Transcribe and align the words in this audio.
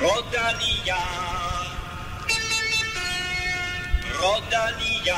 Rodania. 0.00 0.96
Rodania. 4.22 5.14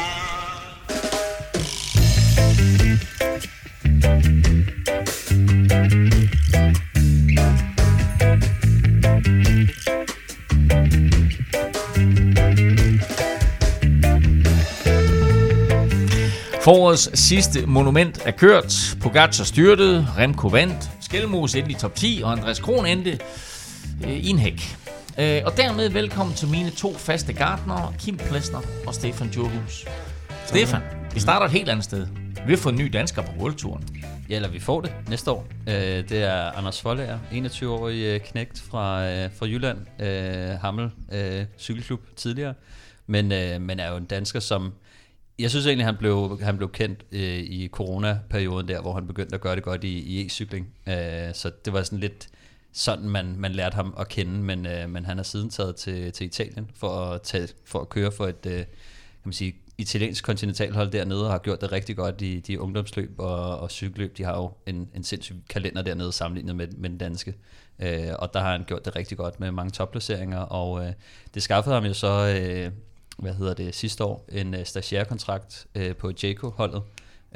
Forårets 16.62 17.10
sidste 17.14 17.66
monument 17.66 18.20
er 18.24 18.30
kørt. 18.30 18.96
Pogacar 19.00 19.44
styrtede, 19.44 20.06
Remco 20.18 20.48
vandt, 20.48 20.90
Skelmos 21.00 21.54
endte 21.54 21.70
i 21.70 21.74
top 21.74 21.94
10, 21.94 22.20
og 22.24 22.32
Andreas 22.32 22.58
Kron 22.58 22.86
endte 22.86 23.18
øh, 24.04 24.12
i 24.12 24.28
en 24.28 24.38
hæk. 24.38 24.62
Øh, 25.18 25.42
og 25.44 25.56
dermed 25.56 25.88
velkommen 25.88 26.36
til 26.36 26.48
mine 26.48 26.70
to 26.70 26.94
faste 26.94 27.32
gardnere, 27.32 27.94
Kim 27.98 28.16
Plesner 28.16 28.60
og 28.86 28.94
Stefan 28.94 29.28
Djurhus. 29.28 29.86
Stefan, 30.46 30.80
vi 31.14 31.20
starter 31.20 31.46
et 31.46 31.52
helt 31.52 31.68
andet 31.68 31.84
sted. 31.84 32.06
Vi 32.46 32.52
har 32.52 32.56
fået 32.56 32.72
en 32.72 32.78
ny 32.78 32.90
dansker 32.92 33.22
på 33.22 33.32
Worldtouren. 33.38 33.84
Ja, 34.28 34.36
eller 34.36 34.48
vi 34.48 34.60
får 34.60 34.80
det 34.80 34.94
næste 35.08 35.30
år. 35.30 35.46
Øh, 35.68 35.74
det 36.08 36.12
er 36.12 36.50
Anders 36.50 36.80
Foldager, 36.80 37.18
21-årig 37.32 38.04
øh, 38.04 38.20
knægt 38.20 38.60
fra, 38.60 39.10
øh, 39.10 39.30
fra 39.34 39.46
Jylland, 39.46 39.78
øh, 40.02 40.58
Hammel 40.60 40.90
øh, 41.12 41.44
Cykelklub 41.58 42.00
tidligere, 42.16 42.54
men, 43.06 43.32
øh, 43.32 43.60
men 43.60 43.80
er 43.80 43.90
jo 43.90 43.96
en 43.96 44.04
dansker, 44.04 44.40
som 44.40 44.72
jeg 45.38 45.50
synes 45.50 45.66
egentlig, 45.66 45.86
han 45.86 45.96
blev, 45.96 46.40
han 46.42 46.56
blev 46.56 46.72
kendt 46.72 47.04
øh, 47.12 47.38
i 47.38 47.68
corona-perioden 47.72 48.68
der, 48.68 48.80
hvor 48.80 48.94
han 48.94 49.06
begyndte 49.06 49.34
at 49.34 49.40
gøre 49.40 49.56
det 49.56 49.62
godt 49.62 49.84
i, 49.84 49.98
i 49.98 50.26
e-cykling. 50.26 50.90
Øh, 50.92 51.34
så 51.34 51.50
det 51.64 51.72
var 51.72 51.82
sådan 51.82 51.98
lidt 51.98 52.28
sådan, 52.72 53.08
man, 53.08 53.34
man 53.38 53.52
lærte 53.52 53.74
ham 53.74 53.94
at 53.98 54.08
kende, 54.08 54.32
men, 54.32 54.66
øh, 54.66 54.90
men 54.90 55.04
han 55.04 55.18
er 55.18 55.22
siden 55.22 55.50
taget 55.50 55.76
til, 55.76 56.12
til 56.12 56.26
Italien 56.26 56.70
for 56.74 56.88
at, 56.88 57.22
tage, 57.22 57.48
for 57.64 57.80
at 57.80 57.88
køre 57.88 58.12
for 58.12 58.26
et 58.26 58.46
øh, 58.46 58.56
kan 58.56 59.28
man 59.28 59.32
sige, 59.32 59.54
italiensk 59.78 60.24
kontinentalhold 60.24 60.90
dernede, 60.90 61.24
og 61.26 61.30
har 61.30 61.38
gjort 61.38 61.60
det 61.60 61.72
rigtig 61.72 61.96
godt 61.96 62.22
i 62.22 62.40
de 62.40 62.60
ungdomsløb 62.60 63.14
og, 63.18 63.58
og 63.58 63.70
cykelløb. 63.70 64.18
De 64.18 64.24
har 64.24 64.36
jo 64.36 64.52
en, 64.66 64.88
en 64.94 65.04
sindssyg 65.04 65.36
kalender 65.48 65.82
dernede 65.82 66.12
sammenlignet 66.12 66.56
med, 66.56 66.68
med 66.68 66.90
den 66.90 66.98
danske. 66.98 67.34
Øh, 67.78 68.08
og 68.18 68.34
der 68.34 68.40
har 68.40 68.52
han 68.52 68.64
gjort 68.64 68.84
det 68.84 68.96
rigtig 68.96 69.18
godt 69.18 69.40
med 69.40 69.50
mange 69.50 69.70
topplaceringer, 69.70 70.38
og 70.38 70.84
øh, 70.84 70.92
det 71.34 71.42
skaffede 71.42 71.74
ham 71.74 71.84
jo 71.84 71.94
så... 71.94 72.38
Øh, 72.40 72.72
hvad 73.18 73.34
hedder 73.34 73.54
det, 73.54 73.74
sidste 73.74 74.04
år, 74.04 74.28
en 74.28 74.54
øh, 74.54 74.66
stagiærkontrakt 74.66 75.66
øh, 75.74 75.96
på 75.96 76.12
Jaco-holdet, 76.22 76.82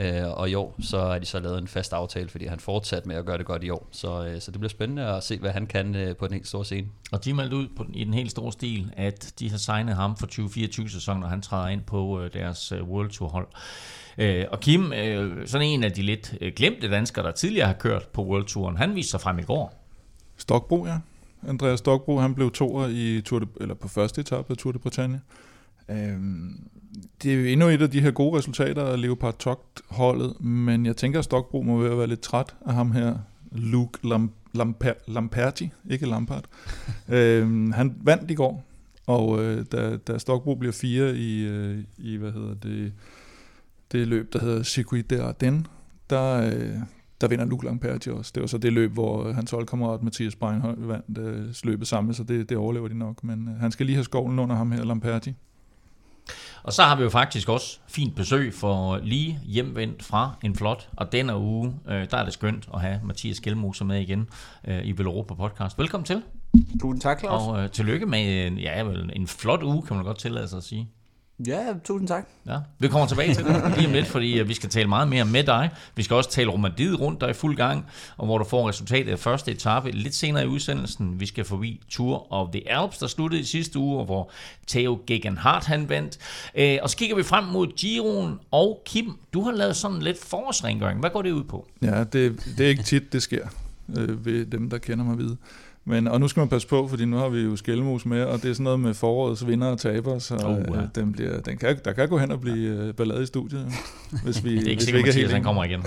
uh, 0.00 0.39
og 0.39 0.50
i 0.50 0.55
år 0.55 0.75
så 0.80 0.98
er 0.98 1.19
de 1.19 1.27
så 1.27 1.41
lavet 1.41 1.58
en 1.58 1.69
fast 1.69 1.92
aftale, 1.92 2.28
fordi 2.28 2.47
han 2.47 2.61
fortsat 2.61 3.06
med 3.06 3.16
at 3.16 3.27
gøre 3.27 3.39
det 3.39 3.47
godt 3.47 3.64
i 3.64 3.70
år. 3.70 3.89
Så, 3.91 4.33
uh, 4.34 4.41
så 4.41 4.50
det 4.50 4.61
bliver 4.61 4.69
spændende 4.69 5.06
at 5.06 5.25
se, 5.25 5.39
hvad 5.39 5.50
han 5.50 5.66
kan 5.66 6.08
uh, 6.08 6.16
på 6.16 6.27
den 6.27 6.34
helt 6.34 6.48
store 6.48 6.64
scene. 6.64 6.89
Og 7.12 7.25
de 7.25 7.34
meldte 7.34 7.56
ud 7.56 7.69
på 7.77 7.83
den, 7.83 7.94
i 7.94 8.05
den 8.05 8.14
helt 8.14 8.30
store 8.30 8.52
stil, 8.52 8.92
at 8.97 9.34
de 9.39 9.50
har 9.50 9.58
signet 9.58 9.97
ham 9.97 10.17
for 10.17 10.27
2024-sæsonen, 10.27 11.20
når 11.20 11.28
han 11.28 11.42
træder 11.42 11.69
ind 11.69 11.83
på 11.83 12.20
uh, 12.20 12.27
deres 12.33 12.72
uh, 12.72 12.89
World 12.89 13.11
Tour 13.11 13.28
hold. 13.28 13.48
Uh, 14.19 14.52
og 14.52 14.61
Kim, 14.61 14.84
uh, 14.84 15.47
sådan 15.47 15.67
en 15.67 15.84
af 15.84 15.92
de 15.92 16.02
lidt 16.02 16.34
uh, 16.41 16.48
glemte 16.56 16.91
danskere, 16.91 17.27
der 17.27 17.33
tidligere 17.33 17.67
har 17.67 17.74
kørt 17.74 18.08
på 18.08 18.24
World 18.24 18.44
Touren, 18.44 18.77
han 18.77 18.94
viste 18.94 19.11
sig 19.11 19.20
frem 19.20 19.39
i 19.39 19.42
går. 19.42 19.83
Stokbro, 20.36 20.86
ja. 20.86 20.98
Andreas 21.48 21.78
Stokbro, 21.78 22.19
han 22.19 22.34
blev 22.34 22.50
toer 22.50 22.89
i 22.89 23.20
Tour 23.20 23.39
de, 23.39 23.47
eller 23.61 23.74
på 23.74 23.89
første 23.89 24.20
etape 24.20 24.50
af 24.50 24.56
Tour 24.56 24.72
de 24.72 24.78
Bretagne. 24.78 25.20
Øhm, 25.89 26.69
det 27.22 27.33
er 27.33 27.36
jo 27.36 27.44
endnu 27.44 27.69
et 27.69 27.83
af 27.83 27.91
de 27.91 28.00
her 28.00 28.11
gode 28.11 28.39
resultater 28.39 28.84
af 28.84 29.00
Leopard 29.00 29.39
Togt-holdet, 29.39 30.41
men 30.41 30.86
jeg 30.86 30.97
tænker, 30.97 31.19
at 31.19 31.25
Stokbro 31.25 31.62
må 31.62 31.97
være 31.97 32.06
lidt 32.06 32.20
træt 32.20 32.56
af 32.66 32.75
ham 32.75 32.92
her, 32.92 33.16
Luke 33.52 33.98
Lam- 34.05 34.30
Lamper- 34.58 35.12
Lamperti, 35.12 35.70
ikke 35.91 36.06
Lampard. 36.06 36.44
øhm, 37.08 37.72
han 37.72 37.94
vandt 38.02 38.30
i 38.30 38.34
går, 38.34 38.64
og 39.06 39.44
øh, 39.44 39.64
da, 39.72 39.97
da 39.97 40.19
Stokbro 40.19 40.55
bliver 40.55 40.72
fire 40.72 41.17
i, 41.17 41.47
øh, 41.47 41.78
i 41.98 42.17
hvad 42.17 42.33
hedder 42.33 42.55
det, 42.55 42.92
det 43.92 44.08
løb, 44.08 44.33
der 44.33 44.39
hedder 44.39 44.62
Circuit 44.62 45.11
de 45.11 45.23
Ardennes, 45.23 45.67
der, 46.11 46.46
øh, 46.46 46.77
der 47.20 47.29
vinder 47.29 47.45
Luke 47.45 47.64
Lamperti 47.64 48.11
også. 48.11 48.33
Det 48.35 48.40
var 48.40 48.46
så 48.46 48.58
det 48.58 48.73
løb, 48.73 48.92
hvor 48.92 49.33
hans 49.33 49.51
holdkammerat 49.51 50.02
Mathias 50.02 50.36
Breinhøj 50.36 50.74
vandt 50.79 51.18
øh, 51.18 51.55
løbet 51.64 51.89
sammen, 51.89 52.14
så 52.14 52.24
det, 52.24 52.48
det 52.48 52.56
overlever 52.56 52.89
de 52.89 52.98
nok. 52.98 53.24
Men 53.24 53.48
øh, 53.48 53.61
han 53.61 53.70
skal 53.70 53.86
lige 53.86 53.96
have 53.96 54.05
skovlen 54.05 54.39
under 54.39 54.56
ham 54.56 54.73
her, 54.73 54.85
Lamperti. 54.85 55.35
Og 56.67 56.73
så 56.73 56.83
har 56.83 56.97
vi 56.97 57.03
jo 57.03 57.11
faktisk 57.11 57.49
også 57.49 57.79
fint 57.89 58.17
besøg 58.17 58.55
for 58.55 58.99
lige 59.03 59.39
hjemvendt 59.45 60.03
fra 60.03 60.33
en 60.45 60.57
flot, 60.57 60.89
og 60.97 61.13
denne 61.13 61.37
uge, 61.37 61.75
øh, 61.89 62.11
der 62.11 62.17
er 62.17 62.25
det 62.25 62.33
skønt 62.33 62.69
at 62.75 62.81
have 62.81 63.01
Mathias 63.05 63.41
Gjelmose 63.41 63.85
med 63.85 64.01
igen 64.01 64.29
øh, 64.69 64.87
i 64.87 64.99
Velropa 64.99 65.35
Podcast. 65.35 65.79
Velkommen 65.79 66.05
til. 66.05 66.23
Tusind 66.81 67.01
tak, 67.01 67.21
Claus. 67.21 67.43
Og 67.43 67.63
øh, 67.63 67.71
tillykke 67.71 68.07
med 68.07 68.51
ja, 68.51 68.83
vel, 68.83 69.11
en 69.17 69.27
flot 69.27 69.63
uge, 69.63 69.83
kan 69.83 69.97
man 69.97 70.05
godt 70.05 70.19
tillade 70.19 70.49
sig 70.49 70.57
at 70.57 70.65
sige. 70.65 70.91
Ja, 71.47 71.74
tusind 71.85 72.08
tak. 72.08 72.29
Ja, 72.47 72.58
vi 72.79 72.89
kommer 72.89 73.07
tilbage 73.07 73.35
til 73.35 73.45
det 73.45 73.73
lige 73.77 73.86
om 73.86 73.92
lidt, 73.92 74.07
fordi 74.07 74.42
vi 74.47 74.55
skal 74.55 74.70
tale 74.70 74.89
meget 74.89 75.08
mere 75.08 75.24
med 75.24 75.45
dig. 75.45 75.70
Vi 75.97 76.02
skal 76.02 76.17
også 76.17 76.30
tale 76.30 76.51
Romandiet 76.51 77.01
rundt, 77.01 77.20
der 77.20 77.27
er 77.27 77.30
i 77.30 77.35
fuld 77.35 77.57
gang, 77.57 77.86
og 78.17 78.27
hvor 78.27 78.39
du 78.39 78.45
får 78.45 78.69
resultatet 78.69 79.13
af 79.13 79.19
første 79.19 79.52
etape 79.52 79.91
lidt 79.91 80.14
senere 80.14 80.45
i 80.45 80.47
udsendelsen. 80.47 81.20
Vi 81.20 81.27
skal 81.27 81.45
forbi 81.45 81.80
Tour 81.91 82.33
of 82.33 82.48
the 82.52 82.73
Alps, 82.73 82.98
der 82.98 83.07
sluttede 83.07 83.41
i 83.41 83.45
sidste 83.45 83.79
uge, 83.79 83.98
og 83.98 84.05
hvor 84.05 84.30
Theo 84.67 84.98
Gegenhardt 85.07 85.64
han 85.64 85.89
vandt. 85.89 86.19
Og 86.83 86.91
så 86.91 86.97
kigger 86.97 87.17
vi 87.17 87.23
frem 87.23 87.45
mod 87.45 87.67
Giroen, 87.77 88.39
og 88.51 88.83
Kim, 88.86 89.13
du 89.33 89.42
har 89.42 89.53
lavet 89.53 89.77
sådan 89.77 90.01
lidt 90.01 90.24
forårsrengøring. 90.24 91.01
Hvad 91.01 91.11
går 91.11 91.23
det 91.23 91.30
ud 91.30 91.45
på? 91.45 91.68
Ja, 91.83 92.05
det, 92.05 92.47
det 92.58 92.61
er 92.61 92.68
ikke 92.68 92.83
tit, 92.83 93.13
det 93.13 93.23
sker 93.23 93.48
øh, 93.97 94.27
ved 94.27 94.47
dem, 94.47 94.70
der 94.70 94.79
kender 94.79 95.05
mig 95.05 95.18
videre. 95.18 95.36
Men, 95.89 96.08
og 96.08 96.20
nu 96.20 96.29
skal 96.29 96.41
man 96.41 96.48
passe 96.48 96.69
på, 96.69 96.89
fordi 96.89 97.05
nu 97.05 97.17
har 97.17 97.29
vi 97.29 97.41
jo 97.41 97.57
Skelmos 97.57 98.07
med, 98.07 98.24
og 98.24 98.42
det 98.42 98.51
er 98.51 98.55
sådan 98.55 98.64
noget 98.64 98.80
med 98.80 98.95
forårets 98.95 99.47
vinder 99.47 99.67
og 99.67 99.79
taber, 99.79 100.19
så 100.19 100.35
oh, 100.35 100.74
ja. 100.74 100.83
øh, 100.83 100.89
den 100.95 101.13
bliver, 101.13 101.41
den 101.41 101.58
kan, 101.58 101.79
der 101.85 101.92
kan 101.92 102.08
gå 102.08 102.19
hen 102.19 102.30
og 102.30 102.41
blive 102.41 102.69
øh, 102.69 102.95
ballade 102.95 103.23
i 103.23 103.27
studiet, 103.27 103.73
hvis 104.24 104.45
vi, 104.45 104.51
det 104.51 104.67
er 104.67 104.70
ikke 104.70 104.74
hvis 104.74 104.85
sikkert, 104.85 104.95
vi 104.95 104.98
ikke 104.98 105.11
er 105.11 105.14
helt 105.14 105.33
han 105.33 105.42
kommer 105.42 105.64
igen. 105.64 105.85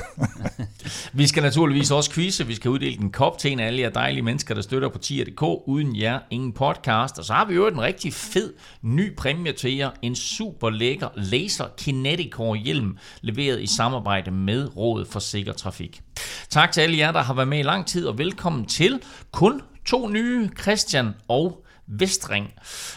vi 1.14 1.28
skal 1.28 1.44
naturligvis 1.44 1.92
også 1.92 2.12
quizze, 2.12 2.48
vi 2.48 2.56
skal 2.56 2.72
uddele 2.72 3.02
en 3.02 3.12
kop 3.12 3.38
til 3.38 3.52
en 3.52 3.60
af 3.60 3.68
alle 3.68 3.82
jer 3.82 3.90
dejlige 3.90 4.24
mennesker, 4.24 4.56
der 4.56 4.62
støtter 4.62 4.90
på 4.90 4.98
tier.dk. 4.98 5.42
Uden 5.68 5.96
jer, 6.00 6.20
ingen 6.30 6.54
podcast. 6.54 7.20
Og 7.20 7.26
så 7.26 7.34
har 7.34 7.46
vi 7.46 7.56
jo 7.56 7.68
en 7.68 7.82
rigtig 7.82 8.14
fed 8.14 8.54
ny 8.82 9.16
præmie 9.16 9.52
til 9.52 9.76
jer. 9.76 9.90
En 10.02 10.16
super 10.16 10.70
lækker 10.70 11.08
Laser 11.16 11.66
Kinetic 11.78 12.32
Core 12.32 12.58
hjelm, 12.58 12.98
leveret 13.22 13.62
i 13.62 13.68
samarbejde 13.68 14.32
med 14.32 14.78
Rådet 14.78 15.08
for 15.08 15.20
Sikker 15.20 15.54
Trafik. 15.54 16.02
Tak 16.50 16.72
til 16.72 16.82
alle 16.82 16.98
jer, 16.98 17.12
der 17.12 17.22
har 17.22 17.34
været 17.34 17.48
med 17.48 17.60
i 17.60 17.64
lang 17.64 17.86
tid, 17.86 18.08
og 18.08 18.18
velkommen 18.18 18.66
til 18.66 19.02
kun 19.32 19.62
to 19.90 20.08
nye, 20.08 20.50
Christian 20.54 21.16
og 21.28 21.64
Vestring. 21.92 22.54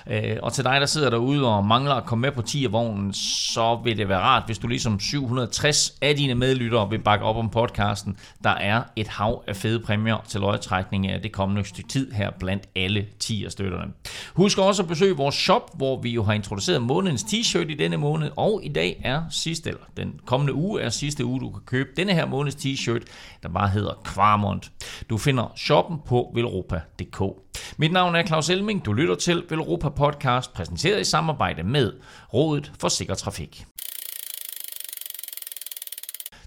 Øh, 0.06 0.36
og 0.42 0.52
til 0.52 0.64
dig, 0.64 0.80
der 0.80 0.86
sidder 0.86 1.10
derude 1.10 1.48
og 1.48 1.64
mangler 1.66 1.94
at 1.94 2.04
komme 2.04 2.22
med 2.22 2.32
på 2.32 2.40
10-vognen, 2.40 3.12
så 3.12 3.80
vil 3.84 3.98
det 3.98 4.08
være 4.08 4.18
rart, 4.18 4.42
hvis 4.46 4.58
du 4.58 4.66
ligesom 4.66 5.00
760 5.00 5.94
af 6.02 6.16
dine 6.16 6.34
medlyttere 6.34 6.90
vil 6.90 6.98
bakke 6.98 7.24
op 7.24 7.36
om 7.36 7.50
podcasten. 7.50 8.16
Der 8.44 8.50
er 8.50 8.82
et 8.96 9.08
hav 9.08 9.44
af 9.46 9.56
fede 9.56 9.80
præmier 9.80 10.24
til 10.28 10.40
løjetrækning 10.40 11.08
af 11.08 11.22
det 11.22 11.32
kommende 11.32 11.64
stykke 11.64 11.88
tid 11.88 12.12
her 12.12 12.30
blandt 12.30 12.68
alle 12.76 13.06
10 13.20 13.46
støtterne. 13.48 13.92
Husk 14.34 14.58
også 14.58 14.82
at 14.82 14.88
besøge 14.88 15.16
vores 15.16 15.34
shop, 15.34 15.70
hvor 15.76 16.00
vi 16.00 16.10
jo 16.10 16.22
har 16.22 16.32
introduceret 16.32 16.82
månedens 16.82 17.22
t-shirt 17.22 17.70
i 17.70 17.74
denne 17.74 17.96
måned, 17.96 18.30
og 18.36 18.60
i 18.64 18.68
dag 18.68 19.00
er 19.04 19.22
sidste, 19.30 19.68
eller 19.68 19.82
den 19.96 20.20
kommende 20.26 20.54
uge 20.54 20.80
er 20.80 20.88
sidste 20.88 21.24
uge, 21.24 21.40
du 21.40 21.50
kan 21.50 21.60
købe 21.66 21.88
denne 21.96 22.12
her 22.12 22.26
måneds 22.26 22.54
t-shirt, 22.54 23.02
der 23.42 23.48
bare 23.48 23.68
hedder 23.68 24.00
Kvarmont. 24.04 24.72
Du 25.10 25.18
finder 25.18 25.52
shoppen 25.56 25.98
på 26.06 26.30
velropa.dk. 26.34 27.22
Mit 27.76 27.92
navn 27.92 28.14
er 28.14 28.26
Claus 28.26 28.50
Elming. 28.50 28.84
Du 28.84 28.92
lytter 28.92 29.14
til 29.14 29.44
Velropa 29.48 29.88
Podcast, 29.88 30.52
præsenteret 30.52 31.00
i 31.00 31.04
samarbejde 31.04 31.62
med 31.62 31.92
Rådet 32.34 32.72
for 32.80 32.88
Sikker 32.88 33.14
Trafik. 33.14 33.64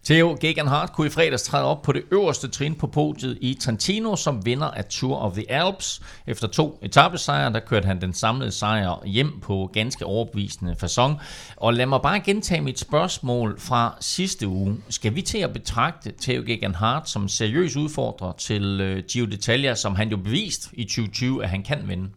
Theo 0.05 0.37
Gegenhardt 0.41 0.93
kunne 0.93 1.07
i 1.07 1.09
fredags 1.09 1.43
træde 1.43 1.63
op 1.63 1.81
på 1.81 1.91
det 1.91 2.03
øverste 2.11 2.47
trin 2.47 2.75
på 2.75 2.87
podiet 2.87 3.37
i 3.41 3.53
Trentino 3.53 4.15
som 4.15 4.45
vinder 4.45 4.67
af 4.67 4.85
Tour 4.85 5.17
of 5.17 5.33
the 5.33 5.51
Alps. 5.51 6.01
Efter 6.27 6.47
to 6.47 6.79
etappesejre, 6.81 7.53
der 7.53 7.59
kørte 7.59 7.85
han 7.85 8.01
den 8.01 8.13
samlede 8.13 8.51
sejr 8.51 9.05
hjem 9.05 9.39
på 9.41 9.69
ganske 9.73 10.05
overbevisende 10.05 10.75
façon. 10.83 11.11
Og 11.55 11.73
lad 11.73 11.85
mig 11.85 12.01
bare 12.01 12.19
gentage 12.19 12.61
mit 12.61 12.79
spørgsmål 12.79 13.59
fra 13.59 13.97
sidste 13.99 14.47
uge. 14.47 14.77
Skal 14.89 15.15
vi 15.15 15.21
til 15.21 15.37
at 15.37 15.53
betragte 15.53 16.13
Theo 16.21 16.43
Gegenhardt 16.45 17.09
som 17.09 17.27
seriøs 17.27 17.75
udfordrer 17.75 18.31
til 18.31 18.81
øh, 18.81 19.03
Gio 19.11 19.25
d'Italia, 19.25 19.75
som 19.75 19.95
han 19.95 20.09
jo 20.09 20.17
bevist 20.17 20.69
i 20.73 20.83
2020, 20.83 21.43
at 21.43 21.49
han 21.49 21.63
kan 21.63 21.79
vinde? 21.87 22.09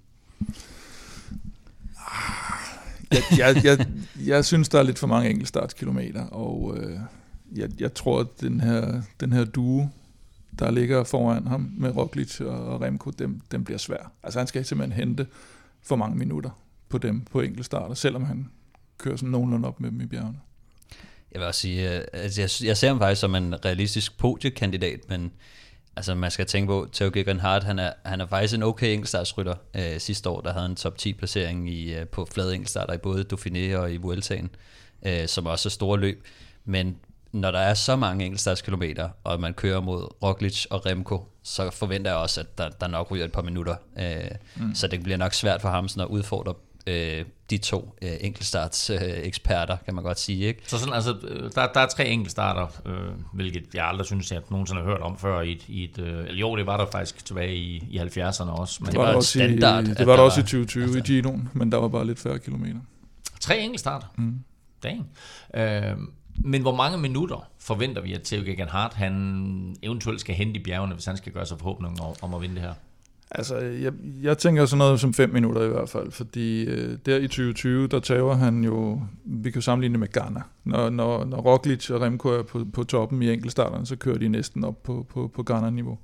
Jeg, 3.10 3.22
jeg, 3.38 3.64
jeg, 3.64 3.86
jeg 4.26 4.44
synes, 4.44 4.68
der 4.68 4.78
er 4.78 4.82
lidt 4.82 4.98
for 4.98 5.06
mange 5.06 5.30
enkeltstartskilometer, 5.30 6.26
og... 6.26 6.76
Øh 6.76 6.98
jeg, 7.56 7.80
jeg 7.80 7.94
tror, 7.94 8.20
at 8.20 8.26
den 8.40 8.60
her, 8.60 9.02
den 9.20 9.32
her 9.32 9.44
duo, 9.44 9.88
der 10.58 10.70
ligger 10.70 11.04
foran 11.04 11.46
ham 11.46 11.70
med 11.76 11.96
Roglic 11.96 12.40
og 12.40 12.80
Remco, 12.80 13.10
dem, 13.10 13.40
dem 13.50 13.64
bliver 13.64 13.78
svær. 13.78 14.12
Altså 14.22 14.38
han 14.38 14.46
skal 14.46 14.64
simpelthen 14.64 15.06
hente 15.06 15.26
for 15.82 15.96
mange 15.96 16.18
minutter 16.18 16.50
på 16.88 16.98
dem 16.98 17.20
på 17.20 17.40
enkeltstarter, 17.40 17.94
selvom 17.94 18.24
han 18.24 18.50
kører 18.98 19.16
sådan 19.16 19.28
nogenlunde 19.28 19.68
op 19.68 19.80
med 19.80 19.90
dem 19.90 20.00
i 20.00 20.06
bjergene. 20.06 20.38
Jeg 21.32 21.40
vil 21.40 21.46
også 21.46 21.60
sige, 21.60 21.88
at 21.88 22.08
altså 22.12 22.40
jeg, 22.40 22.68
jeg 22.68 22.76
ser 22.76 22.88
ham 22.88 22.98
faktisk 22.98 23.20
som 23.20 23.34
en 23.34 23.64
realistisk 23.64 24.18
podiekandidat, 24.18 25.00
men 25.08 25.32
altså 25.96 26.14
man 26.14 26.30
skal 26.30 26.46
tænke 26.46 26.66
på, 26.66 26.88
Theo 26.92 27.10
Gegenhardt, 27.12 27.64
han 27.64 27.78
er, 27.78 27.92
han 28.04 28.20
er 28.20 28.26
faktisk 28.26 28.54
en 28.54 28.62
okay 28.62 28.92
enkeltstartsrytter. 28.92 29.54
Øh, 29.74 30.00
sidste 30.00 30.28
år, 30.28 30.40
der 30.40 30.52
havde 30.52 30.66
en 30.66 30.76
top 30.76 30.98
10 30.98 31.12
placering 31.12 31.70
i, 31.70 31.94
øh, 31.94 32.06
på 32.06 32.24
flade 32.24 32.54
enkeltstarter 32.54 32.94
i 32.94 32.98
både 32.98 33.24
Dauphiné 33.32 33.76
og 33.76 33.92
i 33.92 33.96
Vueltaen, 33.96 34.50
øh, 35.02 35.28
som 35.28 35.46
også 35.46 35.68
er 35.68 35.70
store 35.70 35.98
løb. 36.00 36.24
Men 36.64 36.96
når 37.32 37.50
der 37.50 37.58
er 37.58 37.74
så 37.74 37.96
mange 37.96 38.24
enkeltstartskilometer, 38.24 39.08
og 39.24 39.40
man 39.40 39.54
kører 39.54 39.80
mod 39.80 40.22
Roglic 40.22 40.64
og 40.70 40.86
Remco, 40.86 41.24
så 41.42 41.70
forventer 41.70 42.10
jeg 42.10 42.18
også, 42.18 42.40
at 42.40 42.58
der, 42.58 42.68
der 42.68 42.86
nok 42.86 43.10
ryger 43.10 43.24
et 43.24 43.32
par 43.32 43.42
minutter. 43.42 43.76
Øh, 43.98 44.30
mm. 44.56 44.74
Så 44.74 44.86
det 44.86 45.02
bliver 45.02 45.18
nok 45.18 45.34
svært 45.34 45.60
for 45.60 45.68
ham 45.68 45.88
sådan 45.88 46.02
at 46.02 46.08
udfordre 46.08 46.54
øh, 46.88 47.24
de 47.50 47.58
to 47.58 47.94
øh, 48.02 48.12
enkeltstarts 48.20 48.90
øh, 48.90 48.98
eksperter, 49.02 49.76
kan 49.84 49.94
man 49.94 50.04
godt 50.04 50.20
sige. 50.20 50.46
Ikke? 50.46 50.62
Så 50.66 50.78
sådan, 50.78 50.94
altså, 50.94 51.16
øh, 51.28 51.50
der, 51.54 51.66
der 51.74 51.80
er 51.80 51.86
tre 51.86 52.08
enkeltstarter, 52.08 52.66
øh, 52.86 53.12
hvilket 53.32 53.74
jeg 53.74 53.86
aldrig 53.86 54.06
synes, 54.06 54.32
jeg 54.32 54.42
nogensinde 54.50 54.82
har 54.82 54.88
hørt 54.88 55.00
om 55.00 55.18
før 55.18 55.40
i 55.40 55.52
et, 55.52 55.64
i 55.68 55.84
et 55.84 55.98
øh, 55.98 56.18
eller 56.18 56.40
jo, 56.40 56.56
det 56.56 56.66
var 56.66 56.76
der 56.76 56.86
faktisk 56.92 57.24
tilbage 57.24 57.54
i, 57.54 57.76
i 57.90 57.98
70'erne 57.98 58.50
også. 58.50 58.78
Men 58.80 58.86
det, 58.86 58.92
det 58.92 59.00
var, 59.00 59.06
var 59.06 59.14
også 59.14 59.30
standard. 59.30 59.84
I, 59.84 59.94
det 59.94 60.06
var 60.06 60.16
der 60.16 60.22
også 60.22 60.40
i 60.40 60.42
2020 60.42 60.84
altså, 60.84 61.12
i 61.12 61.20
Gino'en, 61.20 61.48
men 61.52 61.72
der 61.72 61.78
var 61.78 61.88
bare 61.88 62.06
lidt 62.06 62.18
færre 62.18 62.38
kilometer. 62.38 62.80
Tre 63.40 63.60
enkeltstarter? 63.60 64.06
Mm. 64.16 64.44
Dang. 64.82 65.10
Øh, 65.54 65.96
men 66.44 66.62
hvor 66.62 66.74
mange 66.74 66.98
minutter 66.98 67.50
forventer 67.58 68.02
vi, 68.02 68.12
at 68.12 68.22
Theo 68.22 68.42
Gegenhardt 68.44 68.94
han 68.94 69.76
eventuelt 69.82 70.20
skal 70.20 70.34
hente 70.34 70.60
i 70.60 70.62
bjergene, 70.62 70.94
hvis 70.94 71.04
han 71.04 71.16
skal 71.16 71.32
gøre 71.32 71.46
sig 71.46 71.58
forhåbninger 71.58 72.02
om, 72.02 72.14
om 72.22 72.34
at 72.34 72.42
vinde 72.42 72.54
det 72.54 72.62
her? 72.62 72.74
Altså, 73.30 73.56
jeg, 73.56 73.92
jeg 74.22 74.38
tænker 74.38 74.66
sådan 74.66 74.78
noget 74.78 75.00
som 75.00 75.14
fem 75.14 75.30
minutter 75.30 75.62
i 75.62 75.68
hvert 75.68 75.88
fald, 75.88 76.10
fordi 76.10 76.64
øh, 76.64 76.98
der 77.06 77.16
i 77.16 77.28
2020, 77.28 77.86
der 77.86 78.00
tager 78.00 78.34
han 78.34 78.64
jo, 78.64 79.00
vi 79.24 79.50
kan 79.50 79.62
sammenligne 79.62 79.98
med 79.98 80.12
Ghana. 80.12 80.40
Når, 80.64 80.90
når, 80.90 81.24
når 81.24 81.38
Roglic 81.38 81.90
og 81.90 82.00
Remco 82.00 82.28
er 82.28 82.42
på, 82.42 82.66
på 82.72 82.84
toppen 82.84 83.22
i 83.22 83.32
enkeltstarterne, 83.32 83.86
så 83.86 83.96
kører 83.96 84.18
de 84.18 84.28
næsten 84.28 84.64
op 84.64 84.82
på, 84.82 85.06
på, 85.08 85.30
på 85.34 85.42
Ghana-niveau. 85.42 85.98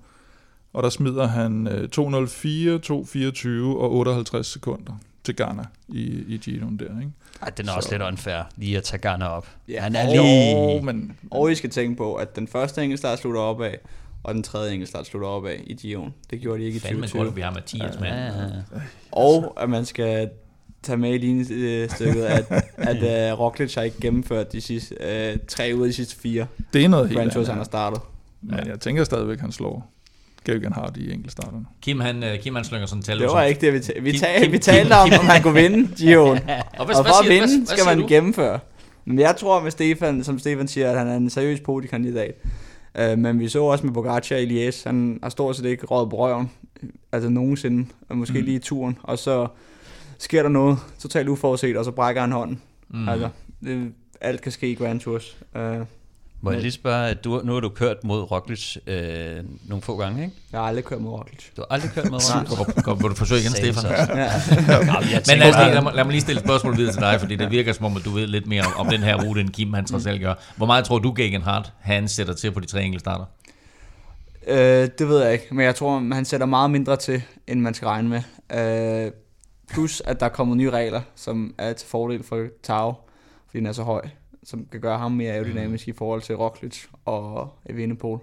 Og 0.72 0.82
der 0.82 0.88
smider 0.88 1.26
han 1.26 1.66
øh, 1.66 1.88
2.04, 1.96 1.98
2.24 1.98 3.48
og 3.60 3.92
58 3.92 4.46
sekunder 4.46 4.92
til 5.24 5.36
Ghana 5.36 5.62
i, 5.88 6.24
i 6.28 6.36
Giroen 6.36 6.78
der, 6.78 7.00
ikke? 7.00 7.12
Ej, 7.42 7.50
den 7.50 7.66
er 7.66 7.70
så. 7.70 7.76
også 7.76 7.90
lidt 7.90 8.02
unfair, 8.02 8.42
lige 8.56 8.76
at 8.76 8.82
tage 8.82 9.00
Ghana 9.00 9.26
op. 9.26 9.48
Ja, 9.68 9.80
han 9.80 9.96
er 9.96 10.10
lige... 10.10 10.74
Jo, 10.74 10.80
men... 10.80 11.16
Og 11.30 11.52
I 11.52 11.54
skal 11.54 11.70
tænke 11.70 11.96
på, 11.96 12.14
at 12.14 12.36
den 12.36 12.48
første 12.48 12.82
enkeltstart 12.82 13.18
slutter 13.18 13.40
op 13.40 13.62
af, 13.62 13.78
og 14.22 14.34
den 14.34 14.42
tredje 14.42 14.72
enkeltstart 14.72 15.06
slutter 15.06 15.28
op 15.28 15.46
af 15.46 15.60
i 15.66 15.74
Gion. 15.74 16.14
Det 16.30 16.40
gjorde 16.40 16.60
de 16.60 16.66
ikke 16.66 16.76
i 16.76 16.80
2020. 16.80 17.22
Godt, 17.22 17.36
vi 17.36 17.40
har 17.40 17.50
Mathias 17.50 18.00
med. 18.00 18.08
Ja. 18.08 18.30
Og 19.12 19.54
at 19.56 19.70
man 19.70 19.84
skal 19.84 20.30
tage 20.82 20.96
med 20.96 21.14
i 21.14 21.18
linjestykket, 21.18 22.22
at, 22.22 22.52
at 22.76 23.32
uh, 23.32 23.40
Roglic 23.40 23.74
har 23.74 23.82
ikke 23.82 24.00
gennemført 24.00 24.52
de 24.52 24.60
sidste 24.60 24.94
uh, 25.00 25.40
tre 25.48 25.72
ud 25.76 25.82
af 25.82 25.86
de 25.86 25.92
sidste 25.92 26.16
fire. 26.16 26.46
Det 26.72 26.84
er 26.84 26.88
noget 26.88 27.08
helt 27.08 27.20
andet. 27.20 27.46
han 27.46 27.56
har 27.56 27.64
startet. 27.64 28.00
Men 28.40 28.66
jeg 28.66 28.80
tænker 28.80 29.04
stadigvæk, 29.04 29.34
at 29.34 29.40
han 29.40 29.52
slår 29.52 29.93
Gauguin 30.44 30.72
har 30.72 30.86
de 30.86 31.12
enkeltstarterne. 31.12 31.66
Kim, 31.82 32.00
han, 32.00 32.24
øh, 32.24 32.38
Kim 32.38 32.54
han 32.54 32.64
slynger 32.64 32.86
sådan 32.86 32.98
en 32.98 33.02
tal. 33.02 33.18
Det 33.18 33.26
var 33.26 33.42
ikke 33.42 33.60
det, 33.60 33.72
vi, 33.72 33.80
talte. 33.80 34.02
vi, 34.02 34.12
Kim, 34.12 34.52
vi 34.52 34.58
talte 34.58 34.88
Kim, 34.88 34.92
om, 34.92 35.10
Kim, 35.10 35.18
om 35.18 35.26
han 35.26 35.42
kunne 35.42 35.54
vinde 35.54 35.88
Gion. 35.98 36.38
og, 36.78 36.86
hvad, 36.86 36.96
og 36.96 37.06
for 37.06 37.22
at 37.22 37.28
vinde, 37.28 37.46
hvad, 37.46 37.58
hvad 37.58 37.66
skal 37.66 37.84
man 37.86 38.00
du? 38.00 38.06
gennemføre. 38.08 38.58
Men 39.04 39.18
jeg 39.18 39.36
tror 39.36 39.62
med 39.62 39.70
Stefan, 39.70 40.24
som 40.24 40.38
Stefan 40.38 40.68
siger, 40.68 40.90
at 40.90 40.98
han 40.98 41.08
er 41.08 41.16
en 41.16 41.30
seriøs 41.30 41.60
podiekandidat. 41.60 42.34
Uh, 42.98 43.18
men 43.18 43.40
vi 43.40 43.48
så 43.48 43.62
også 43.62 43.86
med 43.86 43.94
Pogacar 43.94 44.36
i 44.36 44.68
Liège, 44.68 44.82
han 44.86 45.18
har 45.22 45.30
stort 45.30 45.56
set 45.56 45.64
ikke 45.64 45.86
råd 45.86 46.10
på 46.10 46.16
røven, 46.16 46.50
altså 47.12 47.28
nogensinde, 47.28 47.88
og 48.08 48.16
måske 48.16 48.38
mm. 48.38 48.44
lige 48.44 48.56
i 48.56 48.58
turen, 48.58 48.98
og 49.02 49.18
så 49.18 49.46
sker 50.18 50.42
der 50.42 50.48
noget 50.48 50.78
totalt 50.98 51.28
uforudset, 51.28 51.76
og 51.76 51.84
så 51.84 51.90
brækker 51.90 52.20
han 52.20 52.32
hånden. 52.32 52.62
Mm. 52.88 53.08
Altså, 53.08 53.28
det, 53.64 53.92
alt 54.20 54.40
kan 54.40 54.52
ske 54.52 54.70
i 54.70 54.74
Grand 54.74 55.00
Tours. 55.00 55.36
Uh, 55.54 55.60
må 56.44 56.50
jeg 56.50 56.60
lige 56.60 56.72
spørge, 56.72 57.08
at 57.08 57.24
du, 57.24 57.40
nu 57.44 57.52
har 57.52 57.60
du 57.60 57.68
kørt 57.68 58.04
mod 58.04 58.30
Roglic 58.30 58.76
øh, 58.86 59.44
nogle 59.68 59.82
få 59.82 59.96
gange, 59.96 60.24
ikke? 60.24 60.34
Jeg 60.52 60.60
har 60.60 60.66
aldrig 60.66 60.84
kørt 60.84 61.00
mod 61.00 61.10
Roglic. 61.10 61.44
Du 61.56 61.62
har 61.62 61.74
aldrig 61.74 61.90
kørt 61.90 62.10
mod 62.10 62.20
Roglic? 62.58 62.84
Godt, 62.84 63.02
vil 63.02 63.10
du 63.10 63.14
forsøge 63.14 63.40
igen, 63.40 63.50
Stefan? 63.50 63.90
Ja. 63.90 64.00
ja. 64.16 65.20
Men 65.28 65.38
lad, 65.38 65.72
lad, 65.74 65.82
mig, 65.82 65.94
lad 65.94 66.04
mig 66.04 66.10
lige 66.10 66.20
stille 66.20 66.38
et 66.38 66.44
spørgsmål 66.44 66.76
videre 66.76 66.92
til 66.92 67.00
dig, 67.00 67.20
fordi 67.20 67.36
det 67.36 67.50
virker 67.50 67.72
som 67.72 67.84
om, 67.84 67.96
at 67.96 68.04
du 68.04 68.10
ved 68.10 68.26
lidt 68.26 68.46
mere 68.46 68.62
om, 68.62 68.72
om 68.76 68.86
den 68.86 69.00
her 69.00 69.24
rute, 69.24 69.40
end 69.40 69.50
Kim 69.50 69.74
han 69.74 69.84
trods 69.84 70.06
alt 70.06 70.20
gør. 70.20 70.34
Hvor 70.56 70.66
meget 70.66 70.84
tror 70.84 70.98
du, 70.98 71.12
Gagan 71.12 71.42
Hart, 71.42 71.72
han 71.80 72.08
sætter 72.08 72.34
til 72.34 72.52
på 72.52 72.60
de 72.60 72.66
tre 72.66 72.82
enkelte 72.82 73.00
starter? 73.00 73.24
Øh, 74.46 74.88
det 74.98 75.08
ved 75.08 75.22
jeg 75.22 75.32
ikke, 75.32 75.46
men 75.50 75.64
jeg 75.64 75.74
tror, 75.74 76.14
han 76.14 76.24
sætter 76.24 76.46
meget 76.46 76.70
mindre 76.70 76.96
til, 76.96 77.22
end 77.46 77.60
man 77.60 77.74
skal 77.74 77.88
regne 77.88 78.08
med. 78.08 78.22
Øh, 79.06 79.12
plus, 79.72 80.02
at 80.04 80.20
der 80.20 80.26
er 80.26 80.30
kommet 80.30 80.56
nye 80.56 80.70
regler, 80.70 81.00
som 81.16 81.54
er 81.58 81.72
til 81.72 81.88
fordel 81.88 82.22
for 82.24 82.46
Tau, 82.62 82.94
fordi 83.46 83.58
den 83.58 83.66
er 83.66 83.72
så 83.72 83.82
høj 83.82 84.02
som 84.44 84.66
kan 84.66 84.80
gøre 84.80 84.98
ham 84.98 85.12
mere 85.12 85.32
aerodynamisk 85.32 85.86
mm. 85.86 85.90
i 85.90 85.94
forhold 85.94 86.22
til 86.22 86.36
Roglic 86.36 86.84
og 87.04 87.58
Evenepoel. 87.66 88.20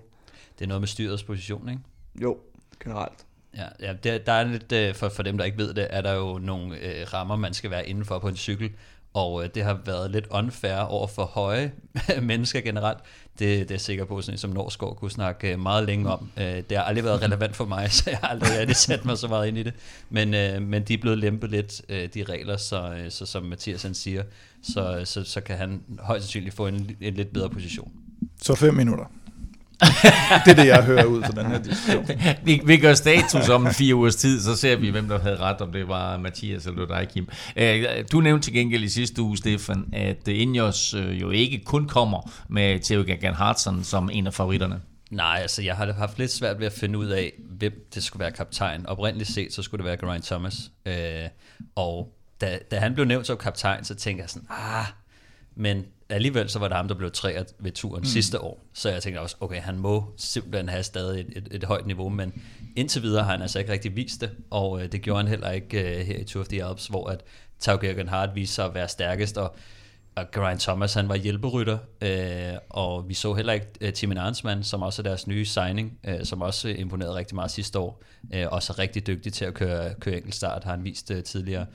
Det 0.59 0.65
er 0.65 0.67
noget 0.67 0.81
med 0.81 0.87
styrets 0.87 1.23
position, 1.23 1.69
ikke? 1.69 1.81
Jo, 2.21 2.37
generelt. 2.83 3.25
Ja, 3.57 3.65
ja 3.79 3.93
der, 4.03 4.17
der 4.17 4.31
er 4.31 4.43
lidt, 4.43 4.71
øh, 4.71 4.95
for, 4.95 5.09
for 5.09 5.23
dem 5.23 5.37
der 5.37 5.45
ikke 5.45 5.57
ved 5.57 5.73
det, 5.73 5.87
er 5.89 6.01
der 6.01 6.13
jo 6.13 6.37
nogle 6.37 6.77
øh, 6.77 7.13
rammer, 7.13 7.35
man 7.35 7.53
skal 7.53 7.71
være 7.71 7.87
indenfor 7.87 8.19
på 8.19 8.27
en 8.27 8.35
cykel, 8.35 8.71
og 9.13 9.43
øh, 9.43 9.49
det 9.55 9.63
har 9.63 9.79
været 9.85 10.11
lidt 10.11 10.27
unfair 10.31 10.77
over 10.77 11.07
for 11.07 11.23
høje 11.23 11.71
mennesker 12.21 12.61
generelt. 12.61 12.99
Det, 13.39 13.39
det 13.39 13.71
er 13.71 13.75
jeg 13.75 13.81
sikker 13.81 14.05
på, 14.05 14.21
sådan, 14.21 14.37
som 14.37 14.49
Norsgaard 14.49 14.95
kunne 14.95 15.11
snakke 15.11 15.53
øh, 15.53 15.59
meget 15.59 15.85
længe 15.85 16.09
om. 16.09 16.29
Øh, 16.37 16.43
det 16.43 16.77
har 16.77 16.83
aldrig 16.83 17.03
været 17.03 17.21
relevant 17.25 17.55
for 17.55 17.65
mig, 17.65 17.91
så 17.93 18.09
jeg 18.09 18.19
har 18.19 18.27
aldrig 18.27 18.59
rigtig 18.59 18.75
sat 18.75 19.05
mig 19.05 19.17
så 19.17 19.27
meget 19.27 19.47
ind 19.47 19.57
i 19.57 19.63
det. 19.63 19.73
Men, 20.09 20.33
øh, 20.33 20.61
men 20.61 20.83
de 20.83 20.93
er 20.93 20.97
blevet 20.97 21.17
lempet 21.17 21.51
lidt, 21.51 21.81
øh, 21.89 22.09
de 22.13 22.23
regler, 22.23 22.57
så, 22.57 22.93
øh, 22.93 23.11
så 23.11 23.25
som 23.25 23.43
Mathias 23.43 23.83
han 23.83 23.93
siger, 23.93 24.23
så, 24.63 25.01
så, 25.05 25.23
så 25.23 25.41
kan 25.41 25.57
han 25.57 25.81
højst 25.99 26.23
sandsynligt 26.25 26.55
få 26.55 26.67
en, 26.67 26.95
en 27.01 27.13
lidt 27.13 27.33
bedre 27.33 27.49
position. 27.49 27.91
Så 28.41 28.55
fem 28.55 28.73
minutter. 28.73 29.05
Det 30.45 30.51
er 30.51 30.55
det, 30.55 30.67
jeg 30.67 30.83
hører 30.83 31.05
ud 31.05 31.23
fra 31.23 31.41
den 31.41 31.51
her 31.51 31.57
diskussion. 31.57 32.07
vi, 32.45 32.61
vi 32.65 32.77
gør 32.77 32.93
status 32.93 33.49
om 33.49 33.67
fire 33.73 33.95
ugers 33.95 34.15
tid, 34.15 34.41
så 34.41 34.55
ser 34.55 34.75
vi, 34.75 34.89
hvem 34.89 35.07
der 35.07 35.19
havde 35.19 35.37
ret, 35.37 35.61
om 35.61 35.71
det 35.71 35.87
var 35.87 36.17
Mathias 36.17 36.65
eller 36.65 36.85
dig, 36.85 37.07
Kim. 37.13 37.27
Øh, 37.55 37.85
du 38.11 38.21
nævnte 38.21 38.47
til 38.47 38.53
gengæld 38.53 38.83
i 38.83 38.89
sidste 38.89 39.21
uge, 39.21 39.37
Stefan, 39.37 39.85
at 39.93 40.27
Ineos 40.27 40.93
øh, 40.93 41.21
jo 41.21 41.29
ikke 41.29 41.61
kun 41.65 41.87
kommer 41.87 42.31
med 42.49 42.79
Theo 42.79 43.03
Gagan 43.07 43.33
Hartson 43.33 43.83
som 43.83 44.09
en 44.13 44.27
af 44.27 44.33
favoritterne. 44.33 44.81
Nej, 45.11 45.37
altså 45.41 45.61
jeg 45.61 45.75
har 45.75 45.93
haft 45.93 46.19
lidt 46.19 46.31
svært 46.31 46.59
ved 46.59 46.65
at 46.65 46.73
finde 46.73 46.99
ud 46.99 47.07
af, 47.07 47.33
hvem 47.49 47.87
det 47.93 48.03
skulle 48.03 48.19
være 48.19 48.31
kaptajn. 48.31 48.85
Oprindeligt 48.85 49.33
set, 49.33 49.53
så 49.53 49.61
skulle 49.61 49.79
det 49.79 49.85
være 49.85 49.97
Geraint 49.97 50.25
Thomas. 50.25 50.71
Øh, 50.85 50.93
og 51.75 52.13
da, 52.41 52.59
da 52.71 52.79
han 52.79 52.93
blev 52.93 53.05
nævnt 53.05 53.27
som 53.27 53.37
kaptajn, 53.37 53.83
så 53.83 53.95
tænkte 53.95 54.21
jeg 54.21 54.29
sådan, 54.29 54.47
ah, 54.49 54.85
men 55.55 55.85
alligevel 56.11 56.49
så 56.49 56.59
var 56.59 56.67
det 56.67 56.77
ham, 56.77 56.87
der 56.87 56.95
blev 56.95 57.11
træet 57.11 57.47
ved 57.59 57.71
turen 57.71 58.01
mm. 58.01 58.05
sidste 58.05 58.41
år. 58.41 58.65
Så 58.73 58.89
jeg 58.89 59.03
tænkte 59.03 59.19
også, 59.19 59.35
okay, 59.39 59.61
han 59.61 59.77
må 59.77 60.13
simpelthen 60.17 60.69
have 60.69 60.83
stadig 60.83 61.19
et, 61.19 61.37
et, 61.37 61.47
et 61.51 61.63
højt 61.63 61.85
niveau, 61.85 62.09
men 62.09 62.33
indtil 62.75 63.01
videre 63.01 63.23
har 63.23 63.31
han 63.31 63.41
altså 63.41 63.59
ikke 63.59 63.71
rigtig 63.71 63.95
vist 63.95 64.21
det, 64.21 64.31
og 64.49 64.83
øh, 64.83 64.91
det 64.91 65.01
gjorde 65.01 65.19
han 65.19 65.27
heller 65.27 65.51
ikke 65.51 65.99
øh, 65.99 66.05
her 66.05 66.17
i 66.17 66.23
Tour 66.23 66.41
of 66.41 66.47
the 66.47 66.63
Alps, 66.65 66.87
hvor 66.87 67.07
at 67.07 67.23
Tau 67.59 67.77
Hart 68.07 68.29
viste 68.35 68.55
sig 68.55 68.65
at 68.65 68.73
være 68.73 68.87
stærkest, 68.87 69.37
og, 69.37 69.55
og 70.15 70.31
Geraint 70.31 70.61
Thomas 70.61 70.93
han 70.93 71.09
var 71.09 71.15
hjælperytter, 71.15 71.77
øh, 72.01 72.57
og 72.69 73.09
vi 73.09 73.13
så 73.13 73.33
heller 73.33 73.53
ikke 73.53 73.67
øh, 73.81 73.93
Tim 73.93 74.17
Arnsman, 74.17 74.63
som 74.63 74.81
også 74.81 75.01
er 75.01 75.03
deres 75.03 75.27
nye 75.27 75.45
signing, 75.45 75.99
øh, 76.03 76.25
som 76.25 76.41
også 76.41 76.67
imponerede 76.67 77.15
rigtig 77.15 77.35
meget 77.35 77.51
sidste 77.51 77.79
år, 77.79 78.03
øh, 78.33 78.47
og 78.51 78.63
så 78.63 78.73
rigtig 78.79 79.07
dygtig 79.07 79.33
til 79.33 79.45
at 79.45 79.53
køre, 79.53 79.93
køre 79.93 80.15
enkeltstart, 80.15 80.63
har 80.63 80.71
han 80.71 80.83
vist 80.83 81.11
øh, 81.11 81.23
tidligere. 81.23 81.65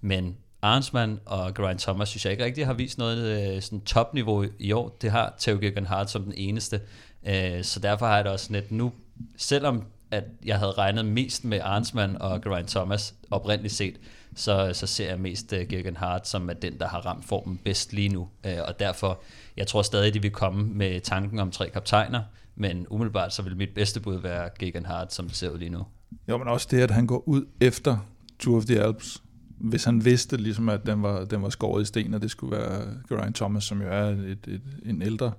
Men 0.00 0.36
Arnsman 0.64 1.20
og 1.24 1.54
Geraint 1.54 1.80
Thomas 1.80 2.08
synes 2.08 2.24
jeg 2.24 2.32
ikke 2.32 2.44
rigtig 2.44 2.66
har 2.66 2.74
vist 2.74 2.98
noget 2.98 3.54
øh, 3.56 3.62
sådan 3.62 3.80
topniveau 3.80 4.44
i 4.58 4.72
år. 4.72 4.96
Det 5.02 5.10
har 5.10 5.34
Theo 5.38 5.58
Gegenhardt 5.60 6.10
som 6.10 6.22
den 6.22 6.32
eneste. 6.36 6.80
Øh, 7.26 7.64
så 7.64 7.80
derfor 7.80 8.06
har 8.06 8.14
jeg 8.14 8.24
det 8.24 8.32
også 8.32 8.52
lidt 8.52 8.72
nu, 8.72 8.92
selvom 9.36 9.84
at 10.10 10.24
jeg 10.44 10.58
havde 10.58 10.72
regnet 10.72 11.04
mest 11.04 11.44
med 11.44 11.60
Arnsman 11.62 12.22
og 12.22 12.42
Geraint 12.42 12.68
Thomas 12.68 13.14
oprindeligt 13.30 13.74
set, 13.74 14.00
så, 14.34 14.70
så 14.72 14.86
ser 14.86 15.08
jeg 15.08 15.20
mest 15.20 15.52
øh, 15.52 15.60
uh, 15.60 15.68
Gergen 15.68 15.96
Hart 15.96 16.28
som 16.28 16.50
er 16.50 16.54
den, 16.54 16.78
der 16.78 16.88
har 16.88 17.06
ramt 17.06 17.24
formen 17.24 17.60
bedst 17.64 17.92
lige 17.92 18.08
nu. 18.08 18.20
Uh, 18.20 18.52
og 18.68 18.80
derfor, 18.80 19.22
jeg 19.56 19.66
tror 19.66 19.82
stadig, 19.82 20.14
de 20.14 20.22
vil 20.22 20.30
komme 20.30 20.64
med 20.64 21.00
tanken 21.00 21.38
om 21.38 21.50
tre 21.50 21.70
kaptajner, 21.70 22.22
men 22.56 22.86
umiddelbart 22.90 23.34
så 23.34 23.42
vil 23.42 23.56
mit 23.56 23.74
bedste 23.74 24.00
bud 24.00 24.16
være 24.16 24.50
Gergen 24.58 24.86
Hart, 24.86 25.14
som 25.14 25.28
det 25.28 25.36
ser 25.36 25.50
ud 25.50 25.58
lige 25.58 25.70
nu. 25.70 25.86
Jo, 26.28 26.38
men 26.38 26.48
også 26.48 26.68
det, 26.70 26.80
at 26.80 26.90
han 26.90 27.06
går 27.06 27.28
ud 27.28 27.44
efter 27.60 27.96
Tour 28.38 28.56
of 28.56 28.64
the 28.64 28.80
Alps 28.80 29.23
hvis 29.58 29.84
han 29.84 30.04
vidste, 30.04 30.36
ligesom, 30.36 30.68
at 30.68 30.86
den 30.86 31.02
var, 31.02 31.24
den 31.24 31.42
var 31.42 31.48
skåret 31.48 31.82
i 31.82 31.84
sten, 31.84 32.14
og 32.14 32.22
det 32.22 32.30
skulle 32.30 32.56
være 32.56 32.82
Geraint 33.08 33.36
Thomas, 33.36 33.64
som 33.64 33.82
jo 33.82 33.88
er 33.88 34.04
et, 34.04 34.38
et, 34.48 34.62
en 34.86 35.02
ældre 35.02 35.32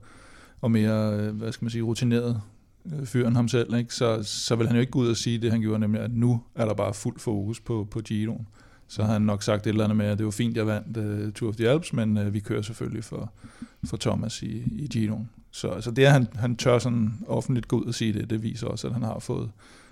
og 0.62 0.72
mere, 0.72 1.19
øh, 1.19 1.36
hvad 1.36 1.51
skal 1.51 1.65
man 1.65 1.69
sige, 1.69 1.81
rutineret 1.81 2.41
øh, 2.93 3.05
fyr 3.05 3.27
end 3.27 3.36
ham 3.36 3.48
selv, 3.48 3.75
ikke? 3.75 3.93
Så, 3.93 4.24
så 4.24 4.55
vil 4.55 4.67
han 4.67 4.75
jo 4.75 4.79
ikke 4.79 4.91
gå 4.91 5.00
ud 5.00 5.07
og 5.07 5.17
sige 5.17 5.38
det, 5.38 5.51
han 5.51 5.62
gjorde, 5.62 5.79
nemlig 5.79 6.01
at 6.01 6.12
nu 6.12 6.41
er 6.55 6.65
der 6.65 6.74
bare 6.74 6.93
fuld 6.93 7.19
fokus 7.19 7.60
på, 7.60 7.88
på 7.91 8.00
Giroen. 8.00 8.48
Så 8.88 9.03
har 9.03 9.13
han 9.13 9.22
nok 9.22 9.43
sagt 9.43 9.67
et 9.67 9.69
eller 9.69 9.84
andet 9.84 9.98
med, 9.98 10.05
at 10.05 10.17
det 10.17 10.25
var 10.25 10.31
fint, 10.31 10.57
jeg 10.57 10.67
vandt 10.67 10.98
uh, 10.98 11.34
Tour 11.34 11.50
of 11.50 11.55
the 11.55 11.69
Alps, 11.69 11.93
men 11.93 12.17
uh, 12.17 12.34
vi 12.34 12.39
kører 12.39 12.62
selvfølgelig 12.62 13.03
for, 13.03 13.31
for 13.86 13.98
Thomas 13.98 14.41
i, 14.41 14.63
i 14.72 14.88
Giroen. 14.88 15.29
Så 15.51 15.67
altså 15.67 15.91
det, 15.91 16.05
at 16.05 16.12
han, 16.12 16.27
han 16.36 16.55
tør 16.55 16.79
sådan 16.79 17.13
offentligt 17.27 17.67
gå 17.67 17.79
ud 17.79 17.86
og 17.86 17.93
sige 17.93 18.13
det, 18.13 18.29
det 18.29 18.43
viser 18.43 18.67
også, 18.67 18.88
at 18.88 18.93
han 18.93 19.03
har 19.03 19.19
fået, 19.19 19.51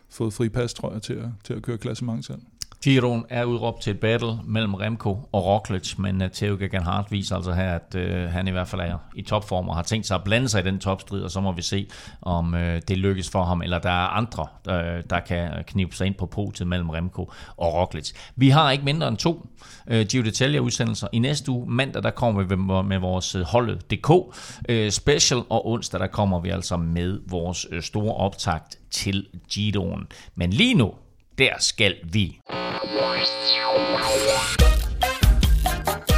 fået 0.09 0.33
fripas, 0.33 0.73
tror 0.73 0.93
jeg, 0.93 1.01
til 1.01 1.13
at, 1.13 1.29
til 1.43 1.53
at 1.53 1.61
køre 1.61 1.77
klassement 1.77 2.25
selv. 2.25 2.39
Giron 2.83 3.25
er 3.29 3.43
udråbt 3.43 3.81
til 3.81 3.91
et 3.91 3.99
battle 3.99 4.39
mellem 4.43 4.73
Remco 4.73 5.09
og 5.31 5.45
Roglic, 5.45 5.97
men 5.97 6.21
uh, 6.21 6.27
Theo 6.33 6.55
Gegenhardt 6.59 7.11
viser 7.11 7.35
altså 7.35 7.53
her, 7.53 7.75
at 7.75 7.95
uh, 7.95 8.31
han 8.31 8.47
i 8.47 8.51
hvert 8.51 8.67
fald 8.67 8.81
er 8.81 8.97
i 9.15 9.21
topform 9.21 9.69
og 9.69 9.75
har 9.75 9.83
tænkt 9.83 10.07
sig 10.07 10.15
at 10.15 10.23
blande 10.23 10.49
sig 10.49 10.61
i 10.61 10.63
den 10.63 10.79
topstrid, 10.79 11.21
og 11.21 11.31
så 11.31 11.41
må 11.41 11.51
vi 11.51 11.61
se, 11.61 11.87
om 12.21 12.53
uh, 12.53 12.59
det 12.59 12.97
lykkes 12.97 13.29
for 13.29 13.43
ham, 13.43 13.61
eller 13.61 13.79
der 13.79 13.89
er 13.89 14.07
andre, 14.07 14.47
der, 14.65 15.01
der 15.01 15.19
kan 15.19 15.63
knibe 15.67 15.95
sig 15.95 16.07
ind 16.07 16.15
på 16.15 16.25
podiet 16.25 16.67
mellem 16.67 16.89
Remco 16.89 17.31
og 17.57 17.73
Roglic. 17.73 18.11
Vi 18.35 18.49
har 18.49 18.71
ikke 18.71 18.85
mindre 18.85 19.07
end 19.07 19.17
to 19.17 19.49
uh, 19.91 20.01
Giro 20.01 20.23
d'Italia-udsendelser. 20.23 21.07
I 21.11 21.19
næste 21.19 21.51
uge, 21.51 21.69
mandag, 21.69 22.03
der 22.03 22.11
kommer 22.11 22.43
vi 22.43 22.55
med 22.87 22.99
vores 22.99 23.37
holdet.dk 23.45 24.09
uh, 24.09 24.89
special, 24.89 25.41
og 25.49 25.67
onsdag, 25.67 25.99
der 25.99 26.07
kommer 26.07 26.39
vi 26.39 26.49
altså 26.49 26.77
med 26.77 27.19
vores 27.29 27.67
store 27.81 28.15
optakt 28.15 28.77
til 28.91 29.27
Giroen. 29.49 30.07
Men 30.35 30.49
lige 30.49 30.73
nu, 30.73 30.93
der 31.37 31.53
skal 31.59 31.95
vi. 32.03 32.39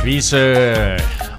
Quizze. 0.03 0.55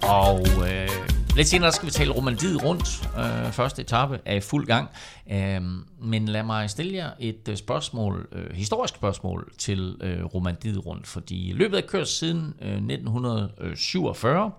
Og 0.03 0.47
øh, 0.69 0.89
lidt 1.37 1.49
senere 1.49 1.73
skal 1.73 1.87
vi 1.87 1.91
tale 1.91 2.13
Romandiet 2.13 2.65
rundt. 2.65 3.09
Øh, 3.19 3.53
første 3.53 3.83
etape 3.83 4.19
er 4.25 4.35
i 4.35 4.41
fuld 4.41 4.67
gang. 4.67 4.89
Øh, 5.31 5.61
men 6.03 6.29
lad 6.29 6.43
mig 6.43 6.71
stille 6.71 6.95
jer 6.95 7.11
et 7.21 7.49
øh, 7.49 7.57
spørgsmål, 7.57 8.29
øh, 8.33 8.57
historisk 8.57 8.95
spørgsmål 8.95 9.53
til 9.59 9.97
øh, 10.01 10.25
Romandiet 10.25 10.87
rundt. 10.87 11.07
Fordi 11.07 11.53
løbet 11.55 11.79
er 11.79 11.87
kørt 11.87 12.09
siden 12.09 12.55
øh, 12.63 12.69
1947. 12.69 14.51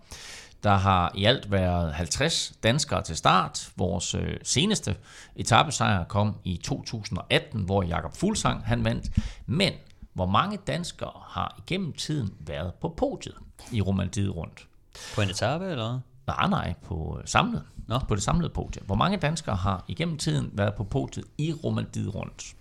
Der 0.64 0.76
har 0.76 1.12
i 1.16 1.26
alt 1.26 1.52
været 1.52 1.94
50 1.94 2.54
danskere 2.64 3.04
til 3.04 3.18
start. 3.18 3.72
Vores 3.76 4.16
øh, 4.16 4.38
seneste 4.44 4.96
etappesejr 5.36 6.04
kom 6.04 6.36
i 6.44 6.58
2018, 6.58 7.62
hvor 7.62 7.84
Jakob 7.84 8.16
Fuglsang 8.16 8.64
han 8.66 8.84
vandt. 8.84 9.10
Men 9.46 9.74
hvor 10.14 10.26
mange 10.26 10.58
danskere 10.68 11.12
har 11.28 11.56
igennem 11.58 11.94
tiden 11.94 12.34
været 12.40 12.74
på 12.74 12.90
podiet 12.98 13.36
i 13.72 13.82
Romandiet 13.82 14.36
rundt? 14.36 14.68
På 15.16 15.22
en 15.22 15.30
etape, 15.30 15.66
eller 15.66 16.00
Nej, 16.28 16.48
nej, 16.48 16.74
på 16.84 17.18
øh, 17.22 17.28
samlet. 17.28 17.64
Nå. 17.88 18.00
På 18.08 18.16
det 18.16 18.24
samlede 18.24 18.50
podium. 18.50 18.86
Hvor 18.86 18.96
mange 18.96 19.18
danskere 19.18 19.56
har 19.56 19.86
igennem 19.88 20.18
tiden 20.18 20.50
været 20.54 20.74
på 20.74 20.84
podiet 20.84 21.26
i 21.38 21.54
Romandiet 21.54 22.16
rundt? 22.16 22.56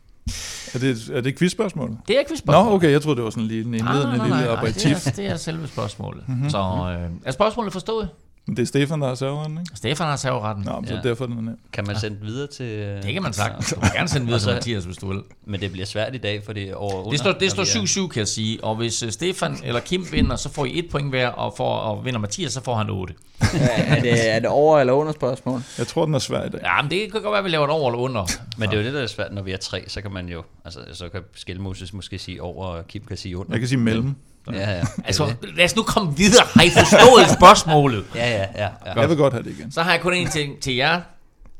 Er 0.74 0.78
det, 0.78 1.10
er 1.12 1.20
det 1.20 1.26
et 1.26 1.38
quizspørgsmål? 1.38 1.96
Det 2.08 2.18
er 2.18 2.22
quizspørgsmål. 2.28 2.64
Nå, 2.64 2.74
okay, 2.74 2.90
jeg 2.90 3.02
troede, 3.02 3.16
det 3.16 3.24
var 3.24 3.30
sådan 3.30 3.42
en 3.42 3.48
lille, 3.48 3.78
en 3.78 3.84
nej, 3.84 3.94
nej, 3.94 4.16
nej, 4.16 4.28
nej, 4.28 4.28
nej, 4.28 4.64
det, 4.64 4.86
er, 4.86 5.12
det 5.16 5.26
er 5.26 5.36
selve 5.36 5.66
spørgsmålet. 5.68 6.28
Mm-hmm. 6.28 6.50
Så 6.50 6.58
øh, 6.58 7.10
er 7.24 7.30
spørgsmålet 7.30 7.72
forstået? 7.72 8.08
Det 8.46 8.58
er 8.58 8.64
Stefan, 8.64 9.00
der 9.00 9.08
har 9.08 9.14
serveretten, 9.14 9.58
ikke? 9.58 9.76
Stefan 9.76 10.06
har 10.06 10.16
serveretten. 10.16 10.64
Nå, 10.64 10.82
så 10.86 10.94
ja. 10.94 11.00
derfor 11.00 11.26
den 11.26 11.38
er 11.38 11.42
nem. 11.42 11.58
Kan 11.72 11.86
man 11.86 11.98
sende 11.98 12.18
videre 12.20 12.46
til... 12.46 13.02
Det 13.02 13.12
kan 13.12 13.22
man 13.22 13.32
sagt. 13.32 13.70
Du 13.70 13.80
kan 13.80 13.90
gerne 13.94 14.08
sende 14.08 14.26
videre 14.26 14.40
til 14.40 14.52
Mathias, 14.52 14.84
hvis 14.84 14.96
du 14.96 15.08
vil. 15.08 15.22
Men 15.46 15.60
det 15.60 15.72
bliver 15.72 15.86
svært 15.86 16.14
i 16.14 16.18
dag, 16.18 16.44
for 16.44 16.52
det 16.52 16.62
er 16.70 16.74
over 16.74 16.94
under. 16.94 17.10
Det 17.10 17.18
står, 17.18 17.32
det 17.32 17.50
står 17.50 18.04
7-7, 18.04 18.08
kan 18.08 18.18
jeg 18.18 18.28
sige. 18.28 18.64
Og 18.64 18.76
hvis 18.76 19.02
øh, 19.02 19.12
Stefan 19.12 19.56
eller 19.64 19.80
Kim 19.80 20.06
vinder, 20.12 20.36
så 20.36 20.48
får 20.48 20.64
I 20.64 20.78
et 20.78 20.90
point 20.90 21.08
hver, 21.08 21.28
og, 21.28 21.54
for, 21.56 21.74
og 21.74 22.04
vinder 22.04 22.20
Mathias, 22.20 22.52
så 22.52 22.62
får 22.62 22.74
han 22.74 22.90
8. 22.90 23.14
ja, 23.54 23.68
er, 23.76 24.00
det, 24.00 24.30
er 24.34 24.38
det 24.38 24.48
over 24.48 24.80
eller 24.80 24.92
under 24.92 25.12
spørgsmål? 25.12 25.62
Jeg 25.78 25.86
tror, 25.86 26.04
den 26.04 26.14
er 26.14 26.18
svær 26.18 26.44
i 26.44 26.48
dag. 26.48 26.60
Ja, 26.62 26.82
men 26.82 26.90
det 26.90 27.12
kan 27.12 27.22
godt 27.22 27.32
være, 27.32 27.38
at 27.38 27.44
vi 27.44 27.50
laver 27.50 27.66
det 27.66 27.74
over 27.74 27.90
eller 27.90 28.02
under. 28.02 28.26
Men 28.58 28.68
det 28.68 28.76
er 28.76 28.80
jo 28.80 28.86
det, 28.86 28.94
der 28.94 29.02
er 29.02 29.06
svært, 29.06 29.32
når 29.32 29.42
vi 29.42 29.52
er 29.52 29.56
tre, 29.56 29.84
så 29.88 30.00
kan 30.00 30.12
man 30.12 30.28
jo... 30.28 30.42
Altså, 30.64 30.80
så 30.92 31.08
kan 31.08 31.20
Skelmoses 31.34 31.92
måske 31.92 32.18
sige 32.18 32.42
over, 32.42 32.66
og 32.66 32.88
Kim 32.88 33.04
kan 33.04 33.16
sige 33.16 33.38
under. 33.38 33.52
Jeg 33.52 33.60
kan 33.60 33.68
sige 33.68 33.78
mellem. 33.78 34.14
Ja, 34.52 34.70
ja. 34.70 34.82
Altså, 35.04 35.34
lad 35.42 35.64
os 35.64 35.76
nu 35.76 35.82
komme 35.82 36.16
videre. 36.16 36.46
Har 36.54 36.62
I 36.62 36.70
forstået 36.70 37.30
spørgsmålet? 37.40 38.04
Ja, 38.14 38.30
ja, 38.30 38.46
ja. 38.54 38.68
ja. 38.86 39.00
Jeg 39.00 39.08
vil 39.08 39.16
godt 39.16 39.32
have 39.32 39.42
det 39.42 39.50
igen. 39.58 39.72
Så 39.72 39.82
har 39.82 39.90
jeg 39.92 40.00
kun 40.00 40.14
en 40.14 40.28
ting 40.30 40.60
til 40.60 40.74
jer 40.74 41.00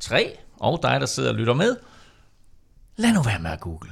tre, 0.00 0.36
og 0.60 0.78
dig, 0.82 1.00
der 1.00 1.06
sidder 1.06 1.28
og 1.30 1.34
lytter 1.34 1.54
med. 1.54 1.76
Lad 2.96 3.12
nu 3.12 3.22
være 3.22 3.38
med 3.38 3.50
at 3.50 3.60
google. 3.60 3.90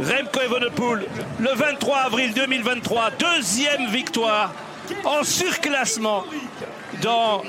Remco 0.00 0.40
Evenepoel, 0.48 0.98
le 1.40 1.48
23 1.56 1.92
avril 2.06 2.34
2023, 2.34 3.10
deuxième 3.20 3.92
victoire 3.92 4.52
en 5.04 5.24
surclassement 5.24 6.24
dans 7.02 7.42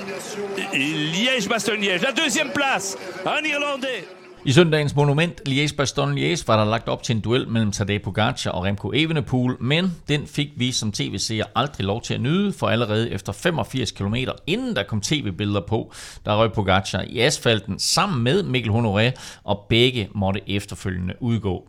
Liège-Bastogne-Liège. 0.72 2.02
La 2.02 2.12
deuxième 2.12 2.50
place, 2.52 2.96
un 3.26 3.44
Irlandais. 3.44 4.04
I 4.44 4.52
søndagens 4.52 4.94
monument 4.96 5.40
Liège-Bastogne-Liège 5.48 6.44
var 6.46 6.56
der 6.56 6.64
lagt 6.64 6.88
op 6.88 7.02
til 7.02 7.16
en 7.16 7.20
duel 7.20 7.48
mellem 7.48 7.72
Tadej 7.72 7.98
Pogacar 7.98 8.50
og 8.50 8.64
Remco 8.64 8.92
Evenepoel, 8.94 9.56
men 9.60 9.96
den 10.08 10.26
fik 10.26 10.48
vi 10.56 10.72
som 10.72 10.92
tv-seere 10.92 11.46
aldrig 11.54 11.86
lov 11.86 12.02
til 12.02 12.14
at 12.14 12.20
nyde, 12.20 12.52
for 12.52 12.68
allerede 12.68 13.10
efter 13.10 13.32
85 13.32 13.90
km 13.90 14.14
inden 14.46 14.76
der 14.76 14.82
kom 14.82 15.00
tv-billeder 15.00 15.60
på, 15.60 15.92
der 16.24 16.36
røg 16.36 16.52
Pogacar 16.52 17.02
i 17.02 17.18
asfalten 17.18 17.78
sammen 17.78 18.22
med 18.22 18.42
Mikkel 18.42 18.72
Honoré, 18.72 19.10
og 19.44 19.66
begge 19.68 20.08
måtte 20.14 20.40
efterfølgende 20.46 21.14
udgå. 21.20 21.68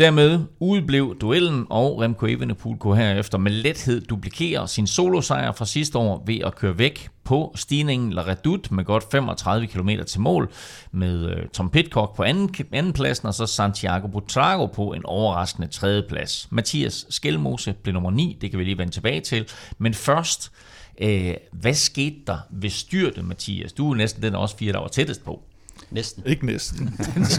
Dermed 0.00 0.40
udblev 0.60 1.18
duellen, 1.20 1.66
og 1.70 2.00
Remco 2.00 2.26
Evenepoel 2.26 2.78
kunne 2.78 2.96
herefter 2.96 3.38
med 3.38 3.52
lethed 3.52 4.00
duplikere 4.00 4.68
sin 4.68 4.86
solosejr 4.86 5.52
fra 5.52 5.64
sidste 5.64 5.98
år 5.98 6.22
ved 6.26 6.38
at 6.38 6.54
køre 6.54 6.78
væk 6.78 7.08
på 7.24 7.52
stigningen 7.56 8.12
La 8.12 8.22
Redoute 8.22 8.74
med 8.74 8.84
godt 8.84 9.04
35 9.10 9.66
km 9.66 9.90
til 10.06 10.20
mål, 10.20 10.52
med 10.92 11.30
øh, 11.30 11.48
Tom 11.48 11.70
Pitcock 11.70 12.16
på 12.16 12.22
anden, 12.22 12.54
anden 12.72 13.06
og 13.24 13.34
så 13.34 13.46
Santiago 13.46 14.06
Butrago 14.06 14.66
på 14.66 14.92
en 14.92 15.04
overraskende 15.04 15.68
tredje 15.68 16.02
plads. 16.08 16.48
Mathias 16.50 17.06
Skelmose 17.08 17.74
blev 17.82 17.92
nummer 17.92 18.10
9, 18.10 18.38
det 18.40 18.50
kan 18.50 18.58
vi 18.58 18.64
lige 18.64 18.78
vende 18.78 18.92
tilbage 18.92 19.20
til, 19.20 19.48
men 19.78 19.94
først, 19.94 20.52
øh, 21.00 21.34
hvad 21.52 21.74
skete 21.74 22.16
der 22.26 22.38
ved 22.50 22.70
styrte, 22.70 23.22
Mathias? 23.22 23.72
Du 23.72 23.90
er 23.90 23.96
næsten 23.96 24.22
den 24.22 24.34
også 24.34 24.56
fire, 24.56 24.72
der 24.72 24.80
var 24.80 24.88
tættest 24.88 25.24
på. 25.24 25.42
Næsten. 25.90 26.22
Ikke 26.26 26.46
næsten. 26.52 26.94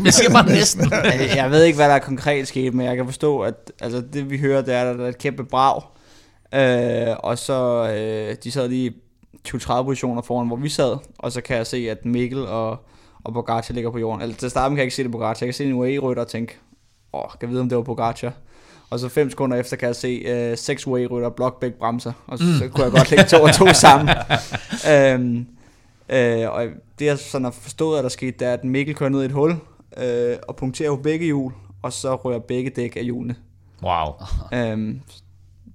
jeg 0.06 0.14
siger 0.14 0.32
bare 0.32 0.46
næsten. 0.46 0.92
jeg 1.36 1.52
ved 1.52 1.64
ikke, 1.64 1.76
hvad 1.76 1.90
der 1.90 1.96
er 1.96 2.00
konkret 2.00 2.48
sket, 2.48 2.74
men 2.74 2.86
jeg 2.86 2.96
kan 2.96 3.06
forstå, 3.06 3.40
at 3.40 3.72
altså, 3.82 4.04
det 4.14 4.30
vi 4.30 4.38
hører, 4.38 4.62
det 4.62 4.74
er, 4.74 4.92
at 4.92 5.00
der 5.00 5.06
er 5.06 5.10
et 5.10 5.18
kæmpe 5.18 5.44
brag. 5.44 5.82
Øh, 6.54 7.16
og 7.20 7.38
så, 7.38 7.90
øh, 7.90 8.36
de 8.44 8.52
sad 8.52 8.68
lige 8.70 8.94
20-30 9.48 9.84
positioner 9.84 10.22
foran, 10.22 10.48
hvor 10.48 10.56
vi 10.56 10.70
sad, 10.70 10.98
og 11.18 11.32
så 11.32 11.42
kan 11.42 11.58
jeg 11.58 11.68
se, 11.68 11.90
at 11.90 12.06
Mikkel 12.06 12.48
og, 12.48 12.86
og 13.24 13.34
Bogartia 13.34 13.74
ligger 13.74 13.92
på 13.92 14.00
jorden. 14.00 14.22
Altså 14.22 14.40
til 14.40 14.50
starten 14.50 14.76
kan 14.76 14.78
jeg 14.78 14.86
ikke 14.86 14.96
se 14.96 15.04
det 15.04 15.12
Bogartia, 15.12 15.46
jeg 15.46 15.54
kan 15.54 15.58
se 15.58 15.66
en 15.66 15.74
UAE-rytter 15.74 16.24
og 16.24 16.30
tænke, 16.30 16.58
åh, 17.14 17.22
kan 17.22 17.42
jeg 17.42 17.50
vide, 17.50 17.62
om 17.62 17.70
det 17.70 17.78
var 17.78 17.84
Bogartia. 17.84 18.32
Og 18.90 19.00
så 19.00 19.10
fem 19.10 19.30
sekunder 19.30 19.58
efter 19.58 19.78
kan 19.78 19.88
jeg 19.88 19.96
se 19.96 20.08
øh, 20.08 20.58
seks 20.58 20.88
UAE-rytter 20.88 21.30
Blockbæk 21.30 21.74
bremser, 21.74 22.14
og 22.28 22.38
så, 22.38 22.44
mm. 22.44 22.54
så 22.54 22.68
kunne 22.68 22.84
jeg 22.84 22.92
godt 22.92 23.12
lægge 23.12 23.26
to 23.26 23.44
og 23.44 23.56
to 23.56 23.74
sammen. 23.74 24.16
øhm, 24.92 25.48
øh, 26.12 26.50
og 26.50 26.66
det 27.00 27.06
jeg 27.06 27.20
sådan 27.20 27.46
har 27.46 27.52
forstået, 27.52 27.98
at 27.98 28.04
der 28.04 28.10
skete, 28.10 28.38
det 28.40 28.48
er, 28.48 28.54
at 28.54 28.64
Mikkel 28.64 28.96
kører 28.96 29.10
ned 29.10 29.22
i 29.22 29.26
et 29.26 29.32
hul, 29.32 29.56
øh, 29.98 30.36
og 30.48 30.56
punkterer 30.56 30.96
begge 30.96 31.26
hjul, 31.26 31.54
og 31.82 31.94
så 31.94 32.16
rører 32.16 32.40
begge 32.40 32.70
dæk 32.70 32.96
af 32.96 33.04
hjulene. 33.04 33.36
Wow. 33.84 34.14
Øhm, 34.54 35.02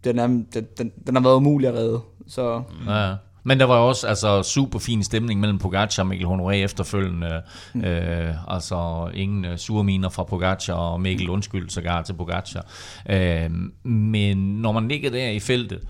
den, 0.04 0.18
er, 0.18 0.26
den, 0.26 0.66
den, 0.78 0.92
den 1.06 1.16
har 1.16 1.22
været 1.22 1.36
umulig 1.36 1.68
at 1.68 1.74
redde. 1.74 2.00
Så, 2.26 2.62
ja. 2.88 3.14
Men 3.42 3.60
der 3.60 3.66
var 3.66 3.74
også 3.74 4.06
altså, 4.06 4.42
super 4.42 4.78
fin 4.78 5.02
stemning 5.02 5.40
mellem 5.40 5.58
Pogacar 5.58 6.02
og 6.02 6.06
Mikkel 6.06 6.26
Honoré 6.26 6.52
efterfølgende. 6.52 7.42
Mm. 7.74 7.84
Øh, 7.84 8.54
altså 8.54 9.10
ingen 9.14 9.44
uh, 9.44 9.56
surminer 9.56 10.08
fra 10.08 10.24
Pogacar 10.24 10.74
og 10.74 11.00
Mikkel 11.00 11.30
undskyld 11.30 11.70
sågar 11.70 12.02
til 12.02 12.12
Pogacar. 12.12 12.66
Øh, 13.10 13.50
men 13.90 14.36
når 14.36 14.72
man 14.72 14.88
ligger 14.88 15.10
der 15.10 15.28
i 15.28 15.40
feltet, 15.40 15.80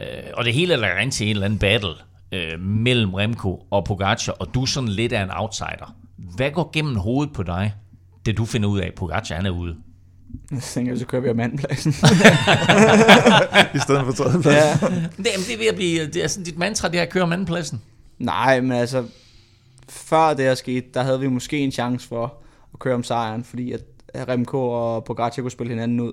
øh, 0.00 0.06
og 0.34 0.44
det 0.44 0.54
hele 0.54 0.72
er 0.72 0.78
lagt 0.78 1.02
ind 1.02 1.12
til 1.12 1.26
en 1.26 1.30
eller 1.30 1.44
anden 1.44 1.58
battle 1.58 1.94
øh, 2.32 2.60
mellem 2.60 3.14
Remco 3.14 3.66
og 3.70 3.84
Pogacar, 3.84 4.32
og 4.32 4.54
du 4.54 4.62
er 4.62 4.66
sådan 4.66 4.88
lidt 4.88 5.12
af 5.12 5.22
en 5.22 5.30
outsider. 5.32 5.96
Hvad 6.16 6.50
går 6.50 6.70
gennem 6.72 6.96
hovedet 6.96 7.34
på 7.34 7.42
dig, 7.42 7.74
det 8.26 8.36
du 8.36 8.44
finder 8.44 8.68
ud 8.68 8.78
af, 8.78 8.86
at 8.86 8.94
Pogacar 8.94 9.34
han 9.34 9.46
er 9.46 9.50
ude? 9.50 9.76
Jeg 10.50 10.62
tænker, 10.62 10.96
så 10.96 11.06
kører 11.06 11.22
vi 11.22 11.28
om 11.28 11.40
andenpladsen. 11.40 11.90
I 13.76 13.78
stedet 13.78 14.04
for 14.04 14.12
tredjepladsen. 14.12 14.88
Ja. 14.88 15.02
Det, 15.16 15.26
det 15.46 15.54
er 15.54 15.58
ved 15.58 15.66
at 15.66 15.74
blive, 15.74 16.06
det 16.06 16.24
er 16.24 16.28
sådan 16.28 16.44
dit 16.44 16.58
mantra, 16.58 16.88
det 16.88 16.98
er 16.98 17.02
at 17.02 17.10
køre 17.10 17.22
om 17.22 17.32
andenpladsen. 17.32 17.82
Nej, 18.18 18.60
men 18.60 18.72
altså, 18.72 19.04
før 19.88 20.34
det 20.34 20.44
her 20.44 20.54
skete, 20.54 20.86
der 20.94 21.02
havde 21.02 21.20
vi 21.20 21.28
måske 21.28 21.58
en 21.58 21.72
chance 21.72 22.08
for 22.08 22.34
at 22.74 22.78
køre 22.78 22.94
om 22.94 23.02
sejren, 23.02 23.44
fordi 23.44 23.72
at 23.72 23.82
Remco 24.28 24.68
og 24.68 25.04
Pogacar 25.04 25.42
kunne 25.42 25.50
spille 25.50 25.72
hinanden 25.72 26.00
ud. 26.00 26.12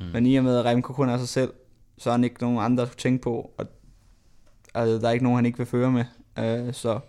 Mm. 0.00 0.06
Men 0.12 0.26
i 0.26 0.36
og 0.36 0.44
med, 0.44 0.58
at 0.58 0.64
Remco 0.64 0.92
kun 0.92 1.08
er 1.08 1.18
sig 1.18 1.28
selv, 1.28 1.52
så 1.98 2.10
er 2.10 2.12
han 2.12 2.24
ikke 2.24 2.40
nogen 2.40 2.58
andre 2.58 2.82
at 2.82 2.90
tænke 2.90 3.22
på, 3.22 3.50
og 3.58 3.66
altså, 4.74 4.98
der 4.98 5.08
er 5.08 5.12
ikke 5.12 5.24
nogen, 5.24 5.36
han 5.36 5.46
ikke 5.46 5.58
vil 5.58 5.66
føre 5.66 5.92
med. 5.92 6.04
Øh, 6.38 6.74
så 6.74 7.00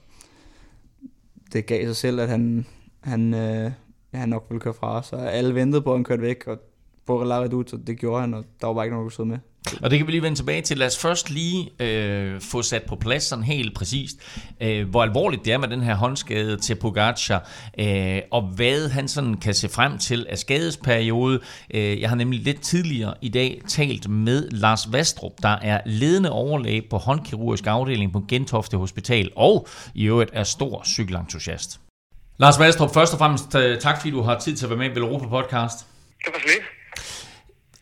det 1.54 1.66
gav 1.66 1.86
sig 1.86 1.96
selv, 1.96 2.20
at 2.20 2.30
han, 2.30 2.66
han, 3.02 3.34
øh, 3.34 3.72
han 4.14 4.30
nok 4.30 4.46
ville 4.50 4.62
køre 4.62 4.74
fra. 4.74 5.04
Så 5.04 5.16
alle 5.16 5.56
ventede 5.56 5.82
på, 5.82 5.92
at 5.92 5.98
han 5.98 6.04
kørte 6.04 6.22
væk, 6.22 6.48
og 6.48 6.60
på 7.06 7.24
La 7.24 7.46
ud, 7.46 7.64
så 7.68 7.78
det 7.78 7.98
gjorde 7.98 8.22
han, 8.22 8.34
og 8.34 8.46
der 8.62 8.68
var 8.68 8.74
bare 8.74 8.86
ikke 8.86 8.96
nogen, 8.96 9.12
der 9.18 9.24
med. 9.24 9.40
Og 9.82 9.92
det 9.92 10.00
kan 10.00 10.08
vi 10.08 10.12
lige 10.12 10.22
vende 10.22 10.38
tilbage 10.38 10.62
til. 10.62 10.78
Lad 10.78 10.88
os 10.88 10.98
først 10.98 11.30
lige 11.30 11.70
øh, 11.80 12.42
få 12.42 12.62
sat 12.62 12.84
på 12.84 12.96
plads 12.96 13.24
sådan 13.24 13.44
helt 13.44 13.76
præcist, 13.76 14.16
øh, 14.62 14.90
hvor 14.90 15.04
alvorligt 15.04 15.46
det 15.46 15.54
er 15.54 15.58
med 15.58 15.68
den 15.68 15.82
her 15.82 15.96
håndskade 15.96 16.58
til 16.58 16.76
Pogacar, 16.76 17.50
øh, 17.80 18.22
og 18.32 18.42
hvad 18.42 18.90
han 18.90 19.08
sådan 19.08 19.38
kan 19.38 19.54
se 19.54 19.70
frem 19.70 19.98
til 19.98 20.26
af 20.30 20.38
skadesperiode. 20.38 21.40
Øh, 21.74 22.02
jeg 22.02 22.10
har 22.10 22.16
nemlig 22.16 22.40
lidt 22.40 22.62
tidligere 22.62 23.14
i 23.22 23.30
dag 23.30 23.62
talt 23.68 24.10
med 24.10 24.50
Lars 24.50 24.94
Vastrup, 24.94 25.32
der 25.42 25.58
er 25.62 25.82
ledende 25.86 26.32
overlæge 26.32 26.84
på 26.90 26.98
håndkirurgisk 26.98 27.68
afdeling 27.68 28.14
på 28.14 28.24
Gentofte 28.30 28.78
Hospital, 28.78 29.30
og 29.36 29.68
i 29.96 30.06
øvrigt 30.06 30.32
er 30.34 30.44
stor 30.44 30.84
cykelentusiast. 30.86 31.80
Lars 32.38 32.60
Vastrup, 32.60 32.94
først 32.94 33.14
og 33.14 33.20
fremmest 33.20 33.56
øh, 33.56 33.80
tak, 33.80 33.98
fordi 33.98 34.12
du 34.12 34.22
har 34.22 34.40
tid 34.40 34.56
til 34.56 34.66
at 34.66 34.70
være 34.70 34.80
med 34.80 34.98
i 34.98 35.00
Europa 35.00 35.28
Podcast. 35.28 35.80
Det 36.26 36.34
var 36.34 36.40
slet. 36.40 36.81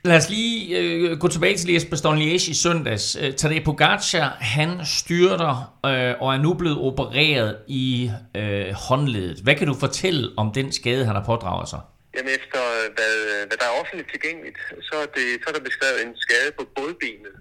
Lad 0.03 0.17
os 0.17 0.29
lige 0.29 0.79
øh, 0.79 1.19
gå 1.19 1.27
tilbage 1.27 1.57
til 1.57 1.73
Jesper 1.73 1.95
Stonliege 1.95 2.51
i 2.53 2.53
søndags. 2.53 3.05
Øh, 3.21 3.33
Tadej 3.39 3.63
Pogacar, 3.65 4.29
han 4.57 4.69
styrter 4.99 5.53
øh, 5.89 6.13
og 6.23 6.27
er 6.35 6.41
nu 6.45 6.53
blevet 6.53 6.77
opereret 6.77 7.57
i 7.67 8.11
øh, 8.39 8.71
håndledet. 8.87 9.37
Hvad 9.43 9.55
kan 9.55 9.67
du 9.67 9.75
fortælle 9.85 10.23
om 10.37 10.47
den 10.57 10.71
skade, 10.71 11.05
han 11.05 11.15
har 11.15 11.25
pådraget 11.31 11.69
sig? 11.69 11.81
Jamen 12.15 12.31
efter 12.39 12.61
øh, 12.77 12.85
hvad, 12.95 13.15
hvad 13.47 13.57
der 13.61 13.65
er 13.71 13.75
offentligt 13.81 14.09
tilgængeligt, 14.15 14.59
så 14.87 14.95
er, 15.03 15.09
det, 15.17 15.27
så 15.41 15.45
er 15.49 15.55
der 15.57 15.63
beskrevet 15.69 15.99
en 16.05 16.13
skade 16.25 16.51
på 16.59 16.63
bådbenet. 16.75 17.35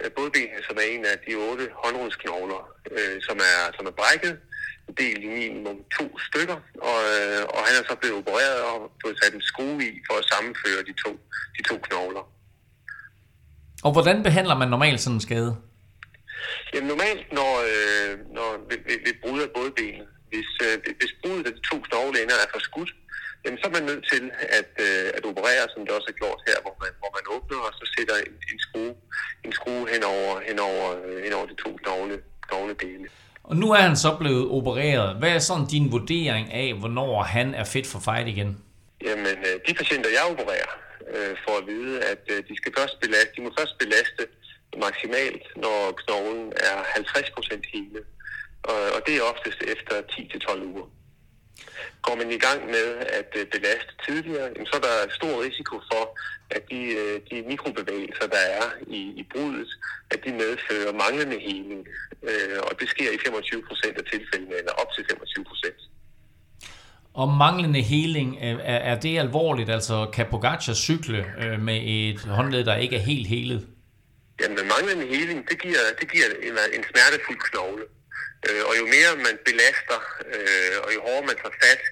Øh, 0.00 0.10
bådbenet, 0.16 0.60
som 0.68 0.74
er 0.82 0.86
en 0.94 1.04
af 1.12 1.16
de 1.26 1.32
otte 1.48 1.64
håndrundsknogler, 1.82 2.62
øh, 2.96 3.16
som, 3.26 3.36
er, 3.52 3.60
som 3.76 3.84
er 3.90 3.94
brækket 4.00 4.34
del 5.00 5.18
i 5.26 5.28
minimum 5.40 5.78
to 5.98 6.04
stykker, 6.28 6.58
og, 6.90 6.98
øh, 7.14 7.42
og 7.54 7.60
han 7.66 7.74
er 7.78 7.84
så 7.90 7.94
blevet 8.00 8.16
opereret 8.22 8.60
og 8.70 8.76
fået 9.02 9.16
sat 9.22 9.34
en 9.34 9.42
skrue 9.50 9.82
i 9.88 9.92
for 10.08 10.14
at 10.20 10.28
sammenføre 10.32 10.80
de 10.88 10.94
to, 11.04 11.10
de 11.56 11.62
to 11.70 11.76
knogler. 11.86 12.24
Og 13.86 13.92
hvordan 13.92 14.22
behandler 14.22 14.56
man 14.62 14.68
normalt 14.68 15.00
sådan 15.00 15.16
en 15.16 15.26
skade? 15.28 15.52
Jamen 16.74 16.88
normalt, 16.88 17.26
når, 17.38 17.52
øh, 17.72 18.12
når 18.36 18.48
ved, 18.70 18.80
ved, 18.88 18.98
ved 19.06 19.14
brud 19.22 19.40
af 19.46 19.50
bådbenet, 19.56 20.08
hvis, 20.30 20.50
øh, 20.66 20.76
hvis 21.00 21.12
brudet 21.20 21.46
af 21.48 21.52
de 21.56 21.62
to 21.70 21.76
knogleender 21.86 22.36
er 22.44 22.48
for 22.54 22.60
skudt, 22.68 22.92
jamen 23.42 23.58
så 23.58 23.64
er 23.68 23.74
man 23.78 23.88
nødt 23.90 24.04
til 24.12 24.22
at, 24.60 24.72
øh, 24.86 25.06
at 25.16 25.22
operere, 25.30 25.64
som 25.72 25.80
det 25.84 25.92
også 25.96 26.08
er 26.12 26.20
gjort 26.22 26.40
her, 26.48 26.58
hvor 26.64 26.74
man, 26.82 26.92
hvor 27.00 27.12
man 27.16 27.24
åbner 27.34 27.58
og 27.66 27.72
så 27.78 27.84
sætter 27.94 28.16
en, 28.26 28.34
en 28.52 28.60
skrue, 28.66 28.94
en 29.44 29.52
skrue 29.58 29.84
hen 29.92 30.02
over, 30.14 30.32
hen 30.48 30.58
over, 30.70 30.86
øh, 31.04 31.18
hen 31.24 31.32
over 31.36 31.46
de 31.52 31.56
to 31.64 31.70
knogle, 31.82 32.16
knogledele. 32.48 33.08
Og 33.44 33.56
nu 33.56 33.72
er 33.72 33.82
han 33.88 33.96
så 33.96 34.16
blevet 34.20 34.48
opereret. 34.50 35.16
Hvad 35.16 35.30
er 35.30 35.38
sådan 35.38 35.66
din 35.66 35.92
vurdering 35.92 36.52
af, 36.52 36.74
hvornår 36.74 37.22
han 37.22 37.54
er 37.54 37.64
fedt 37.64 37.86
for 37.86 38.00
fight 38.06 38.28
igen? 38.28 38.58
Jamen, 39.04 39.36
øh, 39.48 39.56
de 39.66 39.74
patienter, 39.74 40.10
jeg 40.18 40.24
opererer, 40.32 40.72
øh, 41.14 41.36
får 41.44 41.58
at 41.60 41.66
vide, 41.66 42.04
at 42.12 42.22
øh, 42.30 42.38
de 42.48 42.56
skal 42.56 42.72
først 42.78 43.00
belaste, 43.00 43.32
de 43.36 43.42
må 43.42 43.50
først 43.58 43.78
belaste 43.78 44.22
maksimalt, 44.84 45.44
når 45.56 45.78
knoglen 46.02 46.52
er 46.56 46.76
50% 46.82 47.60
hele. 47.72 48.00
Og 48.94 49.00
det 49.06 49.16
er 49.16 49.22
oftest 49.32 49.60
efter 49.74 49.94
10-12 50.12 50.64
uger. 50.64 50.86
Går 52.02 52.14
man 52.20 52.30
i 52.30 52.40
gang 52.46 52.60
med 52.66 52.86
at 53.18 53.28
belaste 53.54 53.92
tidligere, 54.06 54.48
så 54.70 54.74
er 54.76 54.84
der 54.88 55.14
stor 55.18 55.34
risiko 55.46 55.74
for, 55.90 56.04
at 56.50 56.62
de, 56.70 56.80
de 57.30 57.36
mikrobevægelser, 57.52 58.26
der 58.36 58.44
er 58.60 58.66
i, 58.86 59.00
i 59.20 59.24
brudet, 59.32 59.68
at 60.10 60.18
de 60.24 60.30
medfører 60.32 60.92
manglende 60.92 61.38
heling. 61.48 61.86
Og 62.68 62.72
det 62.80 62.88
sker 62.88 63.10
i 63.12 63.18
25 63.24 63.62
procent 63.68 63.98
af 63.98 64.04
tilfældene, 64.12 64.54
eller 64.60 64.72
op 64.72 64.90
til 64.96 65.04
25 65.10 65.44
procent. 65.44 65.80
Og 67.14 67.28
manglende 67.28 67.82
heling, 67.82 68.38
er, 68.40 68.56
er 68.90 69.00
det 69.00 69.18
alvorligt? 69.18 69.70
Altså 69.70 70.10
kan 70.14 70.26
Pogacar 70.30 70.74
cykle 70.74 71.26
med 71.58 71.80
et 71.84 72.20
håndled, 72.20 72.64
der 72.64 72.76
ikke 72.76 72.96
er 72.96 73.00
helt 73.00 73.26
helet? 73.26 73.66
Jamen, 74.40 74.58
manglende 74.74 75.06
heling, 75.16 75.48
det 75.50 75.62
giver, 75.62 75.84
det 76.00 76.12
giver 76.12 76.28
en, 76.48 76.56
en 76.76 76.84
smertefuld 76.90 77.40
knogle. 77.50 77.84
Øh, 78.46 78.62
og 78.68 78.72
jo 78.80 78.84
mere 78.96 79.12
man 79.26 79.36
belaster, 79.48 80.00
øh, 80.34 80.76
og 80.84 80.88
jo 80.94 81.00
hårdere 81.06 81.28
man 81.30 81.38
tager 81.42 81.56
fat, 81.64 81.82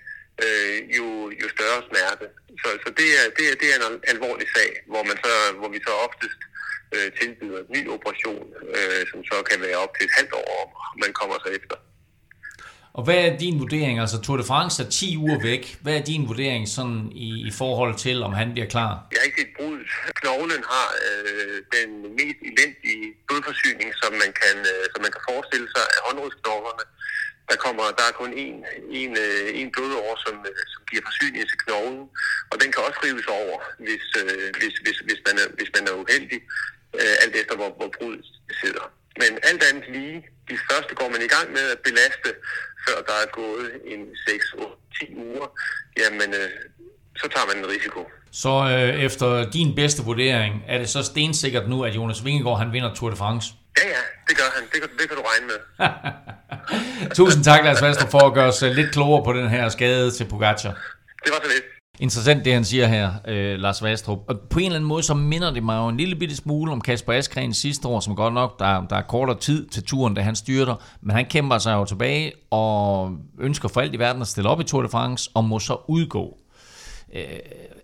øh, 0.45 0.77
jo, 0.99 1.07
jo 1.41 1.47
større 1.57 1.81
smerte. 1.89 2.27
Så, 2.63 2.69
så 2.85 2.89
det, 2.99 3.09
er, 3.19 3.25
det, 3.37 3.45
er, 3.51 3.55
det 3.61 3.69
er 3.71 3.77
en 3.77 4.01
alvorlig 4.13 4.49
sag, 4.57 4.71
hvor, 4.91 5.03
man 5.11 5.17
så, 5.25 5.35
hvor 5.59 5.69
vi 5.75 5.81
så 5.87 5.93
oftest 6.07 6.41
øh, 6.95 7.09
tilbyder 7.21 7.59
en 7.61 7.71
ny 7.77 7.83
operation, 7.97 8.45
øh, 8.77 9.03
som 9.11 9.19
så 9.31 9.37
kan 9.51 9.59
være 9.67 9.83
op 9.85 9.93
til 9.95 10.05
et 10.07 10.17
halvt 10.19 10.33
år, 10.33 10.63
man 11.03 11.13
kommer 11.13 11.37
så 11.45 11.49
efter. 11.59 11.77
Og 12.99 13.03
hvad 13.07 13.21
er 13.27 13.39
din 13.45 13.57
vurdering? 13.63 13.97
Altså 14.05 14.19
Tour 14.25 14.37
de 14.37 14.45
France 14.51 14.77
er 14.85 14.89
10 14.89 15.17
uger 15.25 15.39
væk. 15.51 15.63
Hvad 15.85 15.95
er 15.99 16.05
din 16.11 16.23
vurdering 16.31 16.65
sådan 16.77 17.01
i, 17.29 17.29
i 17.51 17.53
forhold 17.61 17.95
til, 18.05 18.17
om 18.27 18.33
han 18.41 18.49
bliver 18.55 18.69
klar? 18.75 18.91
Jeg 19.13 19.19
har 19.21 19.27
ikke 19.29 19.41
set 19.43 19.53
brud. 19.59 19.79
Knoglen 20.21 20.63
har 20.73 20.87
øh, 21.07 21.57
den 21.77 21.91
mest 22.19 22.41
elendige 22.51 23.05
blodforsyning, 23.27 23.89
som 24.03 24.13
man 24.23 24.31
kan, 24.43 24.57
øh, 24.73 24.83
som 24.93 25.01
man 25.05 25.13
kan 25.15 25.23
forestille 25.31 25.69
sig 25.75 25.85
af 25.95 26.01
håndrodsknoglerne. 26.07 26.85
Der, 27.51 27.57
kommer, 27.65 27.85
der 27.99 28.05
er 28.11 28.15
kun 28.23 28.33
en, 28.47 28.57
en, 29.01 29.11
øh, 29.25 29.47
en 29.61 29.69
blodår, 29.75 30.09
som, 30.25 30.35
øh, 30.51 30.63
som 30.73 30.81
giver 30.91 31.03
forsyning 31.09 31.43
til 31.51 31.59
knoglen, 31.65 32.05
og 32.51 32.57
den 32.63 32.69
kan 32.73 32.81
også 32.89 33.01
rives 33.07 33.29
over, 33.41 33.57
hvis, 33.87 34.07
øh, 34.23 34.47
hvis, 34.61 34.75
hvis, 34.85 34.99
hvis, 35.07 35.21
man, 35.27 35.37
er, 35.43 35.49
hvis 35.59 35.71
man 35.77 35.85
er 35.91 35.95
uheldig, 36.03 36.41
øh, 37.01 37.15
alt 37.23 37.35
efter 37.41 37.55
hvor, 37.59 37.71
hvor 37.79 37.91
brudet 37.97 38.25
sidder. 38.63 38.87
Men 39.17 39.39
alt 39.43 39.63
andet 39.71 39.85
lige, 39.97 40.27
de 40.51 40.59
første 40.71 40.95
går 40.95 41.09
man 41.09 41.23
i 41.23 41.31
gang 41.35 41.53
med 41.53 41.65
at 41.75 41.79
belaste, 41.79 42.31
før 42.89 42.97
der 43.09 43.17
er 43.25 43.29
gået 43.33 43.71
en 43.85 44.01
6-10 44.01 45.17
uger, 45.17 45.47
jamen 46.01 46.35
øh, 46.35 46.51
så 47.17 47.29
tager 47.35 47.47
man 47.47 47.65
en 47.65 47.71
risiko. 47.71 48.01
Så 48.33 48.49
øh, 48.49 49.05
efter 49.05 49.51
din 49.51 49.75
bedste 49.75 50.03
vurdering, 50.03 50.65
er 50.69 50.79
det 50.79 50.89
så 50.89 51.03
stensikkert 51.03 51.69
nu, 51.69 51.85
at 51.85 51.97
Jonas 51.97 52.25
Vingegaard 52.25 52.59
han 52.59 52.73
vinder 52.73 52.95
Tour 52.95 53.11
de 53.11 53.17
France? 53.17 53.53
Ja, 53.79 53.89
ja, 53.89 54.03
det 54.29 54.37
gør 54.37 54.49
han. 54.55 54.63
Det, 54.73 54.91
det 54.99 55.09
kan 55.09 55.17
du 55.17 55.23
regne 55.31 55.47
med. 55.47 55.59
Tusind 57.19 57.45
tak, 57.45 57.65
Lars 57.65 57.83
Vester, 57.83 58.07
for 58.11 58.27
at 58.27 58.35
gøre 58.35 58.49
os 58.49 58.63
øh, 58.63 58.71
lidt 58.71 58.93
klogere 58.93 59.25
på 59.25 59.33
den 59.33 59.49
her 59.49 59.69
skade 59.69 60.11
til 60.11 60.25
Pogacar. 60.25 60.75
Det 61.25 61.33
var 61.33 61.41
så 61.45 61.49
lidt. 61.55 61.65
Interessant 62.01 62.45
det, 62.45 62.53
han 62.53 62.65
siger 62.65 62.87
her, 62.87 63.13
øh, 63.29 63.59
Lars 63.59 63.83
Vastrup. 63.83 64.19
Og 64.29 64.41
på 64.51 64.59
en 64.59 64.65
eller 64.65 64.77
anden 64.77 64.89
måde, 64.89 65.03
så 65.03 65.15
minder 65.15 65.51
det 65.51 65.63
mig 65.63 65.77
jo 65.77 65.89
en 65.89 65.97
lille 65.97 66.17
bitte 66.17 66.37
smule 66.37 66.73
om 66.73 66.81
Kasper 66.81 67.13
Askren 67.13 67.55
sidste 67.55 67.89
år, 67.89 68.01
som 68.01 68.17
godt 68.17 68.35
nok, 68.35 68.59
der, 68.59 68.87
der 68.87 68.97
er 68.97 69.03
kortere 69.03 69.39
tid 69.39 69.67
til 69.67 69.85
turen, 69.85 70.15
da 70.15 70.21
han 70.21 70.37
styrter, 70.37 70.75
men 71.01 71.17
han 71.17 71.27
kæmper 71.27 71.59
sig 71.59 71.73
jo 71.73 71.85
tilbage 71.85 72.33
og 72.51 73.13
ønsker 73.39 73.69
for 73.69 73.81
alt 73.81 73.95
i 73.95 73.99
verden 73.99 74.23
at 74.23 74.29
stille 74.29 74.51
op 74.51 74.61
i 74.61 74.65
Tour 74.65 74.83
de 74.83 74.89
France, 74.89 75.31
og 75.35 75.45
må 75.45 75.59
så 75.59 75.77
udgå. 75.89 76.39
Øh, 77.15 77.23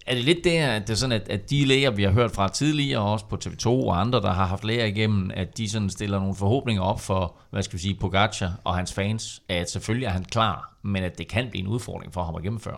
er 0.06 0.14
det 0.14 0.24
lidt 0.24 0.44
der, 0.44 0.68
at 0.68 0.82
det 0.82 0.90
er 0.90 0.96
sådan, 0.96 1.20
at, 1.20 1.28
at 1.28 1.50
de 1.50 1.64
læger, 1.64 1.90
vi 1.90 2.02
har 2.02 2.10
hørt 2.10 2.30
fra 2.30 2.48
tidligere, 2.48 3.02
også 3.02 3.24
på 3.26 3.38
TV2 3.44 3.66
og 3.68 4.00
andre, 4.00 4.20
der 4.20 4.32
har 4.32 4.46
haft 4.46 4.64
læger 4.64 4.84
igennem, 4.84 5.30
at 5.34 5.58
de 5.58 5.70
sådan 5.70 5.90
stiller 5.90 6.18
nogle 6.18 6.34
forhåbninger 6.34 6.82
op 6.82 7.00
for, 7.00 7.36
hvad 7.50 7.62
skal 7.62 7.76
vi 7.76 7.82
sige, 7.82 7.96
Pogacar 8.00 8.52
og 8.64 8.76
hans 8.76 8.92
fans, 8.92 9.42
at 9.48 9.70
selvfølgelig 9.70 10.06
er 10.06 10.10
han 10.10 10.24
klar, 10.24 10.76
men 10.82 11.04
at 11.04 11.18
det 11.18 11.28
kan 11.28 11.48
blive 11.50 11.62
en 11.64 11.68
udfordring 11.68 12.14
for 12.14 12.22
ham 12.22 12.34
at 12.34 12.42
gennemføre? 12.42 12.76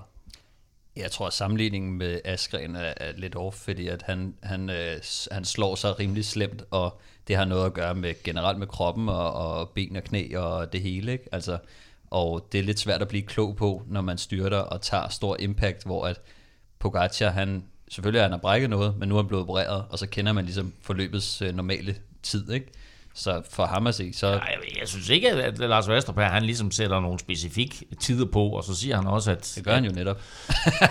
Jeg 0.99 1.11
tror, 1.11 1.27
at 1.27 1.33
sammenligningen 1.33 1.99
med 1.99 2.21
Askren 2.25 2.77
er, 2.77 2.95
er 2.97 3.13
lidt 3.17 3.37
off, 3.37 3.57
fordi 3.57 3.89
at 3.89 4.03
han, 4.03 4.35
han, 4.43 4.71
øh, 4.71 5.01
han 5.31 5.45
slår 5.45 5.75
sig 5.75 5.99
rimelig 5.99 6.25
slemt, 6.25 6.63
og 6.71 7.01
det 7.29 7.37
har 7.37 7.45
noget 7.45 7.67
at 7.67 7.73
gøre 7.73 7.95
med 7.95 8.23
generelt 8.25 8.59
med 8.59 8.67
kroppen 8.67 9.09
og, 9.09 9.33
og 9.33 9.71
ben 9.71 9.97
og 9.97 10.05
knæ 10.05 10.37
og 10.37 10.73
det 10.73 10.81
hele. 10.81 11.13
Ikke? 11.13 11.25
Altså, 11.33 11.59
og 12.11 12.49
det 12.53 12.59
er 12.59 12.65
lidt 12.65 12.79
svært 12.79 13.03
at 13.03 13.09
blive 13.09 13.23
klog 13.23 13.57
på, 13.57 13.83
når 13.87 14.01
man 14.01 14.19
styrter 14.19 14.59
og 14.59 14.83
tager 14.83 15.09
stor 15.09 15.37
impact, 15.41 15.85
hvor 15.85 16.07
at 16.07 16.21
Pogacar, 16.79 17.31
han, 17.31 17.65
selvfølgelig 17.89 18.19
er 18.19 18.23
han 18.23 18.33
har 18.33 18.39
brækket 18.39 18.71
noget, 18.71 18.99
men 18.99 19.09
nu 19.09 19.15
er 19.15 19.23
han 19.23 19.29
blevet 19.29 19.43
opereret, 19.43 19.85
og 19.91 19.99
så 19.99 20.07
kender 20.07 20.33
man 20.33 20.45
ligesom 20.45 20.73
forløbets 20.83 21.43
øh, 21.43 21.55
normale 21.55 21.97
tid, 22.23 22.51
ikke? 22.51 22.67
Så 23.19 23.43
for 23.51 23.67
ham 23.67 23.87
at 23.87 23.95
se, 23.95 24.13
så... 24.13 24.27
Ja, 24.27 24.33
jeg, 24.33 24.81
jeg 24.81 24.89
synes 24.89 25.09
ikke, 25.09 25.31
at 25.31 25.59
Lars 25.59 25.89
Vestrup 25.89 26.19
her, 26.19 26.25
han 26.25 26.43
ligesom 26.43 26.71
sætter 26.71 27.01
nogle 27.01 27.19
specifik 27.19 27.83
tider 28.01 28.27
på, 28.27 28.49
og 28.49 28.65
så 28.65 28.75
siger 28.75 28.97
han 28.97 29.07
også, 29.07 29.31
at... 29.31 29.53
Det 29.57 29.65
gør 29.65 29.75
han 29.75 29.85
jo 29.85 29.93
netop. 29.93 30.21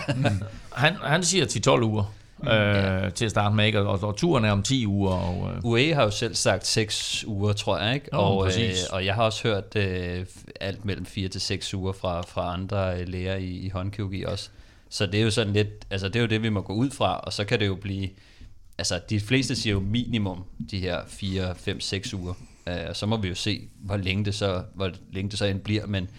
han, 0.74 0.96
han 0.96 1.24
siger 1.24 1.46
til 1.46 1.62
12 1.62 1.84
uger. 1.84 2.14
Mm, 2.38 2.48
øh, 2.48 2.54
ja. 2.54 3.10
til 3.10 3.26
at 3.26 3.32
starte 3.32 3.56
med, 3.56 3.66
ikke? 3.66 3.80
Og, 3.80 4.04
og 4.04 4.16
turen 4.16 4.46
er 4.46 4.52
om 4.52 4.64
10 4.64 4.88
uger. 4.88 5.12
Og, 5.12 5.52
øh. 5.56 5.66
UE 5.66 5.94
har 5.94 6.04
jo 6.04 6.12
selv 6.12 6.36
sagt 6.36 6.68
6 6.68 7.24
uger, 7.28 7.54
tror 7.54 7.78
jeg, 7.78 7.94
ikke? 7.94 8.14
Oh, 8.14 8.38
og, 8.38 8.48
øh, 8.48 8.74
og 8.92 9.06
jeg 9.06 9.16
har 9.16 9.24
også 9.24 9.48
hørt 9.48 9.76
øh, 9.76 10.26
alt 10.62 10.86
mellem 10.86 11.06
4 11.06 11.28
til 11.28 11.42
6 11.42 11.74
uger 11.74 11.94
fra, 11.94 12.22
fra 12.22 12.54
andre 12.54 13.00
øh, 13.00 13.08
læger 13.08 13.36
i, 13.36 13.46
i 13.46 13.70
håndkirurgi 13.70 14.24
også. 14.24 14.50
Så 14.90 15.06
det 15.06 15.20
er 15.20 15.24
jo 15.24 15.32
sådan 15.32 15.54
lidt, 15.54 15.86
altså 15.90 16.08
det 16.08 16.16
er 16.16 16.22
jo 16.22 16.28
det, 16.28 16.44
vi 16.44 16.50
må 16.50 16.62
gå 16.62 16.74
ud 16.74 16.90
fra, 16.90 17.20
og 17.20 17.34
så 17.34 17.46
kan 17.46 17.60
det 17.60 17.68
jo 17.68 17.76
blive, 17.76 18.10
altså 18.78 19.00
de 19.10 19.20
fleste 19.20 19.56
siger 19.56 19.74
jo 19.74 19.80
minimum 19.80 20.44
de 20.72 20.80
her 20.80 21.02
4, 21.08 21.56
5, 21.56 21.80
6 21.80 22.14
uger. 22.14 22.34
Uh, 22.68 22.74
så 22.94 23.06
må 23.06 23.18
vi 23.18 23.28
jo 23.28 23.36
se, 23.36 23.70
hvor 23.80 23.98
længe 23.98 24.26
det 24.26 24.36
så, 24.36 24.64
hvor 24.74 24.92
længe 25.12 25.32
det 25.32 25.40
så 25.40 25.46
end 25.46 25.60
bliver, 25.60 25.86
men 25.86 26.10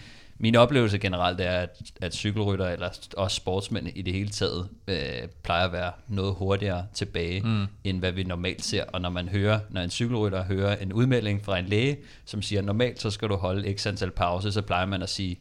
min 0.41 0.55
oplevelse 0.55 0.99
generelt 0.99 1.41
er, 1.41 1.51
at, 1.51 1.93
at 2.01 2.15
cykelrytter 2.15 2.69
eller 2.69 2.89
også 3.17 3.37
sportsmænd 3.37 3.89
i 3.95 4.03
det 4.03 4.13
hele 4.13 4.29
taget 4.29 4.69
øh, 4.89 5.29
plejer 5.43 5.65
at 5.65 5.73
være 5.73 5.93
noget 6.09 6.35
hurtigere 6.35 6.87
tilbage, 6.95 7.41
mm. 7.41 7.67
end 7.85 7.99
hvad 7.99 8.13
vi 8.13 8.23
normalt 8.23 8.65
ser. 8.65 8.85
Og 8.85 9.01
når 9.01 9.11
man 9.11 9.29
hører, 9.29 9.61
når 9.71 9.81
en 9.81 9.91
cykelrytter 9.91 10.45
hører 10.45 10.77
en 10.77 10.93
udmelding 10.93 11.45
fra 11.45 11.59
en 11.59 11.65
læge, 11.65 11.97
som 12.25 12.43
siger, 12.43 12.63
normalt 12.63 13.01
så 13.01 13.11
skal 13.11 13.29
du 13.29 13.37
holde 13.37 13.75
x 13.79 13.87
antal 13.87 14.11
pause, 14.11 14.53
så 14.53 14.63
plejer 14.63 14.87
man 14.87 15.03
at 15.03 15.09
sige, 15.09 15.39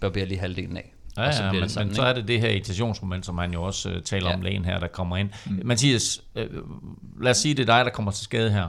barber 0.00 0.24
lige 0.24 0.38
halvdelen 0.38 0.76
af. 0.76 0.92
Ja, 1.18 1.24
ja, 1.24 1.32
så 1.32 1.50
men, 1.52 1.68
sådan, 1.68 1.86
men 1.86 1.96
så 1.96 2.02
er 2.02 2.12
det 2.12 2.28
det 2.28 2.40
her 2.40 2.48
irritationsmoment, 2.48 3.26
som 3.26 3.38
han 3.38 3.52
jo 3.52 3.62
også 3.62 3.88
uh, 3.88 4.02
taler 4.02 4.28
ja. 4.28 4.34
om 4.34 4.42
lægen 4.42 4.64
her, 4.64 4.78
der 4.78 4.86
kommer 4.86 5.16
ind. 5.16 5.30
Mm. 5.46 5.60
Mathias, 5.64 6.22
uh, 6.34 7.22
lad 7.22 7.30
os 7.30 7.36
sige, 7.36 7.54
det 7.54 7.62
er 7.68 7.76
dig, 7.76 7.84
der 7.84 7.90
kommer 7.90 8.10
til 8.10 8.24
skade 8.24 8.50
her. 8.50 8.68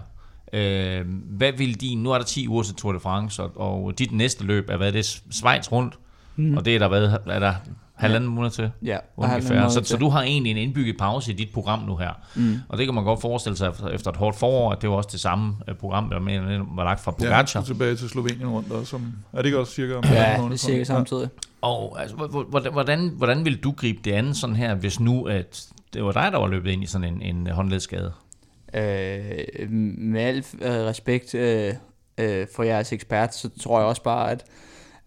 Uh, 0.53 1.07
hvad 1.37 1.51
vil 1.51 1.81
din, 1.81 2.03
nu 2.03 2.11
er 2.11 2.17
der 2.17 2.25
10 2.25 2.47
uger 2.47 2.63
til 2.63 2.75
Tour 2.75 2.93
de 2.93 2.99
France, 2.99 3.43
og, 3.43 3.57
og 3.57 3.99
dit 3.99 4.11
næste 4.11 4.43
løb 4.43 4.69
er, 4.69 4.77
hvad 4.77 4.91
det 4.91 4.99
er, 4.99 5.19
Schweiz 5.31 5.71
rundt, 5.71 5.99
mm. 6.35 6.57
og 6.57 6.65
det 6.65 6.75
er 6.75 6.79
der, 6.79 6.87
hvad, 6.87 7.03
er 7.25 7.39
der 7.39 7.53
halvanden 7.99 8.29
måned 8.29 8.51
til. 8.51 8.71
Ja, 8.81 8.97
ungefær. 9.17 9.67
Så, 9.67 9.83
så 9.83 9.97
du 9.97 10.09
har 10.09 10.21
egentlig 10.21 10.51
en 10.51 10.57
indbygget 10.57 10.97
pause 10.99 11.31
i 11.31 11.35
dit 11.35 11.53
program 11.53 11.79
nu 11.79 11.95
her. 11.95 12.11
Mm. 12.35 12.55
Og 12.69 12.77
det 12.77 12.87
kan 12.87 12.95
man 12.95 13.03
godt 13.03 13.21
forestille 13.21 13.57
sig 13.57 13.73
efter 13.93 14.11
et 14.11 14.17
hårdt 14.17 14.37
forår, 14.37 14.71
at 14.71 14.81
det 14.81 14.89
var 14.89 14.95
også 14.95 15.09
det 15.11 15.19
samme 15.19 15.55
øh, 15.67 15.75
program, 15.75 16.09
der 16.09 16.19
var 16.75 16.83
lagt 16.83 16.99
fra 16.99 17.11
Pogacar. 17.11 17.59
Ja, 17.59 17.65
tilbage 17.65 17.95
til 17.95 18.09
Slovenien 18.09 18.47
rundt 18.47 18.71
også. 18.71 18.89
Som, 18.89 19.13
er 19.33 19.37
det 19.37 19.45
ikke 19.45 19.59
også 19.59 19.73
cirka 19.73 19.95
om 19.95 20.03
Ja, 20.03 20.41
det 20.43 20.51
er 20.51 20.55
cirka 20.55 20.83
samtidig. 20.83 21.29
Og 21.61 22.01
altså, 22.01 22.15
hvordan, 22.71 23.09
hvordan 23.17 23.45
vil 23.45 23.63
du 23.63 23.71
gribe 23.71 23.99
det 24.05 24.11
andet 24.11 24.37
sådan 24.37 24.55
her, 24.55 24.75
hvis 24.75 24.99
nu 24.99 25.23
at 25.23 25.67
det 25.93 26.03
var 26.03 26.11
dig, 26.11 26.31
der 26.31 26.37
var 26.37 26.47
løbet 26.47 26.71
ind 26.71 26.83
i 26.83 26.85
sådan 26.85 27.13
en, 27.13 27.35
en 27.35 27.47
håndledsskade. 27.47 28.11
Øh, 28.73 29.69
med 29.97 30.21
al 30.21 30.37
øh, 30.61 30.71
respekt 30.71 31.35
øh, 31.35 31.73
øh, 32.17 32.47
for 32.55 32.63
jeres 32.63 32.93
ekspert, 32.93 33.35
så 33.35 33.49
tror 33.61 33.79
jeg 33.79 33.87
også 33.87 34.03
bare, 34.03 34.31
at, 34.31 34.45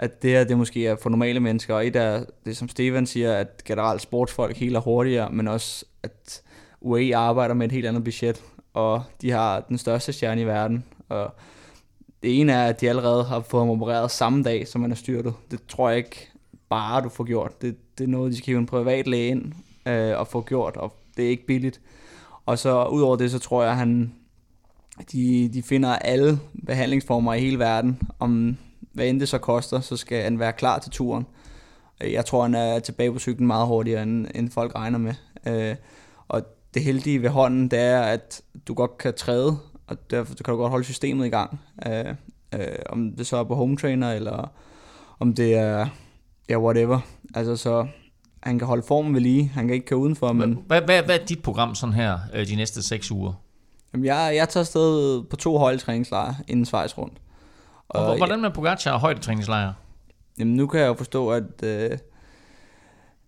at 0.02 0.22
det 0.22 0.30
her 0.30 0.44
det 0.44 0.58
måske 0.58 0.86
er 0.86 0.96
for 0.96 1.10
normale 1.10 1.40
mennesker, 1.40 1.74
og 1.74 1.86
et 1.86 1.96
er 1.96 2.24
det, 2.44 2.56
som 2.56 2.68
Steven 2.68 3.06
siger, 3.06 3.34
at 3.34 3.62
generelt 3.64 4.02
sportsfolk 4.02 4.56
heler 4.56 4.80
hurtigere, 4.80 5.30
men 5.32 5.48
også 5.48 5.84
at 6.02 6.42
UAE 6.80 7.16
arbejder 7.16 7.54
med 7.54 7.66
et 7.66 7.72
helt 7.72 7.86
andet 7.86 8.04
budget, 8.04 8.42
og 8.74 9.02
de 9.20 9.30
har 9.30 9.60
den 9.60 9.78
største 9.78 10.12
stjerne 10.12 10.40
i 10.40 10.44
verden, 10.44 10.84
og 11.08 11.34
det 12.22 12.40
ene 12.40 12.52
er, 12.52 12.64
at 12.64 12.80
de 12.80 12.88
allerede 12.88 13.24
har 13.24 13.40
fået 13.40 13.60
ham 13.60 13.70
opereret 13.70 14.10
samme 14.10 14.42
dag, 14.42 14.68
som 14.68 14.80
man 14.80 14.90
er 14.90 14.94
styrtet. 14.94 15.34
Det 15.50 15.60
tror 15.68 15.88
jeg 15.88 15.98
ikke 15.98 16.30
bare, 16.68 17.02
du 17.02 17.08
får 17.08 17.24
gjort. 17.24 17.62
Det, 17.62 17.76
det 17.98 18.04
er 18.04 18.08
noget, 18.08 18.32
de 18.32 18.36
skal 18.36 18.46
hive 18.46 18.58
en 18.58 18.66
privat 18.66 19.06
læge 19.06 19.28
ind 19.28 19.52
øh, 19.86 20.18
og 20.18 20.26
få 20.26 20.42
gjort, 20.42 20.76
og 20.76 20.96
det 21.16 21.24
er 21.24 21.30
ikke 21.30 21.46
billigt. 21.46 21.80
Og 22.46 22.58
så 22.58 22.84
udover 22.84 23.16
det, 23.16 23.30
så 23.30 23.38
tror 23.38 23.62
jeg, 23.62 23.72
at 23.72 23.78
han, 23.78 24.14
de, 25.12 25.50
de 25.54 25.62
finder 25.62 25.96
alle 25.96 26.38
behandlingsformer 26.66 27.34
i 27.34 27.40
hele 27.40 27.58
verden. 27.58 27.98
Om 28.18 28.56
hvad 28.92 29.07
end 29.07 29.20
det 29.20 29.28
så 29.28 29.38
koster, 29.38 29.81
så 29.81 29.96
skal 29.96 30.22
han 30.22 30.38
være 30.38 30.52
klar 30.52 30.78
til 30.78 30.90
turen. 30.90 31.26
Jeg 32.00 32.24
tror, 32.24 32.42
han 32.42 32.55
er 32.55 32.78
tilbage 32.78 33.12
på 33.12 33.18
cyklen 33.18 33.46
meget 33.46 33.66
hurtigere, 33.66 34.02
end, 34.02 34.26
end 34.35 34.50
folk 34.50 34.74
regner 34.74 34.98
med. 34.98 35.14
Øh, 35.46 35.76
og 36.28 36.42
det 36.74 36.83
heldige 36.83 37.22
ved 37.22 37.31
hånden, 37.31 37.68
det 37.70 37.78
er, 37.78 38.00
at 38.00 38.42
du 38.68 38.74
godt 38.74 38.98
kan 38.98 39.14
træde, 39.14 39.59
og 39.87 40.11
derfor 40.11 40.35
kan 40.35 40.52
du 40.52 40.57
godt 40.57 40.70
holde 40.70 40.85
systemet 40.85 41.26
i 41.26 41.28
gang. 41.28 41.61
Øh, 41.87 42.14
øh, 42.55 42.76
om 42.88 43.12
det 43.12 43.26
så 43.26 43.37
er 43.37 43.44
på 43.44 43.55
home 43.55 43.76
trainer, 43.76 44.12
eller 44.12 44.50
om 45.20 45.35
det 45.35 45.55
er, 45.55 45.87
ja, 46.48 46.59
whatever. 46.59 47.00
Altså 47.35 47.57
så, 47.57 47.87
han 48.42 48.59
kan 48.59 48.68
holde 48.68 48.83
formen 48.83 49.14
ved 49.14 49.20
lige. 49.20 49.50
Han 49.55 49.66
kan 49.66 49.74
ikke 49.74 49.87
køre 49.87 49.98
udenfor, 49.98 50.33
men... 50.33 50.59
Hvad, 50.66 50.83
hvad, 50.83 51.02
hvad 51.02 51.18
er 51.18 51.24
dit 51.24 51.42
program 51.42 51.74
sådan 51.74 51.94
her 51.94 52.18
øh, 52.35 52.46
de 52.46 52.57
næste 52.57 52.83
seks 52.83 53.11
uger? 53.11 53.33
Jamen, 53.92 54.05
jeg, 54.05 54.33
jeg 54.37 54.48
tager 54.48 54.62
afsted 54.62 55.22
på 55.22 55.37
to 55.37 55.59
højdetræningslejre 55.59 56.35
inden 56.48 56.64
Schweiz 56.64 56.98
rundt. 56.98 57.21
Og, 57.92 58.07
og 58.07 58.16
hvordan 58.16 58.40
med 58.40 58.50
Pogacar 58.50 58.92
og 58.92 59.00
højdetræningslejre? 59.00 59.74
Jamen, 60.38 60.57
nu 60.57 60.66
kan 60.66 60.81
jeg 60.81 60.87
jo 60.87 60.94
forstå, 60.94 61.31
at, 61.31 61.62
øh, 61.62 61.98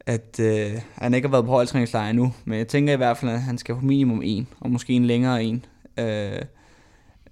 at 0.01 0.41
øh, 0.41 0.81
han 0.95 1.15
ikke 1.15 1.29
har 1.29 1.33
været 1.33 1.45
på 1.45 1.51
højdetræningslejre 1.51 2.11
endnu. 2.11 2.33
Men 2.45 2.59
jeg 2.59 2.69
tænker 2.69 2.93
i 2.93 2.97
hvert 2.97 3.17
fald, 3.17 3.31
at 3.31 3.43
han 3.43 3.59
skal 3.59 3.75
på 3.75 3.81
minimum 3.81 4.23
en, 4.25 4.49
og 4.61 4.71
måske 4.71 4.93
en 4.93 5.05
længere 5.05 5.45
en. 5.45 5.65
Øh, 5.99 6.43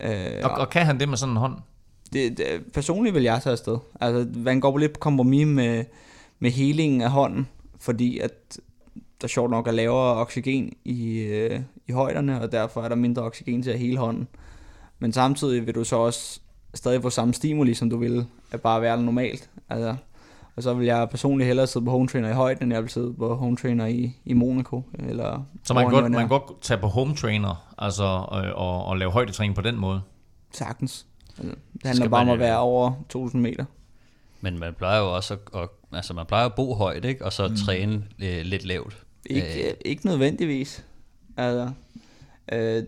øh, 0.00 0.44
og, 0.44 0.50
og 0.50 0.70
kan 0.70 0.86
han 0.86 1.00
det 1.00 1.08
med 1.08 1.16
sådan 1.16 1.32
en 1.32 1.36
hånd? 1.36 1.56
Det, 2.12 2.38
det, 2.38 2.46
personligt 2.74 3.14
vil 3.14 3.22
jeg 3.22 3.42
tage 3.42 3.52
afsted. 3.52 3.78
Altså, 4.00 4.38
man 4.38 4.60
går 4.60 4.70
på 4.70 4.76
lidt 4.76 4.92
på 4.92 4.98
kompromis 4.98 5.46
med, 5.46 5.84
med 6.38 6.50
helingen 6.50 7.00
af 7.00 7.10
hånden, 7.10 7.48
fordi 7.80 8.18
at 8.18 8.58
der 9.22 9.28
sjovt 9.28 9.50
nok 9.50 9.66
er 9.66 9.72
lavere 9.72 10.14
oxygen 10.14 10.72
i, 10.84 11.18
øh, 11.18 11.60
i 11.86 11.92
højderne, 11.92 12.40
og 12.40 12.52
derfor 12.52 12.82
er 12.82 12.88
der 12.88 12.96
mindre 12.96 13.22
oxygen 13.22 13.62
til 13.62 13.70
at 13.70 13.78
hele 13.78 13.98
hånden. 13.98 14.28
Men 14.98 15.12
samtidig 15.12 15.66
vil 15.66 15.74
du 15.74 15.84
så 15.84 15.96
også 15.96 16.40
stadig 16.74 17.02
få 17.02 17.10
samme 17.10 17.34
stimuli, 17.34 17.74
som 17.74 17.90
du 17.90 17.96
vil 17.96 18.26
at 18.52 18.60
bare 18.60 18.82
være 18.82 19.02
normalt. 19.02 19.50
Altså, 19.68 19.96
og 20.56 20.62
så 20.62 20.74
vil 20.74 20.86
jeg 20.86 21.08
personligt 21.10 21.46
hellere 21.46 21.66
sidde 21.66 21.84
på 21.84 21.90
home 21.90 22.08
trainer 22.08 22.30
i 22.30 22.32
højden, 22.32 22.62
end 22.62 22.72
jeg 22.72 22.82
vil 22.82 22.90
sidde 22.90 23.14
på 23.14 23.34
home 23.34 23.56
trainer 23.56 23.86
i, 23.86 24.16
i 24.24 24.32
Monaco. 24.32 24.82
Eller 24.98 25.42
så 25.64 25.74
man 25.74 25.84
kan, 25.84 25.92
godt, 25.92 26.12
man 26.12 26.20
kan 26.20 26.28
godt 26.28 26.62
tage 26.62 26.80
på 26.80 26.86
home 26.86 27.16
trainer 27.16 27.74
altså, 27.78 28.04
og, 28.04 28.42
og, 28.54 28.84
og 28.84 28.96
lave 28.96 29.10
højdetræning 29.10 29.54
på 29.54 29.62
den 29.62 29.76
måde? 29.76 30.00
Sagtens. 30.52 31.06
Altså, 31.38 31.54
det 31.72 31.86
handler 31.86 32.08
bare 32.08 32.20
om 32.20 32.28
at 32.28 32.38
være 32.38 32.58
over 32.58 32.92
1000 33.00 33.42
meter. 33.42 33.64
Men 34.40 34.58
man 34.58 34.74
plejer 34.74 35.00
jo 35.00 35.14
også 35.14 35.34
at, 35.34 35.60
at 35.60 35.68
altså 35.92 36.14
man 36.14 36.26
plejer 36.26 36.46
at 36.46 36.54
bo 36.54 36.74
højt, 36.74 37.04
ikke? 37.04 37.24
og 37.24 37.32
så 37.32 37.48
mm. 37.48 37.56
træne 37.56 38.04
øh, 38.22 38.40
lidt 38.42 38.64
lavt. 38.64 38.96
Ikke, 39.26 39.68
øh. 39.68 39.74
ikke 39.84 40.06
nødvendigvis. 40.06 40.84
Altså, 41.36 41.70
øh, 42.52 42.82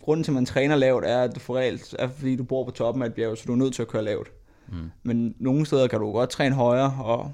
grunden 0.00 0.24
til, 0.24 0.30
at 0.30 0.34
man 0.34 0.46
træner 0.46 0.76
lavt, 0.76 1.04
er, 1.04 1.22
at 1.22 1.34
du 1.34 1.40
får 1.40 1.56
reelt, 1.56 1.96
er, 1.98 2.08
fordi 2.08 2.36
du 2.36 2.44
bor 2.44 2.64
på 2.64 2.70
toppen 2.70 3.02
af 3.02 3.06
et 3.06 3.14
bjerg, 3.14 3.38
så 3.38 3.44
du 3.46 3.52
er 3.52 3.56
nødt 3.56 3.74
til 3.74 3.82
at 3.82 3.88
køre 3.88 4.04
lavt. 4.04 4.28
Mm. 4.68 4.90
Men 5.02 5.34
nogle 5.38 5.66
steder 5.66 5.86
kan 5.86 6.00
du 6.00 6.12
godt 6.12 6.30
træne 6.30 6.54
højere, 6.54 6.98
og 7.04 7.32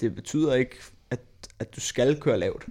det 0.00 0.14
betyder 0.14 0.54
ikke, 0.54 0.76
at, 1.10 1.20
at 1.58 1.76
du 1.76 1.80
skal 1.80 2.20
køre 2.20 2.38
lavt. 2.38 2.66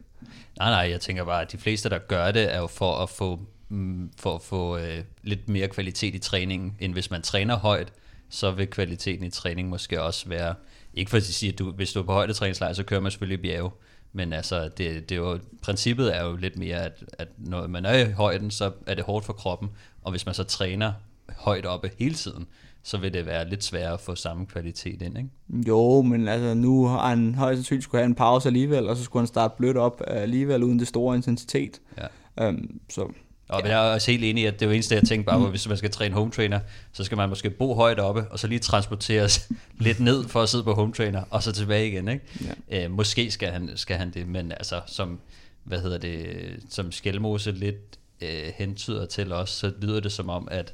Nej, 0.57 0.69
nej, 0.69 0.89
jeg 0.91 1.01
tænker 1.01 1.25
bare, 1.25 1.41
at 1.41 1.51
de 1.51 1.57
fleste, 1.57 1.89
der 1.89 1.99
gør 1.99 2.31
det, 2.31 2.53
er 2.53 2.59
jo 2.59 2.67
for 2.67 2.95
at 2.95 3.09
få, 3.09 3.39
mm, 3.69 4.11
for 4.17 4.35
at 4.35 4.41
få 4.41 4.77
øh, 4.77 5.03
lidt 5.23 5.49
mere 5.49 5.67
kvalitet 5.67 6.15
i 6.15 6.19
træningen, 6.19 6.77
end 6.79 6.93
hvis 6.93 7.11
man 7.11 7.21
træner 7.21 7.55
højt, 7.55 7.93
så 8.29 8.51
vil 8.51 8.67
kvaliteten 8.67 9.25
i 9.25 9.29
træning 9.29 9.69
måske 9.69 10.01
også 10.01 10.29
være, 10.29 10.55
ikke 10.93 11.09
for 11.09 11.17
at 11.17 11.23
sige, 11.23 11.51
at 11.51 11.59
du, 11.59 11.71
hvis 11.71 11.93
du 11.93 11.99
er 11.99 12.03
på 12.03 12.11
højdetræningslejr, 12.11 12.73
så 12.73 12.83
kører 12.83 13.01
man 13.01 13.11
selvfølgelig 13.11 13.41
bjerge, 13.41 13.71
men 14.13 14.33
altså, 14.33 14.63
det, 14.63 15.09
det 15.09 15.11
er 15.11 15.19
jo, 15.19 15.39
princippet 15.61 16.17
er 16.17 16.23
jo 16.23 16.35
lidt 16.35 16.57
mere, 16.57 16.77
at, 16.77 17.03
at 17.13 17.27
når 17.37 17.67
man 17.67 17.85
er 17.85 18.07
i 18.07 18.11
højden, 18.11 18.51
så 18.51 18.71
er 18.87 18.95
det 18.95 19.03
hårdt 19.03 19.25
for 19.25 19.33
kroppen, 19.33 19.69
og 20.01 20.11
hvis 20.11 20.25
man 20.25 20.35
så 20.35 20.43
træner 20.43 20.93
højt 21.37 21.65
oppe 21.65 21.91
hele 21.99 22.15
tiden, 22.15 22.47
så 22.83 22.97
vil 22.97 23.13
det 23.13 23.25
være 23.25 23.49
lidt 23.49 23.63
sværere 23.63 23.93
at 23.93 23.99
få 23.99 24.15
samme 24.15 24.45
kvalitet 24.45 25.01
ind, 25.01 25.17
ikke? 25.17 25.29
Jo, 25.67 26.01
men 26.01 26.27
altså 26.27 26.53
nu 26.53 26.85
har 26.85 27.09
han 27.09 27.35
højst 27.35 27.57
sandsynligt 27.57 27.83
skulle 27.83 28.01
have 28.01 28.05
en 28.05 28.15
pause 28.15 28.49
alligevel, 28.49 28.89
og 28.89 28.97
så 28.97 29.03
skulle 29.03 29.21
han 29.21 29.27
starte 29.27 29.53
blødt 29.57 29.77
op 29.77 30.01
alligevel 30.07 30.63
uden 30.63 30.79
det 30.79 30.87
store 30.87 31.15
intensitet. 31.15 31.81
Ja. 31.97 32.47
Um, 32.47 32.79
så 32.89 33.11
og 33.53 33.61
ja. 33.63 33.69
jeg 33.69 33.89
er 33.89 33.93
også 33.93 34.11
helt 34.11 34.23
enig 34.23 34.43
i, 34.43 34.45
at 34.45 34.53
det 34.53 34.61
er 34.61 34.65
jo 34.65 34.71
eneste, 34.71 34.95
jeg 34.95 35.03
tænker 35.03 35.31
bare 35.31 35.39
på, 35.39 35.49
hvis 35.49 35.67
man 35.67 35.77
skal 35.77 35.91
træne 35.91 36.15
home 36.15 36.31
trainer, 36.31 36.59
så 36.93 37.03
skal 37.03 37.17
man 37.17 37.29
måske 37.29 37.49
bo 37.49 37.75
højt 37.75 37.99
oppe, 37.99 38.25
og 38.31 38.39
så 38.39 38.47
lige 38.47 38.59
transporteres 38.59 39.49
lidt 39.79 39.99
ned 39.99 40.27
for 40.27 40.41
at 40.41 40.49
sidde 40.49 40.63
på 40.63 40.73
home 40.73 40.93
trainer, 40.93 41.23
og 41.29 41.43
så 41.43 41.51
tilbage 41.51 41.87
igen. 41.87 42.07
Ikke? 42.07 42.25
Ja. 42.69 42.85
Øh, 42.85 42.91
måske 42.91 43.31
skal 43.31 43.51
han, 43.51 43.69
skal 43.75 43.97
han 43.97 44.11
det, 44.11 44.27
men 44.27 44.51
altså 44.51 44.81
som, 44.85 45.19
hvad 45.63 45.81
hedder 45.81 45.97
det, 45.97 46.59
som 46.69 46.91
Skelmose 46.91 47.51
lidt 47.51 47.99
øh, 48.21 48.53
hentyder 48.55 49.05
til 49.05 49.33
os, 49.33 49.49
så 49.49 49.71
lyder 49.81 49.99
det 49.99 50.11
som 50.11 50.29
om, 50.29 50.47
at 50.51 50.73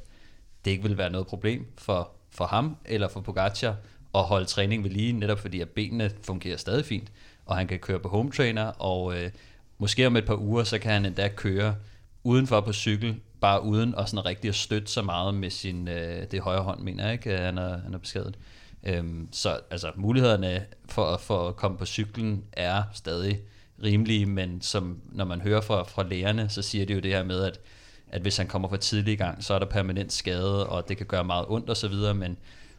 det 0.64 0.70
ikke 0.70 0.82
vil 0.82 0.98
være 0.98 1.10
noget 1.10 1.26
problem 1.26 1.66
for, 1.78 2.10
for 2.30 2.46
ham 2.46 2.76
eller 2.84 3.08
for 3.08 3.20
Pogacar 3.20 3.76
at 4.14 4.22
holde 4.22 4.46
træning 4.46 4.84
ved 4.84 4.90
lige, 4.90 5.12
netop 5.12 5.38
fordi 5.38 5.60
at 5.60 5.68
benene 5.68 6.10
fungerer 6.22 6.56
stadig 6.56 6.84
fint, 6.84 7.08
og 7.46 7.56
han 7.56 7.66
kan 7.66 7.78
køre 7.78 7.98
på 7.98 8.08
home 8.08 8.30
trainer, 8.30 8.64
og 8.64 9.18
øh, 9.18 9.30
måske 9.78 10.06
om 10.06 10.16
et 10.16 10.26
par 10.26 10.36
uger, 10.36 10.64
så 10.64 10.78
kan 10.78 10.92
han 10.92 11.04
endda 11.04 11.28
køre 11.28 11.74
udenfor 12.24 12.60
på 12.60 12.72
cykel, 12.72 13.20
bare 13.40 13.62
uden 13.62 13.94
at 13.98 14.08
sådan 14.08 14.26
rigtig 14.26 14.48
at 14.48 14.54
støtte 14.54 14.88
så 14.88 15.02
meget 15.02 15.34
med 15.34 15.50
sin, 15.50 15.88
øh, 15.88 16.26
det 16.30 16.40
højre 16.40 16.62
hånd, 16.62 16.80
mener 16.80 17.04
jeg 17.04 17.12
ikke, 17.12 17.36
han 17.36 17.58
er, 17.58 17.78
han 17.78 17.94
er 17.94 17.98
beskadet. 17.98 18.38
Øhm, 18.82 19.28
så 19.32 19.60
altså, 19.70 19.90
mulighederne 19.96 20.64
for, 20.88 21.16
for 21.16 21.48
at 21.48 21.56
komme 21.56 21.78
på 21.78 21.86
cyklen 21.86 22.44
er 22.52 22.82
stadig 22.92 23.40
rimelige, 23.82 24.26
men 24.26 24.60
som 24.60 25.00
når 25.12 25.24
man 25.24 25.40
hører 25.40 25.60
fra, 25.60 25.82
fra 25.82 26.02
lægerne, 26.02 26.48
så 26.48 26.62
siger 26.62 26.86
de 26.86 26.92
jo 26.92 27.00
det 27.00 27.10
her 27.10 27.24
med, 27.24 27.42
at, 27.42 27.60
at 28.08 28.22
hvis 28.22 28.36
han 28.36 28.46
kommer 28.46 28.68
for 28.68 28.76
tidlig 28.76 29.12
i 29.12 29.16
gang, 29.16 29.44
så 29.44 29.54
er 29.54 29.58
der 29.58 29.66
permanent 29.66 30.12
skade, 30.12 30.66
og 30.66 30.88
det 30.88 30.96
kan 30.96 31.06
gøre 31.06 31.24
meget 31.24 31.44
ondt 31.48 31.70
osv., 31.70 31.94
men 32.14 32.36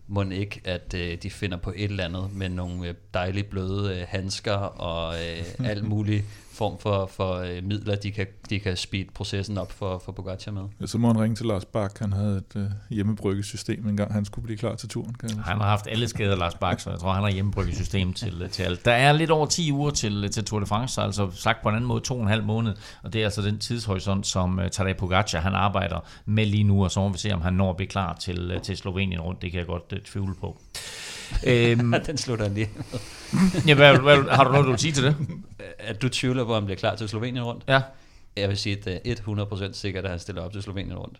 må 0.07 0.23
ikke, 0.23 0.61
at 0.63 0.93
øh, 0.93 1.17
de 1.23 1.29
finder 1.29 1.57
på 1.57 1.73
et 1.75 1.83
eller 1.83 2.05
andet 2.05 2.29
med 2.33 2.49
nogle 2.49 2.87
øh, 2.87 2.93
dejlige 3.13 3.43
bløde 3.43 3.99
øh, 3.99 4.05
handsker 4.07 4.53
og 4.53 5.15
øh, 5.15 5.45
alt 5.71 5.83
muligt 5.83 6.25
form 6.53 6.79
for, 6.79 7.05
for 7.05 7.35
øh, 7.35 7.63
midler, 7.63 7.95
de 7.95 8.11
kan, 8.11 8.27
de 8.49 8.59
kan 8.59 8.77
speed 8.77 9.05
processen 9.13 9.57
op 9.57 9.71
for, 9.71 10.01
for 10.05 10.11
Pogacar 10.11 10.51
med. 10.51 10.63
Ja, 10.81 10.85
så 10.85 10.97
må 10.97 11.07
han 11.07 11.21
ringe 11.21 11.35
til 11.35 11.45
Lars 11.45 11.65
Bak. 11.65 11.99
Han 11.99 12.13
havde 12.13 12.37
et 12.37 12.55
øh, 12.55 12.65
hjemmebryggesystem 12.89 13.87
engang, 13.87 14.13
han 14.13 14.25
skulle 14.25 14.43
blive 14.43 14.57
klar 14.57 14.75
til 14.75 14.89
turen. 14.89 15.13
Kan 15.13 15.29
han 15.29 15.57
har 15.57 15.67
haft 15.67 15.87
alle 15.87 16.07
skader, 16.07 16.35
Lars 16.35 16.55
Bak, 16.55 16.79
så 16.79 16.89
jeg 16.89 16.99
tror, 16.99 17.13
han 17.13 17.23
har 17.23 17.29
hjemmebryggesystem 17.29 18.13
til, 18.13 18.49
til 18.51 18.63
alt. 18.63 18.85
Der 18.85 18.91
er 18.91 19.13
lidt 19.13 19.31
over 19.31 19.45
10 19.45 19.71
uger 19.71 19.91
til, 19.91 20.31
til 20.31 20.45
Tour 20.45 20.59
de 20.59 20.65
France, 20.65 21.01
altså 21.01 21.31
sagt 21.35 21.61
på 21.63 21.69
en 21.69 21.75
anden 21.75 21.87
måde 21.87 22.01
to 22.01 22.15
og 22.15 22.21
en 22.21 22.27
halv 22.27 22.43
måned, 22.43 22.75
og 23.03 23.13
det 23.13 23.21
er 23.21 23.25
altså 23.25 23.41
den 23.41 23.59
tidshorisont, 23.59 24.27
som 24.27 24.59
uh, 24.59 24.67
Tadej 24.67 24.93
Pogacar 24.93 25.39
han 25.39 25.53
arbejder 25.53 25.99
med 26.25 26.45
lige 26.45 26.63
nu, 26.63 26.83
og 26.83 26.91
så 26.91 26.99
må 26.99 27.09
vi 27.09 27.17
se, 27.17 27.31
om 27.33 27.41
han 27.41 27.53
når 27.53 27.69
at 27.69 27.77
blive 27.77 27.87
klar 27.87 28.15
til, 28.15 28.55
uh, 28.55 28.61
til 28.61 28.77
Slovenien 28.77 29.21
rundt. 29.21 29.41
Det 29.41 29.51
kan 29.51 29.57
jeg 29.57 29.67
godt 29.67 29.93
uh, 29.93 29.99
tvivle 29.99 30.35
på. 30.35 30.57
Øhm, 31.47 31.93
den 32.07 32.17
slutter 32.17 32.49
lige. 32.49 32.69
ja, 33.67 33.73
hvad, 33.73 33.97
hvad, 33.97 34.17
har 34.31 34.43
du 34.43 34.51
noget, 34.51 34.65
du 34.65 34.69
vil 34.69 34.79
sige 34.79 34.93
til 34.93 35.03
det? 35.03 35.15
At 35.79 36.01
du 36.01 36.09
tvivler 36.09 36.43
på, 36.43 36.49
om 36.49 36.55
han 36.55 36.65
bliver 36.65 36.77
klar 36.77 36.95
til 36.95 37.09
Slovenien 37.09 37.43
rundt? 37.43 37.63
Ja. 37.67 37.81
Jeg 38.37 38.49
vil 38.49 38.57
sige, 38.57 38.77
at 38.77 38.85
det 38.85 39.19
er 39.19 39.65
100% 39.69 39.73
sikkert, 39.73 40.03
at 40.03 40.09
han 40.09 40.19
stiller 40.19 40.41
op 40.41 40.51
til 40.51 40.61
Slovenien 40.61 40.97
rundt. 40.97 41.17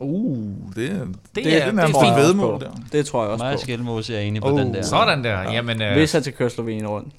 Uh, 0.00 0.74
det 0.76 0.90
er, 0.90 1.04
det, 1.04 1.16
det 1.34 1.46
er, 1.46 1.70
det 1.70 1.78
er, 1.80 1.86
det 1.86 1.94
er 1.94 2.04
fint 2.04 2.16
vedmål 2.16 2.60
der. 2.60 2.70
Det 2.92 3.06
tror 3.06 3.22
jeg 3.22 3.30
også 3.30 3.44
Mig 3.44 3.78
på. 3.78 3.82
Mig 3.82 4.10
er 4.10 4.20
enig 4.20 4.42
på 4.42 4.50
uh, 4.50 4.60
den 4.60 4.74
der. 4.74 4.82
Sådan 4.82 5.24
der. 5.24 5.40
Ja. 5.40 5.52
Jamen, 5.52 5.82
uh... 5.82 5.92
Hvis 5.92 6.12
han 6.12 6.22
til 6.22 6.32
køre 6.32 6.50
Slovenien 6.50 6.86
rundt. 6.86 7.14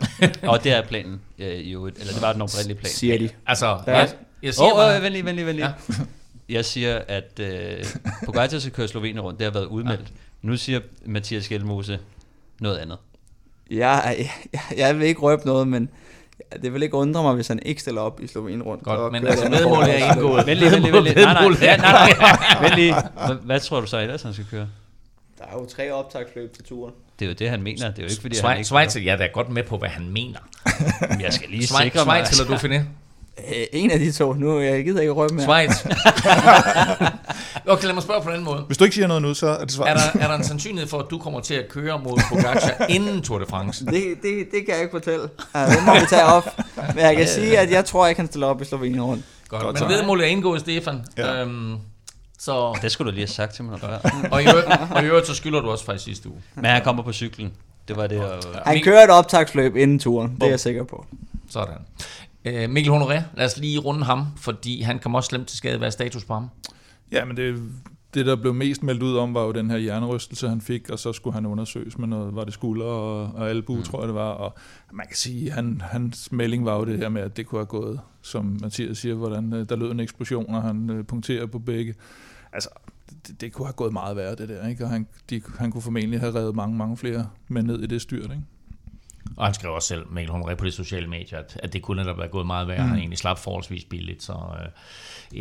og 0.42 0.64
det 0.64 0.72
er 0.72 0.82
planen. 0.82 1.20
Ja, 1.38 1.58
jo, 1.58 1.86
eller 1.86 2.12
det 2.12 2.22
var 2.22 2.32
den 2.32 2.42
oprindelige 2.42 2.76
plan. 2.76 2.90
Siger 2.90 3.18
de. 3.18 3.28
Altså, 3.46 3.78
jeg, 3.86 4.08
jeg 4.42 4.54
siger 4.54 4.72
oh, 4.72 4.78
bare... 4.78 4.96
Oh, 4.96 5.02
venlig, 5.02 5.24
venlig, 5.24 5.46
venlig. 5.46 5.62
Ja. 5.88 5.94
jeg 6.48 6.64
siger, 6.64 7.00
at 7.08 7.40
uh, 7.40 7.46
Pogacar 8.26 8.58
skal 8.58 8.72
køre 8.72 8.88
Slovenien 8.88 9.20
rundt. 9.20 9.38
Det 9.38 9.44
har 9.44 9.52
været 9.52 9.66
udmeldt. 9.66 10.00
Ja. 10.00 10.31
Nu 10.42 10.56
siger 10.56 10.80
Mathias 11.06 11.48
Gjelmose 11.48 11.98
noget 12.60 12.78
andet. 12.78 12.98
Ja, 13.70 13.90
jeg, 13.90 14.16
jeg, 14.52 14.60
jeg 14.76 14.98
vil 14.98 15.06
ikke 15.06 15.20
røbe 15.20 15.42
noget, 15.46 15.68
men 15.68 15.88
det 16.62 16.74
vil 16.74 16.82
ikke 16.82 16.94
undre 16.94 17.22
mig, 17.22 17.34
hvis 17.34 17.48
han 17.48 17.58
ikke 17.62 17.80
stiller 17.80 18.00
op 18.00 18.20
i 18.20 18.26
Slovenien 18.26 18.62
rundt. 18.62 18.84
Godt, 18.84 19.12
men 19.12 19.26
altså 19.26 19.48
medmålet 19.48 20.02
er 20.02 20.12
indgået. 20.12 20.46
Vent 20.46 20.58
lige, 20.58 20.70
vent 20.70 20.82
lige, 20.82 20.92
vent 20.92 21.04
lige. 21.04 21.14
Nej, 21.14 21.34
nej, 21.34 21.76
nej, 21.76 22.12
nej. 22.18 22.62
Vent 22.62 22.74
lige. 22.74 22.94
Hvad 23.42 23.60
tror 23.60 23.80
du 23.80 23.86
så 23.86 23.98
ellers, 23.98 24.22
han 24.22 24.32
skal 24.32 24.46
køre? 24.50 24.68
Der 25.38 25.44
er 25.44 25.52
jo 25.52 25.66
tre 25.66 25.92
optagsløb 25.92 26.54
til 26.54 26.64
turen. 26.64 26.94
Det 27.18 27.24
er 27.24 27.28
jo 27.28 27.34
det, 27.34 27.50
han 27.50 27.62
mener. 27.62 27.90
Det 27.90 27.98
er 27.98 28.02
jo 28.02 28.08
ikke, 28.08 28.20
fordi 28.20 28.34
Schweiz, 28.34 28.50
han 28.50 28.58
ikke... 28.58 28.66
Schweiz, 28.66 28.96
ja, 28.96 29.16
der 29.16 29.24
er 29.24 29.32
godt 29.32 29.48
med 29.48 29.62
på, 29.62 29.78
hvad 29.78 29.88
han 29.88 30.08
mener. 30.08 30.38
jeg 31.24 31.32
skal 31.32 31.48
lige 31.48 31.66
Schweiz, 31.66 31.92
sikre 31.92 32.04
mig. 32.04 32.26
Schweiz 32.26 32.40
eller 32.40 32.56
Dauphiné? 32.56 32.84
Øh, 33.38 33.66
en 33.72 33.90
af 33.90 33.98
de 33.98 34.12
to. 34.12 34.32
Nu 34.32 34.60
jeg 34.60 34.84
gider 34.84 35.00
ikke 35.00 35.12
røbe 35.12 35.34
mere. 35.34 35.42
Schweiz. 35.44 35.86
Okay, 37.66 37.84
lad 37.84 37.94
mig 37.94 38.02
spørge 38.02 38.22
på 38.22 38.30
den 38.30 38.44
måde. 38.44 38.60
Hvis 38.60 38.78
du 38.78 38.84
ikke 38.84 38.94
siger 38.94 39.06
noget 39.06 39.22
nu, 39.22 39.34
så 39.34 39.46
er 39.46 39.64
det 39.64 39.72
Schweiz. 39.72 39.90
Er 39.90 39.94
der, 39.94 40.20
er 40.24 40.28
der 40.28 40.34
en 40.34 40.44
sandsynlighed 40.44 40.88
for, 40.88 40.98
at 40.98 41.06
du 41.10 41.18
kommer 41.18 41.40
til 41.40 41.54
at 41.54 41.68
køre 41.68 41.98
mod 41.98 42.20
Pogacar 42.28 42.86
inden 42.96 43.22
Tour 43.22 43.38
de 43.38 43.46
France? 43.46 43.86
Det, 43.86 43.92
det, 43.92 44.46
det 44.52 44.66
kan 44.66 44.74
jeg 44.74 44.80
ikke 44.80 44.90
fortælle. 44.90 45.28
Altså, 45.54 45.78
det 45.78 45.86
må 45.86 45.94
vi 45.94 46.06
tage 46.08 46.24
op. 46.24 46.58
Men 46.94 46.98
jeg 46.98 47.16
kan 47.16 47.28
sige, 47.38 47.58
at 47.58 47.70
jeg 47.70 47.84
tror, 47.84 48.06
jeg 48.06 48.16
kan 48.16 48.26
stille 48.26 48.46
op 48.46 48.62
i 48.62 48.64
Slovenien 48.64 49.02
rundt. 49.02 49.24
Godt, 49.48 49.62
Godt 49.62 49.80
men 49.80 49.88
vedmålet 49.88 50.26
er 50.26 50.28
indgået, 50.28 50.60
Stefan. 50.60 51.04
Ja. 51.18 51.42
Øhm, 51.42 51.76
så... 52.38 52.78
Det 52.82 52.92
skulle 52.92 53.10
du 53.10 53.14
lige 53.14 53.26
have 53.26 53.34
sagt 53.34 53.54
til 53.54 53.64
mig 53.64 53.78
og, 54.30 54.42
i 54.42 54.46
øvrigt, 54.48 54.66
og 54.90 55.02
i 55.02 55.06
øvrigt, 55.06 55.26
så 55.26 55.34
skylder 55.34 55.60
du 55.60 55.70
også 55.70 55.84
faktisk 55.84 56.04
sidste 56.04 56.28
uge. 56.28 56.42
Men 56.54 56.64
han 56.64 56.82
kommer 56.84 57.02
på 57.02 57.12
cyklen. 57.12 57.52
Det 57.88 57.96
var 57.96 58.06
det. 58.06 58.20
Og... 58.20 58.42
Han 58.66 58.82
kører 58.82 59.04
et 59.04 59.10
optagsløb 59.10 59.76
inden 59.76 59.98
turen, 59.98 60.34
det 60.34 60.42
er 60.42 60.48
jeg 60.48 60.60
sikker 60.60 60.84
på. 60.84 61.06
Sådan. 61.50 61.74
Øh, 62.44 62.70
Mikkel 62.70 62.92
Honoré, 62.92 63.20
lad 63.36 63.46
os 63.46 63.56
lige 63.56 63.78
runde 63.78 64.04
ham, 64.04 64.26
fordi 64.40 64.82
han 64.82 64.98
kom 64.98 65.14
også 65.14 65.28
slemt 65.28 65.48
til 65.48 65.58
skade. 65.58 65.78
Hvad 65.78 65.88
er 65.88 65.92
status 65.92 66.24
på 66.24 66.34
ham? 66.34 66.50
Ja, 67.12 67.24
men 67.24 67.36
det, 67.36 67.62
det, 68.14 68.26
der 68.26 68.36
blev 68.36 68.54
mest 68.54 68.82
meldt 68.82 69.02
ud 69.02 69.16
om, 69.16 69.34
var 69.34 69.44
jo 69.44 69.52
den 69.52 69.70
her 69.70 69.78
hjernerystelse, 69.78 70.48
han 70.48 70.60
fik, 70.60 70.90
og 70.90 70.98
så 70.98 71.12
skulle 71.12 71.34
han 71.34 71.46
undersøges 71.46 71.98
med 71.98 72.08
noget, 72.08 72.34
var 72.34 72.44
det 72.44 72.52
skulder 72.52 72.84
og, 72.84 73.32
og 73.34 73.50
albu, 73.50 73.76
mm. 73.76 73.82
tror 73.82 74.00
jeg 74.00 74.08
det 74.08 74.14
var, 74.14 74.30
og 74.30 74.54
man 74.92 75.06
kan 75.06 75.16
sige, 75.16 75.50
han, 75.50 75.80
hans 75.80 76.32
melding 76.32 76.64
var 76.64 76.78
jo 76.78 76.84
det 76.84 76.98
her 76.98 77.08
med, 77.08 77.22
at 77.22 77.36
det 77.36 77.46
kunne 77.46 77.58
have 77.58 77.66
gået, 77.66 78.00
som 78.22 78.58
Mathias 78.60 78.98
siger, 78.98 79.14
hvordan 79.14 79.52
øh, 79.52 79.68
der 79.68 79.76
lød 79.76 79.90
en 79.90 80.00
eksplosion, 80.00 80.54
og 80.54 80.62
han 80.62 80.90
øh, 80.90 81.04
punkterer 81.04 81.46
på 81.46 81.58
begge. 81.58 81.94
Altså, 82.52 82.68
det, 83.26 83.40
det 83.40 83.52
kunne 83.52 83.66
have 83.66 83.72
gået 83.72 83.92
meget 83.92 84.16
værre, 84.16 84.34
det 84.34 84.48
der, 84.48 84.68
ikke? 84.68 84.84
og 84.84 84.90
han, 84.90 85.06
de, 85.30 85.42
han 85.58 85.70
kunne 85.70 85.82
formentlig 85.82 86.20
have 86.20 86.34
reddet 86.34 86.56
mange, 86.56 86.76
mange 86.76 86.96
flere 86.96 87.28
med 87.48 87.62
ned 87.62 87.82
i 87.82 87.86
det 87.86 88.02
styrt, 88.02 88.24
ikke? 88.24 88.42
Og 89.36 89.44
han 89.44 89.54
skrev 89.54 89.72
også 89.72 89.88
selv, 89.88 90.06
Mikkel 90.10 90.34
Honoré, 90.34 90.54
på 90.54 90.64
de 90.64 90.70
sociale 90.70 91.06
medier, 91.06 91.38
at, 91.38 91.60
at 91.62 91.72
det 91.72 91.82
kunne 91.82 92.02
netop 92.02 92.18
være 92.18 92.28
gået 92.28 92.46
meget 92.46 92.68
værre. 92.68 92.82
Mm. 92.82 92.88
Han 92.88 92.98
egentlig 92.98 93.18
slap 93.18 93.38
forholdsvis 93.38 93.84
billigt, 93.84 94.22
så 94.22 94.32
øh, 94.32 94.68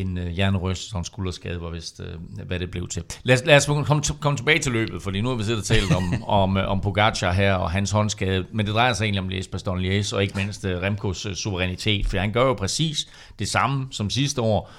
en 0.02 0.18
øh, 0.18 0.28
hjernerøst 0.28 0.94
og 0.94 1.00
en 1.00 1.06
skulderskade 1.06 1.62
var 1.62 1.70
vist, 1.70 2.00
øh, 2.00 2.46
hvad 2.48 2.60
det 2.60 2.72
blev 2.72 2.88
til. 2.88 3.04
Lad, 3.24 3.38
lad 3.46 3.56
os 3.56 3.66
komme, 3.66 4.04
komme 4.20 4.38
tilbage 4.38 4.60
til 4.60 4.72
løbet, 4.72 5.02
fordi 5.02 5.22
nu 5.22 5.30
har 5.30 5.36
vi 5.36 5.44
siddet 5.44 5.60
og 5.60 5.66
talt 5.66 5.96
om, 5.96 6.24
om, 6.42 6.58
øh, 6.58 6.68
om 6.68 6.82
Pogacar 6.82 7.32
her 7.32 7.54
og 7.54 7.72
hans 7.72 7.92
håndskade, 7.92 8.46
men 8.52 8.66
det 8.66 8.76
drejer 8.76 8.94
sig 8.94 9.04
egentlig 9.04 9.22
om 9.22 9.30
Les 9.30 9.48
Baston 9.48 9.80
Lies 9.80 10.14
og 10.14 10.22
ikke 10.22 10.38
mindst 10.38 10.66
øh, 10.66 10.82
Remkos 10.82 11.26
øh, 11.26 11.36
suverænitet, 11.36 12.08
for 12.08 12.18
han 12.18 12.32
gør 12.32 12.46
jo 12.46 12.54
præcis 12.54 13.08
det 13.40 13.50
samme 13.50 13.88
som 13.92 14.10
sidste 14.10 14.42
år, 14.42 14.72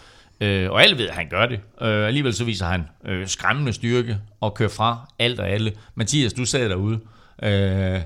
Øh, 0.43 0.71
og 0.71 0.83
alle 0.83 0.99
ved, 0.99 1.09
at 1.09 1.15
han 1.15 1.29
gør 1.29 1.47
det. 1.47 1.61
Øh, 1.81 2.07
alligevel 2.07 2.35
så 2.35 2.45
viser 2.45 2.67
han 2.67 2.85
øh, 3.05 3.27
skræmmende 3.29 3.73
styrke 3.73 4.19
og 4.41 4.55
kører 4.55 4.69
fra 4.69 5.09
alt 5.19 5.41
og 5.41 5.49
alle. 5.49 5.73
Mathias, 5.95 6.33
du 6.33 6.45
sad 6.45 6.69
derude. 6.69 7.01
Øh, 7.43 8.01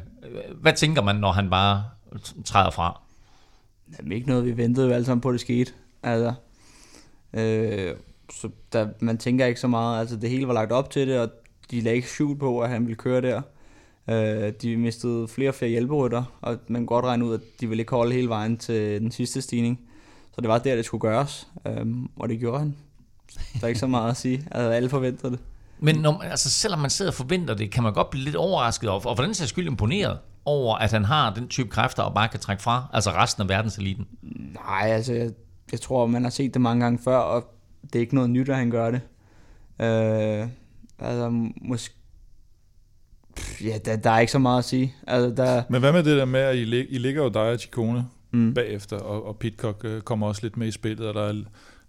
hvad 0.61 0.73
tænker 0.73 1.03
man, 1.03 1.17
når 1.17 1.33
han 1.33 1.51
bare 1.51 1.85
træder 2.45 2.71
fra? 2.71 3.01
Jamen 3.99 4.13
ikke 4.13 4.29
noget, 4.29 4.45
vi 4.45 4.57
ventede 4.57 4.87
jo 4.87 4.93
alle 4.93 5.05
sammen 5.05 5.21
på, 5.21 5.29
at 5.29 5.33
det 5.33 5.41
skete. 5.41 5.73
Altså, 6.03 6.35
øh, 7.33 7.95
så 8.33 8.49
der, 8.73 8.89
man 9.01 9.19
tænker 9.19 9.47
ikke 9.47 9.61
så 9.61 9.69
meget. 9.69 10.01
Altså 10.01 10.17
det 10.17 10.31
hele 10.31 10.49
var 10.49 10.55
lagt 10.55 10.73
op 10.73 10.91
til 10.91 11.09
det, 11.09 11.21
og 11.21 11.31
de 11.71 11.81
lagde 11.81 11.97
ikke 11.97 12.09
skjul 12.09 12.39
på, 12.39 12.61
at 12.61 12.71
han 12.71 12.83
ville 12.83 12.97
køre 12.97 13.21
der. 13.21 13.43
Øh, 14.09 14.53
de 14.63 14.77
mistede 14.77 15.29
flere 15.29 15.51
og 15.51 15.55
flere 15.55 15.71
hjælperytter, 15.71 16.25
og 16.41 16.59
man 16.69 16.81
kan 16.81 16.87
godt 16.87 17.05
regne 17.05 17.25
ud, 17.25 17.35
at 17.35 17.41
de 17.61 17.69
ville 17.69 17.83
ikke 17.83 17.95
holde 17.95 18.13
hele 18.15 18.29
vejen 18.29 18.57
til 18.57 19.01
den 19.01 19.11
sidste 19.11 19.43
stigning. 19.43 19.81
Så 20.35 20.41
det 20.41 20.49
var 20.49 20.59
der, 20.59 20.77
det 20.77 20.85
skulle 20.85 21.01
gøres, 21.01 21.49
øh, 21.67 21.87
og 22.17 22.29
det 22.29 22.39
gjorde 22.39 22.59
han. 22.59 22.77
Der 23.55 23.65
er 23.65 23.69
ikke 23.69 23.81
så 23.81 23.87
meget 23.87 24.11
at 24.11 24.17
sige. 24.17 24.37
Altså, 24.51 24.71
alle 24.71 24.89
forventede 24.89 25.33
det. 25.33 25.41
Men 25.79 25.97
når, 25.97 26.23
altså, 26.23 26.51
selvom 26.51 26.81
man 26.81 26.91
sidder 26.91 27.11
og 27.11 27.15
forventer 27.15 27.55
det, 27.55 27.71
kan 27.71 27.83
man 27.83 27.93
godt 27.93 28.11
blive 28.11 28.25
lidt 28.25 28.37
overrasket, 28.37 28.91
og, 28.91 29.07
og 29.07 29.17
for 29.17 29.25
den 29.25 29.35
sags 29.35 29.51
skyld 29.51 29.67
imponeret 29.67 30.19
over, 30.45 30.77
at 30.77 30.93
han 30.93 31.05
har 31.05 31.35
den 31.35 31.49
type 31.49 31.69
kræfter 31.69 32.03
og 32.03 32.15
bare 32.15 32.29
kan 32.29 32.41
trække 32.41 32.63
fra, 32.63 32.91
altså 32.93 33.11
resten 33.11 33.43
af 33.43 33.49
verdenseliten? 33.49 34.07
Nej, 34.55 34.89
altså 34.89 35.13
jeg, 35.13 35.31
jeg 35.73 35.81
tror, 35.81 36.07
man 36.07 36.23
har 36.23 36.31
set 36.31 36.55
det 36.55 36.63
mange 36.63 36.85
gange 36.85 36.99
før, 37.05 37.17
og 37.17 37.45
det 37.83 37.95
er 37.95 38.01
ikke 38.01 38.15
noget 38.15 38.31
nyt, 38.31 38.49
at 38.49 38.57
han 38.57 38.71
gør 38.71 38.91
det. 38.91 39.01
Øh, 39.81 40.49
altså 40.99 41.51
måske 41.63 41.95
Ja, 43.65 43.79
der, 43.85 43.97
der 43.97 44.11
er 44.11 44.19
ikke 44.19 44.33
så 44.33 44.39
meget 44.39 44.59
at 44.59 44.65
sige. 44.65 44.95
Altså, 45.07 45.43
der... 45.45 45.63
Men 45.69 45.81
hvad 45.81 45.93
med 45.93 46.03
det 46.03 46.19
der 46.19 46.25
med, 46.25 46.41
at 46.41 46.57
I, 46.57 46.65
lig, 46.65 46.87
I 46.91 46.99
ligger 46.99 47.23
jo 47.23 47.29
dig 47.29 47.43
og 47.43 47.59
Chikone 47.59 48.07
mm. 48.33 48.55
bagefter, 48.55 48.97
og, 48.97 49.27
og 49.27 49.37
Pitcock 49.37 49.85
øh, 49.85 50.01
kommer 50.01 50.27
også 50.27 50.43
lidt 50.43 50.57
med 50.57 50.67
i 50.67 50.71
spillet, 50.71 51.09
og 51.09 51.15
der 51.15 51.23
er 51.23 51.43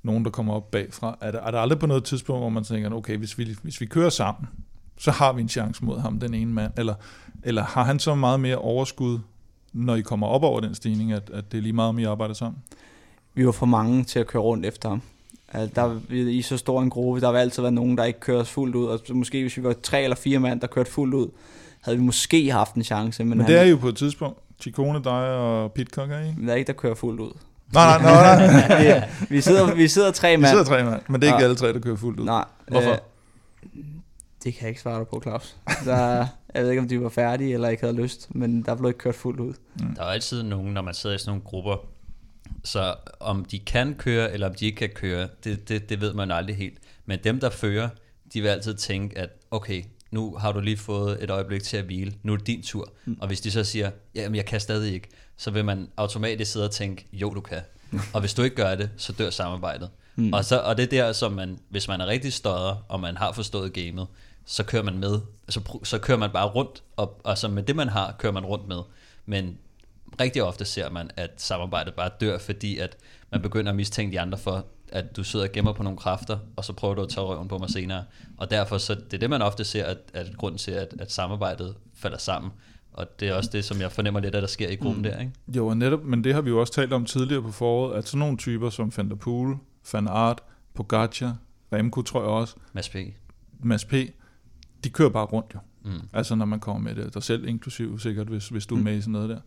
nogen, 0.08 0.26
der 0.26 0.32
kommer 0.32 0.54
op 0.54 0.72
bagfra. 0.72 1.18
Er 1.22 1.32
der, 1.32 1.40
er 1.40 1.52
der 1.52 1.60
aldrig 1.60 1.80
på 1.80 1.88
noget 1.88 2.04
tidspunkt, 2.04 2.42
hvor 2.42 2.50
man 2.50 2.64
tænker, 2.64 2.92
okay, 2.92 3.18
hvis 3.18 3.38
vi, 3.38 3.58
hvis 3.64 3.82
vi 3.82 3.86
kører 3.86 4.10
sammen, 4.10 4.48
så 4.98 5.12
har 5.12 5.34
vi 5.34 5.42
en 5.42 5.50
chance 5.50 5.86
mod 5.86 6.00
ham, 6.00 6.20
den 6.20 6.34
ene 6.34 6.54
mand? 6.54 6.72
Eller, 6.78 6.94
eller 7.44 7.64
har 7.64 7.84
han 7.84 8.00
så 8.00 8.16
meget 8.16 8.40
mere 8.40 8.58
overskud, 8.58 9.20
når 9.74 9.96
I 9.96 10.02
kommer 10.02 10.28
op 10.28 10.44
over 10.44 10.60
den 10.60 10.76
stigning, 10.76 11.12
at, 11.12 11.30
at 11.34 11.52
det 11.52 11.58
er 11.58 11.62
lige 11.62 11.74
meget, 11.74 11.90
om 11.90 12.00
I 12.00 12.04
arbejder 12.04 12.34
sammen? 12.34 12.62
Vi 13.34 13.46
var 13.46 13.52
for 13.52 13.66
mange 13.66 14.04
til 14.04 14.20
at 14.20 14.28
køre 14.28 14.44
rundt 14.44 14.66
efter 14.66 14.90
ham. 14.90 15.02
Altså, 15.54 15.76
der, 15.76 16.00
I 16.12 16.42
så 16.42 16.58
stor 16.58 16.82
en 16.82 16.90
gruppe, 16.90 17.22
der 17.22 17.32
vil 17.32 17.40
altid 17.40 17.62
være 17.62 17.72
nogen, 17.72 17.98
der 17.98 18.04
ikke 18.04 18.20
kører 18.20 18.44
fuldt 18.44 18.76
ud. 18.76 18.86
Og 18.86 19.00
måske 19.10 19.42
hvis 19.42 19.58
vi 19.58 19.64
var 19.64 19.76
tre 19.84 20.04
eller 20.04 20.16
fire 20.16 20.40
mand, 20.40 20.62
der 20.62 20.68
kørte 20.68 20.92
fuldt 20.92 21.14
ud, 21.14 21.28
havde 21.82 21.98
vi 21.98 22.04
måske 22.04 22.52
haft 22.52 22.76
en 22.76 22.84
chance. 22.84 23.24
Men, 23.24 23.38
men 23.38 23.48
det 23.48 23.56
han, 23.56 23.66
er 23.66 23.70
jo 23.70 23.78
på 23.78 23.88
et 23.88 23.96
tidspunkt. 23.96 24.40
Chikone, 24.62 25.04
dig 25.04 25.14
og 25.14 25.72
Pitcock, 25.72 26.12
er 26.12 26.20
I? 26.20 26.46
Der 26.46 26.52
er 26.52 26.56
ikke, 26.56 26.68
der 26.68 26.74
kører 26.74 26.96
fuldt 26.96 27.20
ud. 27.20 27.32
Nej, 27.74 28.02
nej, 28.02 28.38
nej. 28.38 28.68
nej. 28.68 29.10
vi, 29.20 29.36
vi, 29.36 29.42
sidder, 29.42 29.76
vi 29.76 29.88
sidder 29.88 30.12
tre 30.12 30.38
mand. 30.38 30.42
Vi 30.42 30.48
sidder 30.48 30.64
tre 30.64 30.84
mand, 30.84 31.02
men 31.08 31.22
det 31.22 31.28
er 31.28 31.32
ikke 31.32 31.40
ja. 31.40 31.44
alle 31.44 31.56
tre, 31.56 31.74
der 31.74 31.80
kører 31.80 31.96
fuldt 31.96 32.20
ud. 32.20 32.26
Nej. 32.26 32.46
Hvorfor? 32.68 32.92
Øh, 32.92 32.98
det 34.44 34.54
kan 34.54 34.62
jeg 34.62 34.70
ikke 34.70 34.82
svare 34.82 35.00
dig 35.00 35.08
på, 35.08 35.22
Claus. 35.24 35.56
Der, 35.86 36.28
jeg 36.54 36.64
ved 36.64 36.70
ikke, 36.70 36.82
om 36.82 36.88
de 36.88 37.02
var 37.02 37.10
færdige 37.10 37.54
eller 37.54 37.70
ikke 37.70 37.84
havde 37.84 37.96
lyst, 38.02 38.36
men 38.36 38.62
der 38.62 38.76
blev 38.76 38.90
ikke 38.90 38.98
kørt 38.98 39.16
fuldt 39.16 39.40
ud. 39.40 39.54
Mm. 39.80 39.96
Der 39.96 40.04
er 40.04 40.08
altid 40.08 40.44
nogen, 40.44 40.74
når 40.74 40.82
man 40.82 40.94
sidder 40.94 41.16
i 41.16 41.20
sådan 41.20 41.30
nogle 41.30 41.44
grupper, 41.44 41.76
så 42.64 42.96
om 43.20 43.46
de 43.46 43.60
kan 43.60 43.94
køre, 43.94 44.32
eller 44.32 44.50
om 44.50 44.56
de 44.56 44.66
ikke 44.66 44.78
kan 44.78 44.90
køre, 44.90 45.28
det, 45.44 45.70
det, 45.70 45.90
det 45.90 46.02
ved 46.02 46.14
man 46.14 46.32
aldrig 46.32 46.56
helt. 46.56 46.78
Men 47.06 47.20
dem, 47.24 47.40
der 47.40 47.50
fører, 47.50 47.90
de 48.34 48.42
vil 48.42 48.48
altid 48.48 48.76
tænke, 48.76 49.18
at 49.18 49.30
okay, 49.52 49.84
nu 50.12 50.36
har 50.36 50.52
du 50.52 50.60
lige 50.60 50.78
fået 50.78 51.24
et 51.24 51.30
øjeblik 51.30 51.64
til 51.64 51.78
at 51.78 51.84
hvile, 51.84 52.14
nu 52.24 52.34
er 52.34 52.38
det 52.38 52.48
din 52.48 52.64
tur. 52.64 52.94
Mm. 53.06 53.18
Og 53.22 53.28
hvis 53.28 53.42
de 53.42 53.52
så 53.52 53.64
siger, 53.64 53.92
jamen 54.16 54.36
jeg 54.36 54.46
kan 54.46 54.60
stadig 54.60 54.94
ikke, 54.94 55.08
så 55.38 55.52
vil 55.52 55.66
man 55.66 55.88
automatisk 55.98 56.52
sidde 56.52 56.66
og 56.66 56.72
tænke, 56.72 57.08
jo 57.14 57.34
du 57.34 57.42
kan. 57.42 57.62
Mm. 57.92 58.00
og 58.14 58.20
hvis 58.20 58.34
du 58.34 58.42
ikke 58.42 58.56
gør 58.56 58.76
det, 58.76 58.90
så 58.98 59.14
dør 59.14 59.30
samarbejdet. 59.30 59.90
Mm. 60.16 60.34
Og, 60.34 60.46
så, 60.46 60.60
og 60.60 60.78
det 60.78 60.84
er 60.84 60.88
der, 60.88 61.12
som 61.14 61.32
man, 61.32 61.60
hvis 61.70 61.88
man 61.88 62.02
er 62.02 62.08
rigtig 62.08 62.34
støder, 62.34 62.86
og 62.90 63.00
man 63.00 63.18
har 63.18 63.32
forstået 63.32 63.74
gamet, 63.74 64.08
så 64.46 64.64
kører 64.64 64.84
man 64.84 64.98
med, 64.98 65.20
så, 65.50 65.80
så 65.84 65.98
kører 65.98 66.18
man 66.18 66.30
bare 66.32 66.48
rundt, 66.48 66.84
og, 66.96 67.22
og 67.24 67.38
så 67.38 67.48
med 67.48 67.64
det 67.64 67.76
man 67.76 67.90
har, 67.90 68.16
kører 68.20 68.34
man 68.34 68.46
rundt 68.46 68.68
med. 68.68 68.82
Men 69.26 69.58
rigtig 70.22 70.44
ofte 70.44 70.66
ser 70.66 70.90
man, 70.90 71.10
at 71.18 71.32
samarbejdet 71.38 71.94
bare 71.94 72.10
dør, 72.20 72.38
fordi 72.38 72.78
at 72.78 72.98
man 73.32 73.42
begynder 73.42 73.72
at 73.72 73.76
mistænke 73.76 74.12
de 74.12 74.20
andre 74.20 74.38
for, 74.38 74.66
at 74.92 75.18
du 75.18 75.24
sidder 75.24 75.46
og 75.46 75.52
gemmer 75.52 75.74
på 75.74 75.84
nogle 75.84 75.98
kræfter, 75.98 76.38
og 76.56 76.66
så 76.66 76.74
prøver 76.74 76.96
du 76.96 77.02
at 77.02 77.10
tage 77.10 77.26
røven 77.26 77.48
på 77.48 77.58
mig 77.58 77.70
senere. 77.70 78.04
Og 78.38 78.52
derfor, 78.52 78.78
så 78.78 78.96
det 78.96 79.14
er 79.14 79.18
det, 79.18 79.30
man 79.30 79.42
ofte 79.42 79.64
ser, 79.64 79.86
at, 79.86 79.98
at 80.14 80.38
grunden 80.38 80.58
til, 80.58 80.72
at, 80.72 80.96
at 81.00 81.12
samarbejdet 81.12 81.76
falder 81.96 82.18
sammen. 82.18 82.52
Og 82.94 83.20
det 83.20 83.28
er 83.28 83.34
også 83.34 83.50
det, 83.54 83.66
som 83.66 83.82
jeg 83.82 83.92
fornemmer 83.92 84.20
lidt, 84.20 84.36
at 84.36 84.42
der 84.42 84.48
sker 84.48 84.70
i 84.70 84.76
gruppen 84.76 85.04
mm. 85.04 85.04
der, 85.04 85.20
ikke? 85.20 85.32
Jo, 85.56 85.68
og 85.68 85.78
netop, 85.78 86.04
men 86.04 86.24
det 86.24 86.34
har 86.34 86.42
vi 86.42 86.50
jo 86.50 86.60
også 86.60 86.74
talt 86.74 86.94
om 86.94 87.06
tidligere 87.06 87.42
på 87.42 87.52
foråret, 87.52 87.98
at 87.98 88.08
sådan 88.08 88.20
nogle 88.20 88.38
typer 88.38 88.70
som 88.70 88.92
Van 88.98 89.10
der 89.10 89.16
Poel, 89.16 89.58
Van 89.94 90.08
Aert, 90.08 90.44
Pogacar, 90.74 91.38
Remco 91.74 92.02
tror 92.02 92.22
jeg 92.22 92.30
også. 92.30 92.56
Mads 92.74 92.90
P. 92.90 92.96
Mads 93.60 93.86
P. 93.86 93.94
De 94.84 94.90
kører 94.90 95.10
bare 95.10 95.26
rundt 95.26 95.54
jo. 95.54 95.60
Mm. 95.86 96.02
Altså 96.14 96.36
når 96.36 96.46
man 96.46 96.60
kommer 96.60 96.82
med 96.82 97.04
det. 97.04 97.14
Der 97.14 97.20
selv 97.20 97.48
inklusiv 97.48 98.00
sikkert, 98.00 98.28
hvis, 98.28 98.50
hvis 98.50 98.66
du 98.66 98.76
er 98.76 98.80
mm. 98.80 98.84
med 98.84 98.98
i 98.98 99.02
sådan 99.02 99.12
noget 99.12 99.30
der. 99.30 99.40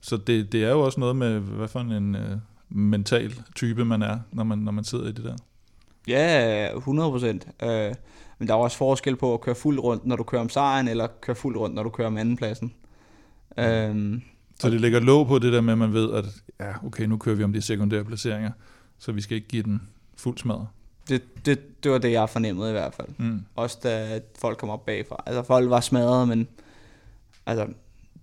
Så 0.00 0.16
det, 0.16 0.52
det 0.52 0.64
er 0.64 0.70
jo 0.70 0.80
også 0.80 1.00
noget 1.00 1.16
med, 1.16 1.40
hvad 1.40 1.68
for 1.68 1.80
en 1.80 2.14
uh, 2.14 2.20
mental 2.68 3.34
type 3.54 3.84
man 3.84 4.02
er, 4.02 4.18
når 4.32 4.44
man, 4.44 4.58
når 4.58 4.72
man 4.72 4.84
sidder 4.84 5.08
i 5.08 5.12
det 5.12 5.24
der. 5.24 5.36
Ja, 6.08 6.76
100 6.76 7.10
procent. 7.10 7.46
Uh, 7.62 7.68
men 8.38 8.48
der 8.48 8.54
er 8.54 8.58
også 8.58 8.76
forskel 8.76 9.16
på 9.16 9.34
at 9.34 9.40
køre 9.40 9.54
fuld 9.54 9.78
rundt, 9.78 10.06
når 10.06 10.16
du 10.16 10.22
kører 10.22 10.42
om 10.42 10.48
sejren, 10.48 10.88
eller 10.88 11.06
køre 11.20 11.36
fuld 11.36 11.56
rundt, 11.56 11.74
når 11.74 11.82
du 11.82 11.90
kører 11.90 12.06
om 12.06 12.16
andenpladsen. 12.16 12.72
Um, 13.56 14.22
så 14.60 14.70
det 14.70 14.80
lægger 14.80 15.00
låg 15.00 15.26
på 15.26 15.38
det 15.38 15.52
der 15.52 15.60
med, 15.60 15.72
at 15.72 15.78
man 15.78 15.92
ved, 15.92 16.12
at 16.12 16.24
ja, 16.60 16.86
okay, 16.86 17.04
nu 17.04 17.16
kører 17.16 17.36
vi 17.36 17.44
om 17.44 17.52
de 17.52 17.62
sekundære 17.62 18.04
placeringer, 18.04 18.50
så 18.98 19.12
vi 19.12 19.20
skal 19.20 19.34
ikke 19.34 19.48
give 19.48 19.62
den 19.62 19.82
fuld 20.16 20.38
smadret. 20.38 20.66
Det, 21.08 21.46
det, 21.46 21.84
det 21.84 21.92
var 21.92 21.98
det, 21.98 22.12
jeg 22.12 22.28
fornemmede 22.28 22.68
i 22.68 22.72
hvert 22.72 22.94
fald. 22.94 23.08
Mm. 23.16 23.40
Også 23.56 23.78
da 23.82 24.20
folk 24.38 24.58
kom 24.58 24.70
op 24.70 24.86
bagfra. 24.86 25.22
Altså 25.26 25.42
folk 25.42 25.70
var 25.70 25.80
smadret, 25.80 26.28
men 26.28 26.48
altså, 27.46 27.66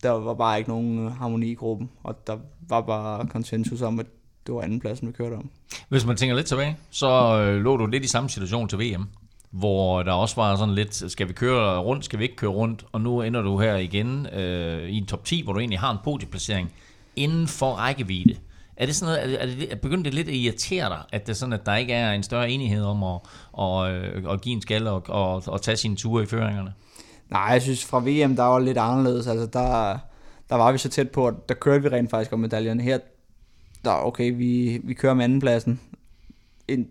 der 0.04 0.10
var 0.10 0.34
bare 0.34 0.58
ikke 0.58 0.70
nogen 0.70 1.12
harmoni 1.12 1.52
i 1.52 1.56
gruppen, 1.56 1.90
og 2.04 2.28
der 2.28 2.38
var 2.70 2.82
bare 2.82 3.28
konsensus 3.28 3.82
om, 3.82 4.00
at 4.00 4.06
det 4.48 4.56
var 4.56 4.62
andenpladsen, 4.62 5.08
vi 5.08 5.14
kørte 5.14 5.34
om. 5.34 5.50
Hvis 5.90 6.06
man 6.06 6.18
tænker 6.18 6.36
lidt 6.36 6.48
tilbage, 6.48 6.78
så 6.90 7.42
øh, 7.42 7.62
lå 7.62 7.78
du 7.78 7.86
lidt 7.86 8.06
i 8.06 8.08
samme 8.08 8.30
situation 8.30 8.68
til 8.68 8.80
VM, 8.80 9.08
hvor 9.52 10.04
der 10.04 10.12
også 10.12 10.36
var 10.36 10.56
sådan 10.56 10.76
lidt, 10.76 11.12
skal 11.12 11.28
vi 11.28 11.34
køre 11.34 11.80
rundt, 11.80 12.06
skal 12.06 12.20
vi 12.20 12.24
ikke 12.24 12.36
køre 12.36 12.52
rundt, 12.52 12.86
og 12.92 13.02
nu 13.02 13.22
ender 13.22 13.42
du 13.42 13.60
her 13.60 13.76
igen 13.76 14.28
øh, 14.28 14.90
i 14.90 14.98
en 14.98 15.06
top 15.06 15.26
10, 15.26 15.44
hvor 15.44 15.54
du 15.54 15.60
egentlig 15.60 15.80
har 15.80 15.92
en 15.92 15.98
podieplacering 16.04 16.72
inden 17.16 17.48
for 17.48 17.74
rækkevidde. 17.74 18.36
Er 18.78 18.86
det 18.86 18.96
sådan 18.96 19.16
noget, 19.16 19.42
er 19.42 19.46
det, 19.46 19.64
er 19.64 19.70
det, 19.70 19.82
begynder 19.82 20.04
det 20.04 20.14
lidt 20.14 20.28
at 20.28 20.34
irritere 20.34 20.90
dig, 20.90 21.00
at 21.12 21.28
det 21.28 21.30
er 21.30 21.36
sådan, 21.36 21.54
at 21.54 21.66
der 21.66 21.76
ikke 21.76 21.94
er 21.94 22.12
en 22.12 22.24
større 22.24 22.50
enighed 22.50 22.84
om 22.84 23.04
at, 23.04 23.20
at, 23.60 23.88
at, 23.88 24.32
at 24.34 24.42
give 24.42 24.56
en 24.56 24.62
skal 24.62 24.88
og, 24.88 25.04
og, 25.10 25.44
og 25.48 25.62
tage 25.62 25.78
sine 25.78 25.96
ture 25.96 26.24
i 26.24 26.26
føringerne? 26.26 26.74
Nej, 27.30 27.42
jeg 27.42 27.62
synes 27.62 27.86
fra 27.86 28.00
VM, 28.00 28.36
der 28.36 28.44
var 28.44 28.60
lidt 28.60 28.78
anderledes. 28.78 29.28
Altså, 29.28 29.46
der, 29.46 29.98
der 30.50 30.56
var 30.56 30.72
vi 30.72 30.78
så 30.78 30.90
tæt 30.90 31.10
på, 31.10 31.28
at 31.28 31.50
der 31.50 31.56
kørte 31.56 31.84
vi 31.84 31.90
rent 31.90 32.10
faktisk 32.10 32.34
om 32.34 32.40
medaljerne. 32.40 32.84
Her, 32.84 33.00
der 33.86 34.06
okay, 34.06 34.32
vi, 34.38 34.80
vi 34.84 34.93
kører 34.93 35.13
med 35.13 35.24
andenpladsen, 35.24 35.80
ind, 36.67 36.88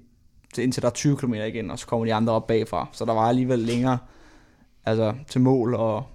indtil 0.58 0.82
der 0.82 0.88
er 0.88 0.92
20 0.92 1.16
km 1.16 1.34
igen, 1.34 1.70
og 1.70 1.78
så 1.78 1.86
kommer 1.86 2.06
de 2.06 2.14
andre 2.14 2.32
op 2.32 2.46
bagfra. 2.46 2.88
Så 2.92 3.04
der 3.04 3.12
var 3.12 3.28
alligevel 3.28 3.58
længere 3.58 3.98
altså, 4.84 5.14
til 5.28 5.40
mål, 5.40 5.74
og 5.74 6.06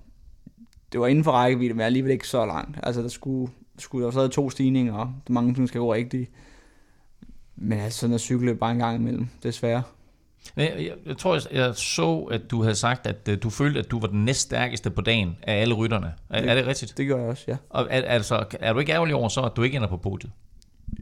det 0.91 0.99
var 0.99 1.07
inden 1.07 1.23
for 1.23 1.31
rækkevidde, 1.31 1.73
men 1.73 1.81
alligevel 1.81 2.11
ikke 2.11 2.27
så 2.27 2.45
langt. 2.45 2.79
Altså, 2.83 3.01
der 3.01 3.07
skulle, 3.07 3.51
skulle 3.77 4.05
der 4.05 4.11
stadig 4.11 4.31
to 4.31 4.49
stigninger, 4.49 4.93
og 4.93 5.13
mange 5.29 5.53
ting 5.53 5.67
skal 5.67 5.81
gå 5.81 5.93
rigtigt. 5.93 6.31
Men 7.55 7.79
altså, 7.79 7.99
sådan 7.99 8.13
at 8.13 8.21
cykle 8.21 8.55
bare 8.55 8.71
en 8.71 8.77
gang 8.77 8.95
imellem, 8.95 9.27
desværre. 9.43 9.83
Jeg, 10.55 10.73
jeg, 10.77 10.93
jeg 11.05 11.17
tror, 11.17 11.33
jeg, 11.33 11.43
jeg 11.51 11.75
så, 11.75 12.17
at 12.19 12.51
du 12.51 12.61
havde 12.61 12.75
sagt, 12.75 13.07
at 13.07 13.29
uh, 13.29 13.35
du 13.43 13.49
følte, 13.49 13.79
at 13.79 13.91
du 13.91 13.99
var 13.99 14.07
den 14.07 14.25
næststærkeste 14.25 14.89
på 14.89 15.01
dagen 15.01 15.37
af 15.41 15.61
alle 15.61 15.73
rytterne. 15.73 16.13
Er 16.29 16.41
det, 16.41 16.49
er 16.49 16.55
det 16.55 16.67
rigtigt? 16.67 16.97
Det 16.97 17.07
gør 17.07 17.17
jeg 17.17 17.27
også, 17.27 17.43
ja. 17.47 17.57
Og 17.69 17.87
er, 17.89 18.01
altså, 18.01 18.45
er 18.59 18.73
du 18.73 18.79
ikke 18.79 18.91
ærgerlig 18.91 19.15
over 19.15 19.29
så, 19.29 19.41
at 19.41 19.51
du 19.55 19.63
ikke 19.63 19.75
ender 19.75 19.89
på 19.89 19.97
podiet? 19.97 20.31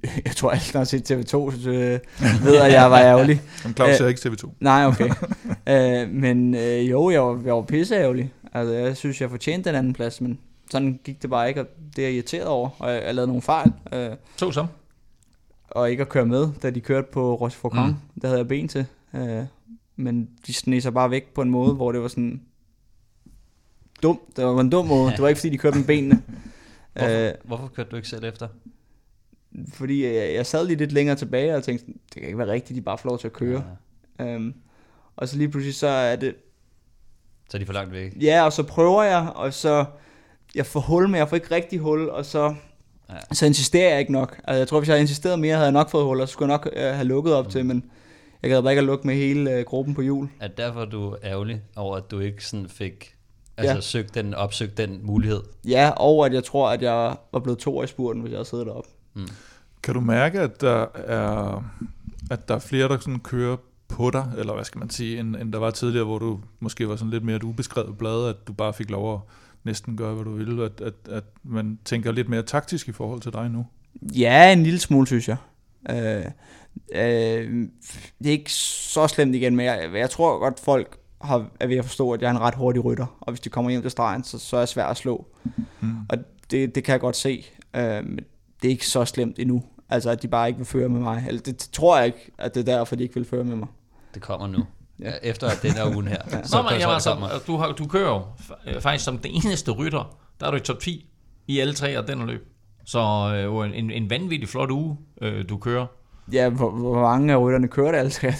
Jeg 0.25 0.35
tror, 0.35 0.49
at 0.49 0.71
når 0.73 0.79
jeg 0.79 0.79
har 0.79 0.85
set 0.85 1.11
TV2, 1.11 1.61
så 1.61 1.69
øh, 1.69 2.45
ved 2.45 2.55
at 2.55 2.71
jeg 2.71 2.91
var 2.91 2.99
ærgerlig. 2.99 3.41
Men 3.63 3.73
Claus 3.73 3.95
ser 3.95 4.07
ikke 4.07 4.29
TV2. 4.29 4.49
Nej, 4.59 4.85
okay. 4.85 5.09
uh, 5.09 6.11
men 6.23 6.53
uh, 6.53 6.89
jo, 6.89 7.09
jeg 7.09 7.21
var, 7.21 7.41
jeg 7.45 7.55
var 7.55 7.61
pisse 7.61 7.95
ærgerlig. 7.95 8.33
Altså, 8.53 8.73
jeg 8.73 8.97
synes, 8.97 9.21
jeg 9.21 9.29
fortjente 9.29 9.69
den 9.69 9.75
anden 9.75 9.93
plads, 9.93 10.21
men 10.21 10.39
sådan 10.71 10.99
gik 11.03 11.21
det 11.21 11.29
bare 11.29 11.47
ikke, 11.47 11.61
og 11.61 11.67
det 11.95 12.03
er 12.03 12.07
jeg 12.07 12.13
irriteret 12.15 12.45
over, 12.45 12.69
og 12.79 12.93
jeg, 12.93 13.03
jeg 13.03 13.15
lavede 13.15 13.27
nogle 13.27 13.41
fejl. 13.41 13.71
Uh, 13.95 14.15
så 14.35 14.51
som? 14.51 14.67
Og 15.69 15.91
ikke 15.91 16.01
at 16.01 16.09
køre 16.09 16.25
med, 16.25 16.47
da 16.63 16.69
de 16.69 16.81
kørte 16.81 17.07
på 17.11 17.35
Rochefoucauld. 17.35 17.89
Mm. 17.89 18.21
Der 18.21 18.27
havde 18.27 18.39
jeg 18.39 18.47
ben 18.47 18.67
til. 18.67 18.85
Uh, 19.13 19.43
men 19.95 20.29
de 20.47 20.53
sneg 20.53 20.83
sig 20.83 20.93
bare 20.93 21.11
væk 21.11 21.33
på 21.33 21.41
en 21.41 21.49
måde, 21.49 21.73
hvor 21.73 21.91
det 21.91 22.01
var 22.01 22.07
sådan 22.07 22.41
dum. 24.03 24.19
Det 24.35 24.45
var 24.45 24.61
en 24.61 24.69
dum 24.69 24.85
måde. 24.85 25.11
Det 25.11 25.21
var 25.21 25.27
ikke, 25.27 25.39
fordi 25.39 25.49
de 25.49 25.57
kørte 25.57 25.77
med 25.77 25.85
benene. 25.85 26.21
Hvorfor, 26.93 27.27
uh, 27.27 27.47
hvorfor 27.47 27.67
kørte 27.67 27.89
du 27.89 27.95
ikke 27.95 28.07
selv 28.07 28.23
efter? 28.23 28.47
Fordi 29.73 30.05
jeg, 30.05 30.33
jeg 30.33 30.45
sad 30.45 30.67
lige 30.67 30.77
lidt 30.77 30.91
længere 30.91 31.15
tilbage 31.15 31.55
og 31.55 31.63
tænkte, 31.63 31.85
det 31.85 32.13
kan 32.13 32.25
ikke 32.25 32.37
være 32.37 32.51
rigtigt, 32.51 32.77
de 32.77 32.81
bare 32.81 32.97
får 32.97 33.09
lov 33.09 33.19
til 33.19 33.27
at 33.27 33.33
køre. 33.33 33.63
Ja. 34.19 34.35
Um, 34.35 34.53
og 35.15 35.27
så 35.27 35.37
lige 35.37 35.49
pludselig 35.49 35.75
så 35.75 35.87
er 35.87 36.15
det... 36.15 36.35
Så 37.49 37.57
er 37.57 37.59
de 37.59 37.65
for 37.65 37.73
langt 37.73 37.93
væk? 37.93 38.13
Ja, 38.21 38.45
og 38.45 38.53
så 38.53 38.63
prøver 38.63 39.03
jeg, 39.03 39.31
og 39.35 39.53
så... 39.53 39.85
Jeg 40.55 40.65
får 40.65 40.79
hul, 40.79 41.09
men 41.09 41.15
jeg 41.15 41.29
får 41.29 41.35
ikke 41.35 41.55
rigtig 41.55 41.79
hul, 41.79 42.09
og 42.09 42.25
så... 42.25 42.55
Ja. 43.09 43.15
Så 43.33 43.45
insisterer 43.45 43.89
jeg 43.89 43.99
ikke 43.99 44.11
nok. 44.11 44.39
Altså, 44.43 44.57
jeg 44.57 44.67
tror, 44.67 44.79
hvis 44.79 44.87
jeg 44.87 44.93
havde 44.93 45.01
insisteret 45.01 45.39
mere, 45.39 45.53
havde 45.53 45.65
jeg 45.65 45.71
nok 45.71 45.89
fået 45.89 46.05
hul, 46.05 46.21
og 46.21 46.27
så 46.27 46.31
skulle 46.31 46.51
jeg 46.51 46.57
nok 46.57 46.73
uh, 46.75 46.81
have 46.81 47.03
lukket 47.03 47.33
op 47.33 47.45
mm. 47.45 47.51
til, 47.51 47.65
men 47.65 47.91
jeg 48.41 48.51
gad 48.51 48.61
bare 48.61 48.71
ikke 48.71 48.79
at 48.79 48.85
lukke 48.85 49.07
med 49.07 49.15
hele 49.15 49.59
uh, 49.59 49.65
gruppen 49.65 49.95
på 49.95 50.01
jul. 50.01 50.29
Er 50.39 50.47
derfor 50.47 50.85
du 50.85 51.11
er 51.11 51.17
ærgerlig 51.23 51.61
over, 51.75 51.97
at 51.97 52.11
du 52.11 52.19
ikke 52.19 52.45
sådan 52.45 52.69
fik 52.69 53.15
altså, 53.57 53.73
ja. 53.73 53.81
søgt 53.81 54.15
den, 54.15 54.33
opsøgt 54.33 54.77
den 54.77 54.99
mulighed? 55.03 55.41
Ja, 55.67 55.89
og 55.89 56.25
at 56.25 56.33
jeg 56.33 56.43
tror, 56.43 56.69
at 56.69 56.81
jeg 56.81 57.15
var 57.31 57.39
blevet 57.39 57.59
to 57.59 57.83
i 57.83 57.87
spurten, 57.87 58.21
hvis 58.21 58.31
jeg 58.31 58.37
havde 58.37 58.49
siddet 58.49 58.65
deroppe. 58.65 58.89
Mm. 59.17 59.27
Kan 59.83 59.93
du 59.93 59.99
mærke, 59.99 60.39
at 60.39 60.61
der 60.61 60.85
er, 60.95 61.63
at 62.31 62.47
der 62.47 62.55
er 62.55 62.59
flere, 62.59 62.87
der 62.87 62.99
sådan 62.99 63.19
kører 63.19 63.57
på 63.87 64.09
dig, 64.09 64.31
eller 64.37 64.53
hvad 64.53 64.63
skal 64.63 64.79
man 64.79 64.89
sige, 64.89 65.19
end, 65.19 65.35
end 65.35 65.53
der 65.53 65.59
var 65.59 65.71
tidligere, 65.71 66.05
hvor 66.05 66.19
du 66.19 66.39
måske 66.59 66.89
var 66.89 66.95
sådan 66.95 67.11
lidt 67.11 67.23
mere 67.23 67.35
et 67.35 67.43
ubeskrevet 67.43 67.97
blad, 67.97 68.29
at 68.29 68.35
du 68.47 68.53
bare 68.53 68.73
fik 68.73 68.89
lov 68.89 69.13
at 69.13 69.19
næsten 69.63 69.97
gøre, 69.97 70.13
hvad 70.13 70.25
du 70.25 70.31
ville, 70.31 70.65
at, 70.65 70.81
at, 70.81 70.93
at 71.09 71.23
man 71.43 71.79
tænker 71.85 72.11
lidt 72.11 72.29
mere 72.29 72.43
taktisk 72.43 72.87
i 72.87 72.91
forhold 72.91 73.21
til 73.21 73.33
dig 73.33 73.49
nu? 73.49 73.65
Ja, 74.01 74.53
en 74.53 74.63
lille 74.63 74.79
smule, 74.79 75.07
synes 75.07 75.27
jeg. 75.27 75.37
Øh, 75.89 76.25
øh, 76.95 77.67
det 78.19 78.27
er 78.27 78.31
ikke 78.31 78.53
så 78.53 79.07
slemt 79.07 79.35
igen, 79.35 79.55
men 79.55 79.65
jeg, 79.65 79.89
jeg 79.93 80.09
tror 80.09 80.39
godt, 80.39 80.59
folk 80.59 80.97
har, 81.21 81.49
er 81.59 81.67
ved 81.67 81.77
at 81.77 81.85
forstå, 81.85 82.11
at 82.11 82.21
jeg 82.21 82.27
er 82.27 82.31
en 82.31 82.41
ret 82.41 82.55
hurtig 82.55 82.85
rytter, 82.85 83.17
og 83.19 83.31
hvis 83.31 83.39
de 83.39 83.49
kommer 83.49 83.71
hjem 83.71 83.81
til 83.81 83.91
stregen, 83.91 84.23
så, 84.23 84.39
så 84.39 84.55
er 84.55 84.61
jeg 84.61 84.67
svær 84.67 84.85
at 84.85 84.97
slå. 84.97 85.27
Mm. 85.81 85.95
Og 86.09 86.17
det, 86.51 86.75
det 86.75 86.83
kan 86.83 86.91
jeg 86.91 86.99
godt 86.99 87.15
se. 87.15 87.45
Øh, 87.75 88.03
det 88.61 88.67
er 88.67 88.71
ikke 88.71 88.87
så 88.87 89.05
slemt 89.05 89.39
endnu. 89.39 89.63
Altså, 89.89 90.09
at 90.09 90.21
de 90.21 90.27
bare 90.27 90.47
ikke 90.47 90.57
vil 90.57 90.65
føre 90.65 90.89
med 90.89 90.99
mig. 90.99 91.25
Eller 91.27 91.41
det 91.41 91.57
tror 91.57 91.97
jeg 91.97 92.05
ikke, 92.05 92.31
at 92.37 92.55
det 92.55 92.69
er 92.69 92.77
derfor, 92.77 92.95
de 92.95 93.03
ikke 93.03 93.15
vil 93.15 93.25
føre 93.25 93.43
med 93.43 93.55
mig. 93.55 93.67
Det 94.13 94.21
kommer 94.21 94.47
nu. 94.47 94.65
Ja. 94.99 95.11
Efter 95.23 95.49
den 95.61 95.71
her 95.71 95.95
ugen 95.95 96.07
her. 96.07 96.17
ja. 96.31 96.43
Så, 96.43 96.57
Nå, 96.57 96.63
man, 96.63 96.79
jamen, 96.79 96.93
altså, 96.93 97.41
du, 97.47 97.57
har, 97.57 97.71
du 97.71 97.87
kører 97.87 98.09
jo 98.09 98.21
øh, 98.67 98.81
faktisk 98.81 99.05
som 99.05 99.17
den 99.17 99.31
eneste 99.31 99.71
rytter, 99.71 100.17
der 100.39 100.47
er 100.47 100.51
du 100.51 100.57
i 100.57 100.59
top 100.59 100.79
10 100.79 101.09
i 101.47 101.59
alle 101.59 101.73
tre 101.73 101.89
af 101.89 102.03
den 102.03 102.25
løb. 102.25 102.47
Så 102.85 102.99
øh, 103.35 103.77
en, 103.77 103.91
en 103.91 104.09
vanvittig 104.09 104.49
flot 104.49 104.71
uge, 104.71 104.97
øh, 105.21 105.49
du 105.49 105.57
kører. 105.57 105.85
Ja, 106.31 106.49
hvor, 106.49 106.71
hvor 106.71 107.01
mange 107.01 107.33
af 107.33 107.37
rytterne 107.37 107.67
kører 107.67 107.91
det 107.91 107.97
alle 107.97 108.11
tre 108.11 108.27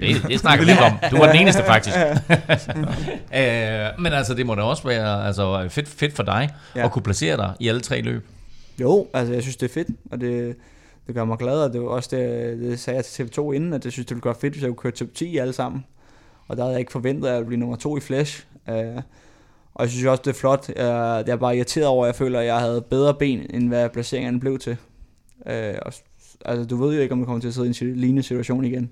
det, 0.00 0.22
det 0.28 0.40
snakker 0.40 0.64
vi 0.64 0.70
lidt 0.70 0.80
om. 0.80 0.92
Du 1.10 1.18
var 1.18 1.32
den 1.32 1.40
eneste 1.40 1.62
faktisk. 1.66 1.96
øh, 3.40 4.02
men 4.02 4.12
altså, 4.12 4.34
det 4.36 4.46
må 4.46 4.54
da 4.54 4.62
også 4.62 4.82
være 4.82 5.26
altså, 5.26 5.68
fedt, 5.68 5.88
fedt 5.88 6.16
for 6.16 6.22
dig 6.22 6.50
ja. 6.76 6.84
at 6.84 6.92
kunne 6.92 7.02
placere 7.02 7.36
dig 7.36 7.54
i 7.60 7.68
alle 7.68 7.80
tre 7.80 8.00
løb. 8.00 8.26
Jo, 8.80 9.06
altså 9.14 9.34
jeg 9.34 9.42
synes, 9.42 9.56
det 9.56 9.68
er 9.68 9.72
fedt, 9.72 9.88
og 10.10 10.20
det, 10.20 10.56
det 11.06 11.14
gør 11.14 11.24
mig 11.24 11.38
glad, 11.38 11.64
og 11.64 11.72
det 11.72 11.80
var 11.80 11.88
også 11.88 12.16
det, 12.16 12.58
det 12.58 12.80
sagde 12.80 12.96
jeg 12.96 13.04
til 13.04 13.22
TV2 13.22 13.52
inden, 13.52 13.72
at 13.72 13.84
jeg 13.84 13.92
synes, 13.92 14.06
det 14.06 14.14
ville 14.14 14.22
gøre 14.22 14.34
fedt, 14.34 14.52
hvis 14.52 14.62
jeg 14.62 14.68
kunne 14.68 14.76
køre 14.76 14.92
top 14.92 15.08
10 15.14 15.36
alle 15.36 15.52
sammen. 15.52 15.84
Og 16.48 16.56
der 16.56 16.62
havde 16.62 16.72
jeg 16.72 16.80
ikke 16.80 16.92
forventet, 16.92 17.28
at 17.28 17.32
jeg 17.32 17.38
ville 17.38 17.46
blive 17.46 17.60
nummer 17.60 17.76
to 17.76 17.96
i 17.96 18.00
Flash. 18.00 18.46
Uh, 18.68 18.74
og 19.74 19.84
jeg 19.84 19.90
synes 19.90 20.04
også, 20.04 20.22
det 20.24 20.30
er 20.30 20.34
flot. 20.34 20.68
Uh, 20.68 20.74
det 20.74 21.28
er 21.28 21.36
bare 21.36 21.56
irriteret 21.56 21.86
over, 21.86 22.04
at 22.04 22.06
jeg 22.06 22.14
føler, 22.14 22.40
at 22.40 22.46
jeg 22.46 22.58
havde 22.58 22.82
bedre 22.82 23.14
ben, 23.14 23.46
end 23.50 23.68
hvad 23.68 23.88
placeringerne 23.88 24.40
blev 24.40 24.58
til. 24.58 24.76
Uh, 25.40 25.52
og, 25.82 25.92
altså, 26.44 26.64
du 26.70 26.76
ved 26.76 26.94
jo 26.94 27.02
ikke, 27.02 27.12
om 27.12 27.18
du 27.18 27.24
kommer 27.24 27.40
til 27.40 27.48
at 27.48 27.54
sidde 27.54 27.66
i 27.66 27.90
en 27.90 27.96
lignende 27.96 28.22
situation 28.22 28.64
igen. 28.64 28.90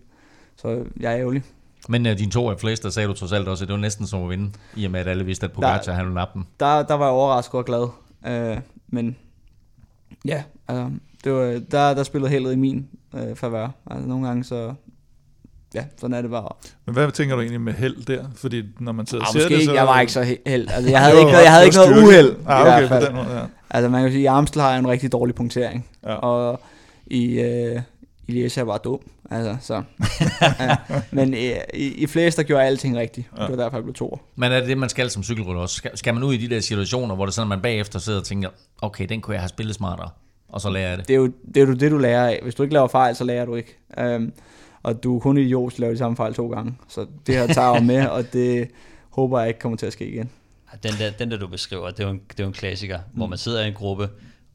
Så 0.56 0.84
jeg 1.00 1.12
er 1.12 1.18
ærgerlig. 1.18 1.42
Men 1.88 2.06
uh, 2.06 2.12
din 2.12 2.30
to 2.30 2.50
af 2.50 2.60
flest, 2.60 2.82
der 2.82 2.90
sagde 2.90 3.08
du 3.08 3.14
trods 3.14 3.32
alt 3.32 3.48
også, 3.48 3.64
at 3.64 3.68
det 3.68 3.74
var 3.74 3.80
næsten 3.80 4.06
som 4.06 4.22
at 4.22 4.30
vinde, 4.30 4.50
i 4.76 4.84
og 4.84 4.90
med 4.90 5.00
at 5.00 5.08
alle 5.08 5.24
vidste, 5.24 5.46
at 5.46 5.52
Pogacar 5.52 5.92
han 5.92 6.04
ville 6.04 6.14
nappe 6.14 6.34
dem. 6.34 6.44
Der, 6.60 6.82
der 6.82 6.94
var 6.94 7.04
jeg 7.04 7.12
overrasket 7.12 7.54
og 7.54 7.64
glad. 7.64 7.88
Uh, 8.26 8.58
men 8.88 9.16
Ja, 10.24 10.42
altså, 10.68 10.90
det 11.24 11.32
var, 11.32 11.60
der, 11.70 11.94
der 11.94 12.02
spillede 12.02 12.30
heldet 12.30 12.52
i 12.52 12.56
min 12.56 12.86
øh, 13.14 13.36
favør. 13.36 13.68
Altså, 13.90 14.08
nogle 14.08 14.26
gange 14.26 14.44
så, 14.44 14.74
ja, 15.74 15.84
sådan 15.96 16.16
er 16.16 16.22
det 16.22 16.30
bare. 16.30 16.48
Men 16.86 16.94
hvad 16.94 17.10
tænker 17.10 17.34
du 17.34 17.40
egentlig 17.40 17.60
med 17.60 17.72
held 17.72 18.04
der? 18.04 18.24
Fordi 18.34 18.62
når 18.80 18.92
man 18.92 19.06
sidder 19.06 19.24
og 19.24 19.32
ser 19.32 19.48
det, 19.48 19.64
så... 19.64 19.72
jeg 19.72 19.86
var 19.86 20.00
ikke 20.00 20.12
så 20.12 20.22
held. 20.46 20.68
Altså, 20.70 20.90
jeg 20.90 21.00
havde 21.00 21.20
ikke, 21.20 21.32
jeg 21.32 21.52
havde 21.52 21.64
ikke 21.64 21.76
noget 21.76 22.02
uheld. 22.02 22.36
Ah, 22.46 22.84
okay, 22.84 22.88
på 22.88 23.06
den 23.06 23.14
måde, 23.14 23.38
ja. 23.38 23.44
Altså, 23.70 23.88
man 23.88 24.02
kan 24.02 24.10
sige, 24.12 24.20
at 24.20 24.34
i 24.34 24.36
Amstel 24.36 24.62
har 24.62 24.76
en 24.76 24.88
rigtig 24.88 25.12
dårlig 25.12 25.34
punktering. 25.34 25.86
Ja. 26.04 26.14
Og 26.14 26.60
i, 27.06 27.40
øh, 27.40 27.80
i 28.28 28.46
Liège 28.46 28.60
var 28.60 28.78
dum. 28.78 29.00
Altså, 29.30 29.56
så. 29.60 29.82
ja. 30.60 30.76
Men 31.10 31.34
øh, 31.34 31.56
i, 31.74 31.94
i 31.94 32.06
flest, 32.06 32.36
der 32.36 32.42
gjorde 32.42 32.64
alting 32.64 32.96
rigtigt. 32.96 33.30
Ja. 33.36 33.42
Det 33.42 33.50
var 33.50 33.56
derfor, 33.56 33.76
jeg 33.76 33.84
blev 33.84 33.94
to. 33.94 34.18
Men 34.36 34.52
er 34.52 34.58
det 34.60 34.68
det, 34.68 34.78
man 34.78 34.88
skal 34.88 35.10
som 35.10 35.22
cykelrytter 35.22 35.62
også? 35.62 35.74
Skal, 35.76 35.90
skal 35.98 36.14
man 36.14 36.22
ud 36.22 36.34
i 36.34 36.36
de 36.36 36.54
der 36.54 36.60
situationer, 36.60 37.14
hvor 37.14 37.24
det 37.24 37.34
sådan, 37.34 37.46
at 37.46 37.48
man 37.48 37.60
bagefter 37.62 37.98
sidder 37.98 38.18
og 38.18 38.24
tænker, 38.24 38.48
okay, 38.82 39.06
den 39.08 39.20
kunne 39.20 39.34
jeg 39.34 39.42
have 39.42 39.48
spillet 39.48 39.74
smartere, 39.74 40.10
og 40.48 40.60
så 40.60 40.70
lærer 40.70 40.88
jeg 40.88 40.98
det? 40.98 41.08
Det 41.08 41.14
er 41.14 41.18
jo 41.18 41.32
det, 41.54 41.62
er 41.62 41.66
jo 41.66 41.74
det 41.74 41.90
du 41.90 41.98
lærer 41.98 42.28
af. 42.28 42.40
Hvis 42.42 42.54
du 42.54 42.62
ikke 42.62 42.72
laver 42.72 42.88
fejl, 42.88 43.16
så 43.16 43.24
lærer 43.24 43.44
du 43.44 43.54
ikke. 43.54 43.78
Um, 44.16 44.32
og 44.82 45.02
du 45.02 45.16
er 45.16 45.20
kun 45.20 45.38
idiot, 45.38 45.72
at 45.72 45.78
lave 45.78 45.92
de 45.92 45.98
samme 45.98 46.16
fejl 46.16 46.34
to 46.34 46.48
gange. 46.48 46.74
Så 46.88 47.06
det 47.26 47.34
her 47.34 47.46
tager 47.46 47.74
jeg 47.74 47.84
med, 47.84 48.06
og 48.06 48.32
det 48.32 48.70
håber 49.10 49.38
jeg 49.38 49.48
ikke 49.48 49.60
kommer 49.60 49.78
til 49.78 49.86
at 49.86 49.92
ske 49.92 50.08
igen. 50.08 50.30
Den 50.82 50.92
der, 50.98 51.10
den 51.10 51.30
der 51.30 51.36
du 51.36 51.46
beskriver, 51.46 51.90
det 51.90 52.00
er 52.00 52.04
jo 52.04 52.10
en, 52.10 52.20
det 52.28 52.40
er 52.40 52.44
jo 52.44 52.48
en 52.48 52.54
klassiker, 52.54 52.98
mm. 52.98 53.16
hvor 53.16 53.26
man 53.26 53.38
sidder 53.38 53.64
i 53.64 53.68
en 53.68 53.74
gruppe, 53.74 54.08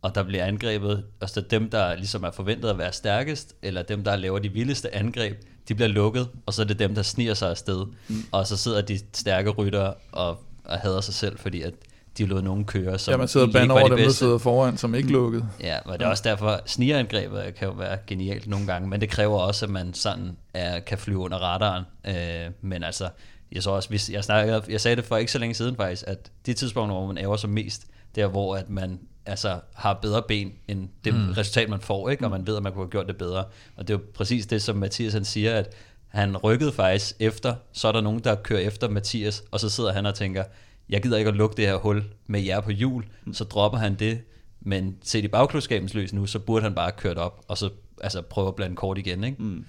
og 0.04 0.16
der 0.16 0.24
bliver 0.24 0.46
angrebet, 0.46 1.04
og 1.20 1.30
så 1.30 1.42
dem, 1.42 1.70
der 1.70 1.96
ligesom 1.96 2.24
er 2.24 2.32
forventet 2.32 2.70
at 2.70 2.78
være 2.78 2.94
stærkest, 2.94 3.56
eller 3.62 3.82
dem, 3.82 4.04
der 4.04 4.16
laver 4.16 4.40
de 4.40 4.50
vildeste 4.50 4.96
angreb, 4.96 5.38
de 5.68 5.76
bliver 5.76 5.88
lukket, 5.88 6.30
og 6.46 6.54
så 6.54 6.62
er 6.62 6.66
det 6.66 6.80
dem, 6.80 6.96
der 6.96 7.02
sniger 7.02 7.34
sig 7.34 7.50
afsted. 7.50 7.86
Mm. 8.08 8.16
Og 8.32 8.48
så 8.48 8.58
sidder 8.58 8.82
de 8.82 9.00
stærke 9.14 9.50
rytter 9.50 9.94
og, 10.12 10.40
og 10.64 10.78
hader 10.80 11.02
sig 11.02 11.14
selv, 11.14 11.40
fordi 11.40 11.62
at 11.62 11.74
de 12.18 12.26
lod 12.26 12.42
nogen 12.42 12.66
køre, 12.66 13.00
som 13.00 13.12
Ja, 13.12 13.18
man 13.18 13.28
sidder 13.28 13.48
og 13.48 13.54
bander 13.54 13.76
over 13.76 13.90
de 13.90 13.96
dem, 13.96 14.06
der 14.06 14.12
sidder 14.12 14.38
foran, 14.38 14.78
som 14.78 14.96
ikke 14.96 15.12
lukket. 15.12 15.46
Ja, 15.60 15.78
og 15.86 16.00
det 16.00 16.06
er 16.06 16.10
også 16.10 16.24
derfor, 16.26 16.62
snigerangrebet 16.66 17.56
kan 17.56 17.68
jo 17.68 17.74
være 17.74 17.98
genialt 18.08 18.48
nogle 18.48 18.68
gange, 18.68 18.90
men 18.90 19.02
det 19.02 19.10
kræver 19.10 19.40
også, 19.40 19.66
at 19.66 19.70
man 19.70 19.94
sådan 19.94 20.38
er, 20.54 20.80
kan 20.80 20.98
flyve 20.98 21.20
under 21.20 21.38
radaren. 21.38 21.84
Øh, 22.08 22.52
men 22.62 22.84
altså, 22.84 23.10
jeg 23.52 23.64
så 23.64 23.72
også, 23.72 23.90
hvis, 23.90 24.10
jeg, 24.10 24.24
snakkede, 24.24 24.64
jeg 24.70 24.82
sagde 24.82 24.96
det 24.96 25.06
for 25.06 25.18
ikke 25.18 25.32
så 25.32 25.40
længe 25.40 25.56
siden 25.56 25.76
faktisk, 25.76 26.04
at 26.08 26.32
de 26.46 26.54
tidspunkter, 26.54 26.96
hvor 26.96 27.08
man 27.08 27.18
æver 27.18 27.38
sig 27.38 27.50
mest, 27.50 27.86
der 28.16 28.28
hvor 28.28 28.56
at 28.56 28.70
man 28.70 29.00
altså 29.26 29.60
har 29.76 29.94
bedre 29.94 30.22
ben 30.28 30.54
end 30.68 30.90
det 31.04 31.14
mm. 31.14 31.32
resultat, 31.32 31.70
man 31.70 31.82
får, 31.82 32.10
ikke? 32.10 32.26
og 32.26 32.32
man 32.32 32.48
ved, 32.48 32.58
at 32.58 32.64
man 32.64 32.72
kunne 32.74 32.84
have 32.84 32.92
gjort 32.92 33.08
det 33.08 33.18
bedre. 33.18 33.46
Og 33.76 33.88
det 33.88 33.94
er 33.94 33.98
jo 33.98 34.04
præcis 34.14 34.46
det, 34.46 34.62
som 34.62 34.76
Mathias 34.76 35.14
han 35.14 35.26
siger, 35.26 35.54
at 35.56 35.74
han 36.08 36.38
rykkede 36.38 36.72
faktisk 36.72 37.16
efter, 37.20 37.56
så 37.72 37.88
er 37.88 37.92
der 37.92 38.02
nogen, 38.02 38.20
der 38.20 38.36
kører 38.36 38.60
efter 38.60 38.90
Mathias, 38.90 39.44
og 39.52 39.60
så 39.60 39.70
sidder 39.70 39.94
han 39.94 40.06
og 40.06 40.16
tænker, 40.16 40.44
jeg 40.90 41.02
gider 41.02 41.18
ikke 41.18 41.30
at 41.30 41.36
lukke 41.36 41.58
det 41.58 41.68
her 41.68 41.76
hul 41.76 42.04
med 42.28 42.42
jer 42.42 42.62
på 42.62 42.72
hjul, 42.72 43.06
mm. 43.26 43.34
så 43.34 43.44
dropper 43.44 43.78
han 43.78 43.96
det, 43.96 44.22
men 44.62 44.98
set 45.04 45.24
i 45.24 45.28
bagklodskabens 45.28 45.94
løs 45.94 46.14
nu, 46.14 46.26
så 46.26 46.40
burde 46.40 46.64
han 46.64 46.76
bare 46.76 46.92
køre 46.92 47.16
op, 47.16 47.46
og 47.48 47.58
så 47.58 47.70
altså, 48.02 48.22
prøve 48.22 48.48
at 48.48 48.56
blande 48.56 48.76
kort 48.76 48.98
igen. 48.98 49.24
Ikke? 49.24 49.44
Mm. 49.44 49.66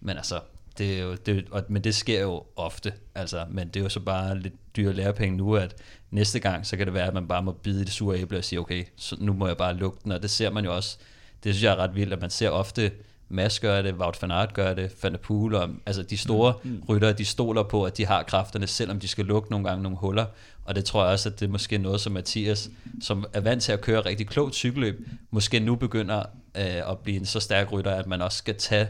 Men 0.00 0.16
altså, 0.16 0.40
det 0.78 0.98
er 0.98 1.02
jo, 1.02 1.14
det, 1.14 1.46
og, 1.50 1.62
men 1.68 1.84
det 1.84 1.94
sker 1.94 2.20
jo 2.22 2.44
ofte, 2.56 2.92
altså, 3.14 3.44
men 3.50 3.68
det 3.68 3.76
er 3.76 3.84
jo 3.84 3.88
så 3.88 4.00
bare 4.00 4.38
lidt 4.38 4.54
dyre 4.76 4.92
lærepenge 4.92 5.36
nu, 5.36 5.56
at 5.56 5.74
næste 6.10 6.38
gang, 6.38 6.66
så 6.66 6.76
kan 6.76 6.86
det 6.86 6.94
være, 6.94 7.06
at 7.06 7.14
man 7.14 7.28
bare 7.28 7.42
må 7.42 7.52
bide 7.52 7.80
i 7.82 7.84
det 7.84 7.92
sure 7.92 8.18
æble 8.18 8.38
og 8.38 8.44
sige, 8.44 8.60
okay, 8.60 8.84
så 8.96 9.16
nu 9.18 9.32
må 9.32 9.46
jeg 9.46 9.56
bare 9.56 9.74
lukke 9.74 9.98
den, 10.04 10.12
og 10.12 10.22
det 10.22 10.30
ser 10.30 10.50
man 10.50 10.64
jo 10.64 10.74
også, 10.74 10.98
det 11.44 11.54
synes 11.54 11.64
jeg 11.64 11.72
er 11.72 11.76
ret 11.76 11.94
vildt, 11.94 12.12
at 12.12 12.20
man 12.20 12.30
ser 12.30 12.50
ofte 12.50 12.90
Mads 13.28 13.60
gør 13.60 13.82
det, 13.82 13.94
Wout 13.94 14.22
van 14.22 14.30
Aert 14.30 14.54
gør 14.54 14.74
det, 14.74 14.92
Van 15.02 15.12
der 15.12 15.18
Poel, 15.18 15.54
og, 15.54 15.68
altså 15.86 16.02
de 16.02 16.16
store 16.16 16.54
mm. 16.64 16.70
mm. 16.70 16.82
ryttere, 16.88 17.12
de 17.12 17.24
stoler 17.24 17.62
på, 17.62 17.84
at 17.84 17.96
de 17.96 18.06
har 18.06 18.22
kræfterne, 18.22 18.66
selvom 18.66 19.00
de 19.00 19.08
skal 19.08 19.24
lukke 19.24 19.50
nogle 19.50 19.68
gange 19.68 19.82
nogle 19.82 19.98
huller, 19.98 20.26
og 20.64 20.74
det 20.74 20.84
tror 20.84 21.02
jeg 21.02 21.12
også, 21.12 21.28
at 21.28 21.40
det 21.40 21.46
er 21.46 21.50
måske 21.50 21.78
noget, 21.78 22.00
som 22.00 22.12
Mathias, 22.12 22.70
som 23.00 23.24
er 23.32 23.40
vant 23.40 23.62
til 23.62 23.72
at 23.72 23.80
køre 23.80 24.00
rigtig 24.00 24.26
klogt 24.26 24.54
cykelløb, 24.54 25.08
måske 25.30 25.60
nu 25.60 25.74
begynder 25.74 26.18
øh, 26.56 26.90
at 26.90 26.98
blive 26.98 27.16
en 27.16 27.26
så 27.26 27.40
stærk 27.40 27.72
rytter, 27.72 27.90
at 27.90 28.06
man 28.06 28.22
også 28.22 28.38
skal 28.38 28.54
tage 28.54 28.88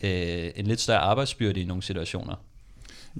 øh, 0.00 0.50
en 0.56 0.66
lidt 0.66 0.80
større 0.80 0.98
arbejdsbyrde 0.98 1.60
i 1.60 1.64
nogle 1.64 1.82
situationer. 1.82 2.34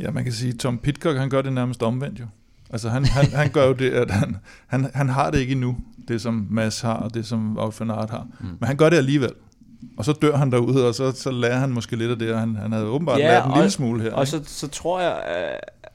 Ja, 0.00 0.10
man 0.10 0.24
kan 0.24 0.32
sige, 0.32 0.52
Tom 0.52 0.78
Pitcock, 0.78 1.18
han 1.18 1.30
gør 1.30 1.42
det 1.42 1.52
nærmest 1.52 1.82
omvendt 1.82 2.20
jo. 2.20 2.26
Altså 2.70 2.88
han, 2.88 3.04
han, 3.04 3.24
han 3.24 3.50
gør 3.50 3.66
jo 3.66 3.72
det, 3.72 3.90
at 3.90 4.10
han, 4.10 4.36
han, 4.66 4.90
han 4.94 5.08
har 5.08 5.30
det 5.30 5.38
ikke 5.38 5.52
endnu, 5.52 5.76
det 6.08 6.20
som 6.20 6.46
Mads 6.50 6.80
har, 6.80 6.94
og 6.94 7.14
det 7.14 7.26
som 7.26 7.58
Wout 7.58 7.80
van 7.80 7.90
Aert 7.90 8.10
har. 8.10 8.26
Mm. 8.40 8.46
Men 8.46 8.66
han 8.66 8.76
gør 8.76 8.88
det 8.88 8.96
alligevel. 8.96 9.32
Og 9.96 10.04
så 10.04 10.12
dør 10.12 10.36
han 10.36 10.52
derude, 10.52 10.88
og 10.88 10.94
så, 10.94 11.12
så 11.12 11.30
lærer 11.30 11.58
han 11.58 11.70
måske 11.70 11.96
lidt 11.96 12.10
af 12.10 12.18
det, 12.18 12.32
og 12.32 12.40
han, 12.40 12.56
han 12.56 12.72
havde 12.72 12.86
åbenbart 12.86 13.18
ja, 13.18 13.28
lært 13.28 13.44
en 13.44 13.50
og, 13.50 13.56
lille 13.56 13.70
smule 13.70 14.02
her. 14.02 14.12
Og 14.12 14.28
så, 14.28 14.40
så 14.44 14.68
tror 14.68 15.00
jeg, 15.00 15.22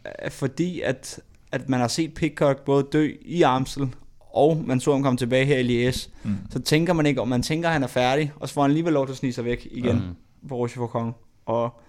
at 0.03 0.32
fordi 0.32 0.82
at, 0.82 1.19
at 1.51 1.69
man 1.69 1.80
har 1.80 1.88
set 1.88 2.13
Pitcock 2.13 2.65
både 2.65 2.88
dø 2.93 3.11
i 3.26 3.41
Amstel, 3.41 3.89
og 4.34 4.63
man 4.65 4.80
så 4.80 4.91
ham 4.91 5.03
komme 5.03 5.17
tilbage 5.17 5.45
her 5.45 5.57
i 5.57 5.63
Lies, 5.63 6.09
mm. 6.24 6.36
så 6.49 6.59
tænker 6.59 6.93
man 6.93 7.05
ikke, 7.05 7.21
om 7.21 7.28
man 7.28 7.41
tænker, 7.43 7.69
at 7.69 7.74
han 7.74 7.84
er 7.84 7.88
færdig, 7.88 8.32
og 8.39 8.47
så 8.47 8.53
får 8.53 8.61
han 8.61 8.71
alligevel 8.71 8.93
lov 8.93 9.07
til 9.07 9.13
at 9.13 9.17
snige 9.17 9.34
sig 9.34 9.45
væk 9.45 9.67
igen 9.71 9.95
mm. 9.95 10.47
på 10.49 10.55
Rochefort 10.55 11.13
Og 11.45 11.82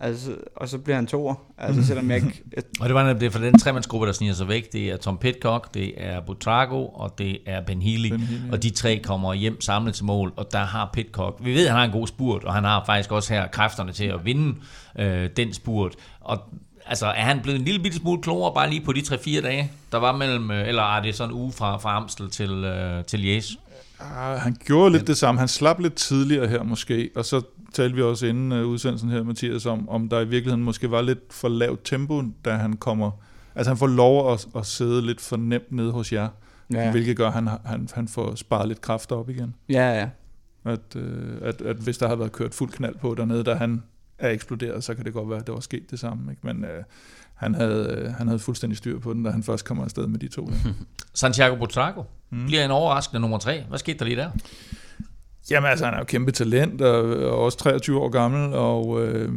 Altså, 0.00 0.36
og 0.56 0.68
så 0.68 0.78
bliver 0.78 0.96
han 0.96 1.06
toer. 1.06 1.34
Altså, 1.58 1.86
selvom 1.86 2.10
jeg 2.10 2.16
ikke... 2.16 2.42
Jeg... 2.56 2.64
og 2.80 2.88
det 2.88 2.94
var 2.94 3.12
det 3.12 3.32
for 3.32 3.38
den 3.38 3.58
tremandsgruppe, 3.58 4.06
der 4.06 4.12
sniger 4.12 4.34
sig 4.34 4.48
væk. 4.48 4.72
Det 4.72 4.90
er 4.90 4.96
Tom 4.96 5.18
Pitcock, 5.18 5.74
det 5.74 5.92
er 5.96 6.20
Butrago, 6.20 6.86
og 6.86 7.18
det 7.18 7.38
er 7.46 7.60
Ben 7.60 7.82
Healy. 7.82 8.10
Ben 8.10 8.20
Healy. 8.20 8.52
Og 8.52 8.62
de 8.62 8.70
tre 8.70 9.00
kommer 9.04 9.34
hjem 9.34 9.60
samlet 9.60 9.94
til 9.94 10.04
mål, 10.04 10.32
og 10.36 10.52
der 10.52 10.64
har 10.64 10.90
Pitcock... 10.92 11.38
Vi 11.40 11.54
ved, 11.54 11.64
at 11.64 11.70
han 11.70 11.78
har 11.78 11.84
en 11.84 11.92
god 11.92 12.06
spurt, 12.06 12.44
og 12.44 12.54
han 12.54 12.64
har 12.64 12.84
faktisk 12.86 13.12
også 13.12 13.34
her 13.34 13.46
kræfterne 13.46 13.92
til 13.92 14.04
at 14.04 14.24
vinde 14.24 14.54
øh, 14.98 15.30
den 15.36 15.52
spurt. 15.54 15.94
Og 16.20 16.38
altså, 16.86 17.06
er 17.06 17.22
han 17.22 17.40
blevet 17.40 17.58
en 17.58 17.64
lille 17.64 17.80
bitte 17.80 17.98
smule 17.98 18.22
klogere 18.22 18.54
bare 18.54 18.70
lige 18.70 18.84
på 18.84 18.92
de 18.92 19.00
3-4 19.00 19.40
dage, 19.40 19.72
der 19.92 19.98
var 19.98 20.16
mellem... 20.16 20.50
Øh, 20.50 20.68
eller 20.68 20.96
er 20.96 21.02
det 21.02 21.14
sådan 21.14 21.34
en 21.34 21.40
uge 21.40 21.52
fra, 21.52 21.76
fra 21.76 21.96
Amstel 21.96 22.30
til, 22.30 22.50
øh, 22.50 23.04
til 23.04 23.16
Liège? 23.16 23.56
Uh, 24.00 24.40
han 24.40 24.56
gjorde 24.64 24.92
lidt 24.92 25.06
det 25.06 25.16
samme. 25.16 25.38
Han 25.38 25.48
slap 25.48 25.80
lidt 25.80 25.94
tidligere 25.94 26.48
her 26.48 26.62
måske, 26.62 27.10
og 27.16 27.24
så 27.24 27.42
talte 27.72 27.96
vi 27.96 28.02
også 28.02 28.26
inden 28.26 28.52
uh, 28.52 28.68
udsendelsen 28.68 29.10
her, 29.10 29.22
Mathias, 29.22 29.66
om, 29.66 29.88
om 29.88 30.08
der 30.08 30.20
i 30.20 30.28
virkeligheden 30.28 30.64
måske 30.64 30.90
var 30.90 31.02
lidt 31.02 31.32
for 31.32 31.48
lavt 31.48 31.80
tempo, 31.84 32.22
da 32.44 32.54
han 32.54 32.72
kommer... 32.72 33.10
Altså 33.54 33.70
han 33.70 33.78
får 33.78 33.86
lov 33.86 34.32
at, 34.32 34.46
at 34.56 34.66
sidde 34.66 35.06
lidt 35.06 35.20
for 35.20 35.36
nemt 35.36 35.72
nede 35.72 35.92
hos 35.92 36.12
jer, 36.12 36.28
ja. 36.72 36.90
hvilket 36.90 37.16
gør, 37.16 37.26
at 37.26 37.32
han, 37.32 37.48
han, 37.64 37.88
han 37.94 38.08
får 38.08 38.34
sparet 38.34 38.68
lidt 38.68 38.80
kræfter 38.80 39.16
op 39.16 39.30
igen. 39.30 39.54
Ja, 39.68 39.98
ja. 39.98 40.08
At, 40.64 40.96
uh, 40.96 41.02
at, 41.42 41.60
at 41.60 41.76
hvis 41.76 41.98
der 41.98 42.06
havde 42.06 42.18
været 42.18 42.32
kørt 42.32 42.54
fuld 42.54 42.70
knald 42.70 42.94
på 42.94 43.14
dernede, 43.14 43.44
da 43.44 43.54
han 43.54 43.82
er 44.18 44.30
eksploderet, 44.30 44.84
så 44.84 44.94
kan 44.94 45.04
det 45.04 45.12
godt 45.12 45.30
være, 45.30 45.38
at 45.38 45.46
det 45.46 45.54
var 45.54 45.60
sket 45.60 45.90
det 45.90 45.98
samme. 45.98 46.32
Ikke? 46.32 46.46
Men 46.46 46.64
uh, 46.64 46.84
han, 47.34 47.54
havde, 47.54 48.04
uh, 48.06 48.14
han 48.14 48.26
havde 48.26 48.38
fuldstændig 48.38 48.76
styr 48.76 48.98
på 48.98 49.12
den, 49.12 49.22
da 49.22 49.30
han 49.30 49.42
først 49.42 49.64
kommer 49.64 49.84
afsted 49.84 50.06
med 50.06 50.18
de 50.18 50.28
to. 50.28 50.50
Santiago 51.14 51.56
Butrago 51.56 52.02
mm. 52.30 52.46
bliver 52.46 52.64
en 52.64 52.70
overraskende 52.70 53.20
nummer 53.20 53.38
tre. 53.38 53.64
Hvad 53.68 53.78
skete 53.78 53.98
der 53.98 54.04
lige 54.04 54.16
der? 54.16 54.30
Jamen 55.50 55.70
altså, 55.70 55.84
han 55.84 55.94
er 55.94 55.98
jo 55.98 56.04
kæmpe 56.04 56.32
talent, 56.32 56.82
og, 56.82 57.16
og 57.16 57.38
også 57.38 57.58
23 57.58 58.00
år 58.00 58.08
gammel, 58.08 58.52
og 58.52 59.06
øh, 59.06 59.32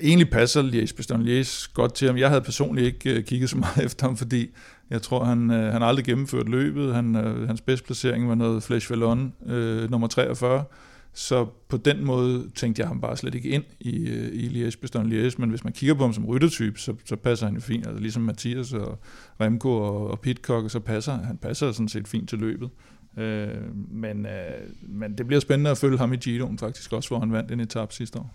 egentlig 0.00 0.30
passer 0.30 0.62
Lies 0.62 0.92
Bastogne 0.92 1.24
Lies 1.24 1.68
godt 1.68 1.94
til 1.94 2.06
ham. 2.06 2.16
Jeg 2.16 2.28
havde 2.28 2.40
personligt 2.40 2.86
ikke 2.86 3.18
øh, 3.18 3.24
kigget 3.24 3.50
så 3.50 3.58
meget 3.58 3.84
efter 3.86 4.06
ham, 4.06 4.16
fordi 4.16 4.50
jeg 4.90 5.02
tror, 5.02 5.24
han, 5.24 5.50
øh, 5.50 5.72
han 5.72 5.82
aldrig 5.82 6.04
gennemført 6.04 6.48
løbet. 6.48 6.94
Han, 6.94 7.16
øh, 7.16 7.46
hans 7.46 7.60
bedste 7.60 7.86
placering 7.86 8.28
var 8.28 8.34
noget 8.34 8.62
Flash 8.62 8.90
Vallon, 8.90 9.32
øh, 9.46 9.90
nummer 9.90 10.08
43. 10.08 10.64
Så 11.12 11.46
på 11.68 11.76
den 11.76 12.04
måde 12.04 12.50
tænkte 12.54 12.80
jeg 12.80 12.88
ham 12.88 13.00
bare 13.00 13.16
slet 13.16 13.34
ikke 13.34 13.48
ind 13.48 13.64
i, 13.80 14.08
øh, 14.08 14.28
i 14.32 14.48
Lies 14.48 14.76
Bastogne 14.76 15.08
Lies, 15.08 15.38
men 15.38 15.50
hvis 15.50 15.64
man 15.64 15.72
kigger 15.72 15.94
på 15.94 16.02
ham 16.02 16.12
som 16.12 16.26
ryttertype, 16.26 16.80
så, 16.80 16.94
så 17.04 17.16
passer 17.16 17.46
han 17.46 17.54
jo 17.54 17.60
fint. 17.60 17.86
Altså 17.86 18.00
ligesom 18.02 18.22
Mathias 18.22 18.72
og 18.72 18.98
Remco 19.40 19.68
og, 19.68 20.10
og 20.10 20.20
Pitcock, 20.20 20.70
så 20.70 20.80
passer 20.80 21.12
han 21.12 21.36
passer 21.36 21.72
sådan 21.72 21.88
set 21.88 22.08
fint 22.08 22.28
til 22.28 22.38
løbet. 22.38 22.70
Øh, 23.16 23.76
men, 23.90 24.26
øh, 24.26 24.68
men 24.82 25.18
det 25.18 25.26
bliver 25.26 25.40
spændende 25.40 25.70
at 25.70 25.78
følge 25.78 25.98
ham 25.98 26.12
i 26.12 26.16
Giroen 26.16 26.58
faktisk 26.58 26.92
også, 26.92 27.08
hvor 27.08 27.18
han 27.18 27.32
vandt 27.32 27.50
en 27.50 27.60
etape 27.60 27.94
sidste 27.94 28.18
år. 28.18 28.34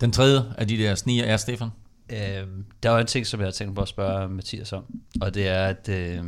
Den 0.00 0.12
tredje 0.12 0.44
af 0.58 0.68
de 0.68 0.76
der 0.76 0.94
sniger 0.94 1.24
er 1.24 1.36
Stefan? 1.36 1.68
Øh, 2.12 2.46
der 2.82 2.90
var 2.90 3.00
en 3.00 3.06
ting, 3.06 3.26
som 3.26 3.40
jeg 3.40 3.46
har 3.46 3.52
tænkt 3.52 3.74
på 3.74 3.82
at 3.82 3.88
spørge 3.88 4.28
Mathias 4.28 4.72
om, 4.72 4.84
og 5.20 5.34
det 5.34 5.48
er, 5.48 5.66
at 5.66 5.88
øh, 5.88 6.24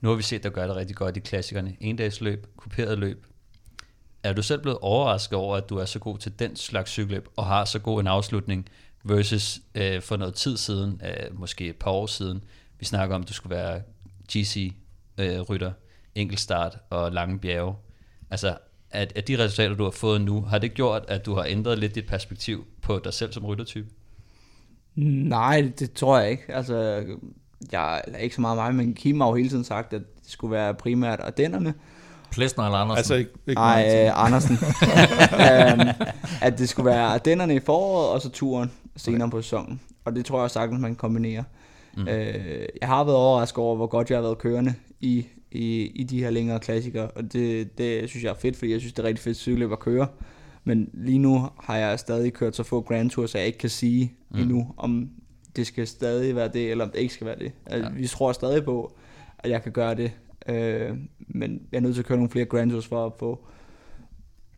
nu 0.00 0.08
har 0.08 0.14
vi 0.14 0.22
set, 0.22 0.42
der 0.42 0.50
gør 0.50 0.66
det 0.66 0.76
rigtig 0.76 0.96
godt 0.96 1.16
i 1.16 1.20
klassikerne. 1.20 1.76
En 1.80 1.96
dags 1.96 2.20
løb, 2.20 2.46
kuperet 2.56 2.98
løb. 2.98 3.26
Er 4.22 4.32
du 4.32 4.42
selv 4.42 4.62
blevet 4.62 4.78
overrasket 4.78 5.38
over, 5.38 5.56
at 5.56 5.68
du 5.68 5.76
er 5.76 5.84
så 5.84 5.98
god 5.98 6.18
til 6.18 6.38
den 6.38 6.56
slags 6.56 6.90
cykelløb, 6.90 7.28
og 7.36 7.46
har 7.46 7.64
så 7.64 7.78
god 7.78 8.00
en 8.00 8.06
afslutning, 8.06 8.68
versus 9.04 9.60
øh, 9.74 10.02
for 10.02 10.16
noget 10.16 10.34
tid 10.34 10.56
siden, 10.56 11.00
øh, 11.04 11.38
måske 11.38 11.68
et 11.68 11.76
par 11.76 11.90
år 11.90 12.06
siden, 12.06 12.44
vi 12.78 12.84
snakker 12.84 13.16
om, 13.16 13.22
at 13.22 13.28
du 13.28 13.32
skulle 13.32 13.56
være 13.56 13.82
GC-rytter, 14.32 15.68
øh, 15.68 15.74
enkeltstart 16.14 16.78
og 16.90 17.12
lange 17.12 17.38
bjerge. 17.38 17.74
Altså, 18.30 18.56
at, 18.90 19.12
at 19.16 19.28
de 19.28 19.44
resultater, 19.44 19.74
du 19.74 19.84
har 19.84 19.90
fået 19.90 20.20
nu, 20.20 20.40
har 20.40 20.58
det 20.58 20.74
gjort, 20.74 21.04
at 21.08 21.26
du 21.26 21.34
har 21.34 21.44
ændret 21.48 21.78
lidt 21.78 21.94
dit 21.94 22.06
perspektiv 22.06 22.64
på 22.82 23.00
dig 23.04 23.14
selv 23.14 23.32
som 23.32 23.46
ryttertype? 23.46 23.88
Nej, 24.94 25.72
det 25.78 25.92
tror 25.92 26.18
jeg 26.18 26.30
ikke. 26.30 26.54
Altså, 26.54 27.04
jeg 27.72 28.02
er 28.06 28.18
ikke 28.18 28.34
så 28.34 28.40
meget 28.40 28.56
mig, 28.56 28.74
men 28.74 28.94
Kim 28.94 29.20
har 29.20 29.28
jo 29.28 29.34
hele 29.34 29.48
tiden 29.48 29.64
sagt, 29.64 29.92
at 29.92 30.02
det 30.22 30.30
skulle 30.30 30.52
være 30.52 30.74
primært 30.74 31.20
Ardennerne. 31.20 31.74
Plesner 32.30 32.64
eller 32.64 32.78
Andersen? 32.78 32.98
Altså 32.98 33.14
ikke, 33.14 33.30
ikke 33.46 33.60
Nej, 33.60 34.04
øh, 34.06 34.24
Andersen. 34.24 34.58
um, 35.32 36.06
at 36.46 36.58
det 36.58 36.68
skulle 36.68 36.86
være 36.86 37.02
Ardennerne 37.02 37.54
i 37.54 37.60
foråret, 37.60 38.08
og 38.08 38.20
så 38.20 38.30
turen 38.30 38.72
senere 38.96 39.22
okay. 39.22 39.30
på 39.30 39.42
sæsonen. 39.42 39.80
Og 40.04 40.16
det 40.16 40.24
tror 40.24 40.40
jeg 40.40 40.50
sagtens, 40.50 40.80
man 40.80 40.90
kan 40.90 40.96
kombinere. 40.96 41.44
Mm. 41.96 42.08
Øh, 42.08 42.66
jeg 42.80 42.88
har 42.88 43.04
været 43.04 43.16
overrasket 43.16 43.58
over, 43.58 43.76
hvor 43.76 43.86
godt 43.86 44.10
jeg 44.10 44.16
har 44.16 44.22
været 44.22 44.38
kørende 44.38 44.74
i 45.00 45.26
i, 45.52 45.92
i 45.94 46.04
de 46.04 46.20
her 46.20 46.30
længere 46.30 46.60
klassikere, 46.60 47.10
og 47.10 47.32
det, 47.32 47.78
det 47.78 48.08
synes 48.08 48.24
jeg 48.24 48.30
er 48.30 48.34
fedt, 48.34 48.56
fordi 48.56 48.72
jeg 48.72 48.80
synes, 48.80 48.92
det 48.92 49.02
er 49.02 49.08
rigtig 49.08 49.22
fedt 49.22 49.36
cykelløb 49.36 49.72
at 49.72 49.78
køre. 49.78 50.06
Men 50.64 50.90
lige 50.92 51.18
nu 51.18 51.48
har 51.60 51.76
jeg 51.76 51.98
stadig 51.98 52.32
kørt 52.32 52.56
så 52.56 52.62
få 52.62 52.80
Grand 52.80 53.10
Tours, 53.10 53.30
så 53.30 53.38
jeg 53.38 53.46
ikke 53.46 53.58
kan 53.58 53.70
sige 53.70 54.12
mm. 54.30 54.40
endnu, 54.40 54.74
om 54.76 55.10
det 55.56 55.66
skal 55.66 55.86
stadig 55.86 56.36
være 56.36 56.48
det, 56.48 56.70
eller 56.70 56.84
om 56.84 56.90
det 56.90 56.98
ikke 56.98 57.14
skal 57.14 57.26
være 57.26 57.38
det. 57.38 57.52
Altså, 57.66 57.90
ja. 57.90 57.96
Vi 57.96 58.06
tror 58.06 58.32
stadig 58.32 58.64
på, 58.64 58.96
at 59.38 59.50
jeg 59.50 59.62
kan 59.62 59.72
gøre 59.72 59.94
det, 59.94 60.12
øh, 60.48 60.96
men 61.18 61.62
jeg 61.72 61.78
er 61.78 61.80
nødt 61.80 61.94
til 61.94 62.02
at 62.02 62.06
køre 62.06 62.18
nogle 62.18 62.30
flere 62.30 62.44
Grand 62.44 62.70
Tours 62.70 62.86
for 62.86 63.06
at 63.06 63.12
få 63.18 63.44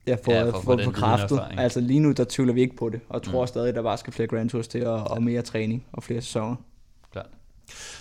Ja, 0.07 0.17
for, 0.25 0.33
ja, 0.33 0.45
for, 0.45 0.61
for, 0.61 0.81
for, 0.85 0.91
kraftet. 0.91 1.41
Altså 1.57 1.81
lige 1.81 2.01
nu, 2.01 2.13
der 2.13 2.25
tvivler 2.29 2.55
vi 2.55 2.61
ikke 2.61 2.77
på 2.77 2.89
det, 2.89 3.01
og 3.09 3.23
tror 3.23 3.43
mm. 3.43 3.47
stadig, 3.47 3.69
at 3.69 3.75
der 3.75 3.83
bare 3.83 3.99
skal 3.99 4.13
flere 4.13 4.27
Grand 4.29 4.51
Tours 4.51 4.69
til, 4.69 4.87
og, 4.87 5.05
og 5.05 5.23
mere 5.23 5.43
træning 5.43 5.85
og 5.93 6.03
flere 6.03 6.21
sæsoner. 6.21 6.57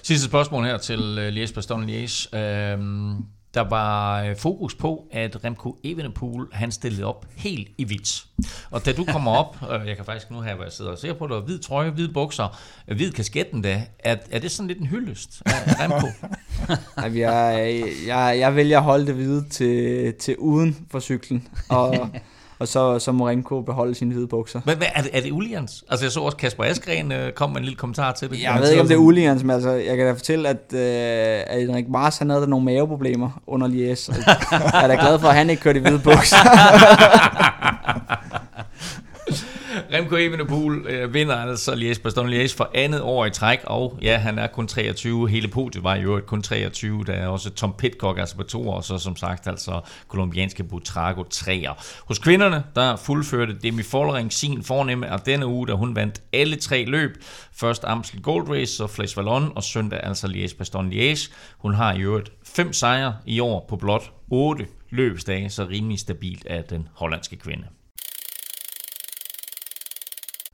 Sidste 0.03 0.27
spørgsmål 0.27 0.65
her 0.65 0.77
til 0.77 1.31
Liège 1.37 1.53
Bastogne 1.53 1.85
Liège. 1.85 2.37
Øhm, 2.37 3.25
der 3.53 3.61
var 3.61 4.23
øh, 4.23 4.35
fokus 4.35 4.75
på, 4.75 5.07
at 5.11 5.43
Remco 5.43 5.79
Evenepoel, 5.83 6.47
han 6.51 6.71
stillede 6.71 7.03
op 7.03 7.25
helt 7.35 7.67
i 7.77 7.83
hvidt. 7.83 8.25
Og 8.71 8.85
da 8.85 8.91
du 8.91 9.05
kommer 9.05 9.31
op, 9.31 9.57
og 9.61 9.79
jeg 9.87 9.95
kan 9.95 10.05
faktisk 10.05 10.31
nu 10.31 10.41
her, 10.41 10.55
hvor 10.55 10.63
jeg 10.63 10.73
sidder 10.73 10.91
og 10.91 10.97
ser 10.97 11.13
på 11.13 11.27
dig, 11.27 11.37
hvid 11.37 11.59
trøje, 11.59 11.89
hvid 11.89 12.07
bukser, 12.07 12.59
hvid 12.85 13.11
kasketten 13.11 13.61
da, 13.61 13.85
er, 13.99 14.15
er 14.31 14.39
det 14.39 14.51
sådan 14.51 14.67
lidt 14.67 14.79
en 14.79 14.87
hyldest 14.87 15.41
af 15.45 15.51
Remco? 15.79 16.07
jeg, 17.19 17.83
jeg, 18.07 18.35
jeg 18.39 18.55
vælger 18.55 18.77
at 18.77 18.83
holde 18.83 19.07
det 19.07 19.15
hvide 19.15 19.49
til, 19.49 20.13
til 20.13 20.37
uden 20.37 20.87
for 20.91 20.99
cyklen, 20.99 21.47
og 21.69 22.09
og 22.61 22.67
så, 22.67 22.99
så 22.99 23.11
må 23.11 23.29
Remco 23.29 23.61
beholde 23.61 23.95
sine 23.95 24.13
hvide 24.13 24.27
bukser. 24.27 24.61
Men 24.65 24.77
hvad, 24.77 24.87
er, 24.95 25.01
det, 25.01 25.17
er 25.17 25.21
det 25.21 25.31
Ulians? 25.31 25.83
Altså 25.89 26.05
jeg 26.05 26.11
så 26.11 26.19
også 26.19 26.37
Kasper 26.37 26.63
Askren 26.63 27.11
øh, 27.11 27.31
kom 27.31 27.49
med 27.49 27.57
en 27.57 27.63
lille 27.63 27.77
kommentar 27.77 28.11
til 28.11 28.29
det. 28.29 28.43
Jeg 28.43 28.59
ved 28.61 28.69
ikke, 28.69 28.81
om 28.81 28.87
det 28.87 28.93
er 28.93 28.99
Ulians, 28.99 29.43
men 29.43 29.51
altså, 29.51 29.69
jeg 29.71 29.97
kan 29.97 30.05
da 30.05 30.11
fortælle, 30.11 30.49
at, 30.49 30.73
øh, 30.73 31.43
at 31.47 31.61
Henrik 31.61 31.89
Mars 31.89 32.17
han 32.17 32.29
havde 32.29 32.47
nogle 32.47 32.65
maveproblemer 32.65 33.41
under 33.47 33.67
Lies. 33.67 34.09
jeg 34.73 34.83
er 34.83 34.87
da 34.87 34.93
glad 34.93 35.19
for, 35.19 35.27
at 35.27 35.35
han 35.35 35.49
ikke 35.49 35.61
kørte 35.61 35.79
i 35.79 35.81
hvide 35.81 35.99
bukser. 35.99 36.37
Remco 39.93 40.15
Evenepoel 40.15 40.85
øh, 40.87 41.13
vinder 41.13 41.35
altså 41.35 41.71
Liège 41.71 42.01
Bastogne 42.01 42.43
Liège 42.43 42.57
for 42.57 42.71
andet 42.73 43.01
år 43.01 43.25
i 43.25 43.29
træk, 43.29 43.59
og 43.63 43.97
ja, 44.01 44.17
han 44.17 44.39
er 44.39 44.47
kun 44.47 44.67
23. 44.67 45.29
Hele 45.29 45.47
podiet 45.47 45.83
var 45.83 45.95
i 45.95 46.01
øvrigt 46.01 46.25
kun 46.25 46.41
23. 46.41 47.03
Der 47.03 47.13
er 47.13 47.27
også 47.27 47.49
Tom 47.49 47.73
Pitcock 47.77 48.19
altså 48.19 48.35
på 48.35 48.43
to, 48.43 48.67
og 48.67 48.83
så 48.83 48.97
som 48.97 49.15
sagt 49.15 49.47
altså 49.47 49.81
kolumbianske 50.07 50.63
Butrago 50.63 51.23
3'er. 51.33 52.03
Hos 52.05 52.19
kvinderne, 52.19 52.63
der 52.75 52.95
fuldførte 52.95 53.57
Demi 53.63 53.83
Follering 53.83 54.33
sin 54.33 54.63
fornemme 54.63 55.07
af 55.07 55.19
denne 55.19 55.47
uge, 55.47 55.67
da 55.67 55.73
hun 55.73 55.95
vandt 55.95 56.21
alle 56.33 56.55
tre 56.55 56.85
løb. 56.85 57.17
Først 57.53 57.83
Amstel 57.83 58.21
Gold 58.21 58.49
Race, 58.49 58.75
så 58.75 58.87
Flash 58.87 59.17
Vallon, 59.17 59.51
og 59.55 59.63
søndag 59.63 59.99
altså 60.03 60.27
Liège 60.27 60.57
Bastogne 60.57 60.91
Liège. 60.91 61.33
Hun 61.57 61.73
har 61.73 61.93
i 61.93 62.01
øvrigt 62.01 62.31
fem 62.43 62.73
sejre 62.73 63.15
i 63.25 63.39
år 63.39 63.65
på 63.69 63.75
blot 63.75 64.11
8 64.29 64.65
løbsdage, 64.89 65.49
så 65.49 65.65
rimelig 65.65 65.99
stabilt 65.99 66.45
af 66.45 66.63
den 66.63 66.87
hollandske 66.93 67.35
kvinde. 67.35 67.63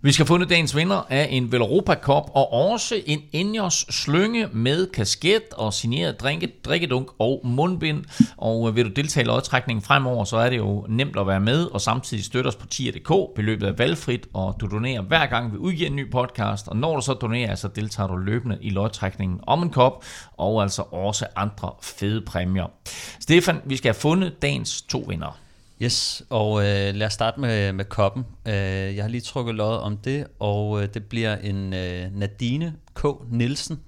Vi 0.02 0.12
skal 0.12 0.26
finde 0.26 0.46
dagens 0.46 0.76
vinder 0.76 1.06
af 1.10 1.28
en 1.30 1.52
Velropa 1.52 1.96
Cup 1.96 2.24
og 2.34 2.54
også 2.54 3.02
en 3.06 3.22
Ingers 3.32 3.86
slynge 3.90 4.48
med 4.54 4.88
kasket 4.88 5.54
og 5.54 5.74
signeret 5.74 6.20
drinke, 6.20 6.52
drikkedunk 6.66 7.10
og 7.20 7.42
mundbind. 7.44 8.04
Og 8.38 8.70
øh, 8.70 8.76
vil 8.76 8.86
du 8.86 8.90
deltage 8.90 9.24
i 9.24 9.28
lodtrækningen 9.28 9.84
fremover, 9.84 10.24
så 10.24 10.38
er 10.38 10.50
det 10.50 10.58
jo 10.58 10.86
nemt 10.90 11.20
at 11.20 11.28
være 11.28 11.40
med 11.40 11.66
og 11.66 11.82
samtidig 11.82 12.24
støtte 12.24 12.48
os 12.48 12.56
på 12.56 12.68
tier.dk. 12.68 13.36
Beløbet 13.36 13.68
er 13.68 13.74
valgfrit, 13.74 14.28
og 14.34 14.56
du 14.60 14.68
donerer 14.68 15.02
hver 15.02 15.26
gang 15.26 15.54
vi 15.54 15.58
udgiver 15.58 15.90
en 15.90 15.96
ny 15.96 16.12
podcast. 16.12 16.68
Og 16.68 16.78
når 16.78 16.96
du 16.96 17.02
så 17.02 17.14
donerer, 17.14 17.56
så 17.56 17.68
deltager 17.68 18.08
du 18.08 18.16
løbende 18.16 18.58
i 18.62 18.70
lodtrækningen 18.70 19.40
om 19.48 19.64
en 19.64 19.70
kop 19.70 20.06
og 20.38 20.62
altså 20.62 20.82
også 20.82 21.26
andre 21.36 21.72
fede 21.82 22.22
præmier. 22.22 22.72
Stefan, 23.20 23.62
vi 23.66 23.78
skal 23.78 23.90
have 23.90 24.00
fundet 24.00 24.42
dagens 24.42 24.82
to 24.82 25.06
vinder. 25.08 25.47
Yes, 25.82 26.24
og 26.30 26.60
øh, 26.62 26.96
lad 26.96 27.08
os 27.08 27.14
starte 27.14 27.40
med, 27.40 27.74
med 27.74 27.86
koppen. 27.86 28.26
Øh, 28.48 28.54
jeg 28.96 29.04
har 29.04 29.10
lige 29.10 29.22
trukket 29.22 29.56
lod 29.56 29.78
om 29.78 29.98
det, 29.98 30.28
og 30.40 30.84
øh, 30.84 30.90
det 30.94 31.06
bliver 31.06 31.36
en 31.36 31.74
øh, 31.74 32.16
Nadine 32.16 32.74
K. 32.96 33.06
Nielsen, 33.32 33.80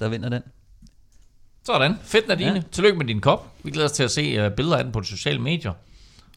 der 0.00 0.08
vinder 0.08 0.28
den. 0.28 0.42
Sådan, 1.64 1.94
fedt 2.02 2.28
Nadine. 2.28 2.54
Ja. 2.54 2.62
Tillykke 2.72 2.98
med 2.98 3.06
din 3.06 3.20
kop. 3.20 3.52
Vi 3.62 3.70
glæder 3.70 3.88
os 3.88 3.92
til 3.92 4.02
at 4.02 4.10
se 4.10 4.46
uh, 4.46 4.52
billeder 4.52 4.76
af 4.76 4.84
den 4.84 4.92
på 4.92 5.00
de 5.00 5.06
sociale 5.06 5.38
medier. 5.38 5.72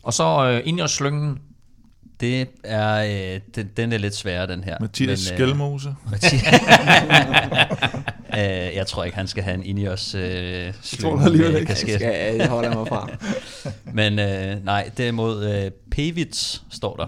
Og 0.04 0.14
så 0.14 0.60
uh, 0.64 0.68
ind 0.68 0.80
i 0.80 0.88
slyngen. 0.88 1.40
Det 2.20 2.48
er, 2.64 3.34
øh, 3.36 3.42
den, 3.56 3.70
den 3.78 3.94
er 3.94 3.98
lidt 3.98 4.16
sværere, 4.16 4.48
den 4.48 4.64
her. 4.64 4.78
Mathias 4.82 5.30
men, 5.30 5.38
Skelmose. 5.38 5.96
Mathias, 6.12 6.44
øh, 8.38 8.76
jeg 8.76 8.88
tror 8.88 9.04
ikke, 9.04 9.18
han 9.18 9.28
skal 9.28 9.44
have 9.44 9.54
en 9.54 9.64
Ineos 9.64 10.16
øh, 10.16 10.74
slynge 10.82 11.30
med 11.30 11.66
kasket. 11.66 11.90
Jeg, 11.90 12.00
skal, 12.00 12.36
jeg 12.36 12.48
holder 12.48 12.74
mig 12.76 12.88
fra. 12.88 13.10
men 14.00 14.20
øh, 14.20 14.66
nej, 14.66 14.90
derimod 14.98 15.46
øh, 15.46 15.72
Pevits 15.92 16.64
står 16.70 16.96
der. 16.96 17.08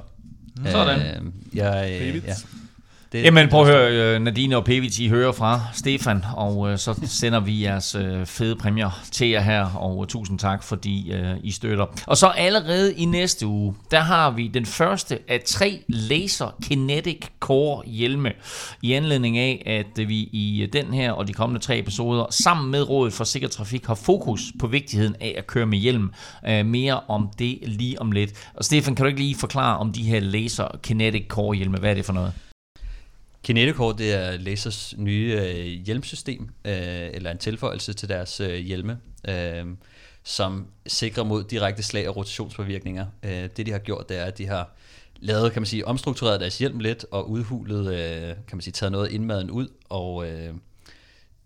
Sådan. 0.72 1.00
Øh, 1.00 1.32
jeg, 1.54 2.00
øh, 2.02 2.16
ja. 2.28 2.34
Det, 3.12 3.24
Jamen 3.24 3.50
prøv 3.50 3.62
at 3.62 3.68
høre, 3.68 4.16
øh, 4.16 4.22
Nadine 4.22 4.58
og 4.58 4.70
I 4.70 5.08
hører 5.10 5.32
fra 5.32 5.62
Stefan, 5.74 6.24
og 6.36 6.72
øh, 6.72 6.78
så 6.78 7.00
sender 7.04 7.40
vi 7.40 7.64
jeres 7.64 7.96
øh, 7.96 8.26
fede 8.26 8.56
præmier 8.56 9.02
til 9.12 9.28
jer 9.28 9.42
her, 9.42 9.66
og 9.66 10.08
tusind 10.08 10.40
tak, 10.40 10.64
fordi 10.64 11.14
øh, 11.14 11.36
I 11.44 11.52
støtter. 11.52 11.86
Og 12.08 12.18
så 12.18 12.28
allerede 12.28 12.94
i 12.94 13.06
næste 13.06 13.48
uge, 13.48 13.76
der 13.92 14.00
har 14.00 14.32
vi 14.32 14.48
den 14.48 14.66
første 14.66 15.20
af 15.28 15.42
tre 15.46 15.84
Laser 15.88 16.56
Kinetic 16.64 17.26
Core 17.40 17.84
hjelme, 17.86 18.32
i 18.82 18.94
anledning 18.94 19.38
af, 19.38 19.64
at 19.66 20.08
vi 20.08 20.16
i 20.16 20.68
den 20.74 20.94
her 20.94 21.12
og 21.12 21.28
de 21.28 21.34
kommende 21.34 21.62
tre 21.62 21.80
episoder, 21.80 22.26
sammen 22.30 22.72
med 22.72 22.90
Rådet 22.90 23.14
for 23.14 23.24
Sikker 23.24 23.48
Trafik, 23.48 23.86
har 23.86 23.96
fokus 23.96 24.42
på 24.60 24.68
vigtigheden 24.68 25.16
af 25.22 25.36
at 25.38 25.48
køre 25.48 25.66
med 25.66 25.78
hjelm. 25.78 26.12
Øh, 26.48 26.66
mere 26.66 27.00
om 27.08 27.30
det 27.40 27.60
lige 27.62 28.02
om 28.02 28.12
lidt. 28.12 28.50
Og 28.54 28.66
Stefan, 28.66 28.96
kan 28.96 29.04
du 29.04 29.08
ikke 29.08 29.20
lige 29.20 29.36
forklare 29.36 29.78
om 29.78 29.92
de 29.92 30.04
her 30.04 30.20
Laser 30.20 30.68
Kinetic 30.84 31.28
Core 31.28 31.56
hjelme, 31.56 31.78
hvad 31.78 31.90
er 31.90 31.94
det 31.94 32.06
for 32.06 32.14
noget? 32.14 32.34
Kineticore, 33.44 33.96
det 33.98 34.14
er 34.14 34.38
Lasers 34.38 34.94
nye 34.98 35.40
øh, 35.42 35.86
hjelmsystem, 35.86 36.50
øh, 36.66 37.10
eller 37.14 37.32
en 37.32 37.38
tilføjelse 37.38 37.94
til 37.94 38.10
deres 38.10 38.40
øh, 38.40 38.56
hjelme, 38.56 39.00
øh, 39.30 39.66
som 40.24 40.68
sikrer 40.88 41.24
mod 41.24 41.44
direkte 41.44 41.84
slag 41.84 42.10
og 42.10 42.16
rotationspåvirkninger. 42.16 43.06
Øh, 43.24 43.50
det 43.58 43.66
de 43.66 43.72
har 43.72 43.80
gjort, 43.80 44.10
det 44.10 44.18
er, 44.18 44.26
at 44.26 44.38
de 44.38 44.48
har 44.48 44.76
lavet, 45.20 45.54
kan 45.54 45.62
man 45.62 45.68
sige, 45.68 45.88
omstruktureret 45.88 46.40
deres 46.40 46.58
hjelm 46.58 46.80
lidt, 46.80 47.06
og 47.12 47.30
udhulet, 47.30 47.94
øh, 47.94 48.28
kan 48.28 48.58
man 48.58 48.62
sige, 48.62 48.72
taget 48.72 48.92
noget 48.92 49.12
indmaden 49.12 49.52
ud, 49.52 49.68
og 49.90 50.28
øh, 50.28 50.54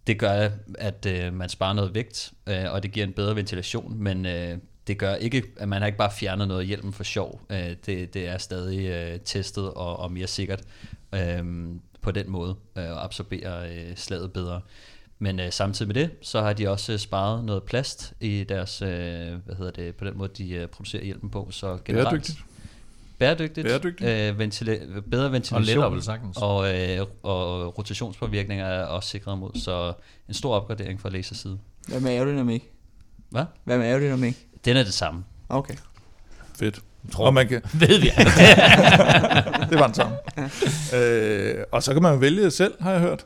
det 0.08 0.20
gør, 0.20 0.50
at 0.76 1.06
øh, 1.06 1.34
man 1.34 1.50
sparer 1.50 1.74
noget 1.74 1.96
vægt, 1.96 2.34
øh, 2.48 2.72
og 2.72 2.84
det 2.84 2.92
giver 2.92 3.06
en 3.06 3.14
bedre 3.14 3.36
ventilation, 3.36 4.04
men 4.04 4.26
øh, 4.26 4.58
det 4.88 4.98
gør 4.98 5.16
ikke, 5.16 5.44
at 5.58 5.70
man 5.70 5.82
har 5.82 5.86
ikke 5.86 5.98
bare 5.98 6.12
fjernet 6.12 6.48
noget 6.48 6.68
hjelmen 6.68 6.94
for 6.94 7.04
sjov. 7.04 7.42
Øh, 7.50 7.76
det, 7.86 8.14
det 8.14 8.28
er 8.28 8.38
stadig 8.38 8.88
øh, 8.90 9.20
testet 9.26 9.74
og, 9.74 10.00
og 10.00 10.12
mere 10.12 10.28
sikkert 10.28 10.64
øh, 11.14 11.68
på 12.02 12.12
den 12.12 12.30
måde, 12.32 12.56
øh, 12.78 12.92
og 12.92 13.04
absorberer 13.04 13.66
øh, 13.66 13.96
slaget 13.96 14.34
bedre. 14.34 14.62
Men 15.20 15.40
øh, 15.40 15.52
samtidig 15.52 15.88
med 15.88 15.96
det, 15.96 16.12
så 16.22 16.42
har 16.42 16.54
de 16.54 16.68
også 16.70 16.98
sparet 16.98 17.44
noget 17.44 17.64
plast 17.64 18.14
i 18.20 18.44
deres, 18.50 18.82
øh, 18.82 18.88
hvad 19.46 19.56
hedder 19.58 19.72
det, 19.72 19.96
på 19.96 20.06
den 20.06 20.18
måde, 20.18 20.32
de 20.38 20.50
øh, 20.52 20.68
producerer 20.68 21.04
hjelmen 21.04 21.30
på. 21.30 21.48
Så 21.52 21.78
generelt, 21.86 22.10
Bæredygtigt. 22.10 22.40
Bæredygtigt. 23.20 23.68
Bæredygtigt. 23.68 24.10
Øh, 24.10 24.40
ventila- 24.40 25.00
bedre 25.10 25.32
ventilation. 25.32 25.84
Og 25.84 25.92
lettere 25.92 26.02
sagtens. 26.02 26.38
Og, 26.42 26.76
øh, 26.80 27.06
og 27.24 27.78
rotationspåvirkninger 27.78 28.66
er 28.66 28.86
også 28.86 29.10
sikret 29.10 29.38
mod. 29.38 29.52
Så 29.56 29.94
en 30.28 30.34
stor 30.34 30.56
opgradering 30.56 31.02
fra 31.02 31.10
laser 31.10 31.36
side. 31.36 31.60
Hvad 31.88 32.00
med 32.00 32.12
aerodynamik? 32.12 32.70
Hvad? 33.30 33.46
Hvad 33.64 33.78
med 33.78 33.86
aerodynamik? 33.88 34.48
Den 34.66 34.78
er 34.78 34.84
det 34.84 34.94
samme. 34.94 35.24
Okay. 35.50 35.76
Fedt. 36.56 36.80
Tror, 37.12 37.26
og 37.26 37.34
man 37.34 37.48
kan... 37.48 37.62
Ved 37.74 38.00
vi. 38.00 38.08
det 39.70 39.80
var 39.80 39.86
den 39.86 39.94
samme. 39.96 40.16
øh, 40.96 41.56
og 41.72 41.84
så 41.84 41.94
kan 41.94 42.02
man 42.02 42.22
vælge 42.22 42.52
selv, 42.52 42.74
har 42.82 42.92
jeg 42.92 43.02
hørt. 43.02 43.26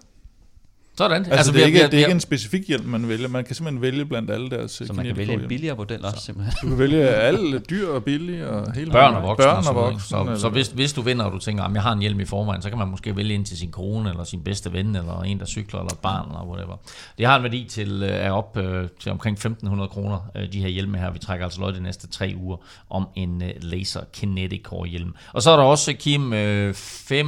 Sådan. 0.98 1.18
Altså, 1.18 1.34
altså 1.34 1.52
det, 1.52 1.62
er 1.62 1.66
ikke, 1.66 1.84
det 1.84 1.94
er 1.94 1.98
ikke 1.98 2.12
en 2.12 2.20
specifik 2.20 2.68
hjælp, 2.68 2.86
man 2.86 3.10
vælger. 3.10 3.28
Man 3.28 3.44
kan 3.44 3.56
simpelthen 3.56 3.82
vælge 3.82 4.06
blandt 4.06 4.32
alle 4.32 4.50
deres 4.50 4.72
Så 4.72 4.94
man 4.94 5.06
kan 5.06 5.18
vælge 5.18 5.34
en 5.34 5.48
billigere 5.48 5.76
model 5.76 6.06
også, 6.06 6.26
simpelthen. 6.26 6.54
Du 6.62 6.68
kan 6.68 6.80
vælge 6.80 7.08
alle 7.08 7.60
dyr 7.60 7.90
og 7.90 8.04
billige 8.04 8.48
og 8.48 8.74
hele 8.74 8.92
Børn 8.92 9.16
og 9.16 9.24
voksne. 9.24 9.46
Børn 9.46 9.68
og 9.68 9.76
voksne. 9.76 10.00
Så, 10.00 10.42
så, 10.42 10.50
hvis, 10.50 10.68
hvis 10.68 10.94
du 10.94 11.02
vinder, 11.02 11.26
og 11.26 11.32
du 11.32 11.40
tænker, 11.40 11.64
at 11.64 11.74
jeg 11.74 11.82
har 11.82 11.92
en 11.94 12.00
hjelm 12.00 12.20
i 12.20 12.26
forvejen, 12.26 12.62
så 12.62 12.70
kan 12.70 12.78
man 12.78 12.88
måske 12.88 13.16
vælge 13.16 13.36
en 13.36 13.46
til 13.46 13.58
sin 13.58 13.72
kone, 13.72 14.10
eller 14.10 14.24
sin 14.24 14.42
bedste 14.44 14.74
ven, 14.74 14.96
eller 14.96 15.22
en, 15.22 15.40
der 15.40 15.46
cykler, 15.46 15.80
eller 15.80 15.94
et 15.94 16.00
barn, 16.00 16.28
eller 16.28 16.46
whatever. 16.46 16.76
Det 17.18 17.26
har 17.26 17.38
en 17.38 17.44
værdi 17.44 17.64
til, 17.70 18.04
øh, 18.04 18.10
er 18.10 18.32
op 18.32 18.58
øh, 18.58 18.88
til 19.00 19.12
omkring 19.12 19.38
1.500 19.46 19.88
kroner, 19.88 20.20
øh, 20.36 20.52
de 20.54 20.60
her 20.60 20.68
hjelme 20.68 20.98
her. 20.98 21.12
Vi 21.12 21.20
trækker 21.20 21.46
altså 21.46 21.62
løg 21.62 21.74
de 21.74 21.84
næste 21.84 22.08
tre 22.08 22.34
uger 22.38 22.58
om 22.90 23.08
en 23.16 23.44
laser 23.62 24.02
kinetic 24.14 24.62
core 24.64 24.88
hjelm. 24.88 25.14
Og 25.34 25.42
så 25.42 25.52
er 25.52 25.56
der 25.56 25.64
også, 25.64 25.94
Kim, 25.94 26.34
fem 26.74 27.28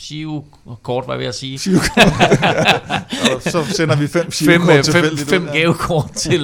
Shiu-kort, 0.00 1.04
hvad 1.04 1.16
vil 1.16 1.24
jeg 1.24 1.34
sige? 1.34 1.58
så 3.52 3.64
sender 3.64 3.96
vi 3.96 4.06
fem 4.06 4.32
fem, 4.32 4.62
fem, 4.62 4.84
fem, 4.84 5.16
fem 5.16 5.48
gavekort 5.52 6.10
til, 6.14 6.42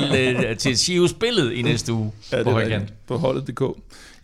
uh, 0.51 0.57
til 0.57 0.79
Sivus 0.79 1.13
billed 1.13 1.51
i 1.51 1.63
næste 1.63 1.93
uge 1.93 2.13
ja, 2.33 2.37
det 2.37 2.45
på 2.45 2.51
Højkant. 2.51 2.93
På 3.07 3.17
holdet.dk. 3.17 3.63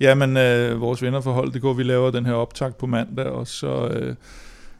Jamen, 0.00 0.30
uh, 0.30 0.80
vores 0.80 1.02
venner 1.02 1.20
fra 1.20 1.30
holdet.dk, 1.30 1.78
vi 1.78 1.82
laver 1.82 2.10
den 2.10 2.26
her 2.26 2.32
optag 2.32 2.76
på 2.76 2.86
mandag, 2.86 3.26
og 3.26 3.46
så, 3.46 3.84
uh, 3.84 4.14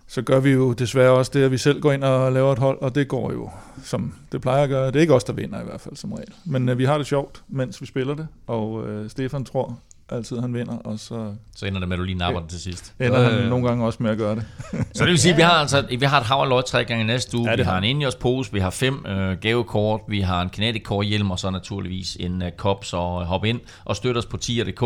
så 0.09 0.23
gør 0.23 0.41
vi 0.41 0.51
jo 0.51 0.73
desværre 0.73 1.11
også 1.11 1.31
det, 1.35 1.43
at 1.43 1.51
vi 1.51 1.59
selv 1.59 1.81
går 1.81 1.93
ind 1.93 2.05
og 2.05 2.33
laver 2.33 2.53
et 2.53 2.59
hold, 2.59 2.79
og 2.81 2.95
det 2.95 3.09
går 3.09 3.33
jo, 3.33 3.51
som 3.85 4.15
det 4.33 4.41
plejer 4.41 4.63
at 4.63 4.69
gøre. 4.69 4.87
Det 4.87 4.97
er 4.97 5.01
ikke 5.01 5.15
os, 5.15 5.25
der 5.25 5.33
vinder 5.33 5.61
i 5.61 5.65
hvert 5.65 5.81
fald, 5.81 5.97
som 5.97 6.13
regel. 6.13 6.35
Men 6.45 6.69
uh, 6.69 6.79
vi 6.79 6.85
har 6.85 6.99
det 6.99 7.07
sjovt, 7.07 7.43
mens 7.49 7.81
vi 7.81 7.87
spiller 7.87 8.15
det, 8.15 8.27
og 8.47 8.73
uh, 8.73 9.09
Stefan 9.09 9.45
tror, 9.45 9.79
altid 10.13 10.41
han 10.41 10.55
vinder, 10.55 10.77
og 10.77 10.99
så... 10.99 11.35
Så 11.57 11.67
ender 11.67 11.81
det 11.81 11.89
med, 11.89 11.97
at 11.97 11.99
du 11.99 12.05
lige 12.05 12.19
napper 12.19 12.41
det 12.41 12.51
til 12.51 12.61
sidst. 12.61 12.95
Ender 13.01 13.21
øh, 13.21 13.33
han 13.33 13.49
nogle 13.49 13.69
gange 13.69 13.85
også 13.85 14.03
med 14.03 14.11
at 14.11 14.19
gøre 14.19 14.35
det. 14.35 14.45
så 14.95 15.05
det 15.05 15.11
vil 15.11 15.19
sige, 15.19 15.33
at 15.33 15.37
vi 15.37 15.43
har, 15.43 15.53
altså, 15.53 15.87
vi 15.99 16.05
har 16.05 16.21
et 16.21 16.27
hav 16.27 16.37
af 16.37 16.49
lodtrækninger 16.49 17.07
næste 17.07 17.37
uge. 17.37 17.51
Ja, 17.51 17.57
vi 17.57 17.63
har 17.63 17.79
en 17.79 17.85
Ingers 17.85 18.15
pose, 18.15 18.53
vi 18.53 18.61
har 18.61 18.71
fem 18.71 19.07
øh, 19.07 19.39
gavekort, 19.39 20.01
vi 20.09 20.21
har 20.21 20.43
en 20.43 20.49
Kinetic 20.49 20.83
Core 20.83 21.05
hjelm, 21.05 21.31
og 21.31 21.39
så 21.39 21.51
naturligvis 21.51 22.17
en 22.21 22.43
øh, 22.43 22.53
kop, 22.53 22.85
så 22.85 22.97
øh, 22.97 23.27
hop 23.27 23.45
ind 23.45 23.61
og 23.85 23.97
støt 23.97 24.17
os 24.17 24.27
på 24.27 24.37
tier.dk. 24.37 24.83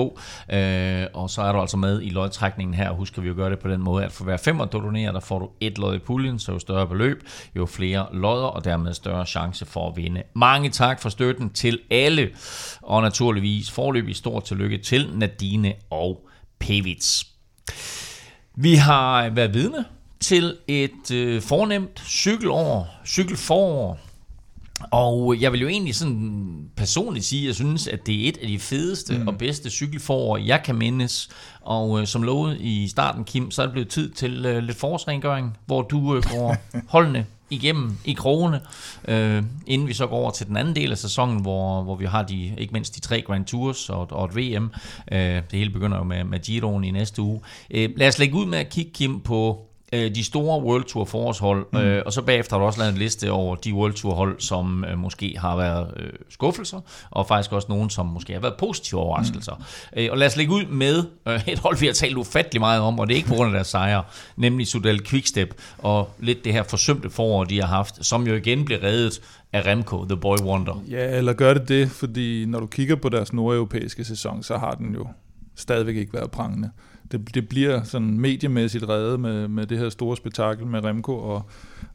Øh, 0.55 1.07
og 1.14 1.31
så 1.31 1.43
er 1.43 1.53
du 1.53 1.61
altså 1.61 1.77
med 1.77 2.03
i 2.03 2.11
lodtrækningen 2.11 2.75
her. 2.75 2.91
Husk, 2.91 3.22
vi 3.22 3.29
jo 3.29 3.35
gøre 3.37 3.51
det 3.51 3.59
på 3.59 3.68
den 3.68 3.83
måde, 3.83 4.05
at 4.05 4.12
for 4.12 4.25
hver 4.25 4.37
femmer 4.37 4.64
du 4.64 4.79
donerer, 4.79 5.12
der 5.12 5.20
får 5.20 5.39
du 5.39 5.49
et 5.61 5.79
lod 5.79 5.95
i 5.95 5.99
puljen, 5.99 6.39
så 6.39 6.53
jo 6.53 6.59
større 6.59 6.87
beløb, 6.87 7.22
jo 7.57 7.66
flere 7.66 8.07
lodder, 8.12 8.47
og 8.47 8.64
dermed 8.64 8.95
større 8.95 9.27
chance 9.27 9.64
for 9.64 9.89
at 9.89 9.97
vinde. 9.97 10.22
Mange 10.35 10.70
tak 10.70 11.01
for 11.01 11.09
støtten 11.09 11.51
til 11.51 11.79
alle, 11.91 12.31
og 12.83 13.03
naturligvis 13.03 13.70
forløbig 13.70 14.16
stort 14.16 14.45
tillykke 14.45 14.79
til 14.79 15.11
Nadine 15.14 15.74
og 15.90 16.28
Pevits. 16.58 17.26
Vi 18.56 18.74
har 18.74 19.30
været 19.30 19.54
vidne 19.54 19.84
til 20.20 20.56
et 20.68 21.10
øh, 21.10 21.42
fornemt 21.42 22.02
cykelår, 22.06 22.88
cykelforår, 23.06 23.98
og 24.90 25.40
jeg 25.40 25.52
vil 25.52 25.60
jo 25.60 25.68
egentlig 25.68 25.94
sådan 25.94 26.68
personligt 26.76 27.24
sige, 27.24 27.42
at 27.42 27.46
jeg 27.46 27.54
synes, 27.54 27.88
at 27.88 28.06
det 28.06 28.24
er 28.24 28.28
et 28.28 28.38
af 28.42 28.48
de 28.48 28.58
fedeste 28.58 29.18
mm. 29.18 29.28
og 29.28 29.38
bedste 29.38 29.70
cykelforår, 29.70 30.36
jeg 30.36 30.62
kan 30.64 30.74
mindes. 30.74 31.28
Og 31.60 32.00
øh, 32.00 32.06
som 32.06 32.22
lovet 32.22 32.60
i 32.60 32.88
starten, 32.88 33.24
Kim, 33.24 33.50
så 33.50 33.62
er 33.62 33.66
det 33.66 33.72
blevet 33.72 33.88
tid 33.88 34.10
til 34.10 34.46
øh, 34.46 34.62
lidt 34.62 34.76
forårsrengøring, 34.76 35.56
hvor 35.66 35.82
du 35.82 36.16
øh, 36.16 36.22
går 36.22 36.56
holdende 36.94 37.24
igennem 37.51 37.99
i 38.05 38.12
krogene, 38.12 38.61
øh, 39.09 39.42
inden 39.66 39.88
vi 39.88 39.95
så 39.95 40.07
går 40.07 40.16
over 40.16 40.30
til 40.30 40.47
den 40.47 40.57
anden 40.57 40.76
del 40.76 40.90
af 40.90 40.99
sæsonen, 40.99 41.42
hvor, 41.42 41.82
hvor 41.82 41.97
vi 41.97 42.05
har 42.05 42.22
de, 42.22 42.55
ikke 42.59 42.72
mindst 42.72 42.95
de 42.95 43.01
tre 43.01 43.22
Grand 43.22 43.45
Tours 43.45 43.90
og, 43.90 44.09
og 44.11 44.24
et 44.24 44.36
VM. 44.36 44.70
Øh, 45.12 45.18
det 45.18 45.59
hele 45.59 45.70
begynder 45.70 45.99
jo 45.99 46.05
med, 46.05 46.24
med 46.24 46.38
Giroen 46.38 46.84
i 46.84 46.90
næste 46.90 47.22
uge. 47.22 47.40
Øh, 47.70 47.90
lad 47.97 48.09
os 48.09 48.18
lægge 48.18 48.34
ud 48.34 48.47
med 48.47 48.59
at 48.59 48.68
kigge, 48.68 48.90
Kim, 48.95 49.20
på 49.20 49.66
øh, 49.93 50.14
de 50.14 50.24
store 50.24 50.62
World 50.62 50.85
Tour 50.85 51.05
forårshold, 51.05 51.66
mm. 51.72 51.78
øh, 51.78 52.03
og 52.07 52.12
så 52.12 52.22
bagefter 52.22 52.57
har 52.57 52.61
du 52.61 52.66
også 52.66 52.78
lavet 52.78 52.93
en 52.93 52.99
liste 52.99 53.30
over 53.30 53.57
de 53.57 53.74
World 53.74 53.93
Tour 53.93 54.14
hold, 54.14 54.41
som 54.41 54.85
øh, 54.85 54.99
måske 54.99 55.35
har 55.39 55.57
været 55.57 55.95
øh, 55.97 56.12
skuffelser, 56.30 56.80
og 57.11 57.28
faktisk 57.28 57.53
også 57.53 57.66
nogen, 57.68 57.91
som 57.91 58.07
måske 58.07 58.32
har 58.32 58.41
været 58.41 58.55
positive 58.59 59.01
overraskelser. 59.01 59.55
Mm. 59.55 59.99
Øh, 59.99 60.09
og 60.11 60.18
lad 60.18 60.26
os 60.26 60.37
lægge 60.37 60.53
ud 60.53 60.66
med 60.66 61.05
øh, 61.28 61.49
et 61.49 61.59
hold, 61.59 61.78
vi 61.78 61.87
har 61.87 61.93
talt 61.93 62.16
ufattelig 62.16 62.61
meget 62.61 62.80
om, 62.80 62.99
og 62.99 63.09
det 63.09 63.14
er 63.14 63.16
ikke 63.16 63.28
på 63.28 63.35
grund 63.35 63.49
af 63.49 63.55
deres 63.55 63.66
sejre, 63.66 64.03
nemlig 64.37 64.66
Sudal 64.66 65.05
Quickstep, 65.05 65.55
og 65.78 66.11
lidt 66.18 66.45
det 66.45 66.53
her 66.53 66.62
forsømte 66.62 67.11
forår, 67.11 67.45
de 67.45 67.61
har 67.61 67.68
haft, 67.68 68.07
som 68.07 68.26
jo 68.26 68.35
igen 68.35 68.64
blev 68.64 68.78
reddet 68.78 69.20
af 69.53 69.66
Remco, 69.66 70.05
The 70.05 70.16
Boy 70.16 70.37
Wonder. 70.37 70.82
Ja, 70.91 71.16
eller 71.16 71.32
gør 71.32 71.55
det 71.55 71.68
det, 71.68 71.91
fordi 71.91 72.45
når 72.47 72.61
du 72.61 72.66
kigger 72.66 72.97
på 72.97 73.09
deres 73.09 73.32
nordeuropæiske 73.32 74.05
sæson, 74.05 74.43
så 74.43 74.59
har 74.59 74.74
den 74.74 74.95
jo 74.95 75.07
stadigvæk 75.57 75.97
ikke 75.97 76.12
være 76.12 76.28
prangende. 76.28 76.70
Det, 77.14 77.34
det 77.34 77.48
bliver 77.48 77.82
sådan 77.82 78.20
mediemæssigt 78.20 78.88
reddet 78.88 79.20
med, 79.20 79.48
med 79.48 79.66
det 79.66 79.78
her 79.78 79.88
store 79.88 80.16
spektakel 80.16 80.66
med 80.66 80.84
Remco 80.84 81.18
og, 81.18 81.42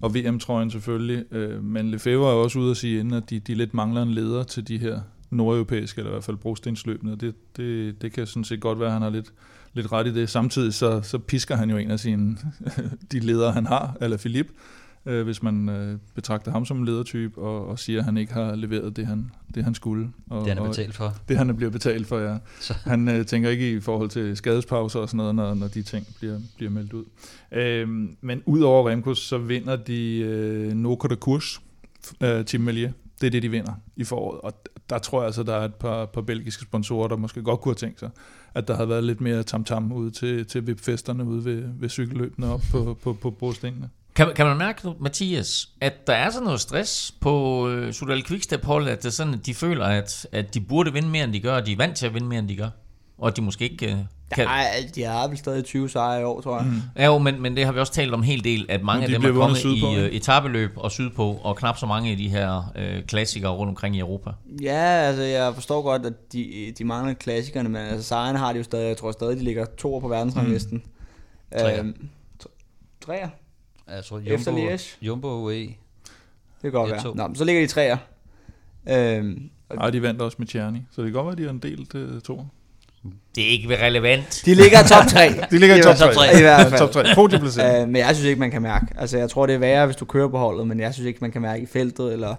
og 0.02 0.16
VM-trøjen 0.16 0.72
selvfølgelig. 0.72 1.34
Øh, 1.34 1.64
men 1.64 1.92
Lefebvre 1.92 2.30
er 2.30 2.36
også 2.36 2.60
ude 2.60 2.72
at 2.72 2.78
sige 2.78 3.00
inden, 3.00 3.14
at 3.14 3.30
de, 3.30 3.40
de 3.40 3.56
lidt 3.56 3.74
mangler 3.74 4.02
en 4.02 4.12
leder 4.12 4.44
til 4.44 4.68
de 4.68 4.78
her 4.78 5.00
nordeuropæiske, 5.30 6.00
eller 6.00 6.12
i 6.12 6.14
hvert 6.14 6.24
fald 6.24 6.38
brostensløbende. 6.38 7.16
Det, 7.16 7.36
det, 7.58 8.02
det 8.02 8.14
kan 8.14 8.28
sådan 8.28 8.44
set 8.44 8.60
godt 8.60 8.80
være, 8.80 8.88
at 8.88 8.94
han 8.94 9.02
har 9.02 9.10
lidt, 9.10 9.34
lidt 9.74 9.92
ret 9.92 10.08
i 10.08 10.14
det. 10.14 10.30
Samtidig 10.30 10.74
så, 10.74 11.02
så 11.02 11.18
pisker 11.18 11.56
han 11.56 11.70
jo 11.70 11.78
en 11.78 11.92
af 11.92 12.00
sine, 12.00 12.38
de 13.12 13.20
ledere, 13.20 13.52
han 13.52 13.66
har, 13.66 13.98
eller 14.02 14.18
Philip, 14.18 14.48
øh, 15.10 15.24
hvis 15.24 15.44
man 15.44 15.70
øh, 15.70 15.98
betragter 16.16 16.52
ham 16.52 16.66
som 16.66 16.78
en 16.78 16.86
ledertype, 16.86 17.42
og, 17.42 17.68
og 17.68 17.80
siger, 17.80 18.00
at 18.00 18.06
han 18.06 18.18
ikke 18.18 18.34
har 18.34 18.56
leveret 18.56 18.96
det, 18.96 19.08
han, 19.08 19.32
det, 19.56 19.64
han 19.64 19.76
skulle. 19.76 20.10
Og, 20.30 20.46
det, 20.46 20.54
han 20.54 20.64
er 20.64 20.68
betalt 20.68 20.96
for. 20.96 21.14
Det, 21.30 21.38
han 21.38 21.50
er 21.50 21.54
blevet 21.54 21.74
betalt 21.74 22.08
for, 22.08 22.20
ja. 22.20 22.38
Så. 22.60 22.74
Han 22.84 23.08
øh, 23.08 23.26
tænker 23.26 23.50
ikke 23.50 23.72
i 23.72 23.80
forhold 23.80 24.10
til 24.10 24.38
skadespauser 24.38 25.00
og 25.00 25.10
sådan 25.10 25.18
noget, 25.18 25.36
når, 25.36 25.54
når 25.54 25.68
de 25.68 25.82
ting 25.82 26.08
bliver, 26.20 26.40
bliver 26.58 26.72
meldt 26.72 26.94
ud. 26.94 27.06
Øh, 27.52 27.90
men 28.22 28.42
ud 28.46 28.62
over 28.62 28.90
Remco, 28.90 29.14
så 29.14 29.38
vinder 29.38 29.76
de 29.76 30.18
øh, 30.20 30.74
Noka 30.74 31.08
de 31.08 31.16
Kurs, 31.16 31.62
øh, 32.22 32.46
Team 32.46 32.64
Melier. 32.64 32.92
Det 33.22 33.28
er 33.28 33.32
det, 33.32 33.44
de 33.44 33.50
vinder 33.50 33.74
i 33.96 34.04
foråret. 34.04 34.42
Og 34.42 34.54
der 34.90 34.98
tror 34.98 35.20
jeg 35.20 35.26
altså, 35.26 35.44
der 35.44 35.56
er 35.56 35.66
et 35.66 35.76
par, 35.76 36.06
par 36.06 36.22
belgiske 36.22 36.64
sponsorer, 36.64 37.08
der 37.08 37.16
måske 37.16 37.42
godt 37.42 37.62
kunne 37.62 37.70
have 37.70 37.76
tænkt 37.76 38.00
sig, 38.00 38.10
at 38.54 38.68
der 38.68 38.76
havde 38.76 38.90
været 38.90 39.04
lidt 39.04 39.22
mere 39.22 39.44
tam-tam 39.44 39.92
ude 39.92 40.12
til, 40.12 40.46
til 40.46 40.68
VIP-festerne 40.68 41.26
ude 41.26 41.46
ved, 41.46 41.64
ved 41.80 41.90
cykelløbene 41.90 42.54
op 42.54 42.62
på, 42.72 42.98
på, 43.04 43.14
på 43.14 43.32
brostenene. 43.32 43.90
Kan, 44.20 44.34
kan 44.36 44.46
man 44.46 44.58
mærke, 44.58 44.94
Mathias, 45.00 45.70
at 45.82 46.08
der 46.08 46.14
er 46.14 46.30
sådan 46.30 46.46
noget 46.46 46.60
stress 46.60 47.14
på 47.22 47.68
øh, 47.70 47.94
Sudal 47.94 48.26
Quickstep 48.26 48.66
hold, 48.66 48.88
at 48.88 49.04
det 49.04 49.14
sådan, 49.14 49.34
at 49.34 49.46
de 49.46 49.54
føler, 49.54 49.86
at, 49.86 50.28
at 50.32 50.54
de 50.54 50.62
burde 50.62 50.94
vinde 50.94 51.08
mere, 51.08 51.24
end 51.24 51.34
de 51.34 51.40
gør, 51.40 51.56
og 51.56 51.66
de 51.66 51.72
er 51.72 51.78
vant 51.78 51.98
til 51.98 52.06
at 52.06 52.14
vinde 52.14 52.28
mere, 52.28 52.40
end 52.40 52.48
de 52.48 52.56
gør, 52.56 52.70
og 53.18 53.28
at 53.28 53.38
de 53.38 53.42
måske 53.42 53.70
ikke... 53.70 53.86
Øh, 53.86 53.98
kan... 54.36 54.46
Nej, 54.46 54.66
de 54.96 55.04
har 55.04 55.28
vel 55.28 55.38
stadig 55.38 55.66
20 55.66 55.90
sejre 55.90 56.22
i 56.22 56.24
år, 56.24 56.42
tror 56.42 56.58
jeg. 56.58 56.68
Mm. 56.68 56.82
Ja, 56.96 57.06
jo, 57.06 57.18
men, 57.18 57.42
men 57.42 57.56
det 57.56 57.66
har 57.66 57.72
vi 57.72 57.80
også 57.80 57.94
talt 57.94 58.14
om 58.14 58.20
en 58.20 58.24
hel 58.24 58.44
del, 58.44 58.66
at 58.70 58.84
mange 58.84 59.08
de 59.08 59.14
af 59.14 59.22
dem 59.22 59.36
er 59.36 59.40
kommet 59.40 59.64
i 59.64 59.84
uh, 59.84 59.92
etabeløb 59.92 60.72
og 60.76 60.92
sydpå, 60.92 61.40
og 61.44 61.56
knap 61.56 61.78
så 61.78 61.86
mange 61.86 62.12
af 62.12 62.18
de 62.18 62.30
her 62.30 62.74
uh, 62.76 63.06
klassikere 63.06 63.52
rundt 63.52 63.70
omkring 63.70 63.96
i 63.96 64.00
Europa. 64.00 64.30
Ja, 64.62 64.84
altså 65.08 65.24
jeg 65.24 65.54
forstår 65.54 65.82
godt, 65.82 66.06
at 66.06 66.34
de, 66.34 66.74
de 66.78 66.84
mangler 66.84 67.14
klassikerne, 67.14 67.70
men 67.70 67.82
altså 67.82 68.08
sejrene 68.08 68.40
har 68.40 68.54
de 68.54 68.58
jo 68.58 68.64
stadig, 68.64 68.88
jeg 68.88 68.98
tror 68.98 69.12
stadig, 69.12 69.38
de 69.38 69.44
ligger 69.44 69.66
to 69.78 70.00
på 70.00 70.08
verdensranglisten. 70.08 70.84
Mm. 71.52 71.60
Øhm, 71.80 72.10
træer? 73.02 73.30
Jeg 73.96 74.04
tror, 74.06 74.18
Jumbo, 74.18 74.34
Efter 74.34 74.52
Liège? 74.52 74.98
Jumbo 75.02 75.28
UE. 75.28 75.54
Det 75.54 75.76
kan 76.62 76.72
godt 76.72 76.92
være. 76.92 77.16
Nå, 77.30 77.36
så 77.36 77.44
ligger 77.46 77.62
de 77.62 77.68
træer. 77.68 77.98
Øhm, 78.90 79.50
Nej, 79.76 79.90
de 79.90 80.02
vandt 80.02 80.22
også 80.22 80.36
med 80.40 80.48
Tjerni, 80.48 80.82
så 80.92 81.02
det 81.02 81.08
kan 81.08 81.14
godt 81.14 81.26
være, 81.26 81.32
at 81.32 81.38
de 81.38 81.44
har 81.44 81.50
en 81.50 81.60
del 81.60 81.86
til 81.86 82.22
to. 82.22 82.46
Det 83.36 83.44
er 83.44 83.52
ikke 83.52 83.86
relevant. 83.86 84.42
De 84.46 84.56
ligger 84.56 84.80
i 84.86 84.88
top 84.88 85.06
3. 85.08 85.34
de 85.52 85.60
ligger 85.60 85.76
i 85.76 85.82
top 85.82 85.96
3. 85.96 86.06
Top 86.06 86.14
3. 86.14 86.38
I 86.38 86.42
hvert 86.42 86.68
fald. 86.68 86.80
top 86.80 86.92
3. 86.92 87.84
Uh, 87.84 87.90
men 87.90 87.96
jeg 87.96 88.16
synes 88.16 88.28
ikke, 88.28 88.40
man 88.40 88.52
kan 88.52 88.62
mærke. 88.62 88.86
Altså, 88.98 89.18
jeg 89.18 89.30
tror, 89.30 89.46
det 89.46 89.56
er 89.56 89.60
værre, 89.60 89.86
hvis 89.86 89.96
du 89.96 90.06
kører 90.06 90.28
på 90.28 90.38
holdet, 90.38 90.68
men 90.68 90.80
jeg 90.80 90.94
synes 90.94 91.08
ikke, 91.08 91.20
man 91.22 91.32
kan 91.32 91.42
mærke 91.42 91.64
i 91.64 91.66
feltet. 91.66 92.14
Eller, 92.14 92.36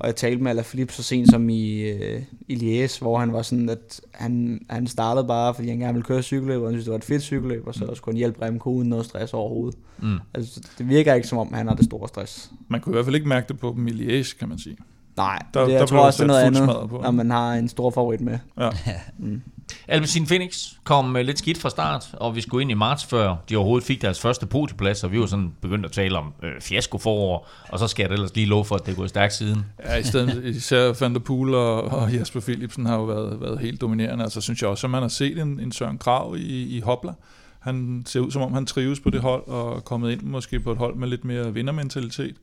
og 0.00 0.06
jeg 0.06 0.16
talte 0.16 0.42
med 0.42 0.50
Alaphilippe 0.50 0.94
så 0.94 1.02
sent 1.02 1.30
som 1.30 1.48
i, 1.48 1.92
uh, 1.92 2.22
i 2.48 2.54
Liège, 2.54 2.98
hvor 3.00 3.18
han 3.18 3.32
var 3.32 3.42
sådan, 3.42 3.68
at 3.68 4.00
han, 4.12 4.60
han 4.70 4.86
startede 4.86 5.26
bare, 5.26 5.54
fordi 5.54 5.68
han 5.68 5.78
gerne 5.78 5.92
ville 5.92 6.06
køre 6.06 6.22
cykelløb, 6.22 6.60
og 6.60 6.66
han 6.66 6.74
synes, 6.74 6.84
det 6.84 6.90
var 6.90 6.98
et 6.98 7.04
fedt 7.04 7.22
cykelløb, 7.22 7.66
og 7.66 7.74
så 7.74 7.84
mm. 7.84 7.94
skulle 7.94 8.12
han 8.14 8.18
hjælpe 8.18 8.44
Remco 8.44 8.70
uden 8.70 8.88
noget 8.88 9.06
stress 9.06 9.34
overhovedet. 9.34 9.78
Mm. 9.98 10.18
Altså, 10.34 10.60
det 10.78 10.88
virker 10.88 11.14
ikke, 11.14 11.28
som 11.28 11.38
om 11.38 11.52
han 11.54 11.68
har 11.68 11.74
det 11.74 11.84
store 11.84 12.08
stress. 12.08 12.50
Man 12.68 12.80
kunne 12.80 12.92
i 12.92 12.94
hvert 12.94 13.04
fald 13.04 13.16
ikke 13.16 13.28
mærke 13.28 13.48
det 13.48 13.58
på 13.58 13.74
dem 13.76 13.88
i 13.88 13.90
Liège, 13.90 14.38
kan 14.38 14.48
man 14.48 14.58
sige. 14.58 14.76
Nej, 15.16 15.38
der, 15.54 15.64
det, 15.64 15.72
jeg 15.72 15.80
der 15.80 15.86
tror 15.86 15.98
også, 15.98 16.24
det 16.24 16.30
er 16.30 16.32
noget 16.32 16.42
andet, 16.42 16.88
på, 16.90 17.00
når 17.02 17.10
man 17.10 17.30
har 17.30 17.54
en 17.54 17.68
stor 17.68 17.90
favorit 17.90 18.20
med. 18.20 18.38
Ja. 18.60 18.70
mm. 19.18 19.42
Alpecin 19.88 20.26
Phoenix 20.26 20.68
kom 20.84 21.14
lidt 21.14 21.38
skidt 21.38 21.58
fra 21.58 21.70
start, 21.70 22.10
og 22.12 22.36
vi 22.36 22.40
skulle 22.40 22.62
ind 22.62 22.70
i 22.70 22.74
marts, 22.74 23.04
før 23.04 23.36
de 23.48 23.56
overhovedet 23.56 23.86
fik 23.86 24.02
deres 24.02 24.20
første 24.20 24.46
podieplads, 24.46 25.04
og 25.04 25.12
vi 25.12 25.20
var 25.20 25.26
sådan 25.26 25.52
begyndt 25.60 25.86
at 25.86 25.92
tale 25.92 26.18
om 26.18 26.32
øh, 26.42 26.60
fiasko 26.60 26.98
forår, 26.98 27.48
og 27.68 27.78
så 27.78 27.88
skal 27.88 28.04
det 28.04 28.12
ellers 28.12 28.34
lige 28.34 28.46
lov 28.46 28.64
for, 28.64 28.74
at 28.74 28.86
det 28.86 28.96
går 28.96 29.06
stærkt 29.06 29.32
siden. 29.32 29.64
Ja, 29.84 29.96
i 29.96 30.02
stedet 30.02 30.44
især 30.56 30.92
Van 31.00 31.14
der 31.14 31.20
Poel 31.20 31.54
og, 31.54 31.84
og 31.84 32.12
Jasper 32.12 32.40
Philipsen 32.40 32.86
har 32.86 32.96
jo 32.96 33.04
været, 33.04 33.40
været 33.40 33.58
helt 33.58 33.80
dominerende. 33.80 34.24
Altså 34.24 34.40
synes 34.40 34.62
jeg 34.62 34.70
også, 34.70 34.86
at 34.86 34.90
man 34.90 35.02
har 35.02 35.08
set 35.08 35.38
en, 35.38 35.60
en 35.60 35.72
Søren 35.72 35.98
Krav 35.98 36.36
i, 36.36 36.76
i 36.76 36.80
Hopla. 36.80 37.12
Han 37.60 38.02
ser 38.06 38.20
ud 38.20 38.30
som 38.30 38.42
om, 38.42 38.52
han 38.52 38.66
trives 38.66 39.00
på 39.00 39.10
det 39.10 39.20
hold, 39.20 39.48
og 39.48 39.76
er 39.76 39.80
kommet 39.80 40.12
ind 40.12 40.22
måske 40.22 40.60
på 40.60 40.72
et 40.72 40.78
hold 40.78 40.96
med 40.96 41.08
lidt 41.08 41.24
mere 41.24 41.54
vindermentalitet. 41.54 42.36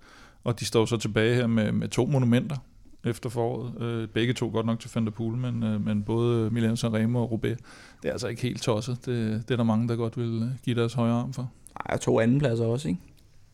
Og 0.44 0.60
de 0.60 0.66
står 0.66 0.86
så 0.86 0.98
tilbage 0.98 1.36
her 1.36 1.48
med, 1.48 1.72
med 1.72 1.88
to 1.88 2.06
monumenter 2.06 2.56
efter 3.04 3.30
foråret. 3.30 3.82
Øh, 3.82 4.08
begge 4.08 4.34
to 4.34 4.50
godt 4.54 4.66
nok 4.66 4.80
til 4.80 4.92
Van 4.96 5.06
der 5.06 5.12
Poel, 5.12 5.38
men, 5.38 5.64
øh, 5.64 5.86
men 5.86 6.04
både 6.04 6.50
Milan 6.50 6.78
Sanremo 6.78 7.22
og 7.22 7.32
Roubaix, 7.32 7.58
det 8.02 8.08
er 8.08 8.12
altså 8.12 8.28
ikke 8.28 8.42
helt 8.42 8.62
tosset. 8.62 9.06
Det, 9.06 9.44
det 9.48 9.52
er 9.52 9.58
der 9.58 9.64
mange, 9.64 9.88
der 9.88 9.96
godt 9.96 10.18
vil 10.18 10.42
øh, 10.44 10.50
give 10.66 10.76
deres 10.76 10.94
højre 10.94 11.14
arm 11.14 11.34
for. 11.34 11.52
Ej, 11.90 11.98
to 11.98 12.20
andenpladser 12.20 12.66
også, 12.66 12.88
ikke? 12.88 13.00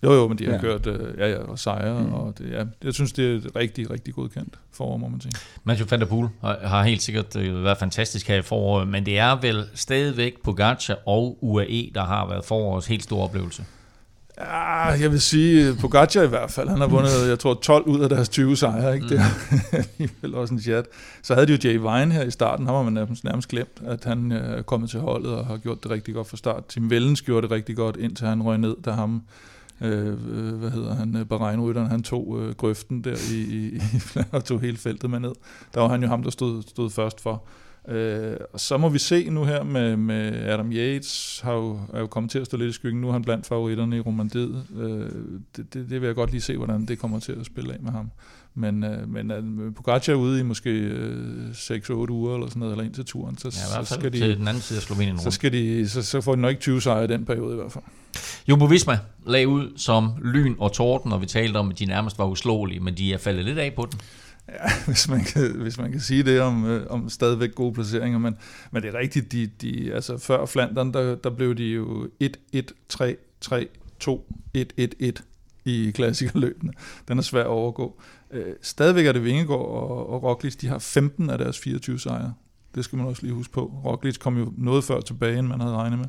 Jo, 0.03 0.13
jo, 0.13 0.27
men 0.27 0.37
de 0.37 0.45
har 0.45 0.53
ja. 0.53 0.59
kørt 0.59 0.87
øh, 0.87 1.17
ja, 1.17 1.29
ja, 1.29 1.37
og 1.37 1.59
sejre, 1.59 2.03
mm. 2.03 2.13
og 2.13 2.37
det, 2.37 2.51
ja, 2.51 2.63
jeg 2.83 2.93
synes, 2.93 3.13
det 3.13 3.45
er 3.45 3.55
rigtig, 3.55 3.91
rigtig 3.91 4.13
godkendt 4.13 4.59
forår, 4.71 4.97
må 4.97 5.07
man 5.07 5.21
sige. 5.21 5.31
Mathieu 5.63 5.87
van 5.89 5.99
der 5.99 6.05
Poel 6.05 6.29
har, 6.41 6.59
har 6.67 6.83
helt 6.83 7.01
sikkert 7.01 7.35
været 7.35 7.77
fantastisk 7.77 8.27
her 8.27 8.35
i 8.35 8.41
foråret, 8.41 8.87
men 8.87 9.05
det 9.05 9.19
er 9.19 9.41
vel 9.41 9.65
stadigvæk 9.73 10.43
Pogacar 10.43 10.97
og 11.05 11.37
UAE, 11.41 11.91
der 11.95 12.03
har 12.03 12.27
været 12.27 12.45
forårets 12.45 12.87
helt 12.87 13.03
store 13.03 13.23
oplevelse. 13.23 13.65
Ja, 14.37 14.85
jeg 14.85 15.11
vil 15.11 15.21
sige, 15.21 15.75
Pogacar 15.75 16.21
i 16.21 16.27
hvert 16.27 16.51
fald, 16.51 16.69
han 16.69 16.79
har 16.79 16.87
vundet, 16.87 17.29
jeg 17.29 17.39
tror, 17.39 17.53
12 17.53 17.85
ud 17.87 17.99
af 17.99 18.09
deres 18.09 18.29
20 18.29 18.55
sejre, 18.55 18.95
ikke? 18.95 19.09
Det 19.09 19.19
er 19.19 19.23
alligevel 19.99 20.35
også 20.35 20.53
en 20.53 20.59
chat. 20.59 20.85
Så 21.21 21.33
havde 21.33 21.47
de 21.47 21.51
jo 21.51 21.57
Jay 21.63 21.77
Vine 21.77 22.13
her 22.13 22.23
i 22.23 22.31
starten, 22.31 22.65
han 22.65 22.75
var 22.75 22.83
man 22.83 22.93
nærmest, 22.93 23.23
nærmest 23.23 23.47
glemt, 23.47 23.81
at 23.85 24.03
han 24.03 24.31
øh, 24.31 24.57
er 24.57 24.61
kommet 24.61 24.89
til 24.89 24.99
holdet 24.99 25.31
og 25.31 25.45
har 25.45 25.57
gjort 25.57 25.83
det 25.83 25.91
rigtig 25.91 26.13
godt 26.13 26.27
fra 26.27 26.37
start. 26.37 26.65
Tim 26.65 26.89
Vellens 26.89 27.21
gjorde 27.21 27.41
det 27.41 27.51
rigtig 27.51 27.75
godt, 27.75 27.97
indtil 27.97 28.27
han 28.27 28.43
røg 28.43 28.57
ned, 28.57 28.75
da 28.85 28.91
ham, 28.91 29.21
øh, 29.81 30.07
øh 30.07 30.53
hvad 30.53 30.69
hedder 30.69 30.95
han, 30.95 31.15
øh, 31.15 31.25
Bahrein-rytteren, 31.25 31.87
han 31.87 32.03
tog 32.03 32.39
øh, 32.41 32.55
grøften 32.55 33.03
der 33.03 33.15
i, 33.31 33.37
i, 33.37 33.81
og 34.31 34.45
tog 34.45 34.61
hele 34.61 34.77
feltet 34.77 35.09
med 35.09 35.19
ned. 35.19 35.33
Der 35.73 35.81
var 35.81 35.87
han 35.87 36.03
jo 36.03 36.07
ham, 36.07 36.23
der 36.23 36.29
stod, 36.29 36.63
stod 36.63 36.89
først 36.89 37.21
for. 37.21 37.43
Øh, 37.87 38.37
og 38.53 38.59
så 38.59 38.77
må 38.77 38.89
vi 38.89 38.99
se 38.99 39.29
nu 39.29 39.43
her 39.43 39.63
med, 39.63 39.95
med 39.95 40.49
Adam 40.49 40.71
Yates, 40.71 41.39
har 41.43 41.53
jo, 41.53 41.79
er 41.93 41.99
jo 41.99 42.07
kommet 42.07 42.31
til 42.31 42.39
at 42.39 42.45
stå 42.45 42.57
lidt 42.57 42.69
i 42.69 42.73
skyggen. 42.73 43.01
Nu 43.01 43.07
er 43.07 43.11
han 43.11 43.21
blandt 43.21 43.45
favoritterne 43.45 43.97
i 43.97 43.99
Romandiet. 43.99 44.65
Øh, 44.77 44.89
det, 45.55 45.73
det, 45.73 45.89
det 45.89 46.01
vil 46.01 46.07
jeg 46.07 46.15
godt 46.15 46.31
lige 46.31 46.41
se, 46.41 46.57
hvordan 46.57 46.85
det 46.85 46.99
kommer 46.99 47.19
til 47.19 47.31
at 47.31 47.45
spille 47.45 47.73
af 47.73 47.79
med 47.79 47.91
ham. 47.91 48.11
Men, 48.55 48.83
øh, 48.83 49.09
men 49.09 49.73
Pogacar 49.75 50.13
er 50.13 50.17
ude 50.17 50.39
i 50.39 50.43
måske 50.43 50.69
øh, 50.69 51.49
6-8 51.51 52.09
uger 52.09 52.35
eller 52.35 52.47
sådan 52.47 52.59
noget, 52.59 52.73
eller 52.73 52.85
ind 52.85 52.93
til 52.93 53.05
turen, 53.05 53.37
så, 53.37 53.47
ja, 53.47 53.85
så 53.85 53.93
skal 53.95 54.13
de, 54.13 54.17
til 54.17 54.37
den 54.37 54.47
anden 54.47 54.61
side 54.61 54.77
af 54.77 54.83
Slovenien. 54.83 55.19
Så, 55.19 55.31
skal 55.31 55.51
de, 55.51 55.89
så, 55.89 56.01
så 56.01 56.21
får 56.21 56.35
de 56.35 56.41
nok 56.41 56.49
ikke 56.49 56.61
20 56.61 56.81
sejre 56.81 57.03
i 57.03 57.07
den 57.07 57.25
periode 57.25 57.53
i 57.53 57.55
hvert 57.55 57.71
fald. 57.71 57.83
Jumbo 58.49 58.65
Visma 58.65 58.99
lag 59.25 59.47
ud 59.47 59.73
som 59.77 60.11
lyn 60.23 60.55
og 60.59 60.73
torden, 60.73 61.11
og 61.11 61.21
vi 61.21 61.25
talte 61.25 61.57
om, 61.57 61.69
at 61.69 61.79
de 61.79 61.85
nærmest 61.85 62.17
var 62.19 62.25
uslåelige, 62.25 62.79
men 62.79 62.97
de 62.97 63.13
er 63.13 63.17
faldet 63.17 63.45
lidt 63.45 63.57
af 63.57 63.73
på 63.75 63.87
den. 63.91 63.99
Ja, 64.49 64.71
hvis 64.87 65.09
man 65.09 65.23
kan, 65.23 65.55
hvis 65.55 65.77
man 65.77 65.91
kan 65.91 66.01
sige 66.01 66.23
det 66.23 66.41
om, 66.41 66.65
øh, 66.65 66.87
om 66.89 67.09
stadigvæk 67.09 67.55
gode 67.55 67.73
placeringer, 67.73 68.19
men, 68.19 68.37
men 68.71 68.83
det 68.83 68.95
er 68.95 68.99
rigtigt, 68.99 69.31
de, 69.31 69.47
de, 69.47 69.93
altså 69.93 70.17
før 70.17 70.45
Flandern, 70.45 70.93
der, 70.93 71.15
der 71.15 71.29
blev 71.29 71.55
de 71.55 71.63
jo 71.63 72.09
1-1-3-3-2-1-1-1 72.23 75.11
i 75.65 75.91
klassikerløbene. 75.95 76.73
Den 77.07 77.17
er 77.17 77.21
svær 77.21 77.41
at 77.41 77.47
overgå. 77.47 78.01
Øh, 78.31 78.53
stadigvæk 78.61 79.05
er 79.05 79.11
det 79.11 79.23
Vingegaard 79.23 79.59
og, 79.59 80.09
og 80.09 80.23
Roglic, 80.23 80.55
de 80.55 80.67
har 80.67 80.79
15 80.79 81.29
af 81.29 81.37
deres 81.37 81.59
24 81.59 81.99
sejre. 81.99 82.33
Det 82.75 82.85
skal 82.85 82.97
man 82.97 83.07
også 83.07 83.21
lige 83.21 83.33
huske 83.33 83.53
på. 83.53 83.73
Roglic 83.85 84.17
kom 84.17 84.37
jo 84.37 84.53
noget 84.57 84.83
før 84.83 85.01
tilbage, 85.01 85.39
end 85.39 85.47
man 85.47 85.59
havde 85.59 85.75
regnet 85.75 85.99
med. 85.99 86.07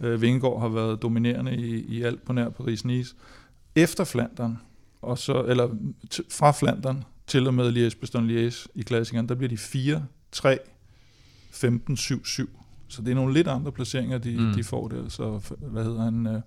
Øh, 0.00 0.22
Vingegaard 0.22 0.60
har 0.60 0.68
været 0.68 1.02
dominerende 1.02 1.56
i, 1.56 1.78
i 1.78 2.02
alt 2.02 2.24
på 2.24 2.32
nær 2.32 2.48
Paris-Nice. 2.48 3.16
Efter 3.74 4.04
Flandern, 4.04 4.58
og 5.02 5.18
så, 5.18 5.44
eller 5.44 5.68
fra 6.30 6.52
Flandern, 6.52 7.04
til 7.28 7.46
og 7.46 7.54
med 7.54 7.72
Liège, 7.72 8.00
Bastogne 8.00 8.48
Liège 8.48 8.66
i 8.74 8.82
klassikeren, 8.82 9.28
der 9.28 9.34
bliver 9.34 9.48
de 9.48 9.56
4, 9.56 10.04
3, 10.32 10.58
15, 11.50 11.96
7, 11.96 12.24
7. 12.24 12.50
Så 12.88 13.02
det 13.02 13.10
er 13.10 13.14
nogle 13.14 13.34
lidt 13.34 13.48
andre 13.48 13.72
placeringer, 13.72 14.18
de, 14.18 14.36
mm. 14.38 14.52
de 14.54 14.64
får 14.64 14.88
der. 14.88 15.08
Så 15.08 15.40
hvad 15.60 15.84
hedder 15.84 16.02
han? 16.02 16.26
Øh, 16.26 16.40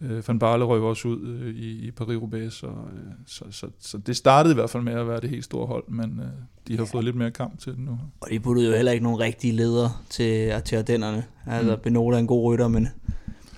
øh 0.00 0.28
Van 0.28 0.38
Barle 0.38 0.64
røg 0.64 0.80
også 0.80 1.08
ud 1.08 1.28
øh, 1.28 1.54
i, 1.54 1.86
i 1.86 1.90
Paris-Roubaix, 1.90 2.50
så, 2.50 2.66
øh, 2.66 3.12
så, 3.26 3.44
så, 3.50 3.66
så 3.80 3.98
det 3.98 4.16
startede 4.16 4.52
i 4.52 4.54
hvert 4.54 4.70
fald 4.70 4.82
med 4.82 4.92
at 4.92 5.08
være 5.08 5.20
det 5.20 5.30
helt 5.30 5.44
store 5.44 5.66
hold, 5.66 5.84
men 5.88 6.20
øh, 6.20 6.26
de 6.68 6.76
har 6.76 6.84
fået 6.84 7.04
lidt 7.04 7.16
mere 7.16 7.30
kamp 7.30 7.58
til 7.58 7.72
det 7.72 7.80
nu. 7.80 7.98
Og 8.20 8.30
de 8.30 8.40
puttede 8.40 8.68
jo 8.68 8.76
heller 8.76 8.92
ikke 8.92 9.04
nogen 9.04 9.20
rigtige 9.20 9.52
ledere 9.52 9.92
til, 10.10 10.62
til 10.64 10.76
Ardennerne. 10.76 11.24
Altså, 11.46 11.76
mm. 11.76 11.82
Benoda 11.82 12.16
er 12.16 12.20
en 12.20 12.26
god 12.26 12.52
rytter, 12.52 12.68
men 12.68 12.88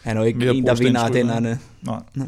han 0.02 0.16
er 0.16 0.20
jo 0.20 0.26
ikke 0.26 0.38
mere 0.38 0.54
en, 0.54 0.66
der 0.66 0.74
vinder 0.74 1.00
Ardennerne. 1.00 1.58
Nej. 1.82 2.02
Mm. 2.14 2.24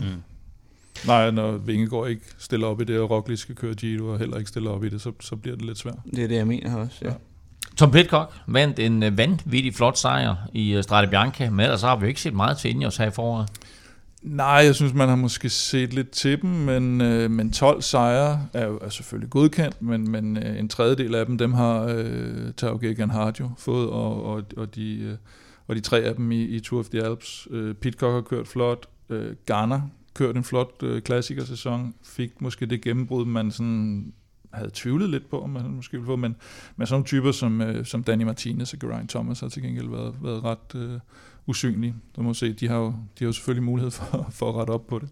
Nej, 1.06 1.30
når 1.30 1.56
Vingegaard 1.56 2.08
ikke 2.08 2.22
stiller 2.38 2.66
op 2.66 2.80
i 2.80 2.84
det, 2.84 3.00
og 3.00 3.10
Roglic 3.10 3.38
skal 3.38 3.54
køre 3.54 3.74
Giro, 3.74 4.06
og 4.06 4.18
heller 4.18 4.36
ikke 4.36 4.48
stiller 4.48 4.70
op 4.70 4.84
i 4.84 4.88
det, 4.88 5.00
så, 5.00 5.12
så 5.20 5.36
bliver 5.36 5.56
det 5.56 5.66
lidt 5.66 5.78
svært. 5.78 5.98
Det 6.14 6.24
er 6.24 6.28
det, 6.28 6.36
jeg 6.36 6.46
mener 6.46 6.76
også, 6.76 6.96
ja. 7.02 7.08
ja. 7.08 7.14
Tom 7.76 7.90
Pitcock 7.90 8.34
vandt 8.46 8.78
en 8.78 9.02
øh, 9.02 9.18
vanvittig 9.18 9.74
flot 9.74 9.98
sejr 9.98 10.34
i 10.52 10.76
uh, 10.76 10.82
Strade 10.82 11.08
Bianca, 11.08 11.50
men 11.50 11.60
ellers 11.60 11.82
har 11.82 11.96
vi 11.96 12.00
jo 12.00 12.08
ikke 12.08 12.20
set 12.20 12.34
meget 12.34 12.58
til 12.58 12.70
Ineos 12.70 12.96
her 12.96 13.06
i 13.06 13.10
foråret. 13.10 13.48
Nej, 14.22 14.46
jeg 14.46 14.74
synes, 14.74 14.94
man 14.94 15.08
har 15.08 15.16
måske 15.16 15.48
set 15.48 15.94
lidt 15.94 16.10
til 16.10 16.42
dem, 16.42 16.50
men, 16.50 17.00
øh, 17.00 17.30
men 17.30 17.52
12 17.52 17.82
sejre 17.82 18.46
er 18.52 18.66
jo 18.66 18.78
er 18.82 18.88
selvfølgelig 18.88 19.30
godkendt, 19.30 19.82
men, 19.82 20.10
men 20.10 20.36
øh, 20.36 20.58
en 20.58 20.68
tredjedel 20.68 21.14
af 21.14 21.26
dem, 21.26 21.38
dem 21.38 21.52
har 21.52 21.82
øh, 21.82 22.52
Tao 22.56 22.78
Gegan 22.80 23.10
Hardio 23.10 23.50
fået, 23.58 23.90
og, 23.90 24.24
og, 24.24 24.42
og, 24.56 24.74
de, 24.74 24.98
øh, 24.98 25.14
og 25.66 25.76
de 25.76 25.80
tre 25.80 26.00
af 26.00 26.14
dem 26.14 26.32
i, 26.32 26.42
i 26.42 26.60
Tour 26.60 26.80
of 26.80 26.88
the 26.88 27.02
Alps. 27.02 27.48
Øh, 27.50 27.74
Pitcock 27.74 28.14
har 28.14 28.20
kørt 28.20 28.48
flot, 28.48 28.86
øh, 29.10 29.34
Garner 29.46 29.80
kørt 30.16 30.36
en 30.36 30.44
flot 30.44 30.82
øh, 30.82 31.02
klassikersæson, 31.02 31.94
fik 32.02 32.40
måske 32.40 32.66
det 32.66 32.82
gennembrud, 32.82 33.24
man 33.24 33.50
sådan 33.50 34.12
havde 34.52 34.70
tvivlet 34.74 35.10
lidt 35.10 35.30
på, 35.30 35.42
om 35.42 35.50
man 35.50 35.70
måske 35.70 35.92
ville 35.92 36.06
få, 36.06 36.16
men, 36.16 36.36
men 36.76 36.86
sådan 36.86 36.94
nogle 36.94 37.06
typer 37.06 37.32
som, 37.32 37.60
øh, 37.60 37.86
som 37.86 38.04
Danny 38.04 38.22
Martinez 38.24 38.72
og 38.72 38.78
Geraint 38.78 39.10
Thomas 39.10 39.40
har 39.40 39.48
til 39.48 39.62
gengæld 39.62 39.88
været, 39.88 40.14
været 40.22 40.44
ret 40.44 40.74
øh, 40.74 40.98
usynlige. 41.46 41.94
Der 42.16 42.22
må 42.22 42.34
se, 42.34 42.52
de 42.52 42.68
har, 42.68 42.76
jo, 42.76 42.86
de 42.86 42.94
har 43.18 43.26
jo 43.26 43.32
selvfølgelig 43.32 43.64
mulighed 43.64 43.90
for, 43.90 44.26
for 44.30 44.48
at 44.48 44.54
rette 44.54 44.70
op 44.70 44.86
på 44.86 44.98
det. 44.98 45.08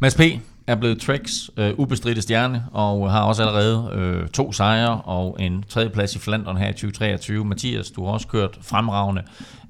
Mads 0.00 0.14
P 0.14 0.20
er 0.68 0.74
blevet 0.74 1.00
Treks 1.00 1.50
øh, 1.56 1.74
ubestridte 1.78 2.22
stjerne, 2.22 2.64
og 2.72 3.12
har 3.12 3.22
også 3.22 3.42
allerede 3.42 3.90
øh, 3.94 4.28
to 4.28 4.52
sejre 4.52 5.00
og 5.00 5.36
en 5.40 5.64
tredjeplads 5.68 6.16
i 6.16 6.18
Flandern 6.18 6.56
her 6.56 6.68
i 6.68 6.72
2023. 6.72 7.44
Mathias, 7.44 7.90
du 7.90 8.04
har 8.04 8.12
også 8.12 8.26
kørt 8.26 8.58
fremragende, 8.62 9.22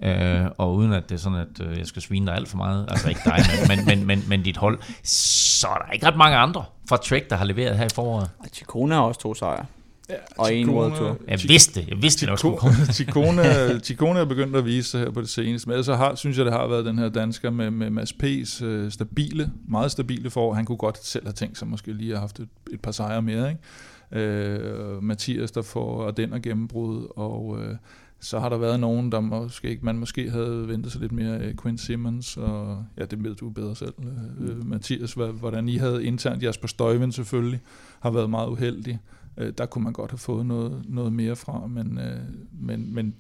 øh, 0.03 0.47
og 0.59 0.75
uden 0.75 0.93
at 0.93 1.09
det 1.09 1.15
er 1.15 1.19
sådan, 1.19 1.39
at 1.39 1.67
øh, 1.67 1.79
jeg 1.79 1.87
skal 1.87 2.03
svine 2.03 2.27
dig 2.27 2.35
alt 2.35 2.49
for 2.49 2.57
meget, 2.57 2.87
altså 2.89 3.09
ikke 3.09 3.21
dig, 3.25 3.39
men, 3.69 3.77
men, 3.77 3.87
men, 3.87 4.07
men, 4.07 4.25
men 4.29 4.43
dit 4.43 4.57
hold, 4.57 4.79
så 5.05 5.69
er 5.69 5.85
der 5.87 5.93
ikke 5.93 6.07
ret 6.07 6.17
mange 6.17 6.37
andre 6.37 6.65
fra 6.89 6.97
Trek, 6.97 7.31
der 7.31 7.37
har 7.37 7.45
leveret 7.45 7.79
her 7.79 7.85
i 7.85 7.95
foråret. 7.95 8.31
Chikona 8.53 8.95
har 8.95 9.03
også 9.03 9.21
to 9.21 9.35
sejre. 9.35 9.65
Ja, 10.11 10.15
og 10.39 10.55
en 10.55 10.71
World 10.71 10.97
Tour. 10.97 11.19
Jeg 11.29 11.41
vidste, 11.49 11.85
jeg 11.89 12.03
vidste 12.03 12.27
det 12.27 12.45
nok 12.45 12.59
Ticone, 12.93 13.81
Ticone 13.81 14.21
er 14.21 14.25
begyndt 14.25 14.57
at 14.57 14.65
vise 14.65 14.91
sig 14.91 15.01
her 15.01 15.11
på 15.11 15.21
det 15.21 15.29
seneste, 15.29 15.69
men 15.69 15.85
så 15.85 15.95
har, 15.95 16.15
synes 16.15 16.39
jeg, 16.39 16.45
det 16.45 16.53
har 16.53 16.67
været 16.67 16.85
den 16.85 16.99
her 16.99 17.09
dansker 17.09 17.51
med, 17.51 17.71
med 17.71 17.91
Mads 17.91 18.13
P's 18.13 18.65
øh, 18.65 18.91
stabile, 18.91 19.53
meget 19.69 19.91
stabile 19.91 20.31
for. 20.31 20.55
Han 20.55 20.65
kunne 20.65 20.79
godt 20.79 21.07
selv 21.07 21.27
have 21.27 21.33
tænkt 21.33 21.59
sig 21.59 21.69
måske 21.69 21.93
lige 21.93 22.11
at 22.11 22.17
have 22.17 22.21
haft 22.21 22.41
et, 22.41 22.49
et 22.73 22.81
par 22.81 22.91
sejre 22.91 23.23
mere. 23.23 23.49
Ikke? 23.49 24.27
Øh, 24.27 25.03
Mathias, 25.03 25.51
der 25.51 25.63
får 25.63 26.11
den 26.11 26.33
og 26.33 26.43
gennembrud, 26.43 27.07
og 27.17 27.59
øh, 27.63 27.77
så 28.21 28.39
har 28.39 28.49
der 28.49 28.57
været 28.57 28.81
nogen, 28.81 29.13
der 29.13 29.21
måske 29.21 29.69
ikke, 29.69 29.85
man 29.85 29.99
måske 29.99 30.31
havde 30.31 30.69
ventet 30.69 30.93
sig 30.93 31.01
lidt 31.01 31.13
mere 31.13 31.39
af 31.39 31.53
Quinn 31.63 31.79
Simmons, 31.79 32.37
og 32.37 32.85
ja, 32.99 33.05
det 33.05 33.25
ved 33.25 33.35
du 33.35 33.51
bedre 33.51 33.77
selv, 33.77 33.95
øh, 34.41 34.67
Mathias, 34.67 35.13
hvordan 35.13 35.69
I 35.69 35.77
havde 35.77 36.05
internt, 36.05 36.43
Jasper 36.43 36.69
Støjven 36.69 37.13
selvfølgelig, 37.13 37.61
har 38.01 38.11
været 38.11 38.31
meget 38.31 38.49
uheldig. 38.49 38.99
Øh, 39.39 39.53
der 39.59 39.67
kunne 39.67 39.85
man 39.85 39.93
godt 39.93 40.11
have 40.11 40.19
fået 40.19 40.47
noget, 40.47 40.83
noget 40.89 41.13
mere 41.13 41.37
fra, 41.37 41.67
men, 41.67 41.99
øh, 41.99 42.21
men, 42.53 42.95
men 42.95 43.15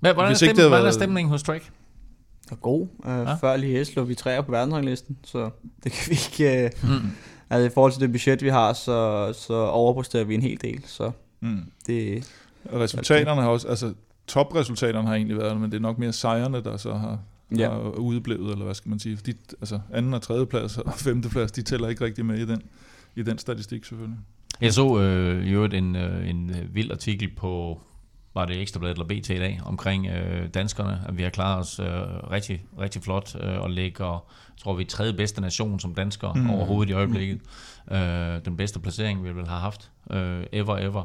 Hvad, 0.00 0.14
hvordan, 0.14 0.32
er 0.32 0.36
stemning, 0.36 0.58
været, 0.58 0.70
hvordan 0.70 0.86
er 0.86 0.90
stemningen 0.90 1.30
hos 1.30 1.42
Drake? 1.42 1.70
er 2.50 2.56
god. 2.56 2.80
Uh, 2.98 3.06
ja. 3.06 3.34
Før 3.34 3.56
lige 3.56 3.86
lå 3.96 4.04
vi 4.04 4.14
træer 4.14 4.40
på 4.40 4.52
verdensranglisten, 4.52 5.16
så 5.24 5.50
det 5.84 5.92
kan 5.92 6.10
vi 6.10 6.12
ikke... 6.12 6.70
Uh, 6.82 6.90
mm. 6.90 7.10
Altså 7.50 7.66
i 7.66 7.74
forhold 7.74 7.92
til 7.92 8.00
det 8.00 8.12
budget, 8.12 8.42
vi 8.42 8.48
har, 8.48 8.72
så, 8.72 9.32
så 9.32 9.54
overpresterer 9.54 10.24
vi 10.24 10.34
en 10.34 10.42
hel 10.42 10.60
del. 10.60 10.82
Så 10.86 11.10
mm. 11.40 11.72
det, 11.86 12.32
og 12.64 12.80
resultaterne 12.80 13.42
har 13.42 13.48
også... 13.48 13.68
Altså, 13.68 13.94
topresultaterne 14.26 15.08
har 15.08 15.14
egentlig 15.14 15.36
været, 15.36 15.60
men 15.60 15.70
det 15.70 15.76
er 15.76 15.80
nok 15.80 15.98
mere 15.98 16.12
sejrene, 16.12 16.60
der 16.60 16.76
så 16.76 16.94
har, 16.94 17.18
ja. 17.56 17.70
har 17.70 17.78
udeblevet, 17.78 18.52
eller 18.52 18.64
hvad 18.64 18.74
skal 18.74 18.88
man 18.88 18.98
sige. 18.98 19.16
Fordi, 19.16 19.32
altså, 19.60 19.80
anden 19.92 20.14
og 20.14 20.22
tredje 20.22 20.46
plads 20.46 20.78
og 20.78 20.94
femte 20.94 21.28
plads, 21.28 21.52
de 21.52 21.62
tæller 21.62 21.88
ikke 21.88 22.04
rigtig 22.04 22.26
med 22.26 22.38
i 22.38 22.46
den, 22.46 22.62
i 23.16 23.22
den 23.22 23.38
statistik 23.38 23.84
selvfølgelig. 23.84 24.18
Jeg 24.62 24.72
så 24.72 25.00
øh, 25.00 25.52
jo 25.52 25.64
en, 25.64 25.96
øh, 25.96 26.30
en 26.30 26.50
øh, 26.50 26.74
vild 26.74 26.90
artikel 26.90 27.30
på, 27.36 27.80
var 28.34 28.44
det 28.44 28.60
Ekstrabladet 28.60 28.94
eller 28.94 29.20
BT 29.20 29.30
i 29.30 29.38
dag, 29.38 29.60
omkring 29.64 30.06
øh, 30.06 30.48
danskerne, 30.54 31.00
at 31.08 31.18
vi 31.18 31.22
har 31.22 31.30
klaret 31.30 31.60
os 31.60 31.78
øh, 31.78 31.86
rigtig, 32.30 32.64
rigtig 32.78 33.02
flot 33.02 33.36
øh, 33.40 33.60
og 33.60 33.70
ligger, 33.70 34.24
tror 34.56 34.74
vi, 34.74 34.84
tredje 34.84 35.12
bedste 35.12 35.40
nation 35.40 35.80
som 35.80 35.94
danskere 35.94 36.32
mm. 36.34 36.50
overhovedet 36.50 36.90
i 36.90 36.94
øjeblikket. 36.94 37.40
Mm. 37.90 37.96
Øh, 37.96 38.44
den 38.44 38.56
bedste 38.56 38.80
placering, 38.80 39.24
vi 39.24 39.32
vil 39.32 39.46
have 39.46 39.60
haft 39.60 39.90
øh, 40.10 40.42
ever, 40.52 40.78
ever 40.78 41.04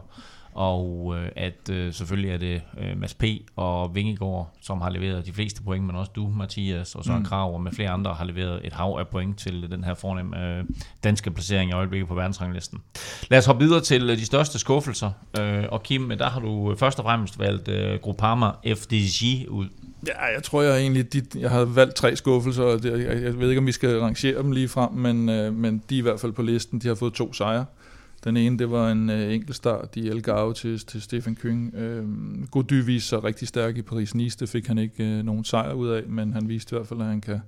og 0.57 1.15
øh, 1.17 1.29
at 1.35 1.69
øh, 1.71 1.93
selvfølgelig 1.93 2.31
er 2.31 2.37
det 2.37 2.61
øh, 2.77 2.99
Mads 2.99 3.13
P. 3.13 3.23
og 3.55 3.95
Vingegaard, 3.95 4.53
som 4.61 4.81
har 4.81 4.89
leveret 4.89 5.25
de 5.25 5.33
fleste 5.33 5.63
point, 5.63 5.85
men 5.85 5.95
også 5.95 6.11
du, 6.15 6.27
Mathias, 6.27 6.95
og 6.95 7.03
så 7.03 7.11
mm. 7.11 7.23
Krav, 7.23 7.53
og 7.53 7.61
med 7.61 7.71
flere 7.71 7.89
andre 7.89 8.13
har 8.13 8.25
leveret 8.25 8.61
et 8.63 8.73
hav 8.73 8.97
af 8.99 9.07
point 9.07 9.39
til 9.39 9.71
den 9.71 9.83
her 9.83 9.93
fornemme 9.93 10.57
øh, 10.57 10.63
danske 11.03 11.31
placering 11.31 11.71
i 11.71 11.73
øjeblikket 11.73 12.07
på 12.07 12.15
verdensranglisten. 12.15 12.81
Lad 13.29 13.39
os 13.39 13.45
hoppe 13.45 13.65
videre 13.65 13.81
til 13.81 14.09
øh, 14.09 14.17
de 14.17 14.25
største 14.25 14.59
skuffelser, 14.59 15.11
øh, 15.39 15.63
og 15.69 15.83
Kim, 15.83 16.09
der 16.17 16.29
har 16.29 16.39
du 16.39 16.75
først 16.79 16.99
og 16.99 17.05
fremmest 17.05 17.39
valgt 17.39 17.67
øh, 17.67 17.99
Groupama 17.99 18.51
FDG 18.75 19.49
ud. 19.49 19.67
Ja, 20.07 20.25
jeg 20.35 20.43
tror 20.43 20.61
jeg 20.61 20.79
egentlig, 20.79 21.13
de, 21.13 21.21
jeg 21.39 21.49
har 21.49 21.65
valgt 21.65 21.95
tre 21.95 22.15
skuffelser, 22.15 22.63
og 22.63 22.83
det, 22.83 23.05
jeg, 23.05 23.23
jeg 23.23 23.39
ved 23.39 23.49
ikke, 23.49 23.59
om 23.59 23.67
vi 23.67 23.71
skal 23.71 23.99
rangere 23.99 24.37
dem 24.37 24.51
lige 24.51 24.67
frem, 24.67 24.93
men, 24.93 25.29
øh, 25.29 25.53
men 25.53 25.83
de 25.89 25.95
er 25.95 25.99
i 25.99 26.01
hvert 26.01 26.19
fald 26.19 26.31
på 26.31 26.41
listen. 26.41 26.79
De 26.79 26.87
har 26.87 26.95
fået 26.95 27.13
to 27.13 27.33
sejre. 27.33 27.65
Den 28.23 28.37
ene, 28.37 28.57
det 28.57 28.71
var 28.71 28.91
en 28.91 29.09
øh, 29.09 29.33
enkelt 29.33 29.55
start 29.55 29.95
i 29.95 30.09
Algarve 30.09 30.53
til, 30.53 30.79
til 30.79 31.01
Stefan 31.01 31.35
Kyng. 31.35 31.75
Øh, 31.75 32.05
Gody 32.51 32.83
viste 32.85 33.09
sig 33.09 33.23
rigtig 33.23 33.47
stærk 33.47 33.77
i 33.77 33.81
Paris-Nice, 33.81 34.37
det 34.39 34.49
fik 34.49 34.67
han 34.67 34.77
ikke 34.77 35.03
øh, 35.03 35.23
nogen 35.23 35.43
sejr 35.43 35.73
ud 35.73 35.87
af, 35.89 36.03
men 36.07 36.33
han 36.33 36.49
viste 36.49 36.75
i 36.75 36.77
hvert 36.77 36.87
fald, 36.87 37.01
at 37.01 37.07
han 37.07 37.21
kan 37.21 37.39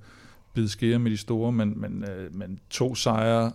bide 0.53 0.70
skære 0.70 0.99
med 0.99 1.11
de 1.11 1.17
store, 1.17 1.51
men, 1.51 1.82
men, 1.82 2.03
øh, 2.03 2.36
men 2.36 2.59
to 2.70 2.95
sejre 2.95 3.51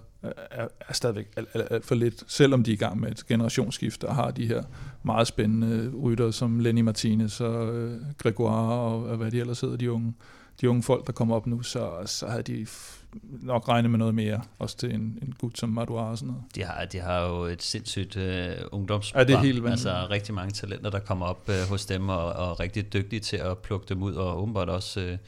er, 0.50 0.68
er 0.88 0.92
stadigvæk 0.92 1.28
alt, 1.36 1.48
alt, 1.54 1.66
alt 1.70 1.84
for 1.84 1.94
lidt, 1.94 2.24
selvom 2.26 2.62
de 2.62 2.70
er 2.70 2.74
i 2.74 2.78
gang 2.78 3.00
med 3.00 3.10
et 3.10 3.26
generationsskifte 3.26 4.04
og 4.04 4.14
har 4.14 4.30
de 4.30 4.46
her 4.46 4.62
meget 5.02 5.26
spændende 5.26 5.92
rytter 6.02 6.30
som 6.30 6.58
Lenny 6.58 6.80
Martinez 6.80 7.40
og 7.40 7.76
øh, 7.76 8.00
Gregoire 8.18 8.80
og, 8.80 9.04
og 9.04 9.16
hvad 9.16 9.30
de 9.30 9.40
ellers 9.40 9.60
hedder, 9.60 9.76
de 9.76 9.92
unge, 9.92 10.14
de 10.60 10.70
unge 10.70 10.82
folk, 10.82 11.06
der 11.06 11.12
kommer 11.12 11.36
op 11.36 11.46
nu, 11.46 11.62
så, 11.62 11.90
så 12.06 12.26
havde 12.26 12.42
de 12.42 12.66
nok 13.22 13.68
regne 13.68 13.88
med 13.88 13.98
noget 13.98 14.14
mere, 14.14 14.42
også 14.58 14.76
til 14.76 14.94
en, 14.94 15.18
en 15.22 15.34
gut 15.38 15.58
som 15.58 15.68
Madouar 15.68 16.10
og 16.10 16.18
sådan 16.18 16.28
noget. 16.28 16.44
De 16.54 16.64
har, 16.64 16.84
de 16.84 16.98
har 16.98 17.26
jo 17.26 17.44
et 17.44 17.62
sindssygt 17.62 18.16
uh, 18.16 18.22
ungdomsprogram. 18.72 19.28
Ja, 19.28 19.32
det 19.32 19.38
er 19.38 19.52
helt 19.52 19.66
Altså 19.66 20.06
rigtig 20.10 20.34
mange 20.34 20.52
talenter, 20.52 20.90
der 20.90 20.98
kommer 20.98 21.26
op 21.26 21.48
uh, 21.48 21.70
hos 21.70 21.86
dem, 21.86 22.08
og, 22.08 22.32
og 22.32 22.60
rigtig 22.60 22.92
dygtige 22.92 23.20
til 23.20 23.36
at 23.36 23.58
plukke 23.58 23.86
dem 23.88 24.02
ud, 24.02 24.14
og 24.14 24.42
åbenbart 24.42 24.68
også 24.68 25.00
uh, 25.00 25.18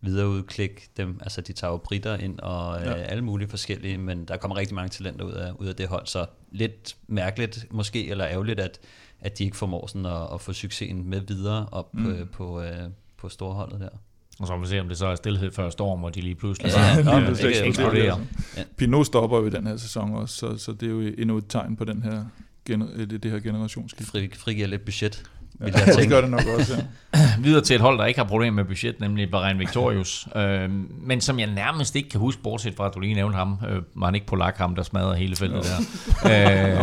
videreudklikke 0.00 0.88
dem. 0.96 1.18
Altså 1.22 1.40
de 1.40 1.52
tager 1.52 1.70
jo 1.70 1.76
britter 1.76 2.16
ind, 2.16 2.38
og 2.38 2.80
uh, 2.80 2.86
ja. 2.86 2.92
alle 2.92 3.24
mulige 3.24 3.48
forskellige, 3.48 3.98
men 3.98 4.24
der 4.24 4.36
kommer 4.36 4.56
rigtig 4.56 4.74
mange 4.74 4.88
talenter 4.88 5.24
ud 5.24 5.32
af, 5.32 5.52
ud 5.52 5.66
af 5.66 5.76
det 5.76 5.88
hold, 5.88 6.06
så 6.06 6.26
lidt 6.50 6.96
mærkeligt 7.06 7.66
måske, 7.70 8.08
eller 8.10 8.26
ærgerligt, 8.26 8.60
at, 8.60 8.80
at 9.20 9.38
de 9.38 9.44
ikke 9.44 9.56
formår 9.56 9.86
sådan 9.86 10.06
at, 10.06 10.34
at 10.34 10.40
få 10.40 10.52
succesen 10.52 11.10
med 11.10 11.20
videre 11.20 11.66
op 11.72 11.94
mm. 11.94 12.06
uh, 12.06 12.28
på, 12.32 12.58
uh, 12.60 12.66
på 13.16 13.28
storholdet 13.28 13.80
der. 13.80 13.88
Og 14.42 14.48
så 14.48 14.56
må 14.56 14.60
vi 14.60 14.66
se, 14.66 14.80
om 14.80 14.88
det 14.88 14.98
så 14.98 15.06
er 15.06 15.14
stillhed 15.14 15.52
før 15.52 15.70
storm, 15.70 16.04
og 16.04 16.14
de 16.14 16.20
lige 16.20 16.34
pludselig 16.34 16.72
ja, 16.72 17.10
ja, 17.10 17.18
ja, 17.18 17.30
det 17.30 17.66
eksploderer. 17.66 18.20
Ja. 18.56 18.62
Pinot 18.76 19.06
stopper 19.06 19.38
jo 19.38 19.46
i 19.46 19.50
den 19.50 19.66
her 19.66 19.76
sæson 19.76 20.14
også, 20.14 20.36
så, 20.36 20.58
så 20.58 20.72
det 20.72 20.86
er 20.86 20.90
jo 20.90 21.00
endnu 21.00 21.36
et 21.36 21.44
tegn 21.48 21.76
på 21.76 21.84
den 21.84 22.02
her, 22.02 22.24
det, 22.66 23.22
det 23.22 23.30
her 23.30 23.40
generationsskift. 23.40 24.10
Fri, 24.10 24.30
frigiver 24.36 24.66
lidt 24.66 24.84
budget. 24.84 25.30
Ja, 25.62 25.66
jeg 25.66 25.74
tænke. 25.86 26.00
det 26.00 26.08
gør 26.08 26.20
det 26.20 26.30
nok 26.30 26.40
også, 26.58 26.74
ja. 26.76 26.82
Videre 27.44 27.60
til 27.62 27.74
et 27.76 27.80
hold, 27.80 27.98
der 27.98 28.04
ikke 28.06 28.20
har 28.20 28.26
problemer 28.26 28.56
med 28.56 28.64
budget, 28.64 29.00
nemlig 29.00 29.30
Bahrain 29.30 29.58
Victorious. 29.58 30.28
øh, 30.36 30.70
men 31.06 31.20
som 31.20 31.38
jeg 31.38 31.46
nærmest 31.46 31.96
ikke 31.96 32.08
kan 32.08 32.20
huske, 32.20 32.42
bortset 32.42 32.74
fra 32.76 32.86
at 32.86 32.94
du 32.94 33.00
lige 33.00 33.14
nævnte 33.14 33.36
ham, 33.38 33.56
øh, 33.68 33.82
var 33.94 34.06
han 34.06 34.14
ikke 34.14 34.26
polak 34.26 34.56
ham, 34.58 34.74
der 34.74 34.82
smadrede 34.82 35.16
hele 35.16 35.36
feltet 35.36 35.62
der. 35.64 35.78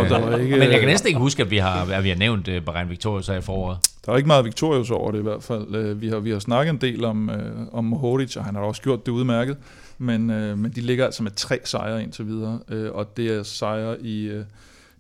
øh, 0.04 0.10
der 0.10 0.38
ikke, 0.38 0.58
men 0.58 0.72
jeg 0.72 0.80
kan 0.80 0.88
næsten 0.90 1.08
ikke 1.08 1.20
huske, 1.20 1.44
at 1.44 1.52
vi 1.52 1.58
har, 1.58 1.86
at 1.92 2.04
vi 2.04 2.10
har 2.10 2.16
nævnt 2.16 2.48
uh, 2.48 2.58
Bahrain 2.66 2.90
Victorious 2.90 3.28
her 3.28 3.36
i 3.36 3.42
foråret. 3.42 3.78
Der 4.06 4.12
er 4.12 4.18
ikke 4.18 4.28
meget 4.28 4.46
Victorious 4.46 4.92
over 4.92 5.12
det 5.12 5.20
i 5.20 5.24
hvert 5.24 5.44
fald. 5.44 5.76
Øh, 5.76 6.02
vi 6.02 6.10
har, 6.10 6.20
vi 6.20 6.32
har 6.32 6.40
snakket 6.40 6.72
en 6.72 6.78
del 6.82 7.06
om, 7.06 7.30
øh, 7.30 7.52
om 7.72 7.84
Mohoric, 7.86 8.38
og 8.38 8.46
han 8.46 8.56
har 8.56 8.62
også 8.62 8.82
gjort 8.82 9.06
det 9.06 9.12
udmærket. 9.12 9.58
Men, 9.98 10.30
øh, 10.30 10.58
men 10.58 10.72
de 10.72 10.82
ligger 10.82 11.06
altså 11.06 11.24
med 11.24 11.32
tre 11.32 11.60
sejre 11.64 12.04
indtil 12.04 12.28
videre, 12.28 12.60
øh, 12.70 12.92
og 12.92 13.18
det 13.18 13.38
er 13.38 13.44
sejre 13.44 14.02
i... 14.02 14.26
Øh, 14.28 14.44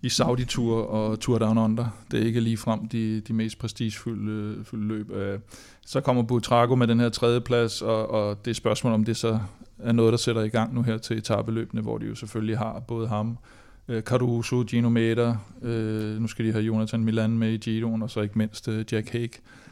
i 0.02 0.08
Saudi-Tour 0.08 0.74
og 0.74 1.20
Tour 1.20 1.38
Down 1.38 1.58
Under. 1.58 1.86
Det 2.12 2.20
er 2.20 2.26
ikke 2.26 2.39
lige 2.39 2.58
frem 2.58 2.88
de, 2.88 3.22
de 3.22 3.34
mest 3.34 3.60
prestigefulde 3.60 4.64
løb. 4.72 5.12
Øh, 5.12 5.39
så 5.86 6.02
kommer 6.02 6.24
Butrago 6.24 6.76
med 6.76 6.88
den 6.88 7.00
her 7.00 7.10
tredje 7.10 7.41
plads, 7.41 7.82
og, 7.82 8.12
og 8.12 8.45
det 8.45 8.52
er 8.52 8.56
spørgsmål, 8.56 8.93
om 8.93 9.06
det 9.06 9.18
så 9.18 9.39
er 9.80 9.91
noget, 9.91 10.12
der 10.12 10.18
sætter 10.18 10.41
i 10.41 10.50
gang 10.50 10.74
nu 10.74 10.82
her 10.82 10.97
til 10.97 11.18
etabeløbene, 11.18 11.82
hvor 11.82 11.97
de 11.97 12.06
jo 12.06 12.16
selvfølgelig 12.16 12.58
har 12.58 12.80
både 12.80 13.08
ham, 13.08 13.38
øh, 13.88 14.02
Caruso, 14.02 14.64
Gino 14.68 14.89
Meder, 14.89 15.36
øh, 15.62 16.22
nu 16.22 16.28
skal 16.28 16.45
de 16.45 16.52
have 16.52 16.64
Jonathan 16.64 17.04
Milan 17.04 17.30
med 17.30 17.50
i 17.50 17.58
Giroen, 17.58 18.02
og 18.02 18.10
så 18.10 18.22
ikke 18.22 18.38
mindst 18.38 18.68
Jack 18.91 19.12
Hague. 19.12 19.30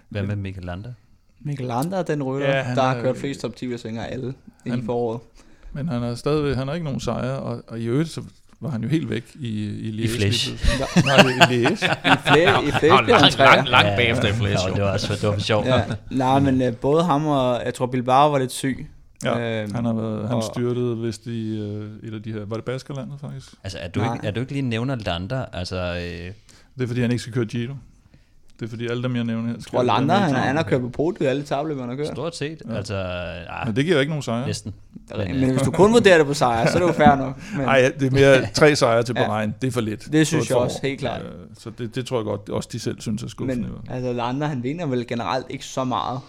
Hvad 0.09 0.23
med 0.23 0.35
Mikkel 0.35 0.63
Lander? 0.63 0.93
Mikkel 1.39 1.65
Lander 1.65 1.97
er 1.97 2.03
den 2.03 2.23
rytter, 2.23 2.47
ja, 2.47 2.75
der 2.75 2.81
har 2.81 3.01
kørt 3.01 3.17
flest 3.17 3.41
top 3.41 3.55
10 3.55 3.73
af 3.73 4.07
alle 4.09 4.33
inden 4.65 4.83
for 4.83 4.93
året. 4.93 5.19
Men 5.73 5.87
han 5.87 6.01
har 6.01 6.15
stadigvæk, 6.15 6.55
han 6.55 6.67
har 6.67 6.73
ikke 6.73 6.83
nogen 6.83 6.99
sejre, 6.99 7.39
og, 7.39 7.63
og 7.67 7.79
i 7.79 7.85
øvrigt 7.85 8.09
så 8.09 8.23
var 8.59 8.69
han 8.69 8.83
jo 8.83 8.89
helt 8.89 9.09
væk 9.09 9.23
i, 9.39 9.65
i 9.65 9.91
Liège. 9.91 10.03
I 10.03 10.07
Flesch. 10.07 10.49
Nej, 11.05 11.17
i 11.17 11.65
Liège. 11.65 11.85
I 12.13 12.17
Flesch, 12.27 12.67
i 12.67 12.71
Flesch 12.71 13.03
blev 13.03 13.15
han 13.15 13.33
Langt, 13.37 13.69
langt 13.69 13.95
bagefter 13.95 14.27
i 14.27 14.33
Flesch. 14.33 14.67
Ja, 14.67 14.73
det 14.73 14.81
var 14.81 14.91
også 14.91 15.13
det 15.13 15.29
var 15.29 15.37
sjovt. 15.37 15.65
Ja, 15.65 15.83
nej, 16.11 16.39
men 16.39 16.61
uh, 16.61 16.75
både 16.75 17.03
ham 17.03 17.27
og, 17.27 17.61
jeg 17.65 17.73
tror 17.73 17.85
Bilbao 17.85 18.31
var 18.31 18.39
lidt 18.39 18.51
syg. 18.51 18.87
Ja, 19.23 19.61
øhm, 19.61 19.75
han 19.75 19.85
har 19.85 19.93
været, 19.93 20.29
han 20.29 20.41
styrtede 20.53 20.97
vist 20.97 21.27
i 21.27 21.61
uh, 21.61 22.07
et 22.07 22.13
af 22.13 22.23
de 22.23 22.33
her, 22.33 22.45
var 22.45 22.55
det 22.55 22.65
Baskerlandet 22.65 23.19
faktisk? 23.21 23.53
Altså, 23.63 23.77
er 23.77 23.87
du, 23.87 24.03
ikke, 24.03 24.27
er 24.27 24.31
du 24.31 24.39
ikke 24.39 24.51
lige 24.51 24.61
nævner 24.61 24.95
Lander? 24.95 25.45
Altså, 25.53 25.75
øh, 25.75 26.31
det 26.75 26.83
er 26.83 26.87
fordi, 26.87 27.01
han 27.01 27.11
ikke 27.11 27.21
skal 27.21 27.33
køre 27.33 27.45
Giro. 27.45 27.73
Det 28.59 28.65
er 28.65 28.69
fordi 28.69 28.87
alle 28.87 29.03
dem, 29.03 29.15
jeg 29.15 29.23
nævner 29.23 29.47
her... 29.47 29.55
Skal 29.59 29.79
og 29.79 29.85
Lander, 29.85 30.15
han, 30.15 30.35
han 30.35 30.55
har 30.55 30.63
kørt 30.63 30.81
på 30.81 30.89
podiet 30.89 31.27
alle 31.27 31.43
tabløb, 31.43 31.79
han 31.79 31.89
har 31.89 31.95
kørt. 31.95 32.07
Stort 32.07 32.35
set. 32.35 32.61
Ja. 32.69 32.75
Altså, 32.75 32.95
ja. 32.95 33.65
Men 33.65 33.75
det 33.75 33.85
giver 33.85 33.95
jo 33.95 33.99
ikke 33.99 34.09
nogen 34.09 34.23
sejre. 34.23 34.47
Næsten. 34.47 34.73
Men, 35.17 35.39
men 35.39 35.49
hvis 35.49 35.61
du 35.61 35.71
kun 35.71 35.93
vurderer 35.93 36.17
det 36.17 36.27
på 36.27 36.33
sejre, 36.33 36.67
så 36.67 36.77
er 36.77 36.81
det 36.81 36.87
jo 36.87 36.93
fair 36.93 37.15
nok. 37.15 37.41
Nej, 37.57 37.91
det 37.99 38.07
er 38.07 38.11
mere 38.11 38.47
tre 38.53 38.75
sejre 38.75 39.03
til 39.03 39.13
Bahrain. 39.13 39.49
Ja. 39.49 39.55
Det 39.61 39.67
er 39.67 39.71
for 39.71 39.81
lidt. 39.81 40.11
Det 40.11 40.27
synes 40.27 40.49
jeg 40.49 40.57
også, 40.57 40.79
helt 40.83 40.99
klart. 40.99 41.21
Så 41.59 41.69
det, 41.69 41.95
det 41.95 42.05
tror 42.05 42.17
jeg 42.17 42.25
godt, 42.25 42.49
også 42.49 42.69
de 42.71 42.79
selv 42.79 43.01
synes 43.01 43.23
er 43.23 43.27
skuffende. 43.27 43.67
Men 43.67 43.71
altså, 43.89 44.13
Lander, 44.13 44.47
han 44.47 44.63
vinder 44.63 44.85
vel 44.85 45.07
generelt 45.07 45.45
ikke 45.49 45.65
så 45.65 45.83
meget. 45.83 46.19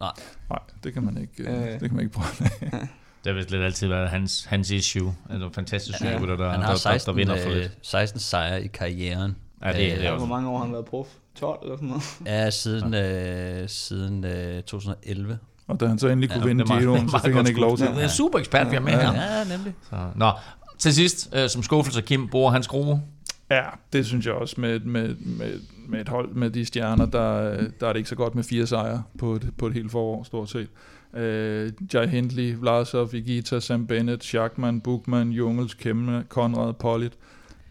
Nej. 0.00 0.12
Nej, 0.50 0.58
det 0.84 0.92
kan 0.92 1.02
man 1.02 1.18
ikke, 1.20 1.50
øh. 1.50 1.72
det 1.72 1.80
kan 1.80 1.92
man 1.92 2.00
ikke 2.00 2.12
prøve. 2.12 2.48
Det 3.24 3.32
har 3.32 3.38
vist 3.38 3.50
lidt 3.50 3.62
altid 3.62 3.88
været 3.88 4.08
hans, 4.08 4.44
hans 4.44 4.70
issue. 4.70 5.14
Altså 5.30 5.50
fantastisk 5.52 6.00
ja. 6.00 6.06
cykelrytter, 6.06 6.36
der, 6.36 6.50
han 6.50 6.62
har 6.62 6.74
16, 6.74 7.06
der, 7.06 7.12
der 7.12 7.16
vinder 7.16 7.42
for 7.42 7.50
lidt. 7.50 7.78
16 7.82 8.20
sejre 8.20 8.64
i 8.64 8.66
karrieren. 8.66 9.36
Ja, 9.64 9.72
det, 9.72 9.92
er 9.92 10.10
det 10.10 10.18
Hvor 10.18 10.26
mange 10.26 10.48
år 10.48 10.56
har 10.56 10.64
han 10.64 10.72
været 10.72 10.84
prof? 10.84 11.06
12 11.38 11.58
eller 11.62 11.76
sådan 11.76 11.88
noget? 11.88 12.20
Ja, 12.26 12.50
siden, 12.50 12.94
ja. 12.94 13.62
Øh, 13.62 13.68
siden 13.68 14.24
øh, 14.24 14.62
2011. 14.62 15.38
Og 15.66 15.80
da 15.80 15.86
han 15.86 15.98
så 15.98 16.08
endelig 16.08 16.30
kunne 16.30 16.40
ja, 16.40 16.46
vinde 16.46 16.64
Giroen, 16.64 17.08
så 17.10 17.20
fik 17.24 17.34
han 17.34 17.46
ikke 17.46 17.60
lov 17.60 17.76
til. 17.76 17.86
Det 17.86 18.04
er 18.04 18.08
super 18.08 18.38
ekspert, 18.38 18.70
vi 18.70 18.76
har 18.76 18.82
med 18.82 18.92
ja. 18.92 19.12
her. 19.12 19.38
Ja, 19.38 19.44
nemlig. 19.56 19.74
Så, 19.90 19.96
nå, 20.16 20.30
til 20.78 20.94
sidst, 20.94 21.34
øh, 21.34 21.48
som 21.48 21.62
skuffelse, 21.62 22.00
Kim, 22.00 22.28
bruger 22.28 22.50
han 22.50 22.62
skrue? 22.62 23.02
Ja, 23.50 23.62
det 23.92 24.06
synes 24.06 24.26
jeg 24.26 24.34
også. 24.34 24.60
Med, 24.60 24.80
med, 24.80 25.14
med, 25.14 25.60
med 25.88 26.00
et 26.00 26.08
hold 26.08 26.34
med 26.34 26.50
de 26.50 26.64
stjerner, 26.64 27.06
der, 27.06 27.40
der 27.80 27.88
er 27.88 27.92
det 27.92 27.96
ikke 27.96 28.08
så 28.08 28.14
godt 28.14 28.34
med 28.34 28.44
fire 28.44 28.66
sejre 28.66 29.02
på 29.18 29.32
et, 29.32 29.50
på 29.58 29.66
et 29.66 29.74
helt 29.74 29.90
forår, 29.90 30.22
stort 30.22 30.50
set. 30.50 30.68
Uh, 31.12 31.94
Jai 31.94 32.06
Hindley, 32.06 32.54
Vlasov, 32.54 33.14
Igita, 33.14 33.60
Sam 33.60 33.86
Bennett, 33.86 34.24
Schachmann, 34.24 34.80
Bukman, 34.80 35.30
Jungels, 35.30 35.74
Kemme, 35.74 36.24
Konrad, 36.28 36.72
Pollitt. 36.72 37.12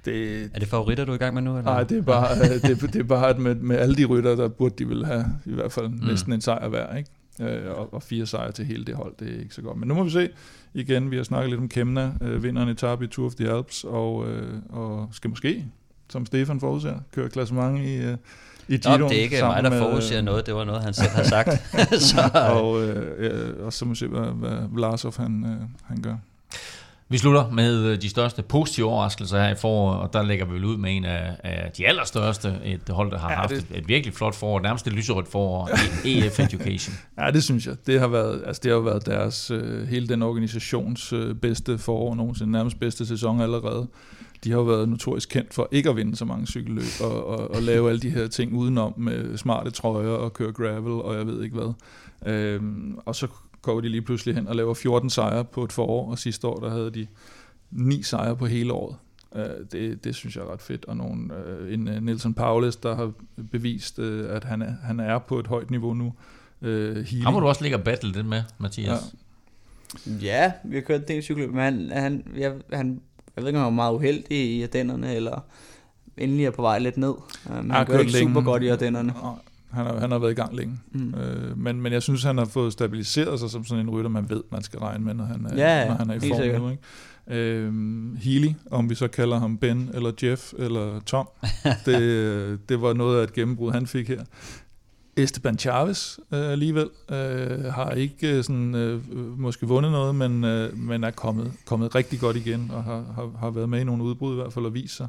Det, 0.07 0.49
er 0.53 0.59
det 0.59 0.67
favoritter, 0.67 1.05
du 1.05 1.11
er 1.11 1.15
i 1.15 1.17
gang 1.17 1.33
med 1.33 1.41
nu? 1.41 1.57
Eller? 1.57 1.71
Nej, 1.71 1.83
det 1.83 1.97
er 1.97 2.01
bare, 2.01 2.37
øh, 2.37 2.61
det, 2.61 2.93
det 2.93 2.99
er 2.99 3.03
bare 3.03 3.29
at 3.29 3.39
med, 3.39 3.55
med 3.55 3.77
alle 3.77 3.95
de 3.95 4.05
rytter, 4.05 4.35
der 4.35 4.47
burde 4.47 4.75
de 4.77 4.87
vil 4.87 5.05
have 5.05 5.25
i 5.45 5.53
hvert 5.53 5.71
fald 5.71 5.87
mm. 5.87 6.07
næsten 6.07 6.33
en 6.33 6.41
sejr 6.41 6.67
hver. 6.67 6.95
Ikke? 6.95 7.09
Uh, 7.39 7.79
og, 7.79 7.93
og 7.93 8.03
fire 8.03 8.25
sejre 8.25 8.51
til 8.51 8.65
hele 8.65 8.85
det 8.85 8.95
hold, 8.95 9.13
det 9.19 9.35
er 9.35 9.39
ikke 9.39 9.55
så 9.55 9.61
godt. 9.61 9.77
Men 9.77 9.87
nu 9.87 9.93
må 9.93 10.03
vi 10.03 10.09
se 10.09 10.29
igen, 10.73 11.11
vi 11.11 11.15
har 11.15 11.23
snakket 11.23 11.49
lidt 11.49 11.61
om 11.61 11.69
Kemna, 11.69 12.11
uh, 12.21 12.43
vinderen 12.43 12.69
etape 12.69 13.05
i 13.05 13.07
Tour 13.07 13.25
of 13.25 13.35
the 13.35 13.49
Alps, 13.49 13.83
og, 13.83 14.15
uh, 14.15 14.27
og 14.69 15.09
skal 15.11 15.29
måske, 15.29 15.65
som 16.09 16.25
Stefan 16.25 16.59
forudser, 16.59 16.99
køre 17.13 17.29
klassement 17.29 17.79
i, 17.79 17.97
uh, 18.11 18.17
i 18.67 18.77
Giro. 18.77 18.97
Nå, 18.97 19.09
det 19.09 19.17
er 19.17 19.21
ikke 19.21 19.41
mig, 19.41 19.63
der 19.63 19.79
forudser 19.79 20.21
noget, 20.21 20.45
det 20.45 20.55
var 20.55 20.63
noget, 20.63 20.83
han 20.83 20.93
selv 20.93 21.09
har 21.09 21.23
sagt. 21.23 21.49
så, 22.09 22.29
og, 22.33 22.83
øh, 22.83 23.65
og 23.65 23.73
så 23.73 23.85
må 23.85 23.89
vi 23.89 23.95
se, 23.95 24.07
hvad, 24.07 24.21
hvad 24.21 24.57
Vlasov 24.71 25.13
han, 25.17 25.45
øh, 25.45 25.67
han 25.83 26.01
gør. 26.01 26.15
Vi 27.09 27.17
slutter 27.17 27.49
med 27.51 27.83
øh, 27.83 28.01
de 28.01 28.09
største 28.09 28.41
positive 28.41 28.85
overraskelser 28.85 29.41
her 29.41 29.49
i 29.49 29.55
foråret, 29.55 29.99
og 29.99 30.13
der 30.13 30.23
lægger 30.23 30.45
vi 30.45 30.53
vel 30.53 30.65
ud 30.65 30.77
med 30.77 30.97
en 30.97 31.05
af, 31.05 31.37
af 31.43 31.71
de 31.71 31.87
allerstørste, 31.87 32.59
et 32.65 32.89
hold, 32.89 33.11
der 33.11 33.17
har 33.17 33.29
ja, 33.29 33.35
haft 33.35 33.49
det... 33.49 33.57
et, 33.57 33.77
et 33.77 33.87
virkelig 33.87 34.13
flot 34.13 34.35
forår, 34.35 34.59
nærmest 34.59 34.87
et 34.87 34.93
lyserødt 34.93 35.27
forår, 35.27 35.69
EF 36.05 36.39
Education. 36.39 36.95
Ja, 37.19 37.31
det 37.31 37.43
synes 37.43 37.67
jeg. 37.67 37.75
Det 37.85 37.99
har 37.99 38.07
været, 38.07 38.43
altså 38.45 38.61
det 38.63 38.71
har 38.71 38.79
været 38.79 39.05
deres, 39.05 39.51
øh, 39.51 39.87
hele 39.87 40.07
den 40.07 40.21
organisations 40.21 41.13
øh, 41.13 41.35
bedste 41.35 41.77
forår 41.77 42.15
nogensinde, 42.15 42.51
nærmest 42.51 42.79
bedste 42.79 43.05
sæson 43.05 43.41
allerede 43.41 43.87
de 44.43 44.51
har 44.51 44.57
jo 44.57 44.63
været 44.63 44.89
notorisk 44.89 45.29
kendt 45.29 45.53
for 45.53 45.69
ikke 45.71 45.89
at 45.89 45.95
vinde 45.95 46.15
så 46.15 46.25
mange 46.25 46.47
cykelløb, 46.47 46.83
og, 47.01 47.27
og, 47.27 47.51
og 47.51 47.61
lave 47.61 47.89
alle 47.89 48.01
de 48.01 48.09
her 48.09 48.27
ting 48.27 48.53
udenom 48.53 48.93
med 48.97 49.37
smarte 49.37 49.71
trøjer 49.71 50.09
og 50.09 50.33
køre 50.33 50.51
gravel, 50.51 50.91
og 50.91 51.17
jeg 51.17 51.27
ved 51.27 51.43
ikke 51.43 51.55
hvad. 51.55 51.73
Øhm, 52.33 52.97
og 53.05 53.15
så 53.15 53.27
går 53.67 53.81
de 53.81 53.89
lige 53.89 54.01
pludselig 54.01 54.35
hen 54.35 54.47
og 54.47 54.55
laver 54.55 54.73
14 54.73 55.09
sejre 55.09 55.45
på 55.45 55.63
et 55.63 55.71
forår, 55.71 56.11
og 56.11 56.19
sidste 56.19 56.47
år 56.47 56.59
der 56.59 56.69
havde 56.69 56.91
de 56.91 57.07
ni 57.71 58.03
sejre 58.03 58.35
på 58.35 58.45
hele 58.45 58.73
året. 58.73 58.95
Øh, 59.35 59.43
det, 59.71 60.03
det 60.03 60.15
synes 60.15 60.35
jeg 60.35 60.41
er 60.41 60.51
ret 60.53 60.61
fedt, 60.61 60.85
og 60.85 60.97
nogen, 60.97 61.31
øh, 61.31 61.73
en 61.73 61.87
uh, 61.87 61.95
Nelson 61.95 62.33
Paulus, 62.33 62.75
der 62.75 62.95
har 62.95 63.11
bevist, 63.51 63.99
øh, 63.99 64.35
at 64.35 64.43
han 64.43 64.61
er, 64.61 64.73
han 64.83 64.99
er 64.99 65.19
på 65.19 65.39
et 65.39 65.47
højt 65.47 65.71
niveau 65.71 65.93
nu. 65.93 66.13
Øh, 66.61 67.07
Ham 67.23 67.33
må 67.33 67.39
du 67.39 67.47
også 67.47 67.61
ligge 67.61 67.77
og 67.77 67.83
battle 67.83 68.13
det 68.13 68.25
med, 68.25 68.43
Mathias. 68.57 69.13
Ja. 70.05 70.11
Ja, 70.21 70.51
vi 70.63 70.75
har 70.75 70.81
kørt 70.81 71.01
en 71.01 71.07
del 71.07 71.23
cykeløb, 71.23 71.51
men 71.51 71.59
han, 71.59 71.89
han, 71.91 72.23
ja, 72.37 72.51
han 72.73 73.01
jeg 73.35 73.43
ved 73.43 73.49
ikke, 73.49 73.59
om 73.59 73.63
han 73.63 73.71
var 73.73 73.75
meget 73.75 73.93
uheldig 73.93 74.31
i 74.31 74.63
Ardennerne, 74.63 75.15
eller 75.15 75.45
endelig 76.17 76.45
er 76.45 76.51
på 76.51 76.61
vej 76.61 76.79
lidt 76.79 76.97
ned. 76.97 77.13
Uh, 77.45 77.55
men 77.55 77.71
han 77.71 77.85
gør 77.85 77.99
ikke 77.99 78.11
længe. 78.11 78.29
super 78.29 78.41
godt 78.41 78.63
i 78.63 78.67
Ardennerne. 78.67 79.13
Han 79.71 79.85
har, 79.85 79.99
han 79.99 80.11
har 80.11 80.19
været 80.19 80.31
i 80.31 80.35
gang 80.35 80.55
længe. 80.55 80.79
Mm. 80.91 81.13
Øh, 81.13 81.57
men, 81.57 81.81
men 81.81 81.93
jeg 81.93 82.03
synes, 82.03 82.23
han 82.23 82.37
har 82.37 82.45
fået 82.45 82.73
stabiliseret 82.73 83.39
sig 83.39 83.49
som 83.49 83.65
sådan 83.65 83.85
en 83.85 83.89
rytter, 83.89 84.09
man 84.09 84.29
ved, 84.29 84.43
man 84.51 84.63
skal 84.63 84.79
regne 84.79 85.05
med, 85.05 85.13
når 85.13 85.25
han 85.25 85.45
er, 85.45 85.55
ja, 85.55 85.87
når 85.87 85.95
han 85.95 86.09
er 86.09 86.13
i 86.13 86.19
form 86.19 86.61
nu. 86.61 86.69
Ikke? 86.69 86.83
Øh, 87.27 87.73
Healy, 88.17 88.49
om 88.71 88.89
vi 88.89 88.95
så 88.95 89.07
kalder 89.07 89.39
ham 89.39 89.57
Ben, 89.57 89.89
eller 89.93 90.11
Jeff, 90.23 90.53
eller 90.57 90.99
Tom, 90.99 91.29
det, 91.85 92.69
det 92.69 92.81
var 92.81 92.93
noget 92.93 93.19
af 93.19 93.23
et 93.23 93.33
gennembrud, 93.33 93.71
han 93.71 93.87
fik 93.87 94.07
her. 94.07 94.23
Esteban 95.17 95.57
Chavez 95.57 96.17
øh, 96.31 96.51
alligevel 96.51 96.89
øh, 97.11 97.63
har 97.63 97.91
ikke 97.91 98.37
øh, 98.37 98.43
sådan, 98.43 98.75
øh, 98.75 99.01
måske 99.39 99.67
vundet 99.67 99.91
noget, 99.91 100.15
men, 100.15 100.43
øh, 100.43 100.77
men 100.77 101.03
er 101.03 101.11
kommet, 101.11 101.51
kommet 101.65 101.95
rigtig 101.95 102.19
godt 102.19 102.37
igen 102.37 102.71
og 102.73 102.83
har, 102.83 103.03
har, 103.15 103.31
har 103.39 103.49
været 103.49 103.69
med 103.69 103.81
i 103.81 103.83
nogle 103.83 104.03
udbrud 104.03 104.33
i 104.33 104.35
hvert 104.35 104.53
fald 104.53 104.65
og 104.65 104.73
viser 104.73 104.95
sig. 104.95 105.07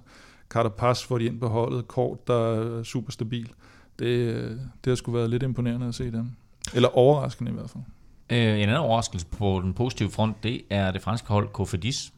Carter 0.49 0.95
får 1.09 1.19
de 1.19 1.25
ind 1.25 1.41
på 1.41 1.49
holdet. 1.49 1.89
Kort, 1.89 2.29
der 2.29 2.35
er 2.35 2.83
super 2.83 3.13
stabil. 3.13 3.43
Øh, 3.43 3.68
det 3.99 4.91
har 4.91 4.95
sgu 4.95 5.13
været 5.13 5.31
lidt 5.31 5.43
imponerende 5.43 5.87
at 5.87 5.95
se 5.95 6.13
dem. 6.13 6.31
Eller 6.75 6.89
overraskende 6.89 7.51
i 7.51 7.55
hvert 7.55 7.71
fald. 7.71 7.85
Øh, 8.31 8.39
en 8.39 8.63
anden 8.69 8.77
overraskelse 8.77 9.27
på 9.27 9.61
den 9.65 9.75
positive 9.75 10.11
front, 10.11 10.43
det 10.43 10.63
er 10.71 10.91
det 10.91 11.03
franske 11.03 11.29
hold 11.29 11.49
Cofidis. 11.49 12.13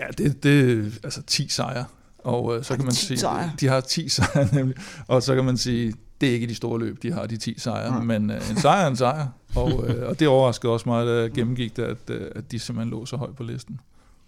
Ja, 0.00 0.06
det, 0.18 0.42
det 0.42 0.84
altså 1.04 1.22
10 1.22 1.48
sejre. 1.48 1.84
Og 2.18 2.56
øh, 2.56 2.64
så 2.64 2.76
kan 2.76 2.84
man 2.84 2.94
sige, 2.94 3.18
sejre? 3.18 3.52
de 3.60 3.66
har 3.66 3.80
10 3.80 4.08
sejre 4.18 4.54
nemlig. 4.54 4.76
Og 5.06 5.22
så 5.22 5.34
kan 5.34 5.44
man 5.44 5.56
sige, 5.56 5.94
det 6.20 6.28
er 6.28 6.32
ikke 6.32 6.46
de 6.46 6.54
store 6.54 6.80
løb, 6.80 7.02
de 7.02 7.12
har 7.12 7.26
de 7.26 7.36
10 7.36 7.58
sejre, 7.58 7.94
ja. 7.94 8.00
men 8.00 8.30
øh, 8.30 8.50
en 8.50 8.56
sejr 8.56 8.84
er 8.84 8.86
en 8.86 8.96
sejr. 8.96 9.26
Og, 9.54 9.88
øh, 9.88 10.08
og 10.08 10.20
det 10.20 10.28
overraskede 10.28 10.72
også 10.72 10.88
mig, 10.88 11.06
da 11.06 11.12
jeg 11.12 11.30
gennemgik 11.30 11.76
det, 11.76 11.82
at, 11.82 12.10
øh, 12.10 12.30
at 12.36 12.52
de 12.52 12.58
simpelthen 12.58 12.90
lå 12.90 13.06
så 13.06 13.16
højt 13.16 13.36
på 13.36 13.42
listen. 13.42 13.80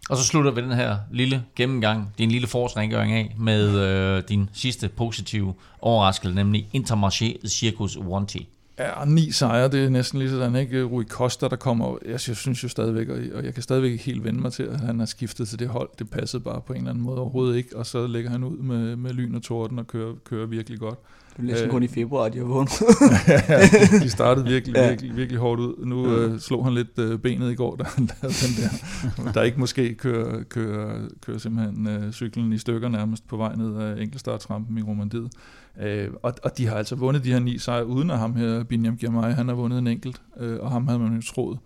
Og 0.08 0.16
så 0.16 0.24
slutter 0.24 0.50
vi 0.50 0.60
den 0.60 0.72
her 0.72 0.96
lille 1.10 1.44
gennemgang, 1.56 2.14
din 2.18 2.30
lille 2.30 2.46
forårsrengøring 2.46 3.12
af, 3.12 3.34
med 3.38 3.78
øh, 3.78 4.22
din 4.28 4.50
sidste 4.52 4.88
positive 4.88 5.54
overraskelse, 5.80 6.34
nemlig 6.34 6.68
Intermarché 6.74 7.48
Circus 7.48 7.98
Wanty. 7.98 8.38
Ja, 8.78 9.04
ni 9.04 9.32
sejre, 9.32 9.68
det 9.68 9.84
er 9.84 9.88
næsten 9.88 10.18
lige 10.18 10.30
sådan, 10.30 10.56
ikke? 10.56 10.84
Rui 10.84 11.04
Costa, 11.04 11.48
der 11.48 11.56
kommer, 11.56 11.96
jeg 12.06 12.20
synes 12.20 12.64
jo 12.64 12.68
stadigvæk, 12.68 13.08
og 13.08 13.44
jeg 13.44 13.54
kan 13.54 13.62
stadigvæk 13.62 13.92
ikke 13.92 14.04
helt 14.04 14.24
vende 14.24 14.40
mig 14.40 14.52
til, 14.52 14.62
at 14.62 14.80
han 14.80 14.98
har 14.98 15.06
skiftet 15.06 15.48
til 15.48 15.58
det 15.58 15.68
hold. 15.68 15.88
Det 15.98 16.10
passede 16.10 16.42
bare 16.42 16.60
på 16.60 16.72
en 16.72 16.78
eller 16.78 16.90
anden 16.90 17.04
måde 17.04 17.18
overhovedet 17.18 17.56
ikke, 17.56 17.76
og 17.76 17.86
så 17.86 18.06
lægger 18.06 18.30
han 18.30 18.44
ud 18.44 18.56
med, 18.56 18.96
med 18.96 19.10
lyn 19.10 19.34
og 19.34 19.42
torden 19.42 19.78
og 19.78 19.86
kører, 19.86 20.14
kører 20.24 20.46
virkelig 20.46 20.78
godt. 20.78 20.98
Det 21.36 21.42
er 21.42 21.46
næsten 21.46 21.70
kun 21.70 21.82
i 21.82 21.86
februar, 21.86 22.28
de 22.28 22.38
har 22.38 22.44
vundet. 22.44 22.82
ja, 23.28 23.98
de 24.04 24.10
startede 24.10 24.46
virkelig, 24.46 24.76
ja. 24.76 24.88
virkelig, 24.88 25.16
virkelig 25.16 25.40
hårdt 25.40 25.60
ud. 25.60 25.86
Nu 25.86 26.10
ja. 26.10 26.18
øh, 26.18 26.40
slog 26.40 26.64
han 26.64 26.74
lidt 26.74 26.98
øh, 26.98 27.18
benet 27.18 27.52
i 27.52 27.54
går, 27.54 27.80
han 27.96 28.08
lavede 28.22 28.36
den 28.46 29.24
der. 29.24 29.32
Der 29.32 29.42
ikke 29.42 29.60
måske 29.60 29.94
kører, 29.94 30.42
kører, 30.42 31.08
kører 31.26 31.38
simpelthen 31.38 31.88
øh, 31.88 32.12
cyklen 32.12 32.52
i 32.52 32.58
stykker 32.58 32.88
nærmest 32.88 33.28
på 33.28 33.36
vej 33.36 33.54
ned 33.54 33.76
af 33.76 34.02
enkeltstartsrampen 34.02 34.78
i 34.78 34.82
Romandiet. 34.82 35.32
Øh, 35.80 36.08
og, 36.22 36.34
og 36.42 36.58
de 36.58 36.66
har 36.66 36.76
altså 36.76 36.94
vundet 36.94 37.24
de 37.24 37.32
her 37.32 37.38
ni 37.38 37.58
sejre, 37.58 37.86
uden 37.86 38.10
at 38.10 38.18
ham 38.18 38.36
her, 38.36 38.64
Binyam 38.64 38.96
Girmay, 38.96 39.32
han 39.32 39.48
har 39.48 39.54
vundet 39.54 39.78
en 39.78 39.86
enkelt, 39.86 40.22
øh, 40.40 40.58
og 40.60 40.70
ham 40.70 40.88
havde 40.88 41.00
man 41.00 41.14
jo 41.14 41.22
troet 41.22 41.58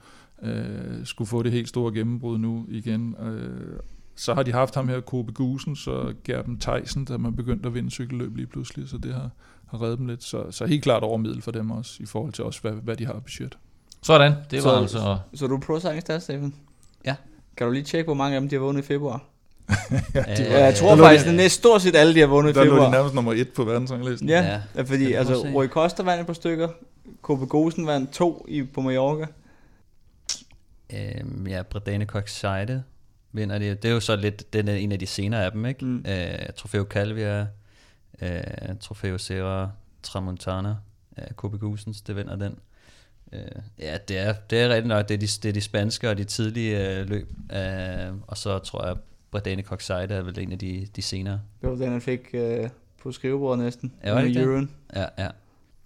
øh, 0.42 1.04
skulle 1.04 1.28
få 1.28 1.42
det 1.42 1.52
helt 1.52 1.68
store 1.68 1.94
gennembrud 1.94 2.38
nu 2.38 2.66
igen. 2.68 3.16
Øh, 3.22 3.78
så 4.14 4.34
har 4.34 4.42
de 4.42 4.52
haft 4.52 4.74
ham 4.74 4.88
her, 4.88 5.00
Kobe 5.00 5.32
Gusen, 5.32 5.76
så 5.76 6.14
Gerben 6.24 6.58
Theisen, 6.58 7.04
der 7.04 7.18
man 7.18 7.36
begyndte 7.36 7.66
at 7.66 7.74
vinde 7.74 7.90
cykelløb 7.90 8.36
lige 8.36 8.46
pludselig, 8.46 8.88
så 8.88 8.98
det 8.98 9.14
har, 9.14 9.30
har 9.70 9.82
reddet 9.82 9.98
dem 9.98 10.06
lidt. 10.06 10.24
Så, 10.24 10.50
så 10.50 10.66
helt 10.66 10.82
klart 10.82 11.02
over 11.02 11.16
middel 11.16 11.42
for 11.42 11.50
dem 11.50 11.70
også, 11.70 11.96
i 12.00 12.06
forhold 12.06 12.32
til 12.32 12.44
også, 12.44 12.60
hvad, 12.60 12.72
hvad 12.72 12.96
de 12.96 13.06
har 13.06 13.12
budget. 13.12 13.58
Sådan, 14.02 14.32
det 14.50 14.64
var 14.64 14.70
så, 14.70 14.80
altså... 14.80 15.18
Så 15.34 15.46
du 15.46 15.56
er 15.56 15.60
pro 15.60 15.78
stats, 15.78 16.24
Steffen? 16.24 16.54
Ja. 17.04 17.14
Kan 17.56 17.66
du 17.66 17.72
lige 17.72 17.84
tjekke, 17.84 18.06
hvor 18.06 18.14
mange 18.14 18.34
af 18.34 18.40
dem 18.40 18.48
de 18.48 18.56
har 18.56 18.60
vundet 18.60 18.82
i 18.82 18.86
februar? 18.86 19.24
ja, 20.14 20.34
de 20.36 20.50
var, 20.50 20.58
jeg 20.58 20.74
tror 20.74 20.96
faktisk, 20.96 21.26
at 21.26 21.34
næsten 21.34 21.60
stort 21.60 21.82
set 21.82 21.96
alle, 21.96 22.14
de 22.14 22.20
har 22.20 22.26
vundet 22.26 22.50
i 22.50 22.54
februar. 22.54 22.76
Der 22.76 22.76
lå 22.76 22.86
de 22.86 22.90
nærmest 22.90 23.14
nummer 23.14 23.32
et 23.32 23.48
på 23.48 23.64
verdensranglisten. 23.64 24.28
Ja, 24.28 24.60
ja. 24.76 24.82
fordi 24.82 25.12
altså, 25.12 25.34
Rui 25.34 25.68
Costa 25.68 26.02
vandt 26.02 26.20
et 26.20 26.26
par 26.26 26.32
stykker, 26.32 26.68
Kobe 27.22 27.46
Gosen 27.46 27.86
vandt 27.86 28.12
to 28.12 28.46
i, 28.48 28.62
på 28.62 28.80
Mallorca. 28.80 29.26
Øhm, 30.92 31.46
ja, 31.46 31.62
Bredane 31.62 32.04
Coxide 32.04 32.82
vinder 33.32 33.58
det. 33.58 33.82
Det 33.82 33.88
er 33.88 33.92
jo 33.92 34.00
så 34.00 34.16
lidt 34.16 34.52
den 34.52 34.68
er 34.68 34.74
en 34.74 34.92
af 34.92 34.98
de 34.98 35.06
senere 35.06 35.44
af 35.44 35.52
dem, 35.52 35.66
ikke? 35.66 35.84
Mm. 35.84 36.04
Øh, 36.08 36.52
Trofeo 36.56 36.84
Calvia, 36.84 37.46
øh, 38.22 38.76
Trofeo 38.80 39.18
Serra, 39.18 39.70
Tramontana, 40.02 40.76
øh, 41.18 41.24
Kobe 41.36 41.58
Gusens, 41.58 42.00
det 42.00 42.16
vinder 42.16 42.36
den. 42.36 42.58
Øh, 43.32 43.40
ja, 43.78 43.98
det 44.08 44.18
er, 44.18 44.32
det 44.32 44.60
er 44.60 44.68
rigtig 44.68 44.88
nok, 44.88 45.08
det 45.08 45.14
er, 45.14 45.18
de, 45.18 45.26
det 45.26 45.44
er 45.44 45.52
de 45.52 45.60
spanske 45.60 46.10
og 46.10 46.18
de 46.18 46.24
tidlige 46.24 46.98
øh, 46.98 47.08
løb. 47.08 47.28
Øh, 47.52 48.14
og 48.26 48.36
så 48.36 48.58
tror 48.58 48.86
jeg, 48.86 48.96
Bredane 49.30 49.62
Coxide 49.62 50.14
er 50.14 50.22
vel 50.22 50.38
en 50.38 50.52
af 50.52 50.58
de, 50.58 50.86
de 50.96 51.02
senere. 51.02 51.40
Det 51.60 51.70
var 51.70 51.76
den, 51.76 51.92
han 51.92 52.00
fik 52.00 52.20
øh, 52.32 52.68
på 53.02 53.12
skrivebordet 53.12 53.64
næsten. 53.64 53.92
Ja, 54.04 54.12
var 54.12 54.22
det? 54.22 54.68
Ja, 54.96 55.06
ja. 55.18 55.28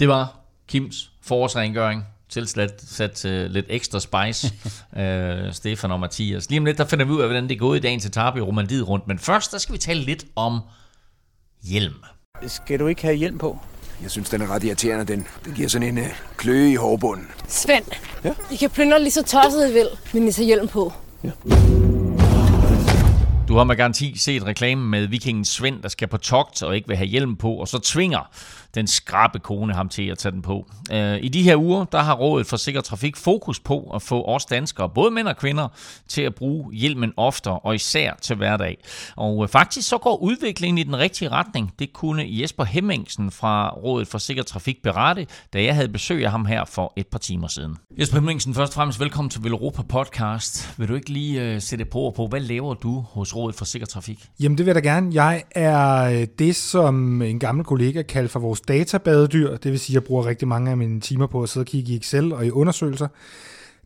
Det 0.01 0.09
var 0.09 0.41
Kims 0.69 1.13
forårsrengøring 1.21 2.05
tilsat 2.29 2.83
sat 2.83 3.25
uh, 3.25 3.31
lidt 3.31 3.67
ekstra 3.69 4.01
spice, 4.01 4.55
uh, 4.93 5.53
Stefan 5.59 5.91
og 5.93 6.01
Mathias. 6.01 6.51
Lige 6.51 6.59
om 6.59 6.65
lidt, 6.65 6.79
der 6.79 6.85
finder 6.85 7.05
vi 7.05 7.11
ud 7.11 7.21
af, 7.21 7.27
hvordan 7.27 7.45
det 7.45 7.53
er 7.53 7.59
gået 7.59 7.79
i 7.79 7.81
dagens 7.81 8.07
etape 8.07 8.39
i 8.39 8.43
Romandiet 8.43 8.89
rundt. 8.89 9.09
Men 9.09 9.19
først, 9.19 9.53
der 9.53 9.59
skal 9.59 9.73
vi 9.73 9.79
tale 9.79 10.01
lidt 10.01 10.27
om 10.37 10.61
hjelm. 11.63 12.05
Skal 12.47 12.79
du 12.79 12.87
ikke 12.87 13.03
have 13.03 13.15
hjelm 13.15 13.39
på? 13.39 13.59
Jeg 14.03 14.11
synes, 14.11 14.31
den 14.31 14.43
er 14.43 14.55
ret 14.55 14.65
irriterende. 14.65 15.13
Den, 15.13 15.27
den 15.45 15.55
giver 15.55 15.69
sådan 15.69 15.89
en 15.89 15.99
uh, 15.99 16.05
kløe 16.37 16.71
i 16.71 16.75
hårbunden. 16.75 17.27
Svend, 17.49 17.85
ja? 18.25 18.33
I 18.51 18.57
kan 18.57 18.71
plyndre 18.71 19.01
lige 19.01 19.11
så 19.11 19.23
tosset 19.23 19.71
I 19.71 19.73
vil, 19.73 19.89
men 20.13 20.29
I 20.29 20.33
tager 20.33 20.47
hjelm 20.47 20.69
på. 20.69 20.93
Ja. 21.25 21.31
Du 23.49 23.57
har 23.57 23.65
med 23.65 23.77
garanti 23.77 24.19
set 24.19 24.47
reklamen 24.47 24.91
med 24.91 25.07
vikingen 25.07 25.45
Svend, 25.45 25.83
der 25.83 25.89
skal 25.89 26.09
på 26.09 26.17
togt 26.17 26.63
og 26.63 26.77
ikke 26.77 26.89
vil 26.89 26.97
have 26.97 27.07
hjelm 27.07 27.37
på, 27.37 27.53
og 27.53 27.69
så 27.69 27.79
tvinger 27.79 28.31
den 28.75 28.87
skrabe 28.87 29.39
kone 29.39 29.75
ham 29.75 29.89
til 29.89 30.07
at 30.09 30.19
tage 30.19 30.33
den 30.33 30.43
på. 30.43 30.67
Øh, 30.93 31.19
I 31.23 31.29
de 31.29 31.43
her 31.43 31.57
uger, 31.57 31.85
der 31.85 31.99
har 31.99 32.15
Rådet 32.15 32.47
for 32.47 32.57
Sikker 32.57 32.81
Trafik 32.81 33.17
fokus 33.17 33.61
på 33.61 33.91
at 33.95 34.03
få 34.03 34.25
os 34.25 34.45
danskere, 34.45 34.89
både 34.89 35.11
mænd 35.11 35.29
og 35.29 35.37
kvinder, 35.37 35.69
til 36.09 36.23
at 36.23 36.35
bruge 36.35 36.75
hjelmen 36.75 37.13
oftere 37.17 37.59
og 37.59 37.75
især 37.75 38.13
til 38.23 38.37
hverdag. 38.37 38.79
Og 39.17 39.43
øh, 39.43 39.49
faktisk 39.49 39.89
så 39.89 39.99
går 39.99 40.17
udviklingen 40.17 40.79
i 40.79 40.83
den 40.83 40.99
rigtige 40.99 41.29
retning. 41.29 41.73
Det 41.79 41.93
kunne 41.93 42.25
Jesper 42.27 42.65
Hemmingsen 42.65 43.31
fra 43.31 43.69
Rådet 43.69 44.09
for 44.09 44.19
Sikker 44.19 44.43
Trafik 44.43 44.83
berette, 44.83 45.27
da 45.53 45.63
jeg 45.63 45.75
havde 45.75 45.89
besøg 45.89 46.25
af 46.25 46.31
ham 46.31 46.47
her 46.47 46.65
for 46.65 46.93
et 46.97 47.07
par 47.07 47.19
timer 47.19 47.49
siden. 47.49 47.77
Jesper 47.99 48.17
Hemmingsen, 48.17 48.55
først 48.55 48.71
og 48.71 48.75
fremmest 48.75 49.01
velkommen 49.01 49.31
til 49.31 49.45
Velropa 49.45 49.83
Podcast. 49.83 50.79
Vil 50.79 50.89
du 50.89 50.95
ikke 50.95 51.11
lige 51.11 51.55
uh, 51.55 51.63
sætte 51.63 51.85
på 51.85 52.13
på, 52.17 52.27
hvad 52.27 52.41
laver 52.41 52.75
du 52.75 53.01
hos 53.01 53.37
Rådet 53.37 53.57
for 53.57 53.65
Sikker 53.65 53.87
Trafik? 53.87 54.29
Jamen 54.41 54.59
det 54.59 54.67
vil 54.67 54.75
jeg 54.75 54.85
da 54.85 54.89
gerne. 54.89 55.11
Jeg 55.15 55.43
er 55.51 56.27
det, 56.39 56.57
som 56.57 57.23
en 57.23 57.39
gammel 57.39 57.65
kollega 57.65 58.03
kalder 58.03 58.29
for 58.29 58.41
vores 58.41 58.61
databadedyr, 58.69 59.57
det 59.57 59.73
vil 59.73 59.81
sige, 59.81 59.93
at 59.93 59.95
jeg 59.95 60.05
bruger 60.05 60.27
rigtig 60.27 60.49
mange 60.49 60.71
af 60.71 60.77
mine 60.77 61.01
timer 61.01 61.27
på 61.27 61.43
at 61.43 61.49
sidde 61.49 61.63
og 61.63 61.67
kigge 61.67 61.93
i 61.93 61.97
Excel 61.97 62.33
og 62.33 62.47
i 62.47 62.51
undersøgelser. 62.51 63.09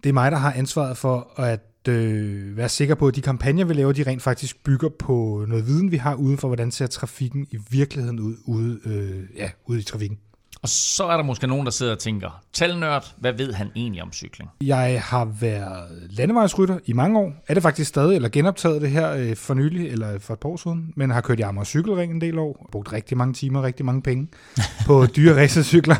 Det 0.05 0.09
er 0.09 0.13
mig, 0.13 0.31
der 0.31 0.39
har 0.39 0.53
ansvaret 0.53 0.97
for 0.97 1.41
at 1.41 1.89
øh, 1.89 2.57
være 2.57 2.69
sikker 2.69 2.95
på, 2.95 3.07
at 3.07 3.17
de 3.17 3.23
kampagner, 3.23 3.65
vi 3.65 3.75
laver, 3.75 3.93
de 3.93 4.03
rent 4.03 4.23
faktisk 4.23 4.65
bygger 4.65 4.89
på 4.89 5.45
noget 5.49 5.67
viden, 5.67 5.93
vi 5.93 5.97
har 5.97 6.15
uden 6.15 6.39
for, 6.39 6.49
hvordan 6.49 6.71
ser 6.71 6.87
trafikken 6.87 7.47
i 7.51 7.59
virkeligheden 7.71 8.21
ud 8.21 8.37
ude, 8.45 8.81
øh, 8.85 9.37
ja, 9.37 9.51
ude 9.67 9.79
i 9.79 9.83
trafikken. 9.83 10.19
Og 10.63 10.69
så 10.69 11.05
er 11.05 11.17
der 11.17 11.25
måske 11.25 11.47
nogen, 11.47 11.65
der 11.65 11.73
sidder 11.73 11.93
og 11.93 11.99
tænker, 11.99 12.43
talnørd, 12.53 13.15
hvad 13.17 13.33
ved 13.33 13.53
han 13.53 13.71
egentlig 13.77 14.03
om 14.03 14.13
cykling? 14.13 14.51
Jeg 14.61 15.03
har 15.05 15.25
været 15.41 16.09
landevejsrytter 16.11 16.79
i 16.87 16.93
mange 16.93 17.19
år. 17.19 17.33
Er 17.49 17.55
det 17.55 17.63
faktisk 17.63 17.89
stadig, 17.89 18.17
eller 18.17 18.29
genoptaget 18.29 18.83
det 18.83 18.91
her 18.91 19.13
øh, 19.13 19.37
for 19.37 19.55
nylig, 19.55 19.89
eller 19.89 20.19
for 20.19 20.35
et 20.35 20.41
par 20.41 20.49
år 20.49 20.57
siden. 20.57 20.93
Men 20.97 21.11
har 21.11 21.21
kørt 21.21 21.39
i 21.39 21.43
Amager 21.43 21.65
Cykelring 21.65 22.13
en 22.13 22.21
del 22.21 22.39
år. 22.39 22.69
Brugt 22.73 22.93
rigtig 22.93 23.17
mange 23.17 23.35
timer, 23.35 23.63
rigtig 23.63 23.87
mange 23.87 24.03
penge 24.03 24.29
på 24.87 25.07
dyre 25.17 25.43
racercykler. 25.43 25.97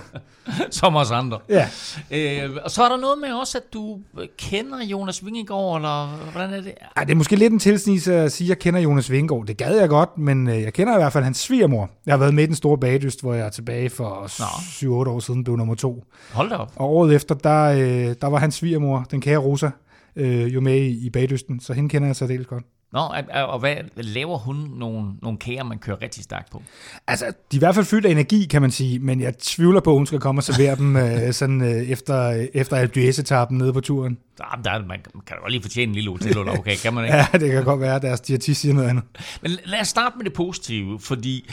Som 0.71 0.97
os 0.97 1.11
andre. 1.11 1.39
Ja. 1.49 1.69
Øh, 2.11 2.57
og 2.65 2.71
så 2.71 2.83
er 2.83 2.89
der 2.89 2.97
noget 2.97 3.19
med 3.19 3.33
også, 3.33 3.59
at 3.59 3.73
du 3.75 3.99
kender 4.39 4.85
Jonas 4.85 5.25
Vingegaard, 5.25 5.77
eller 5.77 6.07
hvordan 6.33 6.53
er 6.53 6.61
det? 6.61 6.75
Ej, 6.97 7.05
det 7.05 7.13
er 7.13 7.17
måske 7.17 7.37
lidt 7.37 7.53
en 7.53 7.59
tilsnigelse 7.59 8.15
at 8.15 8.33
sige, 8.33 8.47
at 8.47 8.49
jeg 8.49 8.59
kender 8.59 8.81
Jonas 8.81 9.11
Vingegaard. 9.11 9.47
Det 9.47 9.57
gad 9.57 9.79
jeg 9.79 9.89
godt, 9.89 10.19
men 10.19 10.49
øh, 10.49 10.63
jeg 10.63 10.73
kender 10.73 10.95
i 10.95 10.97
hvert 10.97 11.13
fald 11.13 11.25
hans 11.25 11.39
svigermor. 11.39 11.91
Jeg 12.07 12.13
har 12.13 12.19
været 12.19 12.35
med 12.35 12.45
i 12.45 12.47
den 12.47 12.55
store 12.55 12.79
bagdyst, 12.79 13.21
hvor 13.21 13.35
jeg 13.35 13.47
er 13.47 13.51
tilbage 13.51 13.91
for 13.91 14.27
7-8 14.49 14.87
år 14.87 15.21
siden, 15.21 15.45
blev 15.45 15.57
nummer 15.57 15.75
to. 15.75 16.05
Hold 16.33 16.51
da 16.51 16.57
op. 16.57 16.73
Og 16.77 16.89
året 16.89 17.15
efter, 17.15 17.35
der, 17.35 17.65
øh, 17.65 18.15
der 18.21 18.27
var 18.27 18.39
hans 18.39 18.55
svigermor, 18.55 19.07
den 19.11 19.21
kære 19.21 19.39
Rosa, 19.39 19.71
øh, 20.17 20.55
jo 20.55 20.61
med 20.61 20.77
i, 20.77 21.07
i 21.07 21.11
bagdysten, 21.11 21.61
så 21.61 21.73
hende 21.73 21.89
kender 21.89 22.09
jeg 22.09 22.17
så 22.17 22.27
dels 22.27 22.47
godt. 22.47 22.65
Nå, 22.93 23.01
og 23.35 23.59
hvad 23.59 23.77
laver 23.97 24.39
hun 24.39 24.71
nogle, 24.77 25.13
nogle 25.23 25.39
kager, 25.39 25.65
man 25.65 25.79
kører 25.79 26.03
rigtig 26.03 26.25
stærkt 26.25 26.51
på? 26.51 26.63
Altså, 27.07 27.25
de 27.27 27.33
er 27.33 27.57
i 27.57 27.59
hvert 27.59 27.75
fald 27.75 27.87
fyldt 27.87 28.07
af 28.07 28.11
energi, 28.11 28.45
kan 28.45 28.63
man 28.63 28.71
sige, 28.71 28.99
men 28.99 29.21
jeg 29.21 29.39
tvivler 29.39 29.81
på, 29.81 29.91
at 29.91 29.97
hun 29.97 30.07
skal 30.07 30.21
komme 30.21 30.39
og 30.39 30.43
servere 30.43 30.77
dem 30.77 30.97
øh, 30.97 31.33
sådan, 31.33 31.63
øh, 31.63 31.69
efter, 31.69 32.47
efter 32.55 32.77
Alpe 32.77 33.55
nede 33.55 33.73
på 33.73 33.81
turen. 33.81 34.19
Jamen, 34.53 34.65
der, 34.65 34.87
man 34.87 34.99
kan 35.27 35.37
jo 35.43 35.49
lige 35.49 35.63
fortjene 35.63 35.91
en 35.91 35.95
lille 35.95 36.11
hotel, 36.11 36.39
okay, 36.39 36.77
kan 36.77 36.95
man 36.95 37.05
ikke? 37.05 37.17
ja, 37.33 37.39
det 37.39 37.51
kan 37.51 37.65
godt 37.65 37.81
være, 37.81 37.95
at 37.95 38.03
deres 38.03 38.21
diætist 38.21 38.61
siger 38.61 38.75
noget 38.75 38.89
andet. 38.89 39.05
Men 39.43 39.51
lad 39.65 39.81
os 39.81 39.89
starte 39.89 40.17
med 40.17 40.25
det 40.25 40.33
positive, 40.33 41.01
fordi 41.01 41.51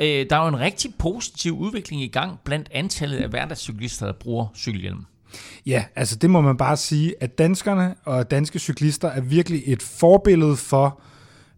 øh, 0.00 0.26
der 0.30 0.36
er 0.36 0.42
jo 0.42 0.48
en 0.48 0.60
rigtig 0.60 0.94
positiv 0.98 1.58
udvikling 1.58 2.02
i 2.02 2.08
gang 2.08 2.38
blandt 2.44 2.68
antallet 2.72 3.16
af 3.16 3.28
hverdagscyklister, 3.28 4.06
der 4.06 4.12
bruger 4.12 4.46
cykelhjelm. 4.56 5.04
Ja, 5.66 5.84
altså 5.96 6.16
det 6.16 6.30
må 6.30 6.40
man 6.40 6.56
bare 6.56 6.76
sige, 6.76 7.14
at 7.20 7.38
danskerne 7.38 7.94
og 8.04 8.30
danske 8.30 8.58
cyklister 8.58 9.08
er 9.08 9.20
virkelig 9.20 9.62
et 9.66 9.82
forbillede 9.82 10.56
for, 10.56 11.00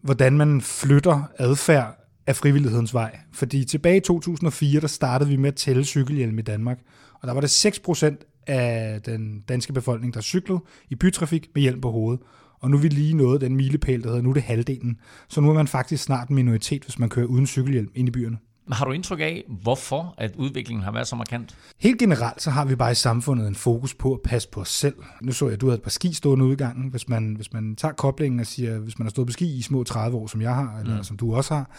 hvordan 0.03 0.37
man 0.37 0.61
flytter 0.61 1.23
adfærd 1.39 1.99
af 2.27 2.37
frivillighedens 2.37 2.95
vej. 2.95 3.19
Fordi 3.33 3.65
tilbage 3.65 3.97
i 3.97 4.01
2004, 4.01 4.81
der 4.81 4.87
startede 4.87 5.31
vi 5.31 5.37
med 5.37 5.49
at 5.49 5.55
tælle 5.55 5.85
cykelhjelm 5.85 6.39
i 6.39 6.43
Danmark. 6.43 6.79
Og 7.21 7.29
der 7.29 7.35
var 7.35 7.41
det 7.41 7.67
6% 7.67 8.43
af 8.47 9.03
den 9.03 9.41
danske 9.49 9.73
befolkning, 9.73 10.15
der 10.15 10.21
cyklede 10.21 10.61
i 10.91 10.95
bytrafik 10.95 11.49
med 11.55 11.63
hjelm 11.63 11.81
på 11.81 11.91
hovedet. 11.91 12.21
Og 12.61 12.71
nu 12.71 12.77
er 12.77 12.81
vi 12.81 12.89
lige 12.89 13.15
nået 13.15 13.41
den 13.41 13.57
milepæl, 13.57 14.03
der 14.03 14.09
hedder, 14.09 14.23
nu 14.23 14.31
er 14.31 14.35
det 14.35 14.43
halvdelen. 14.43 14.97
Så 15.29 15.41
nu 15.41 15.51
er 15.51 15.55
man 15.55 15.69
faktisk 15.69 16.05
snart 16.05 16.29
en 16.29 16.35
minoritet, 16.35 16.83
hvis 16.83 16.99
man 16.99 17.09
kører 17.09 17.27
uden 17.27 17.47
cykelhjelm 17.47 17.91
ind 17.95 18.09
i 18.09 18.11
byerne. 18.11 18.39
Har 18.73 18.85
du 18.85 18.93
indtryk 18.93 19.21
af, 19.21 19.45
hvorfor 19.63 20.15
at 20.19 20.37
udviklingen 20.37 20.85
har 20.85 20.93
været 20.93 21.07
så 21.07 21.17
markant? 21.17 21.57
Helt 21.79 21.99
generelt 21.99 22.43
så 22.43 22.51
har 22.51 22.65
vi 22.65 22.77
bare 22.77 22.93
i 22.93 22.95
samfundet 22.95 23.49
en 23.49 23.55
fokus 23.55 23.95
på 23.95 24.13
at 24.13 24.21
passe 24.25 24.49
på 24.49 24.61
os 24.61 24.69
selv. 24.69 24.95
Nu 25.23 25.33
så 25.33 25.45
jeg, 25.45 25.53
at 25.53 25.61
du 25.61 25.67
havde 25.67 25.77
et 25.77 25.83
par 25.83 25.91
ski 25.91 26.13
stående 26.13 26.45
udgangen. 26.45 26.91
Hvis 26.91 27.09
man, 27.09 27.35
hvis 27.35 27.53
man 27.53 27.77
tager 27.77 27.93
koblingen 27.93 28.41
og 28.41 28.47
siger, 28.47 28.79
hvis 28.79 28.99
man 28.99 29.07
har 29.07 29.11
stået 29.11 29.27
på 29.27 29.33
ski 29.33 29.57
i 29.59 29.63
små 29.63 29.85
30 29.85 30.17
år, 30.17 30.27
som 30.27 30.43
jeg 30.43 30.55
har, 30.55 30.79
eller 30.81 30.97
mm. 30.97 31.05
som 31.05 31.17
du 31.17 31.35
også 31.35 31.55
har, 31.55 31.71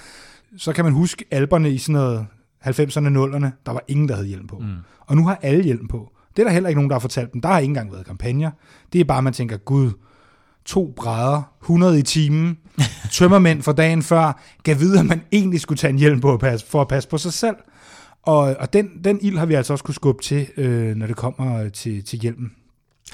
så 0.57 0.73
kan 0.73 0.86
man 0.86 0.93
huske 0.93 1.25
alberne 1.32 1.71
i 1.71 1.77
sådan 1.77 1.93
noget 1.93 2.27
90'erne, 2.65 3.36
0'erne, 3.36 3.47
der 3.65 3.71
var 3.71 3.84
ingen, 3.88 4.09
der 4.09 4.15
havde 4.15 4.27
hjelm 4.27 4.47
på. 4.47 4.59
Mm. 4.59 4.75
Og 4.99 5.15
nu 5.15 5.27
har 5.27 5.39
alle 5.41 5.63
hjelm 5.63 5.88
på. 5.88 6.11
Det 6.36 6.41
er 6.41 6.47
der 6.47 6.53
heller 6.53 6.69
ikke 6.69 6.80
nogen, 6.80 6.89
der 6.89 6.95
har 6.95 6.99
fortalt 6.99 7.34
dem. 7.34 7.41
Der 7.41 7.49
har 7.49 7.59
ikke 7.59 7.69
engang 7.69 7.91
været 7.91 8.05
kampagner. 8.05 8.51
Det 8.93 9.01
er 9.01 9.05
bare, 9.05 9.21
man 9.21 9.34
tænker, 9.34 9.57
gud, 9.57 9.91
to 10.70 10.93
brædder, 10.95 11.41
100 11.61 11.99
i 11.99 12.01
timen, 12.01 12.57
tømmermænd 13.11 13.61
for 13.61 13.72
dagen 13.72 14.03
før, 14.03 14.41
gav 14.63 14.80
vide, 14.80 14.99
at 14.99 15.05
man 15.05 15.22
egentlig 15.32 15.61
skulle 15.61 15.78
tage 15.78 15.91
en 15.91 15.99
hjelm 15.99 16.22
på 16.22 16.34
at 16.34 16.39
passe, 16.39 16.67
for 16.67 16.82
at 16.82 16.88
passe 16.88 17.09
på 17.09 17.17
sig 17.17 17.34
selv. 17.34 17.55
Og, 18.24 18.39
og 18.39 18.74
den, 18.74 18.89
den 19.03 19.20
ild 19.22 19.38
har 19.38 19.45
vi 19.45 19.53
altså 19.53 19.74
også 19.74 19.84
kunne 19.84 19.95
skubbe 19.95 20.24
til, 20.24 20.47
øh, 20.57 20.95
når 20.95 21.07
det 21.07 21.15
kommer 21.15 21.70
til, 21.70 22.05
til 22.05 22.20
hjelmen. 22.20 22.51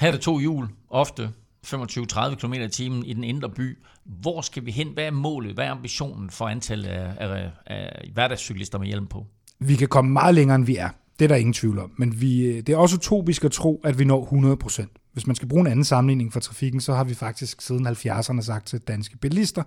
Her 0.00 0.08
er 0.08 0.12
det 0.12 0.20
to 0.20 0.38
hjul, 0.38 0.68
ofte 0.90 1.30
25-30 1.66 2.34
km 2.34 2.52
i 2.52 2.68
timen 2.68 3.04
i 3.04 3.12
den 3.12 3.24
indre 3.24 3.50
by. 3.50 3.78
Hvor 4.04 4.40
skal 4.40 4.66
vi 4.66 4.70
hen? 4.70 4.88
Hvad 4.94 5.04
er 5.04 5.10
målet? 5.10 5.54
Hvad 5.54 5.64
er 5.64 5.70
ambitionen 5.70 6.30
for 6.30 6.48
antallet 6.48 6.88
af, 6.88 7.14
af, 7.18 7.50
af 7.66 8.10
hverdagscyklister 8.14 8.78
med 8.78 8.86
hjelm 8.86 9.06
på? 9.06 9.26
Vi 9.58 9.74
kan 9.74 9.88
komme 9.88 10.12
meget 10.12 10.34
længere, 10.34 10.54
end 10.54 10.66
vi 10.66 10.76
er. 10.76 10.88
Det 11.18 11.24
er 11.24 11.28
der 11.28 11.34
ingen 11.34 11.52
tvivl 11.52 11.78
om. 11.78 11.92
Men 11.96 12.20
vi, 12.20 12.60
det 12.60 12.68
er 12.68 12.76
også 12.76 12.96
utopisk 12.96 13.44
at 13.44 13.52
tro, 13.52 13.80
at 13.84 13.98
vi 13.98 14.04
når 14.04 14.22
100 14.22 14.56
procent. 14.56 14.90
Hvis 15.16 15.26
man 15.26 15.36
skal 15.36 15.48
bruge 15.48 15.60
en 15.60 15.66
anden 15.66 15.84
sammenligning 15.84 16.32
for 16.32 16.40
trafikken, 16.40 16.80
så 16.80 16.94
har 16.94 17.04
vi 17.04 17.14
faktisk 17.14 17.60
siden 17.60 17.86
70'erne 17.86 18.40
sagt 18.40 18.66
til 18.66 18.78
danske 18.78 19.16
bilister, 19.18 19.62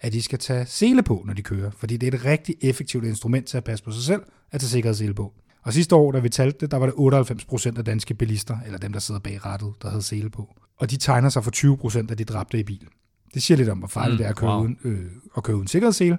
at 0.00 0.12
de 0.12 0.22
skal 0.22 0.38
tage 0.38 0.66
sele 0.66 1.02
på, 1.02 1.22
når 1.26 1.34
de 1.34 1.42
kører. 1.42 1.70
Fordi 1.70 1.96
det 1.96 2.14
er 2.14 2.18
et 2.18 2.24
rigtig 2.24 2.54
effektivt 2.60 3.04
instrument 3.04 3.46
til 3.46 3.56
at 3.56 3.64
passe 3.64 3.84
på 3.84 3.90
sig 3.90 4.02
selv, 4.02 4.22
at 4.52 4.60
tage 4.60 4.68
sikkerhedssele 4.68 5.14
på. 5.14 5.32
Og 5.62 5.72
sidste 5.72 5.94
år, 5.94 6.12
da 6.12 6.18
vi 6.18 6.28
talte 6.28 6.58
det, 6.60 6.70
der 6.70 6.76
var 6.76 6.86
det 6.86 6.94
98 6.96 7.44
procent 7.44 7.78
af 7.78 7.84
danske 7.84 8.14
bilister, 8.14 8.58
eller 8.66 8.78
dem, 8.78 8.92
der 8.92 9.00
sidder 9.00 9.20
bag 9.20 9.46
rattet, 9.46 9.72
der 9.82 9.88
havde 9.88 10.02
sele 10.02 10.30
på. 10.30 10.54
Og 10.76 10.90
de 10.90 10.96
tegner 10.96 11.28
sig 11.28 11.44
for 11.44 11.50
20 11.50 11.76
procent 11.76 12.10
af 12.10 12.16
de 12.16 12.24
dræbte 12.24 12.58
i 12.58 12.62
bil. 12.62 12.88
Det 13.34 13.42
siger 13.42 13.58
lidt 13.58 13.68
om, 13.68 13.78
hvor 13.78 13.88
farligt 13.88 14.12
mm, 14.12 14.18
det 14.18 14.24
er 14.24 14.30
at 14.30 14.36
køre, 14.36 14.50
wow. 14.50 14.62
uden, 14.62 14.78
øh, 14.84 15.00
at 15.36 15.42
køre 15.42 15.56
uden 15.56 15.68
sikkerhedssele. 15.68 16.18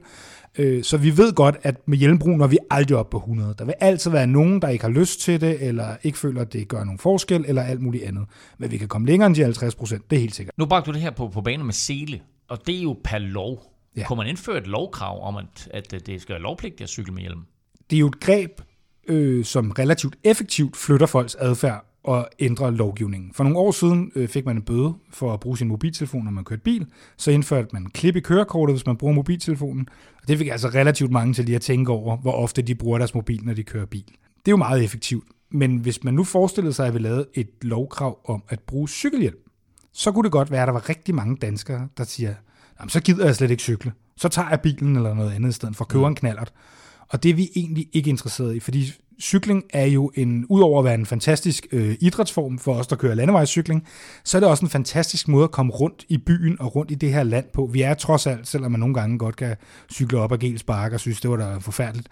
Øh, 0.57 0.83
så 0.83 0.97
vi 0.97 1.17
ved 1.17 1.33
godt, 1.33 1.55
at 1.63 1.87
med 1.87 1.97
hjelmbrug 1.97 2.37
når 2.37 2.47
vi 2.47 2.57
aldrig 2.69 2.97
op 2.97 3.09
på 3.09 3.17
100. 3.17 3.55
Der 3.57 3.65
vil 3.65 3.73
altid 3.79 4.11
være 4.11 4.27
nogen, 4.27 4.61
der 4.61 4.67
ikke 4.67 4.83
har 4.83 4.91
lyst 4.91 5.21
til 5.21 5.41
det, 5.41 5.67
eller 5.67 5.95
ikke 6.03 6.17
føler, 6.17 6.41
at 6.41 6.53
det 6.53 6.67
gør 6.67 6.83
nogen 6.83 6.99
forskel, 6.99 7.45
eller 7.47 7.61
alt 7.61 7.81
muligt 7.81 8.03
andet. 8.03 8.25
Men 8.57 8.71
vi 8.71 8.77
kan 8.77 8.87
komme 8.87 9.07
længere 9.07 9.27
end 9.27 9.35
de 9.35 9.43
50 9.43 9.75
procent, 9.75 10.09
det 10.09 10.15
er 10.15 10.19
helt 10.19 10.35
sikkert. 10.35 10.57
Nu 10.57 10.65
bragte 10.65 10.91
du 10.91 10.93
det 10.93 11.01
her 11.01 11.11
på, 11.11 11.27
på 11.27 11.41
banen 11.41 11.65
med 11.65 11.73
sele, 11.73 12.21
og 12.49 12.67
det 12.67 12.77
er 12.77 12.81
jo 12.81 12.99
per 13.03 13.17
lov. 13.17 13.63
Ja. 13.97 14.07
Kunne 14.07 14.17
man 14.17 14.27
indføre 14.27 14.57
et 14.57 14.67
lovkrav 14.67 15.27
om, 15.27 15.35
at, 15.35 15.69
at 15.71 16.05
det 16.05 16.21
skal 16.21 16.33
være 16.33 16.41
lovpligtigt 16.41 16.81
at 16.81 16.89
cykle 16.89 17.13
med 17.13 17.21
hjelm? 17.21 17.39
Det 17.89 17.95
er 17.95 17.99
jo 17.99 18.07
et 18.07 18.19
greb, 18.19 18.61
øh, 19.07 19.45
som 19.45 19.71
relativt 19.71 20.15
effektivt 20.23 20.77
flytter 20.77 21.05
folks 21.05 21.35
adfærd 21.35 21.92
at 22.07 22.25
ændre 22.39 22.75
lovgivningen. 22.75 23.33
For 23.33 23.43
nogle 23.43 23.59
år 23.59 23.71
siden 23.71 24.11
øh, 24.15 24.27
fik 24.27 24.45
man 24.45 24.55
en 24.55 24.61
bøde 24.61 24.93
for 25.09 25.33
at 25.33 25.39
bruge 25.39 25.57
sin 25.57 25.67
mobiltelefon, 25.67 26.23
når 26.23 26.31
man 26.31 26.43
kørte 26.43 26.61
bil. 26.61 26.85
Så 27.17 27.31
indførte 27.31 27.67
man 27.73 27.85
klip 27.85 28.15
i 28.15 28.19
kørekortet, 28.19 28.75
hvis 28.75 28.85
man 28.85 28.97
bruger 28.97 29.13
mobiltelefonen. 29.13 29.87
Og 30.21 30.27
det 30.27 30.37
fik 30.37 30.47
altså 30.47 30.67
relativt 30.67 31.11
mange 31.11 31.33
til 31.33 31.45
lige 31.45 31.55
at 31.55 31.61
tænke 31.61 31.91
over, 31.91 32.17
hvor 32.17 32.31
ofte 32.31 32.61
de 32.61 32.75
bruger 32.75 32.97
deres 32.97 33.15
mobil, 33.15 33.39
når 33.43 33.53
de 33.53 33.63
kører 33.63 33.85
bil. 33.85 34.05
Det 34.05 34.47
er 34.47 34.51
jo 34.51 34.57
meget 34.57 34.83
effektivt. 34.83 35.23
Men 35.51 35.77
hvis 35.77 36.03
man 36.03 36.13
nu 36.13 36.23
forestillede 36.23 36.73
sig, 36.73 36.87
at 36.87 36.93
vi 36.93 36.99
lavede 36.99 37.25
et 37.33 37.49
lovkrav 37.61 38.19
om 38.25 38.43
at 38.49 38.59
bruge 38.59 38.89
cykelhjelm, 38.89 39.37
så 39.93 40.11
kunne 40.11 40.23
det 40.23 40.31
godt 40.31 40.51
være, 40.51 40.61
at 40.61 40.67
der 40.67 40.73
var 40.73 40.89
rigtig 40.89 41.15
mange 41.15 41.35
danskere, 41.35 41.87
der 41.97 42.03
siger, 42.03 42.33
Jamen, 42.79 42.89
så 42.89 43.01
gider 43.01 43.25
jeg 43.25 43.35
slet 43.35 43.51
ikke 43.51 43.63
cykle. 43.63 43.91
Så 44.17 44.29
tager 44.29 44.49
jeg 44.49 44.61
bilen 44.61 44.95
eller 44.95 45.13
noget 45.13 45.31
andet 45.31 45.49
i 45.49 45.53
stedet 45.53 45.75
for 45.75 45.83
at 45.85 45.89
købe 45.89 46.07
en 46.07 46.15
knallert. 46.15 46.53
Og 47.09 47.23
det 47.23 47.31
er 47.31 47.35
vi 47.35 47.49
egentlig 47.55 47.87
ikke 47.93 48.09
interesseret 48.09 48.55
i, 48.55 48.59
fordi 48.59 48.93
cykling 49.19 49.63
er 49.69 49.85
jo 49.85 50.11
en, 50.15 50.45
udover 50.49 50.79
at 50.79 50.85
være 50.85 50.93
en 50.93 51.05
fantastisk 51.05 51.67
øh, 51.71 51.95
idrætsform 51.99 52.59
for 52.59 52.73
os, 52.73 52.87
der 52.87 52.95
kører 52.95 53.15
landevejscykling, 53.15 53.87
så 54.23 54.37
er 54.37 54.39
det 54.39 54.49
også 54.49 54.65
en 54.65 54.69
fantastisk 54.69 55.27
måde 55.27 55.43
at 55.43 55.51
komme 55.51 55.71
rundt 55.71 56.05
i 56.09 56.17
byen 56.17 56.61
og 56.61 56.75
rundt 56.75 56.91
i 56.91 56.95
det 56.95 57.13
her 57.13 57.23
land 57.23 57.45
på. 57.53 57.69
Vi 57.73 57.81
er 57.81 57.93
trods 57.93 58.27
alt, 58.27 58.47
selvom 58.47 58.71
man 58.71 58.79
nogle 58.79 58.95
gange 58.95 59.17
godt 59.17 59.35
kan 59.35 59.55
cykle 59.91 60.19
op 60.19 60.31
ad 60.31 60.37
Gels 60.37 60.63
og 60.67 60.99
synes, 60.99 61.21
det 61.21 61.31
var 61.31 61.37
da 61.37 61.57
forfærdeligt, 61.57 62.07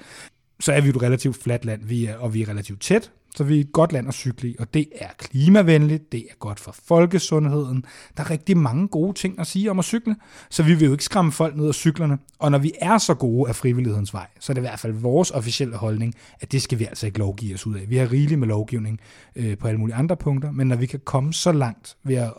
så 0.59 0.73
er 0.73 0.81
vi 0.81 0.87
jo 0.87 0.95
et 0.95 1.01
relativt 1.01 1.43
fladt 1.43 1.65
land, 1.65 1.85
vi 1.85 2.05
er, 2.05 2.17
og 2.17 2.33
vi 2.33 2.41
er 2.41 2.49
relativt 2.49 2.81
tæt, 2.81 3.11
så 3.35 3.43
vi 3.43 3.57
er 3.57 3.61
et 3.61 3.71
godt 3.71 3.93
land 3.93 4.07
at 4.07 4.13
cykle 4.13 4.49
i, 4.49 4.55
og 4.59 4.73
det 4.73 4.87
er 4.95 5.07
klimavenligt, 5.17 6.11
det 6.11 6.19
er 6.19 6.35
godt 6.39 6.59
for 6.59 6.75
folkesundheden. 6.85 7.85
Der 8.17 8.23
er 8.23 8.29
rigtig 8.29 8.57
mange 8.57 8.87
gode 8.87 9.13
ting 9.13 9.39
at 9.39 9.47
sige 9.47 9.71
om 9.71 9.79
at 9.79 9.85
cykle, 9.85 10.15
så 10.49 10.63
vi 10.63 10.73
vil 10.73 10.85
jo 10.85 10.91
ikke 10.91 11.03
skræmme 11.03 11.31
folk 11.31 11.55
ned 11.55 11.67
af 11.67 11.75
cyklerne. 11.75 12.17
Og 12.39 12.51
når 12.51 12.57
vi 12.57 12.71
er 12.81 12.97
så 12.97 13.13
gode 13.13 13.49
af 13.49 13.55
frivillighedens 13.55 14.13
vej, 14.13 14.27
så 14.39 14.51
er 14.51 14.53
det 14.53 14.61
i 14.61 14.67
hvert 14.67 14.79
fald 14.79 14.93
vores 14.93 15.31
officielle 15.31 15.75
holdning, 15.75 16.15
at 16.39 16.51
det 16.51 16.61
skal 16.61 16.79
vi 16.79 16.85
altså 16.85 17.05
ikke 17.05 17.19
lovgive 17.19 17.53
os 17.53 17.67
ud 17.67 17.75
af. 17.75 17.89
Vi 17.89 17.97
har 17.97 18.11
rigeligt 18.11 18.39
med 18.39 18.47
lovgivning 18.47 18.99
øh, 19.35 19.57
på 19.57 19.67
alle 19.67 19.79
mulige 19.79 19.95
andre 19.95 20.17
punkter, 20.17 20.51
men 20.51 20.67
når 20.67 20.75
vi 20.75 20.85
kan 20.85 20.99
komme 21.05 21.33
så 21.33 21.51
langt 21.51 21.97
ved 22.03 22.15
at 22.15 22.31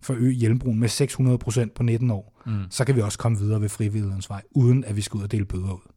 forøge 0.00 0.32
hjelmbrugen 0.32 0.80
med 0.80 0.88
600% 1.68 1.72
på 1.74 1.82
19 1.82 2.10
år, 2.10 2.40
mm. 2.46 2.52
så 2.70 2.84
kan 2.84 2.96
vi 2.96 3.00
også 3.00 3.18
komme 3.18 3.38
videre 3.38 3.60
ved 3.60 3.68
frivillighedens 3.68 4.30
vej, 4.30 4.42
uden 4.50 4.84
at 4.84 4.96
vi 4.96 5.00
skal 5.00 5.18
ud 5.18 5.22
og 5.22 5.32
dele 5.32 5.44
bøder 5.44 5.72
ud. 5.72 5.91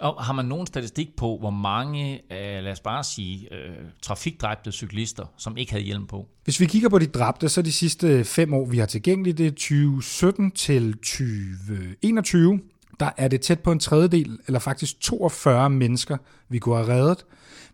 Og 0.00 0.24
har 0.24 0.32
man 0.32 0.44
nogen 0.44 0.66
statistik 0.66 1.16
på, 1.16 1.36
hvor 1.40 1.50
mange, 1.50 2.14
øh, 2.14 2.64
lad 2.64 2.72
os 2.72 2.80
bare 2.80 3.04
sige, 3.04 3.54
øh, 3.54 3.76
trafikdræbte 4.02 4.72
cyklister, 4.72 5.26
som 5.36 5.56
ikke 5.56 5.72
havde 5.72 5.84
hjelm 5.84 6.06
på? 6.06 6.28
Hvis 6.44 6.60
vi 6.60 6.66
kigger 6.66 6.88
på 6.88 6.98
de 6.98 7.06
dræbte, 7.06 7.48
så 7.48 7.62
de 7.62 7.72
sidste 7.72 8.24
fem 8.24 8.54
år, 8.54 8.66
vi 8.66 8.78
har 8.78 8.86
tilgængeligt, 8.86 9.38
det 9.38 9.46
er 9.46 9.50
2017 9.50 10.50
til 10.50 10.92
2021, 10.92 12.60
der 13.00 13.10
er 13.16 13.28
det 13.28 13.40
tæt 13.40 13.60
på 13.60 13.72
en 13.72 13.78
tredjedel, 13.78 14.38
eller 14.46 14.58
faktisk 14.58 15.00
42 15.00 15.70
mennesker, 15.70 16.16
vi 16.48 16.58
kunne 16.58 16.76
have 16.76 16.88
reddet. 16.88 17.24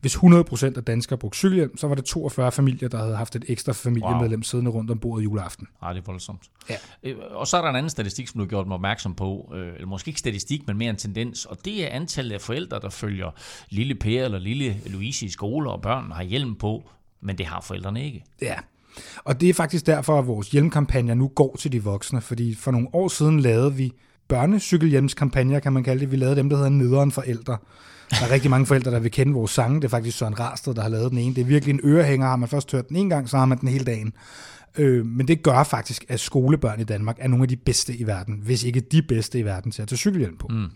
Hvis 0.05 0.17
100% 0.17 0.77
af 0.77 0.85
danskere 0.85 1.19
brugte 1.19 1.39
cykelhjelm, 1.39 1.77
så 1.77 1.89
var 1.89 1.95
det 1.95 2.05
42 2.05 2.53
familier, 2.53 2.89
der 2.89 2.99
havde 2.99 3.17
haft 3.17 3.37
et 3.37 3.45
ekstra 3.49 3.73
familiemedlem 3.73 4.39
wow. 4.39 4.43
siddende 4.43 4.71
rundt 4.71 4.91
om 4.91 4.99
bordet 4.99 5.25
juleaften. 5.25 5.67
Ja, 5.83 5.89
det 5.89 5.99
er 5.99 6.03
voldsomt. 6.07 6.43
Ja. 6.71 6.75
Øh, 7.03 7.17
og 7.31 7.47
så 7.47 7.57
er 7.57 7.63
der 7.63 7.71
en 7.71 7.77
anden 7.77 7.91
statistik, 7.91 8.29
som 8.29 8.39
du 8.39 8.45
har 8.45 8.49
gjort 8.49 8.67
mig 8.67 8.75
opmærksom 8.75 9.15
på, 9.15 9.53
øh, 9.55 9.75
eller 9.75 9.87
måske 9.87 10.09
ikke 10.09 10.21
statistik, 10.21 10.67
men 10.67 10.79
mere 10.79 10.91
en 10.91 10.97
tendens, 10.97 11.45
og 11.45 11.65
det 11.65 11.85
er 11.85 11.89
antallet 11.89 12.35
af 12.35 12.41
forældre, 12.41 12.81
der 12.81 12.91
følger 12.91 13.31
lille 13.71 13.95
Per 13.95 14.25
eller 14.25 14.39
lille 14.39 14.77
Louise 14.87 15.27
i 15.27 15.29
skole, 15.29 15.71
og 15.71 15.83
børn 15.83 16.11
har 16.11 16.23
hjelm 16.23 16.55
på, 16.55 16.91
men 17.21 17.39
det 17.39 17.47
har 17.47 17.61
forældrene 17.61 18.05
ikke. 18.05 18.25
Ja, 18.43 18.55
og 19.25 19.41
det 19.41 19.49
er 19.49 19.55
faktisk 19.55 19.87
derfor, 19.87 20.19
at 20.19 20.27
vores 20.27 20.51
hjelmkampagner 20.51 21.15
nu 21.15 21.29
går 21.29 21.57
til 21.57 21.73
de 21.73 21.83
voksne, 21.83 22.21
fordi 22.21 22.55
for 22.55 22.71
nogle 22.71 22.89
år 22.93 23.09
siden 23.09 23.41
lavede 23.41 23.75
vi 23.75 23.93
børnecykelhjelmskampagner, 24.29 25.61
kan 25.61 25.73
man 25.73 25.85
kalde 25.85 26.01
det. 26.01 26.11
Vi 26.11 26.17
lavede 26.17 26.37
dem, 26.37 26.49
der 26.49 26.57
hedder 26.57 26.71
Nederen 26.71 27.13
Forældre. 27.13 27.59
Der 28.21 28.27
er 28.27 28.31
rigtig 28.31 28.51
mange 28.51 28.67
forældre, 28.67 28.91
der 28.91 28.99
vil 28.99 29.11
kende 29.11 29.33
vores 29.33 29.51
sange. 29.51 29.77
Det 29.77 29.85
er 29.85 29.89
faktisk 29.89 30.19
Søren 30.19 30.41
Rarsted, 30.41 30.75
der 30.75 30.83
har 30.83 30.89
lavet 30.89 31.11
den 31.11 31.19
ene. 31.19 31.35
Det 31.35 31.41
er 31.41 31.47
virkelig 31.47 31.73
en 31.73 31.81
ørehænger. 31.85 32.27
Har 32.27 32.37
man 32.37 32.49
først 32.49 32.73
hørt 32.73 32.89
den 32.89 32.97
en 32.97 33.09
gang, 33.09 33.29
så 33.29 33.37
har 33.37 33.45
man 33.45 33.59
den 33.59 33.69
hele 33.69 33.85
dagen. 33.85 34.13
Øh, 34.79 35.07
men 35.07 35.29
det 35.29 35.43
gør 35.43 35.63
faktisk, 35.63 36.05
at 36.09 36.21
skolebørn 36.21 36.81
i 36.81 36.85
Danmark 36.85 37.17
er 37.19 37.29
nogle 37.29 37.43
af 37.43 37.49
de 37.49 37.57
bedste 37.57 37.97
i 37.97 38.07
verden, 38.07 38.41
hvis 38.45 38.65
ikke 38.65 38.81
de 38.81 39.03
bedste 39.03 39.39
i 39.39 39.45
verden 39.45 39.73
til 39.73 39.83
at 39.83 39.89
tage 39.89 39.97
cykelhjelm 39.97 40.37
på. 40.37 40.49
Mm. 40.51 40.67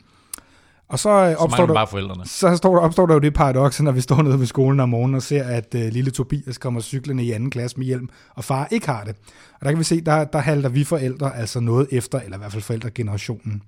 Og 0.88 0.98
så, 0.98 1.10
øh, 1.10 1.34
opstår 1.36 1.66
der, 1.66 1.74
bare 1.74 1.86
forældrene. 1.86 2.26
så 2.26 2.56
står 2.56 2.74
der, 2.74 2.80
opstår 2.80 3.06
der 3.06 3.14
jo 3.14 3.20
det 3.20 3.34
paradoks, 3.34 3.82
når 3.82 3.92
vi 3.92 4.00
står 4.00 4.22
nede 4.22 4.38
ved 4.38 4.46
skolen 4.46 4.80
om 4.80 4.88
morgenen 4.88 5.14
og 5.14 5.22
ser, 5.22 5.44
at 5.44 5.74
uh, 5.74 5.80
lille 5.80 6.10
Tobias 6.10 6.58
kommer 6.58 6.80
cyklende 6.80 7.24
i 7.24 7.32
anden 7.32 7.50
klasse 7.50 7.78
med 7.78 7.86
hjelm, 7.86 8.08
og 8.34 8.44
far 8.44 8.68
ikke 8.70 8.86
har 8.86 9.04
det. 9.04 9.16
Og 9.52 9.64
der 9.64 9.70
kan 9.70 9.78
vi 9.78 9.84
se, 9.84 10.00
der, 10.00 10.24
der 10.24 10.38
halter 10.38 10.68
vi 10.68 10.84
forældre 10.84 11.36
altså 11.36 11.60
noget 11.60 11.88
efter, 11.92 12.20
eller 12.20 12.36
i 12.36 12.38
hvert 12.38 12.52
fald 12.52 12.62
forældregenerationen. 12.62 13.62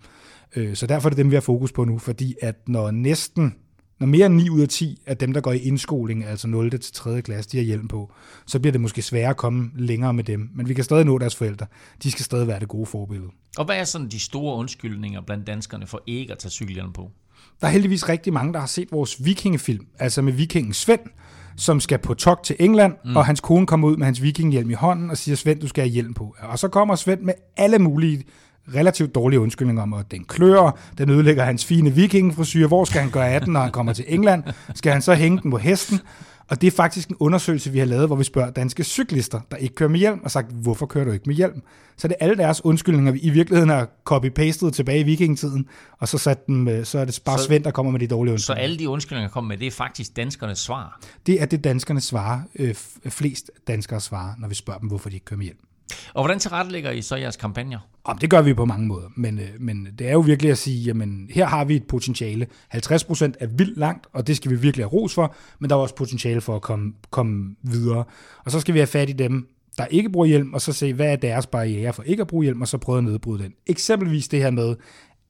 Uh, 0.57 0.74
så 0.74 0.86
derfor 0.86 1.09
er 1.09 1.11
det 1.11 1.18
dem, 1.18 1.30
vi 1.30 1.36
har 1.36 1.40
fokus 1.40 1.72
på 1.72 1.84
nu, 1.84 1.98
fordi 1.98 2.34
at 2.42 2.68
når 2.68 2.90
næsten 2.90 3.55
når 4.01 4.07
mere 4.07 4.26
end 4.26 4.34
9 4.34 4.51
ud 4.51 4.61
af 4.61 4.68
10 4.68 5.03
af 5.07 5.16
dem, 5.16 5.32
der 5.32 5.40
går 5.40 5.53
i 5.53 5.59
indskoling, 5.59 6.24
altså 6.24 6.48
0. 6.48 6.70
til 6.70 6.94
3. 6.94 7.22
klasse, 7.22 7.51
de 7.51 7.57
har 7.57 7.64
hjelm 7.64 7.88
på, 7.88 8.12
så 8.46 8.61
bliver 8.61 8.72
det 8.72 8.80
måske 8.80 9.03
sværere 9.03 9.30
at 9.30 9.36
komme 9.36 9.70
længere 9.76 10.12
med 10.14 10.24
dem. 10.24 10.51
Men 10.55 10.68
vi 10.68 10.74
kan 10.74 10.84
stadig 10.84 11.05
nå 11.05 11.18
deres 11.18 11.36
forældre. 11.36 11.66
De 12.03 12.11
skal 12.11 12.24
stadig 12.24 12.46
være 12.46 12.61
det 12.61 12.68
gode 12.68 12.86
forbillede. 12.86 13.30
Og 13.59 13.64
hvad 13.64 13.76
er 13.76 13.84
sådan 13.84 14.09
de 14.09 14.20
store 14.20 14.57
undskyldninger 14.57 15.20
blandt 15.20 15.46
danskerne 15.46 15.86
for 15.86 16.03
ikke 16.07 16.32
at 16.32 16.38
tage 16.38 16.51
cykelhjelm 16.51 16.92
på? 16.92 17.11
Der 17.61 17.66
er 17.66 17.70
heldigvis 17.70 18.09
rigtig 18.09 18.32
mange, 18.32 18.53
der 18.53 18.59
har 18.59 18.66
set 18.66 18.92
vores 18.92 19.24
vikingefilm, 19.24 19.86
altså 19.98 20.22
med 20.22 20.32
vikingen 20.32 20.72
Svend, 20.72 21.01
som 21.57 21.80
skal 21.80 21.98
på 21.98 22.14
tok 22.14 22.42
til 22.42 22.57
England, 22.59 22.94
mm. 23.05 23.16
og 23.16 23.26
hans 23.26 23.40
kone 23.40 23.66
kommer 23.66 23.88
ud 23.88 23.96
med 23.96 24.05
hans 24.05 24.22
vikinghjelm 24.22 24.70
i 24.70 24.74
hånden 24.74 25.11
og 25.11 25.18
siger, 25.18 25.36
Svend, 25.36 25.61
du 25.61 25.68
skal 25.68 25.82
have 25.82 25.92
hjelm 25.92 26.14
på. 26.14 26.36
Og 26.38 26.59
så 26.59 26.68
kommer 26.68 26.94
Svend 26.94 27.20
med 27.20 27.34
alle 27.57 27.78
mulige 27.78 28.24
relativt 28.74 29.14
dårlige 29.14 29.40
undskyldninger 29.40 29.82
om, 29.82 29.92
at 29.92 30.10
den 30.10 30.24
klør, 30.24 30.78
den 30.98 31.10
ødelægger 31.10 31.44
hans 31.44 31.64
fine 31.64 31.90
vikingefrisyr, 31.90 32.66
hvor 32.66 32.84
skal 32.84 33.00
han 33.00 33.10
gøre 33.10 33.28
af 33.28 33.40
den, 33.40 33.52
når 33.52 33.60
han 33.60 33.72
kommer 33.72 33.92
til 33.92 34.04
England? 34.08 34.44
Skal 34.74 34.92
han 34.92 35.02
så 35.02 35.14
hænge 35.14 35.42
den 35.42 35.50
på 35.50 35.58
hesten? 35.58 36.00
Og 36.48 36.60
det 36.60 36.66
er 36.66 36.70
faktisk 36.70 37.08
en 37.08 37.16
undersøgelse, 37.20 37.70
vi 37.70 37.78
har 37.78 37.86
lavet, 37.86 38.06
hvor 38.06 38.16
vi 38.16 38.24
spørger 38.24 38.50
danske 38.50 38.84
cyklister, 38.84 39.40
der 39.50 39.56
ikke 39.56 39.74
kører 39.74 39.90
med 39.90 39.98
hjelm, 39.98 40.20
og 40.24 40.30
sagt, 40.30 40.52
hvorfor 40.52 40.86
kører 40.86 41.04
du 41.04 41.10
ikke 41.10 41.24
med 41.26 41.34
hjelm? 41.34 41.62
Så 41.96 42.08
det 42.08 42.16
er 42.20 42.24
alle 42.24 42.36
deres 42.36 42.64
undskyldninger, 42.64 43.12
vi 43.12 43.18
i 43.18 43.30
virkeligheden 43.30 43.70
har 43.70 43.88
copy-pastet 44.10 44.72
tilbage 44.72 45.00
i 45.00 45.02
vikingetiden, 45.02 45.68
og 45.98 46.08
så, 46.08 46.18
sat 46.18 46.46
dem, 46.46 46.84
så 46.84 46.98
er 46.98 47.04
det 47.04 47.20
bare 47.24 47.38
så, 47.38 47.44
Svend, 47.44 47.64
der 47.64 47.70
kommer 47.70 47.92
med 47.92 48.00
de 48.00 48.06
dårlige 48.06 48.32
undskyldninger. 48.32 48.60
Så 48.60 48.62
alle 48.62 48.78
de 48.78 48.88
undskyldninger, 48.88 49.28
der 49.28 49.32
kommer 49.32 49.48
med, 49.48 49.58
det 49.58 49.66
er 49.66 49.70
faktisk 49.70 50.16
danskernes 50.16 50.58
svar? 50.58 51.00
Det 51.26 51.42
er 51.42 51.46
det, 51.46 51.64
danskerne 51.64 52.00
svarer, 52.00 52.40
øh, 52.56 52.74
flest 53.08 53.50
danskere 53.68 54.00
svarer, 54.00 54.34
når 54.38 54.48
vi 54.48 54.54
spørger 54.54 54.80
dem, 54.80 54.88
hvorfor 54.88 55.08
de 55.08 55.16
ikke 55.16 55.24
kører 55.24 55.38
med 55.38 55.44
hjelm. 55.44 55.58
Og 56.14 56.22
hvordan 56.22 56.38
tilrettelægger 56.38 56.91
I 56.91 57.03
så 57.03 57.16
jeres 57.16 57.36
kampagner? 57.36 57.78
Om 58.05 58.18
det 58.18 58.30
gør 58.30 58.43
vi 58.43 58.55
på 58.55 58.64
mange 58.64 58.86
måder, 58.86 59.09
men, 59.16 59.38
øh, 59.38 59.49
men 59.61 59.88
det 59.99 60.09
er 60.09 60.12
jo 60.12 60.20
virkelig 60.20 60.51
at 60.51 60.59
sige, 60.59 60.82
jamen 60.82 61.30
her 61.30 61.47
har 61.47 61.64
vi 61.64 61.76
et 61.76 61.86
potentiale. 61.86 62.47
50% 62.74 63.32
er 63.41 63.47
vildt 63.47 63.78
langt, 63.78 64.07
og 64.12 64.26
det 64.26 64.36
skal 64.36 64.51
vi 64.51 64.57
virkelig 64.57 64.84
have 64.84 64.93
ros 64.93 65.14
for, 65.14 65.34
men 65.59 65.70
der 65.70 65.76
er 65.76 65.80
også 65.80 65.95
potentiale 65.95 66.41
for 66.41 66.57
at 66.57 66.62
komme, 66.62 66.93
komme 67.11 67.55
videre. 67.62 68.05
Og 68.45 68.51
så 68.51 68.61
skal 68.61 68.74
vi 68.74 68.78
have 68.78 68.86
fat 68.86 69.11
i 69.11 69.12
dem, 69.12 69.49
der 69.78 69.86
ikke 69.86 70.11
bruger 70.11 70.26
hjelm, 70.26 70.55
og 70.55 70.61
så 70.61 70.72
se, 70.72 70.95
hvad 70.95 71.12
er 71.12 71.16
deres 71.16 71.47
barriere 71.47 71.93
for 71.93 72.03
ikke 72.03 72.20
at 72.20 72.26
bruge 72.26 72.45
hjelm, 72.45 72.62
og 72.62 72.68
så 72.68 72.78
prøve 72.78 72.99
at 72.99 73.05
nedbryde 73.05 73.43
den. 73.43 73.53
Eksempelvis 73.66 74.28
det 74.28 74.43
her 74.43 74.51
med, 74.51 74.76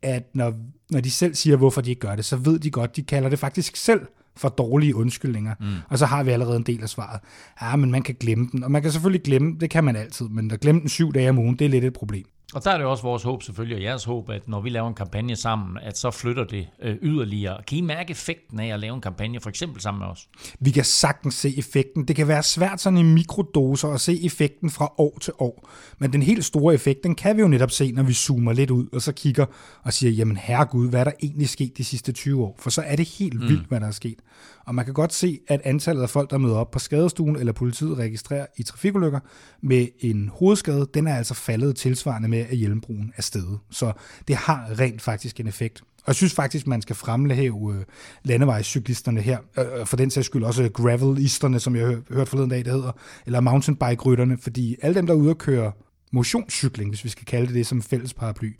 at 0.03 0.35
når, 0.35 0.55
når 0.91 1.01
de 1.01 1.11
selv 1.11 1.35
siger, 1.35 1.57
hvorfor 1.57 1.81
de 1.81 1.91
ikke 1.91 2.01
gør 2.01 2.17
det, 2.17 2.25
så 2.25 2.37
ved 2.37 2.59
de 2.59 2.71
godt, 2.71 2.97
de 2.97 3.03
kalder 3.03 3.29
det 3.29 3.39
faktisk 3.39 3.77
selv 3.77 4.01
for 4.37 4.49
dårlige 4.49 4.97
undskyldninger. 4.97 5.55
Mm. 5.61 5.67
Og 5.89 5.99
så 5.99 6.07
har 6.07 6.23
vi 6.23 6.31
allerede 6.31 6.57
en 6.57 6.63
del 6.63 6.83
af 6.83 6.89
svaret. 6.89 7.21
Ja, 7.63 7.77
men 7.77 7.91
man 7.91 8.03
kan 8.03 8.17
glemme 8.21 8.49
den. 8.53 8.65
Og 8.65 8.71
man 8.71 8.83
kan 8.83 8.93
selvfølgelig 8.93 9.23
glemme, 9.23 9.57
det 9.61 9.71
kan 9.71 9.85
man 9.85 9.97
altid, 9.97 10.29
men 10.29 10.51
at 10.51 10.61
glemme 10.61 10.81
den 10.81 10.89
syv 10.89 11.13
dage 11.13 11.31
om 11.31 11.39
ugen, 11.39 11.57
det 11.57 11.65
er 11.65 11.69
lidt 11.69 11.85
et 11.85 11.93
problem. 11.93 12.25
Og 12.55 12.65
der 12.65 12.71
er 12.71 12.79
det 12.79 12.87
også 12.87 13.03
vores 13.03 13.23
håb 13.23 13.43
selvfølgelig, 13.43 13.77
og 13.77 13.83
jeres 13.83 14.05
håb, 14.05 14.31
at 14.31 14.49
når 14.49 14.61
vi 14.61 14.69
laver 14.69 14.89
en 14.89 14.95
kampagne 14.95 15.37
sammen, 15.37 15.79
at 15.83 15.99
så 15.99 16.11
flytter 16.11 16.45
det 16.45 16.67
øh, 16.83 16.97
yderligere. 17.03 17.63
Kan 17.67 17.79
I 17.79 17.81
mærke 17.81 18.11
effekten 18.11 18.61
af 18.61 18.75
at 18.75 18.81
lave 18.81 18.95
en 18.95 19.01
kampagne, 19.01 19.41
for 19.41 19.49
eksempel 19.49 19.81
sammen 19.83 19.99
med 19.99 20.07
os? 20.09 20.29
Vi 20.61 20.71
kan 20.71 20.85
sagtens 20.85 21.35
se 21.35 21.59
effekten. 21.59 22.09
Det 22.09 22.17
kan 22.17 22.29
være 22.29 22.43
svært 22.43 22.81
sådan 22.81 22.99
i 22.99 23.03
mikrodoser 23.03 23.89
at 23.89 24.01
se 24.01 24.25
effekten 24.25 24.71
fra 24.71 24.93
år 24.99 25.19
til 25.21 25.33
år. 25.39 25.69
Men 25.99 26.13
den 26.13 26.23
helt 26.23 26.45
store 26.45 26.75
effekt, 26.75 27.05
den 27.05 27.15
kan 27.15 27.37
vi 27.37 27.43
jo 27.43 27.49
netop 27.49 27.71
se, 27.71 27.93
når 27.93 28.03
vi 28.03 28.13
zoomer 28.13 28.53
lidt 28.53 28.71
ud, 28.71 28.87
og 28.93 29.03
så 29.03 29.13
kigger 29.13 29.47
og 29.83 29.93
siger, 29.93 30.11
jamen 30.11 30.37
herregud, 30.37 30.89
hvad 30.89 31.01
er 31.01 31.05
der 31.05 31.13
egentlig 31.23 31.49
sket 31.49 31.79
de 31.79 31.85
sidste 31.85 32.13
20 32.13 32.45
år? 32.45 32.57
For 32.59 32.71
så 32.71 32.83
er 32.83 32.97
det 32.97 33.09
helt 33.09 33.41
mm. 33.41 33.49
vildt, 33.49 33.69
hvad 33.69 33.81
der 33.81 33.87
er 33.87 33.91
sket. 33.91 34.19
Og 34.67 34.75
man 34.75 34.85
kan 34.85 34.95
godt 34.95 35.13
se, 35.13 35.41
at 35.49 35.61
antallet 35.65 36.03
af 36.03 36.11
folk, 36.11 36.31
der 36.31 36.39
møder 36.39 36.57
op 36.57 36.71
på 36.71 36.79
skadestuen, 36.79 37.37
eller 37.37 37.53
politiet 37.53 37.99
registrerer 37.99 38.47
i 38.57 38.63
trafikulykker 38.63 39.21
med 39.63 39.87
en 40.01 40.31
hovedskade, 40.35 40.87
den 40.95 41.07
er 41.07 41.17
altså 41.17 41.35
faldet 41.35 41.77
tilsvarende 41.77 42.29
med, 42.29 42.39
at 42.39 42.57
hjelmbrugen 42.57 43.13
er 43.17 43.23
steget. 43.23 43.59
Så 43.71 43.93
det 44.29 44.37
har 44.37 44.81
rent 44.81 45.03
faktisk 45.03 45.41
en 45.41 45.47
effekt. 45.47 45.83
Og 46.01 46.07
jeg 46.07 46.15
synes 46.15 46.35
faktisk, 46.35 46.67
man 46.67 46.83
skal 46.83 46.97
fremhæve 46.97 47.75
øh, 47.75 47.85
landevejscyklisterne 48.23 49.21
her, 49.21 49.39
øh, 49.59 49.81
øh 49.81 49.87
for 49.87 49.97
den 49.97 50.11
sags 50.11 50.27
skyld 50.27 50.45
også 50.45 50.69
gravelisterne, 50.69 51.61
som 51.61 51.77
jeg 51.77 51.87
har 51.87 52.01
hørt 52.11 52.29
forleden 52.29 52.51
dag, 52.51 52.65
det 52.65 52.73
hedder, 52.73 52.93
eller 53.27 53.41
mountainbike-rytterne, 53.41 54.39
fordi 54.39 54.77
alle 54.83 54.95
dem, 54.95 55.07
der 55.07 55.15
er 55.15 55.19
ude 55.19 55.31
og 55.31 55.39
køre 55.39 55.73
motionscykling, 56.13 56.91
hvis 56.91 57.05
vi 57.05 57.09
skal 57.09 57.25
kalde 57.25 57.47
det 57.47 57.55
det 57.55 57.67
som 57.67 57.83
fælles 57.83 58.15
paraply, 58.15 58.53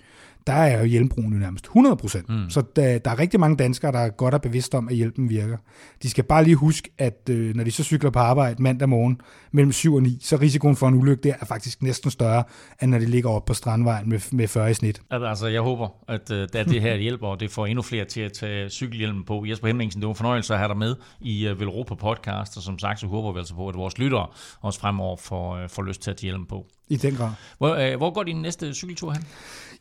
der 0.47 0.53
er 0.53 0.79
jo 0.79 0.85
hjælmbrugen 0.85 1.33
jo 1.33 1.39
nærmest 1.39 1.65
100 1.65 1.97
Mm. 2.29 2.51
Så 2.51 2.63
der, 2.77 2.99
der 2.99 3.11
er 3.11 3.19
rigtig 3.19 3.41
mange 3.41 3.57
danskere, 3.57 3.93
der 3.93 3.99
er 3.99 4.09
godt 4.09 4.35
og 4.35 4.43
bevidste 4.43 4.75
om, 4.75 4.89
at 4.89 4.97
hjælpen 4.97 5.29
virker. 5.29 5.57
De 6.03 6.11
skal 6.11 6.25
bare 6.25 6.45
lige 6.45 6.57
huske, 6.57 6.91
at 6.99 7.29
øh, 7.31 7.55
når 7.55 7.65
de 7.65 7.71
så 7.71 7.85
cykler 7.85 8.11
på 8.11 8.19
arbejde 8.19 8.63
mandag 8.63 8.89
morgen 8.89 9.21
mellem 9.53 9.73
7 9.73 9.95
og 9.95 10.03
9, 10.03 10.19
så 10.23 10.37
risikoen 10.37 10.77
for 10.77 10.89
en 10.89 10.95
ulykke 10.95 11.23
der 11.23 11.35
er 11.41 11.47
faktisk 11.47 11.83
næsten 11.83 12.11
større, 12.11 12.45
end 12.83 12.91
når 12.91 12.99
de 12.99 13.07
ligger 13.07 13.31
oppe 13.31 13.47
på 13.47 13.55
strandvejen 13.55 14.09
med, 14.09 14.21
med 14.33 14.49
40 14.49 14.71
i 14.71 14.75
snit. 14.75 15.03
Altså, 15.11 15.47
jeg 15.47 15.61
håber, 15.61 15.89
at, 16.09 16.31
øh, 16.31 16.49
at 16.55 16.67
det 16.67 16.83
her 16.83 16.97
hjælper, 16.97 17.27
og 17.27 17.41
det 17.41 17.51
får 17.51 17.67
endnu 17.67 17.83
flere 17.83 18.05
til 18.05 18.21
at 18.21 18.33
tage 18.33 18.69
cykelhjelmen 18.69 19.25
på. 19.25 19.45
Jesper 19.47 19.67
Hemmingsen, 19.67 20.01
det 20.01 20.07
var 20.07 20.13
en 20.13 20.17
fornøjelse 20.17 20.53
at 20.53 20.59
have 20.59 20.69
dig 20.69 20.77
med 20.77 20.97
i 21.21 21.51
uh, 21.51 21.61
Velropa 21.61 21.95
podcast, 21.95 22.57
og 22.57 22.63
som 22.63 22.79
sagt, 22.79 23.01
så 23.01 23.07
håber 23.07 23.33
vi 23.33 23.39
altså 23.39 23.55
på, 23.55 23.69
at 23.69 23.75
vores 23.75 23.99
lyttere 23.99 24.27
også 24.61 24.81
fremover 24.81 25.17
får, 25.17 25.63
uh, 25.63 25.69
får 25.69 25.83
lyst 25.83 26.03
til 26.03 26.11
at 26.11 26.17
tage 26.17 26.27
hjelmen 26.27 26.47
på. 26.47 26.67
I 26.89 26.97
den 26.97 27.15
grad. 27.15 27.31
Hvor, 27.59 27.93
uh, 27.93 27.97
hvor 27.97 28.11
går 28.11 28.23
din 28.23 28.43
næste 28.43 28.75
cykeltur 28.75 29.13
hen? 29.13 29.25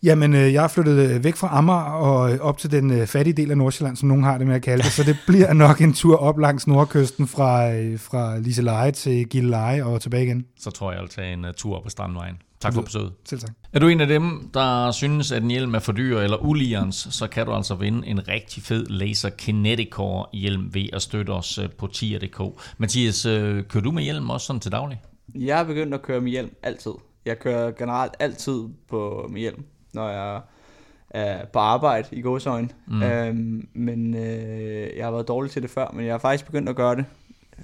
Jamen, 0.03 0.35
øh, 0.35 0.48
jeg 0.53 0.63
er 0.63 0.67
flyttet 0.67 1.09
øh, 1.09 1.23
væk 1.23 1.35
fra 1.35 1.49
Amager 1.51 1.91
og 1.91 2.33
øh, 2.33 2.39
op 2.39 2.57
til 2.57 2.71
den 2.71 2.91
øh, 2.91 3.07
fattige 3.07 3.33
del 3.33 3.51
af 3.51 3.57
Nordsjælland, 3.57 3.95
som 3.95 4.07
nogen 4.07 4.23
har 4.23 4.37
det 4.37 4.47
med 4.47 4.55
at 4.55 4.61
kalde 4.61 4.83
det. 4.83 4.91
Så 4.91 5.03
det 5.03 5.17
bliver 5.27 5.53
nok 5.53 5.81
en 5.81 5.93
tur 5.93 6.17
op 6.17 6.39
langs 6.39 6.67
nordkysten 6.67 7.27
fra, 7.27 7.73
øh, 7.73 7.99
fra 7.99 8.37
Liseleje 8.37 8.91
til 8.91 9.29
Gilleleje 9.29 9.83
og 9.83 10.01
tilbage 10.01 10.23
igen. 10.23 10.45
Så 10.59 10.71
tror 10.71 10.91
jeg, 10.91 11.01
at 11.01 11.09
tage 11.09 11.33
en 11.33 11.45
tur 11.57 11.77
op 11.77 11.83
på 11.83 11.89
Strandvejen. 11.89 12.35
Tak 12.59 12.73
for 12.73 12.81
besøget. 12.81 13.13
Selv 13.25 13.41
tak. 13.41 13.51
Er 13.73 13.79
du 13.79 13.87
en 13.87 14.01
af 14.01 14.07
dem, 14.07 14.49
der 14.53 14.91
synes, 14.91 15.31
at 15.31 15.43
en 15.43 15.49
hjelm 15.49 15.75
er 15.75 15.79
for 15.79 15.91
dyr 15.91 16.19
eller 16.19 16.37
uligerens, 16.37 17.07
så 17.11 17.27
kan 17.27 17.45
du 17.45 17.53
altså 17.53 17.75
vinde 17.75 18.07
en 18.07 18.27
rigtig 18.27 18.63
fed 18.63 18.85
Laser 18.85 19.29
Kineticore 19.29 20.25
hjelm 20.33 20.73
ved 20.73 20.85
at 20.93 21.01
støtte 21.01 21.29
os 21.29 21.59
på 21.77 21.87
tier.dk. 21.87 22.41
Mathias, 22.77 23.23
kører 23.23 23.81
du 23.83 23.91
med 23.91 24.03
hjelm 24.03 24.29
også 24.29 24.45
sådan 24.47 24.59
til 24.59 24.71
daglig? 24.71 25.01
Jeg 25.35 25.59
er 25.59 25.63
begyndt 25.63 25.93
at 25.93 26.01
køre 26.01 26.21
med 26.21 26.31
hjelm 26.31 26.49
altid. 26.63 26.91
Jeg 27.25 27.39
kører 27.39 27.71
generelt 27.71 28.13
altid 28.19 28.63
på 28.89 29.27
med 29.31 29.41
hjelm 29.41 29.65
når 29.93 30.09
jeg 30.09 30.41
er 31.09 31.45
på 31.45 31.59
arbejde 31.59 32.07
i 32.11 32.21
godsøjen. 32.21 32.71
Mm. 32.87 33.03
Øhm, 33.03 33.67
men 33.73 34.15
øh, 34.15 34.97
jeg 34.97 35.05
har 35.05 35.11
været 35.11 35.27
dårlig 35.27 35.51
til 35.51 35.61
det 35.61 35.69
før, 35.69 35.91
men 35.93 36.05
jeg 36.05 36.13
har 36.13 36.19
faktisk 36.19 36.45
begyndt 36.45 36.69
at 36.69 36.75
gøre 36.75 36.95
det 36.95 37.05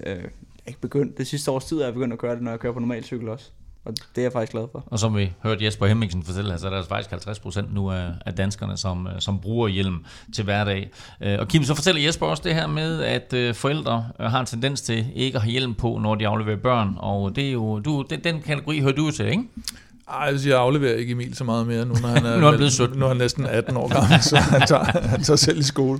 Øh, 0.03 0.23
ikke 0.67 0.81
begyndt. 0.81 1.17
Det 1.17 1.27
sidste 1.27 1.51
års 1.51 1.65
tid 1.65 1.79
er 1.79 1.85
jeg 1.85 1.93
begyndt 1.93 2.13
at 2.13 2.19
gøre 2.19 2.35
det, 2.35 2.43
når 2.43 2.51
jeg 2.51 2.59
kører 2.59 2.73
på 2.73 2.79
normal 2.79 3.03
cykel 3.03 3.29
også. 3.29 3.45
Og 3.85 3.93
det 3.97 4.17
er 4.17 4.21
jeg 4.21 4.31
faktisk 4.31 4.51
glad 4.51 4.67
for. 4.71 4.83
Og 4.85 4.99
som 4.99 5.17
vi 5.17 5.31
hørte 5.43 5.65
Jesper 5.65 5.85
Hemmingsen 5.85 6.23
fortælle, 6.23 6.57
så 6.57 6.67
er 6.67 6.71
der 6.71 6.83
faktisk 6.83 7.09
50 7.09 7.39
procent 7.39 7.73
nu 7.73 7.91
af, 7.91 8.11
af 8.25 8.33
danskerne, 8.33 8.77
som, 8.77 9.07
øh, 9.07 9.13
som 9.19 9.39
bruger 9.39 9.67
hjelm 9.67 10.05
til 10.33 10.43
hverdag. 10.43 10.91
Øh, 11.21 11.39
og 11.39 11.47
Kim, 11.47 11.63
så 11.63 11.75
fortæller 11.75 12.01
Jesper 12.01 12.25
også 12.25 12.43
det 12.45 12.53
her 12.53 12.67
med, 12.67 13.01
at 13.01 13.33
øh, 13.33 13.55
forældre 13.55 14.05
har 14.19 14.39
en 14.39 14.45
tendens 14.45 14.81
til 14.81 15.05
ikke 15.15 15.35
at 15.35 15.41
have 15.41 15.51
hjelm 15.51 15.73
på, 15.73 15.97
når 15.97 16.15
de 16.15 16.27
afleverer 16.27 16.57
børn. 16.57 16.95
Og 16.97 17.35
det 17.35 17.47
er 17.47 17.51
jo, 17.51 17.79
du, 17.79 18.05
den, 18.09 18.23
den 18.23 18.41
kategori 18.41 18.79
hører 18.79 18.95
du 18.95 19.11
til, 19.11 19.25
ikke? 19.25 19.43
Ej, 20.07 20.17
jeg, 20.17 20.47
jeg 20.47 20.57
afleverer 20.59 20.95
ikke 20.95 21.11
Emil 21.11 21.35
så 21.35 21.43
meget 21.43 21.67
mere, 21.67 21.85
nu 21.85 21.93
når 22.01 22.07
han 22.07 22.25
er, 22.25 22.39
nu 22.39 22.45
er, 22.45 22.49
han 22.49 22.57
blevet 22.57 22.95
nu 22.95 23.05
er 23.05 23.07
han 23.07 23.17
næsten 23.17 23.45
18 23.45 23.77
år 23.77 23.87
gammel, 23.87 24.21
så 24.21 24.37
han 24.37 24.61
tager, 24.67 24.83
han 25.13 25.23
tager 25.23 25.37
selv 25.37 25.59
i 25.59 25.63
skole. 25.63 25.99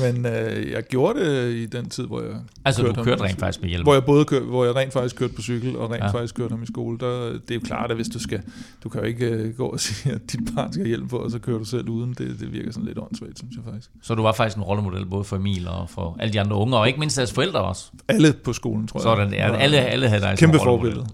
Men 0.00 0.26
øh, 0.26 0.70
jeg 0.70 0.82
gjorde 0.82 1.20
det 1.20 1.52
i 1.52 1.66
den 1.66 1.88
tid, 1.88 2.06
hvor 2.06 2.20
jeg 2.20 2.30
Altså 2.64 2.82
kørte 2.82 2.94
du 2.94 3.04
kørte 3.04 3.22
rent 3.22 3.40
faktisk 3.40 3.62
med 3.62 3.68
hjelm? 3.68 3.82
Hvor 3.82 3.94
jeg, 3.94 4.04
både 4.04 4.24
kør, 4.24 4.40
hvor 4.40 4.64
jeg 4.64 4.76
rent 4.76 4.92
faktisk 4.92 5.16
kørte 5.16 5.34
på 5.34 5.42
cykel, 5.42 5.76
og 5.76 5.90
rent 5.90 6.04
ja. 6.04 6.10
faktisk 6.10 6.34
kørte 6.34 6.50
ham 6.50 6.62
i 6.62 6.66
skole. 6.66 6.98
Der, 6.98 7.32
det 7.32 7.50
er 7.50 7.54
jo 7.54 7.60
klart, 7.64 7.90
at 7.90 7.96
hvis 7.96 8.08
du 8.08 8.18
skal, 8.18 8.40
du 8.84 8.88
kan 8.88 9.00
jo 9.00 9.06
ikke 9.06 9.44
uh, 9.44 9.56
gå 9.56 9.66
og 9.66 9.80
sige, 9.80 10.14
at 10.14 10.32
dit 10.32 10.40
barn 10.54 10.72
skal 10.72 10.86
hjelm 10.86 11.08
på, 11.08 11.16
og 11.18 11.30
så 11.30 11.38
kører 11.38 11.58
du 11.58 11.64
selv 11.64 11.88
uden. 11.88 12.14
Det, 12.18 12.40
det 12.40 12.52
virker 12.52 12.72
sådan 12.72 12.86
lidt 12.86 12.98
åndssvagt, 12.98 13.38
synes 13.38 13.56
jeg 13.56 13.64
faktisk. 13.64 13.90
Så 14.02 14.14
du 14.14 14.22
var 14.22 14.32
faktisk 14.32 14.56
en 14.56 14.62
rollemodel 14.62 15.06
både 15.06 15.24
for 15.24 15.36
Emil 15.36 15.68
og 15.68 15.90
for 15.90 16.16
alle 16.20 16.32
de 16.32 16.40
andre 16.40 16.56
unge, 16.56 16.76
og 16.76 16.86
ikke 16.86 17.00
mindst 17.00 17.16
deres 17.16 17.32
forældre 17.32 17.60
også? 17.60 17.90
Alle 18.08 18.32
på 18.32 18.52
skolen, 18.52 18.86
tror 18.86 19.00
jeg. 19.00 19.02
Sådan, 19.02 19.32
ja, 19.32 19.56
alle, 19.56 19.78
alle 19.78 20.08
havde 20.08 20.22
dig 20.22 20.38
Kæmpe 20.38 20.58
forbillede. 20.58 21.06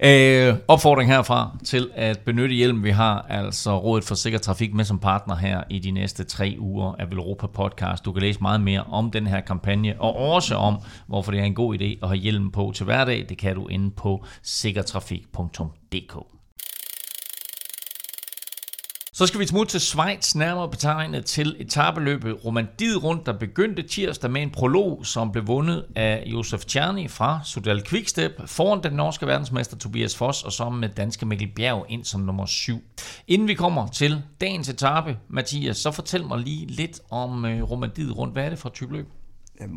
Øh, 0.00 0.54
opfordring 0.68 1.10
herfra 1.10 1.43
til 1.64 1.90
at 1.94 2.18
benytte 2.18 2.54
hjelm. 2.54 2.84
Vi 2.84 2.90
har 2.90 3.26
altså 3.28 3.78
Rådet 3.78 4.04
for 4.04 4.14
Sikker 4.14 4.38
Trafik 4.38 4.74
med 4.74 4.84
som 4.84 4.98
partner 4.98 5.36
her 5.36 5.62
i 5.70 5.78
de 5.78 5.90
næste 5.90 6.24
tre 6.24 6.56
uger 6.58 6.94
af 6.98 7.06
Europa 7.12 7.46
Podcast. 7.46 8.04
Du 8.04 8.12
kan 8.12 8.22
læse 8.22 8.40
meget 8.40 8.60
mere 8.60 8.82
om 8.82 9.10
den 9.10 9.26
her 9.26 9.40
kampagne, 9.40 10.00
og 10.00 10.16
også 10.16 10.54
om, 10.54 10.78
hvorfor 11.06 11.32
det 11.32 11.40
er 11.40 11.44
en 11.44 11.54
god 11.54 11.78
idé 11.78 11.98
at 12.02 12.08
have 12.08 12.16
hjelm 12.16 12.50
på 12.50 12.72
til 12.74 12.84
hverdag. 12.84 13.26
Det 13.28 13.38
kan 13.38 13.54
du 13.54 13.66
inde 13.66 13.90
på 13.90 14.24
sikkertrafik.dk. 14.42 16.33
Så 19.16 19.26
skal 19.26 19.40
vi 19.40 19.46
smutte 19.46 19.72
til 19.72 19.80
Schweiz, 19.80 20.34
nærmere 20.34 20.68
betegnet 20.68 21.24
til 21.24 21.56
etabeløbet 21.58 22.44
Romandiet 22.44 23.02
rundt, 23.04 23.26
der 23.26 23.38
begyndte 23.38 23.82
tirsdag 23.82 24.30
med 24.30 24.42
en 24.42 24.50
prolog, 24.50 25.06
som 25.06 25.32
blev 25.32 25.46
vundet 25.46 25.84
af 25.96 26.22
Josef 26.26 26.64
Tjerni 26.64 27.08
fra 27.08 27.40
Sudal 27.44 27.84
Quickstep, 27.84 28.32
foran 28.46 28.82
den 28.82 28.92
norske 28.92 29.26
verdensmester 29.26 29.76
Tobias 29.76 30.16
Foss, 30.16 30.42
og 30.42 30.52
så 30.52 30.70
med 30.70 30.88
danske 30.88 31.26
Mikkel 31.26 31.48
Bjerg 31.56 31.86
ind 31.88 32.04
som 32.04 32.20
nummer 32.20 32.46
7. 32.46 32.78
Inden 33.28 33.48
vi 33.48 33.54
kommer 33.54 33.86
til 33.86 34.22
dagens 34.40 34.68
etape, 34.68 35.18
Mathias, 35.28 35.76
så 35.76 35.90
fortæl 35.90 36.26
mig 36.26 36.38
lige 36.38 36.66
lidt 36.66 37.00
om 37.10 37.44
øh, 37.44 37.70
Romandiet 37.70 38.16
rundt. 38.16 38.34
Hvad 38.34 38.44
er 38.44 38.50
det 38.50 38.58
for 38.58 38.68
et 38.68 38.74
type 38.74 38.92
løb? 38.92 39.06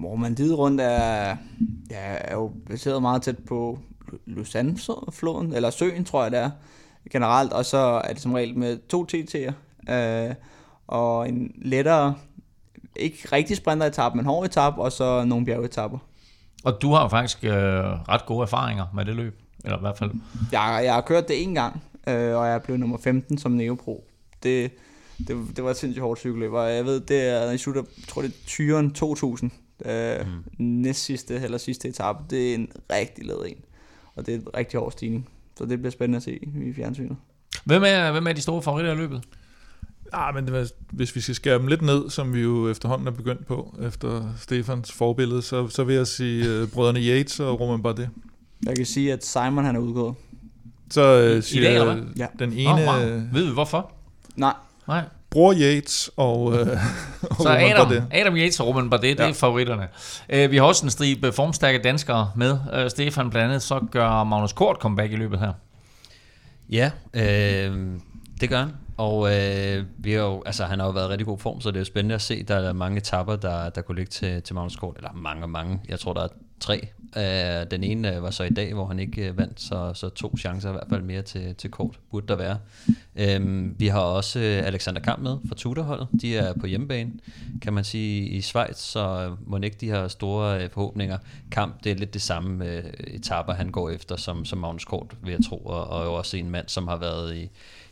Romandiet 0.03 0.57
rundt 0.57 0.81
er, 0.81 1.37
ja, 1.89 2.15
er 2.21 2.33
jo 2.33 2.51
baseret 2.67 3.01
meget 3.01 3.21
tæt 3.21 3.37
på 3.47 3.79
Lausanne-floden, 4.25 5.53
eller 5.53 5.69
søen, 5.69 6.05
tror 6.05 6.23
jeg 6.23 6.31
det 6.31 6.39
er 6.39 6.49
generelt, 7.11 7.53
og 7.53 7.65
så 7.65 7.77
er 7.77 8.13
det 8.13 8.21
som 8.21 8.33
regel 8.33 8.57
med 8.57 8.77
to 8.89 9.07
TT'er, 9.13 9.53
øh, 9.93 10.35
og 10.87 11.29
en 11.29 11.51
lettere, 11.61 12.15
ikke 12.95 13.17
rigtig 13.31 13.57
sprinter 13.57 14.09
men 14.15 14.25
hård 14.25 14.45
etap, 14.45 14.77
og 14.77 14.91
så 14.91 15.25
nogle 15.25 15.45
bjergetapper. 15.45 15.97
Og 16.63 16.81
du 16.81 16.93
har 16.93 17.09
faktisk 17.09 17.43
øh, 17.43 17.51
ret 18.09 18.25
gode 18.25 18.41
erfaringer 18.41 18.85
med 18.93 19.05
det 19.05 19.15
løb, 19.15 19.39
eller 19.63 19.77
i 19.77 19.81
hvert 19.81 19.97
fald. 19.97 20.11
Jeg, 20.51 20.81
jeg 20.83 20.93
har 20.93 21.01
kørt 21.01 21.27
det 21.27 21.43
en 21.43 21.53
gang, 21.53 21.83
øh, 22.07 22.37
og 22.37 22.47
jeg 22.47 22.61
blev 22.61 22.77
nummer 22.77 22.97
15 22.97 23.37
som 23.37 23.51
Neopro. 23.51 24.07
Det, 24.43 24.71
det, 25.27 25.37
det 25.55 25.63
var 25.63 25.69
et 25.69 25.77
sindssygt 25.77 26.03
hårdt 26.03 26.19
cykelløb, 26.19 26.53
og 26.53 26.71
jeg 26.71 26.85
ved, 26.85 26.99
det 26.99 27.27
er, 27.27 27.51
i 27.51 27.57
slutter, 27.57 27.81
jeg 27.97 28.07
tror 28.07 28.21
det 28.21 28.29
er 28.29 28.47
Tyren 28.47 28.93
2000, 28.93 29.51
øh, 29.85 30.19
mm. 30.19 30.65
næst 30.65 31.03
sidste 31.03 31.35
eller 31.35 31.57
sidste 31.57 31.87
etape, 31.87 32.19
det 32.29 32.49
er 32.49 32.55
en 32.55 32.71
rigtig 32.91 33.25
led 33.25 33.45
en, 33.47 33.57
og 34.15 34.25
det 34.25 34.33
er 34.33 34.39
en 34.39 34.47
rigtig 34.57 34.79
hård 34.79 34.91
stigning. 34.91 35.29
Så 35.57 35.65
det 35.65 35.79
bliver 35.79 35.91
spændende 35.91 36.17
at 36.17 36.23
se 36.23 36.39
i 36.65 36.73
fjernsynet. 36.73 37.17
Hvem 37.65 37.83
er, 37.85 38.11
hvem 38.11 38.27
er 38.27 38.33
de 38.33 38.41
store 38.41 38.61
favoritter 38.61 38.93
i 38.93 38.95
løbet? 38.95 39.21
Ja, 40.13 40.31
men 40.31 40.47
det, 40.47 40.73
hvis 40.91 41.15
vi 41.15 41.21
skal 41.21 41.35
skære 41.35 41.57
dem 41.57 41.67
lidt 41.67 41.81
ned, 41.81 42.09
som 42.09 42.33
vi 42.33 42.41
jo 42.41 42.69
efterhånden 42.69 43.07
er 43.07 43.11
begyndt 43.11 43.47
på, 43.47 43.75
efter 43.81 44.33
Stefans 44.37 44.91
forbillede, 44.91 45.41
så, 45.41 45.67
så 45.67 45.83
vil 45.83 45.95
jeg 45.95 46.07
sige 46.07 46.61
uh, 46.61 46.69
brødrene 46.69 46.99
Yates 46.99 47.39
og 47.39 47.59
Roman 47.59 47.83
Bardet. 47.83 48.09
Jeg 48.65 48.75
kan 48.75 48.85
sige, 48.85 49.13
at 49.13 49.25
Simon 49.25 49.65
han 49.65 49.75
er 49.75 49.79
udgået. 49.79 50.15
Så 50.89 51.33
uh, 51.35 51.43
siger 51.43 51.61
I 51.61 51.65
dag, 51.65 51.81
eller 51.81 51.93
hvad? 51.93 52.03
Ja. 52.17 52.27
den 52.39 52.53
ene... 52.53 52.71
Oh, 52.71 52.79
wow. 52.79 53.21
Ved 53.33 53.45
vi 53.45 53.53
hvorfor? 53.53 53.91
Nej. 54.35 54.53
Nej. 54.87 55.03
Bror 55.37 55.53
Yates 55.57 56.09
og, 56.17 56.41
uh, 56.41 56.53
og 57.21 57.35
Så 57.39 57.49
Adam, 57.49 57.87
Bardet. 57.87 58.03
Adam 58.11 58.35
Yates 58.35 58.59
og 58.59 58.67
Roman 58.67 58.89
Bardet, 58.89 59.17
det 59.17 59.23
ja. 59.23 59.29
er 59.29 59.33
favoritterne. 59.33 59.87
Uh, 60.33 60.51
vi 60.51 60.57
har 60.57 60.63
også 60.63 60.85
en 60.85 60.89
stribe 60.89 61.31
formstærke 61.31 61.79
danskere 61.79 62.31
med. 62.35 62.51
Uh, 62.51 62.89
Stefan 62.89 63.29
blandt 63.29 63.45
andet, 63.49 63.61
så 63.61 63.79
gør 63.91 64.23
Magnus 64.23 64.53
Kort 64.53 64.77
comeback 64.79 65.13
i 65.13 65.15
løbet 65.15 65.39
her. 65.39 65.53
Ja, 66.69 66.91
øh, 67.13 67.77
det 68.41 68.49
gør 68.49 68.59
han. 68.59 68.71
Og 68.97 69.35
øh, 69.35 69.83
vi 69.97 70.11
har 70.11 70.19
jo, 70.19 70.43
altså, 70.45 70.65
han 70.65 70.79
har 70.79 70.85
jo 70.85 70.91
været 70.91 71.07
i 71.07 71.09
rigtig 71.09 71.27
god 71.27 71.39
form, 71.39 71.61
så 71.61 71.69
det 71.69 71.75
er 71.75 71.81
jo 71.81 71.85
spændende 71.85 72.15
at 72.15 72.21
se. 72.21 72.43
Der 72.43 72.55
er 72.55 72.73
mange 72.73 72.99
tapper, 72.99 73.35
der, 73.35 73.69
der 73.69 73.81
kunne 73.81 73.95
ligge 73.95 74.09
til, 74.09 74.41
til 74.43 74.55
Magnus 74.55 74.75
Kort. 74.75 74.95
Eller 74.97 75.13
mange 75.13 75.43
og 75.43 75.49
mange. 75.49 75.79
Jeg 75.89 75.99
tror, 75.99 76.13
der 76.13 76.23
er 76.23 76.27
tre. 76.59 76.87
Øh, 77.17 77.71
den 77.71 77.83
ene 77.83 78.15
øh, 78.15 78.23
var 78.23 78.31
så 78.31 78.43
i 78.43 78.49
dag, 78.49 78.73
hvor 78.73 78.85
han 78.85 78.99
ikke 78.99 79.29
øh, 79.29 79.37
vandt, 79.37 79.61
så, 79.61 79.91
så 79.93 80.09
to 80.09 80.37
chancer 80.37 80.69
i 80.69 80.71
hvert 80.71 80.87
fald 80.89 81.01
mere 81.01 81.21
til, 81.21 81.55
til 81.55 81.71
Kort, 81.71 81.99
burde 82.11 82.27
der 82.27 82.35
være. 82.35 82.57
Øh, 83.15 83.79
vi 83.79 83.87
har 83.87 83.99
også 83.99 84.39
øh, 84.39 84.67
Alexander 84.67 85.01
Kamp 85.01 85.23
med 85.23 85.37
fra 85.47 85.55
Tudorholdet. 85.55 86.07
De 86.21 86.37
er 86.37 86.53
på 86.53 86.67
hjemmebane, 86.67 87.11
kan 87.61 87.73
man 87.73 87.83
sige, 87.83 88.27
i 88.27 88.41
Schweiz, 88.41 88.77
så 88.77 89.35
må 89.45 89.57
ikke 89.57 89.77
de 89.81 89.89
har 89.89 90.07
store 90.07 90.63
øh, 90.63 90.69
forhåbninger. 90.69 91.17
Kamp, 91.51 91.83
det 91.83 91.91
er 91.91 91.95
lidt 91.95 92.13
det 92.13 92.21
samme 92.21 92.65
etaper, 92.67 92.91
etapper, 93.07 93.53
han 93.53 93.71
går 93.71 93.89
efter, 93.89 94.15
som, 94.15 94.45
som 94.45 94.59
Magnus 94.59 94.85
Kort, 94.85 95.15
vil 95.23 95.31
jeg 95.31 95.39
tro, 95.49 95.57
og, 95.57 95.87
og 95.87 96.15
også 96.15 96.37
en 96.37 96.49
mand, 96.49 96.67
som 96.67 96.87
har 96.87 96.97
været 96.97 97.35
i 97.35 97.49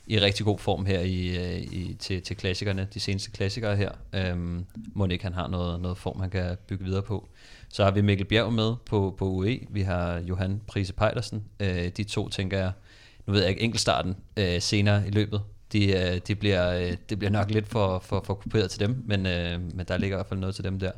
i 0.07 0.19
rigtig 0.19 0.45
god 0.45 0.59
form 0.59 0.85
her 0.85 0.99
i, 0.99 1.63
i, 1.63 1.95
til, 1.99 2.21
til 2.21 2.35
klassikerne, 2.35 2.87
de 2.93 2.99
seneste 2.99 3.31
klassikere 3.31 3.75
her. 3.75 3.91
Øhm, 4.13 4.65
må 4.93 5.05
ikke 5.05 5.23
han 5.23 5.33
har 5.33 5.47
noget, 5.47 5.81
noget 5.81 5.97
form, 5.97 6.19
han 6.19 6.29
kan 6.29 6.57
bygge 6.67 6.83
videre 6.83 7.01
på. 7.01 7.29
Så 7.75 7.83
har 7.83 7.91
vi 7.91 8.01
Mikkel 8.01 8.25
Bjerg 8.25 8.53
med 8.53 8.75
på, 8.85 9.15
på 9.17 9.25
UE, 9.25 9.59
vi 9.69 9.81
har 9.81 10.19
Johan 10.19 10.61
Prise 10.67 10.93
Pejdersen. 10.93 11.43
Øh, 11.59 11.87
de 11.97 12.03
to 12.03 12.29
tænker 12.29 12.57
jeg, 12.57 12.71
nu 13.27 13.33
ved 13.33 13.41
jeg 13.41 13.49
ikke, 13.49 13.61
enkeltstarten 13.61 14.15
øh, 14.37 14.61
senere 14.61 15.07
i 15.07 15.11
løbet, 15.11 15.41
de, 15.71 15.91
øh, 15.91 16.21
de 16.27 16.35
bliver, 16.35 16.71
øh, 16.71 16.97
det 17.09 17.19
bliver 17.19 17.31
nok 17.31 17.51
lidt 17.51 17.67
for, 17.67 17.99
for, 17.99 18.21
for 18.25 18.33
kuperet 18.33 18.71
til 18.71 18.79
dem, 18.79 19.03
men, 19.05 19.25
øh, 19.25 19.59
men 19.73 19.85
der 19.87 19.97
ligger 19.97 20.17
i 20.17 20.17
hvert 20.17 20.27
fald 20.27 20.39
noget 20.39 20.55
til 20.55 20.63
dem 20.63 20.79
der. 20.79 20.91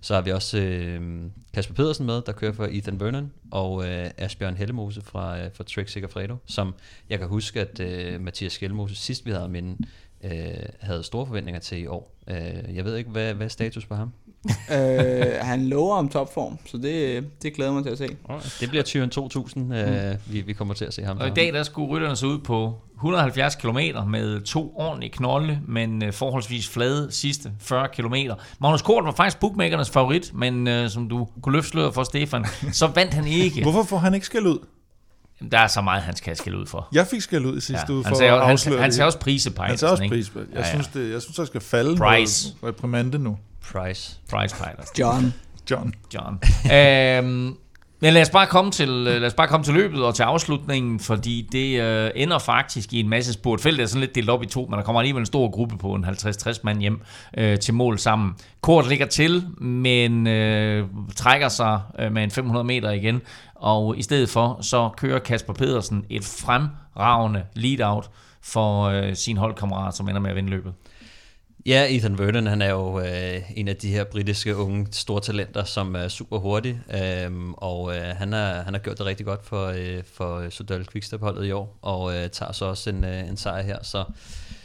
Så 0.00 0.14
har 0.14 0.20
vi 0.20 0.32
også 0.32 0.58
øh, 0.58 1.22
Kasper 1.54 1.74
Pedersen 1.74 2.06
med, 2.06 2.22
der 2.26 2.32
kører 2.32 2.52
for 2.52 2.68
Ethan 2.70 3.00
Vernon, 3.00 3.32
og 3.50 3.88
øh, 3.88 4.10
Asbjørn 4.16 4.56
Hellemose 4.56 5.02
fra, 5.02 5.38
øh, 5.38 5.50
fra 5.54 5.64
Trek 5.64 6.10
Fredo, 6.10 6.36
som 6.46 6.74
jeg 7.10 7.18
kan 7.18 7.28
huske, 7.28 7.60
at 7.60 7.80
øh, 7.80 8.20
Mathias 8.20 8.56
Hellemose 8.56 8.94
sidst 8.94 9.26
vi 9.26 9.30
havde 9.30 9.48
med 9.48 9.76
øh, 10.24 10.68
havde 10.80 11.02
store 11.02 11.26
forventninger 11.26 11.60
til 11.60 11.78
i 11.78 11.86
år. 11.86 12.14
Øh, 12.28 12.76
jeg 12.76 12.84
ved 12.84 12.96
ikke, 12.96 13.10
hvad, 13.10 13.34
hvad 13.34 13.46
er 13.46 13.50
status 13.50 13.86
på 13.86 13.94
ham? 13.94 14.12
Øh, 14.46 15.26
han 15.40 15.68
lover 15.68 15.96
om 15.96 16.08
topform, 16.08 16.58
så 16.66 16.76
det, 16.76 17.24
det 17.42 17.54
glæder 17.54 17.72
mig 17.72 17.82
til 17.82 17.90
at 17.90 17.98
se. 17.98 18.08
Det 18.60 18.68
bliver 18.68 18.82
Tyren 18.82 19.10
2000, 19.10 19.74
øh, 19.74 20.10
mm. 20.10 20.16
vi, 20.26 20.40
vi 20.40 20.52
kommer 20.52 20.74
til 20.74 20.84
at 20.84 20.94
se 20.94 21.02
ham. 21.02 21.18
Og 21.18 21.26
i 21.26 21.30
dag 21.30 21.52
der 21.52 21.62
skulle 21.62 21.88
rytterne 21.88 22.16
se 22.16 22.26
ud 22.26 22.38
på 22.38 22.74
170 22.94 23.54
km 23.54 23.78
med 24.06 24.40
to 24.40 24.72
ordentlige 24.76 25.10
knolde, 25.10 25.60
men 25.68 26.04
øh, 26.04 26.12
forholdsvis 26.12 26.68
flade 26.68 27.12
sidste 27.12 27.52
40 27.60 27.88
km. 27.88 28.14
Magnus 28.60 28.82
Kort 28.82 29.04
var 29.04 29.12
faktisk 29.12 29.40
bookmakernes 29.40 29.90
favorit, 29.90 30.30
men 30.34 30.68
øh, 30.68 30.90
som 30.90 31.08
du 31.08 31.28
kunne 31.42 31.52
løfte 31.52 31.70
sløret 31.70 31.94
for 31.94 32.02
Stefan, 32.02 32.44
så 32.72 32.86
vandt 32.86 33.14
han 33.14 33.26
ikke. 33.26 33.62
Hvorfor 33.70 33.82
får 33.82 33.98
han 33.98 34.14
ikke 34.14 34.26
skæld 34.26 34.46
ud? 34.46 34.58
Der 35.52 35.58
er 35.58 35.66
så 35.66 35.80
meget, 35.80 36.02
han 36.02 36.16
skal 36.16 36.36
skæld 36.36 36.54
ud 36.54 36.66
for. 36.66 36.88
Jeg 36.92 37.06
fik 37.06 37.20
skæld 37.20 37.46
ud 37.46 37.56
i 37.56 37.60
sidste 37.60 37.84
ja, 37.88 37.94
uge 37.94 38.04
for 38.04 38.16
han 38.16 38.24
at 38.24 38.30
afsløre 38.30 38.74
han, 38.74 38.78
han, 38.78 38.82
han 38.82 38.92
ser 38.92 39.04
også 39.04 39.18
prise 39.18 39.50
på 39.50 39.62
Han 39.62 39.78
ser 39.78 39.88
også 39.88 40.08
prise 40.08 40.32
Jeg, 40.34 40.44
ja, 40.54 40.58
ja. 40.58 40.70
Synes, 40.70 40.86
det, 40.88 41.12
jeg 41.12 41.22
synes, 41.22 41.36
der 41.36 41.44
skal 41.44 41.60
falde 41.60 41.96
Price. 41.96 42.54
noget 42.62 42.76
reprimande 42.76 43.18
nu. 43.18 43.38
Price. 43.72 44.18
Price 44.30 44.56
Pejlers. 44.56 44.98
John. 44.98 45.34
John. 45.70 45.94
John. 46.14 46.40
øhm, 46.72 47.56
men 48.00 48.14
lad 48.14 48.22
os, 48.22 48.30
bare 48.30 48.46
komme 48.46 48.70
til, 48.70 48.88
lad 48.88 49.24
os 49.24 49.34
bare 49.34 49.48
komme 49.48 49.64
til 49.64 49.74
løbet 49.74 50.04
og 50.04 50.14
til 50.14 50.22
afslutningen, 50.22 51.00
fordi 51.00 51.48
det 51.52 51.80
øh, 51.82 52.10
ender 52.14 52.38
faktisk 52.38 52.92
i 52.92 53.00
en 53.00 53.08
masse 53.08 53.32
spurt. 53.32 53.60
Feltet 53.60 53.82
er 53.82 53.86
sådan 53.86 54.00
lidt 54.00 54.14
delt 54.14 54.30
op 54.30 54.42
i 54.42 54.46
to, 54.46 54.66
men 54.70 54.78
der 54.78 54.84
kommer 54.84 55.00
alligevel 55.00 55.20
en 55.20 55.26
stor 55.26 55.50
gruppe 55.50 55.78
på 55.78 55.94
en 55.94 56.04
50-60 56.04 56.60
mand 56.64 56.80
hjem 56.80 57.00
øh, 57.38 57.58
til 57.58 57.74
mål 57.74 57.98
sammen. 57.98 58.34
Kort 58.60 58.88
ligger 58.88 59.06
til, 59.06 59.44
men 59.60 60.26
øh, 60.26 60.86
trækker 61.16 61.48
sig 61.48 61.80
øh, 61.98 62.12
med 62.12 62.22
en 62.22 62.30
500 62.30 62.64
meter 62.64 62.90
igen, 62.90 63.22
og 63.54 63.98
i 63.98 64.02
stedet 64.02 64.28
for 64.28 64.58
så 64.60 64.90
kører 64.96 65.18
Kasper 65.18 65.52
Pedersen 65.52 66.04
et 66.10 66.24
fremragende 66.24 67.42
lead-out 67.54 68.10
for 68.42 68.82
øh, 68.84 69.14
sin 69.14 69.36
holdkammerat, 69.36 69.94
som 69.94 70.08
ender 70.08 70.20
med 70.20 70.30
at 70.30 70.36
vinde 70.36 70.50
løbet. 70.50 70.72
Ja, 71.68 71.86
Ethan 71.88 72.18
Vernon, 72.18 72.46
han 72.46 72.62
er 72.62 72.70
jo 72.70 73.00
øh, 73.00 73.40
en 73.56 73.68
af 73.68 73.76
de 73.76 73.88
her 73.88 74.04
britiske 74.04 74.56
unge 74.56 74.86
store 74.92 75.20
talenter, 75.20 75.64
som 75.64 75.94
er 75.94 76.08
super 76.08 76.38
hurtig, 76.38 76.80
øh, 76.94 77.50
og 77.56 77.96
øh, 77.96 78.02
han, 78.02 78.32
har, 78.32 78.62
han 78.62 78.74
har 78.74 78.80
gjort 78.80 78.98
det 78.98 79.06
rigtig 79.06 79.26
godt 79.26 79.46
for, 79.46 79.66
øh, 79.66 80.02
for 80.12 80.50
Sudal 80.50 80.86
Quickstep-holdet 80.92 81.46
i 81.46 81.52
år, 81.52 81.78
og 81.82 82.16
øh, 82.16 82.30
tager 82.30 82.52
så 82.52 82.64
også 82.64 82.90
en, 82.90 83.04
øh, 83.04 83.28
en 83.28 83.36
sejr 83.36 83.62
her, 83.62 83.78
så 83.82 84.04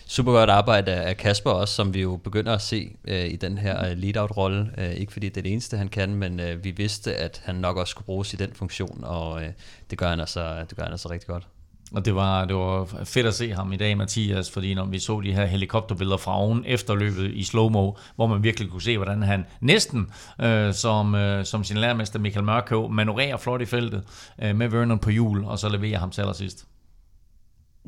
super 0.06 0.32
godt 0.32 0.50
arbejde 0.50 0.92
af 0.92 1.18
Kasper 1.18 1.52
også, 1.52 1.74
som 1.74 1.94
vi 1.94 2.02
jo 2.02 2.20
begynder 2.24 2.54
at 2.54 2.62
se 2.62 2.96
øh, 3.06 3.26
i 3.26 3.36
den 3.36 3.58
her 3.58 3.90
øh, 3.90 3.98
lead-out-rolle. 3.98 4.72
Øh, 4.78 4.92
ikke 4.92 5.14
fordi 5.14 5.30
det 5.30 5.38
er 5.38 5.42
det 5.42 5.52
eneste, 5.52 5.78
han 5.78 5.88
kan, 5.88 6.16
men 6.16 6.40
øh, 6.40 6.64
vi 6.64 6.72
vidste, 6.72 7.16
at 7.16 7.42
han 7.46 7.56
nok 7.56 7.78
også 7.78 7.92
skulle 7.92 8.06
bruges 8.06 8.34
i 8.34 8.36
den 8.36 8.54
funktion, 8.54 9.04
og 9.04 9.44
øh, 9.44 9.50
det, 9.90 9.98
gør 9.98 10.10
han 10.10 10.20
altså, 10.20 10.66
det 10.70 10.78
gør 10.78 10.84
han 10.84 10.92
altså 10.92 11.10
rigtig 11.10 11.28
godt. 11.28 11.48
Og 11.94 12.06
det 12.06 12.16
var, 12.16 12.46
det 12.46 12.56
var 12.56 12.88
fedt 13.04 13.28
at 13.28 13.34
se 13.34 13.54
ham 13.54 13.74
i 13.74 13.76
dag, 13.76 13.98
Mathias, 13.98 14.50
fordi 14.52 14.74
når 14.74 14.86
vi 14.86 15.00
så 15.00 15.22
de 15.22 15.34
her 15.34 15.46
helikopterbilleder 15.46 16.18
fra 16.18 16.40
oven 16.40 16.64
efter 16.68 16.96
løbet 16.96 17.32
i 17.34 17.44
slow-mo, 17.44 17.92
hvor 18.16 18.28
man 18.28 18.44
virkelig 18.44 18.70
kunne 18.70 18.82
se, 18.82 18.98
hvordan 18.98 19.24
han 19.24 19.46
næsten, 19.62 20.08
øh, 20.42 20.74
som, 20.74 21.16
øh, 21.16 21.46
som 21.46 21.64
sin 21.64 21.78
lærermester 21.78 22.20
Michael 22.20 22.46
Mørkøv, 22.46 22.90
manøvrerer 22.92 23.38
flot 23.38 23.62
i 23.62 23.66
feltet 23.66 24.04
øh, 24.44 24.56
med 24.56 24.68
Vernon 24.68 25.00
på 25.00 25.10
hjul, 25.10 25.44
og 25.46 25.60
så 25.60 25.70
leverer 25.70 26.00
ham 26.00 26.12
til 26.12 26.22
allersidst. 26.22 26.66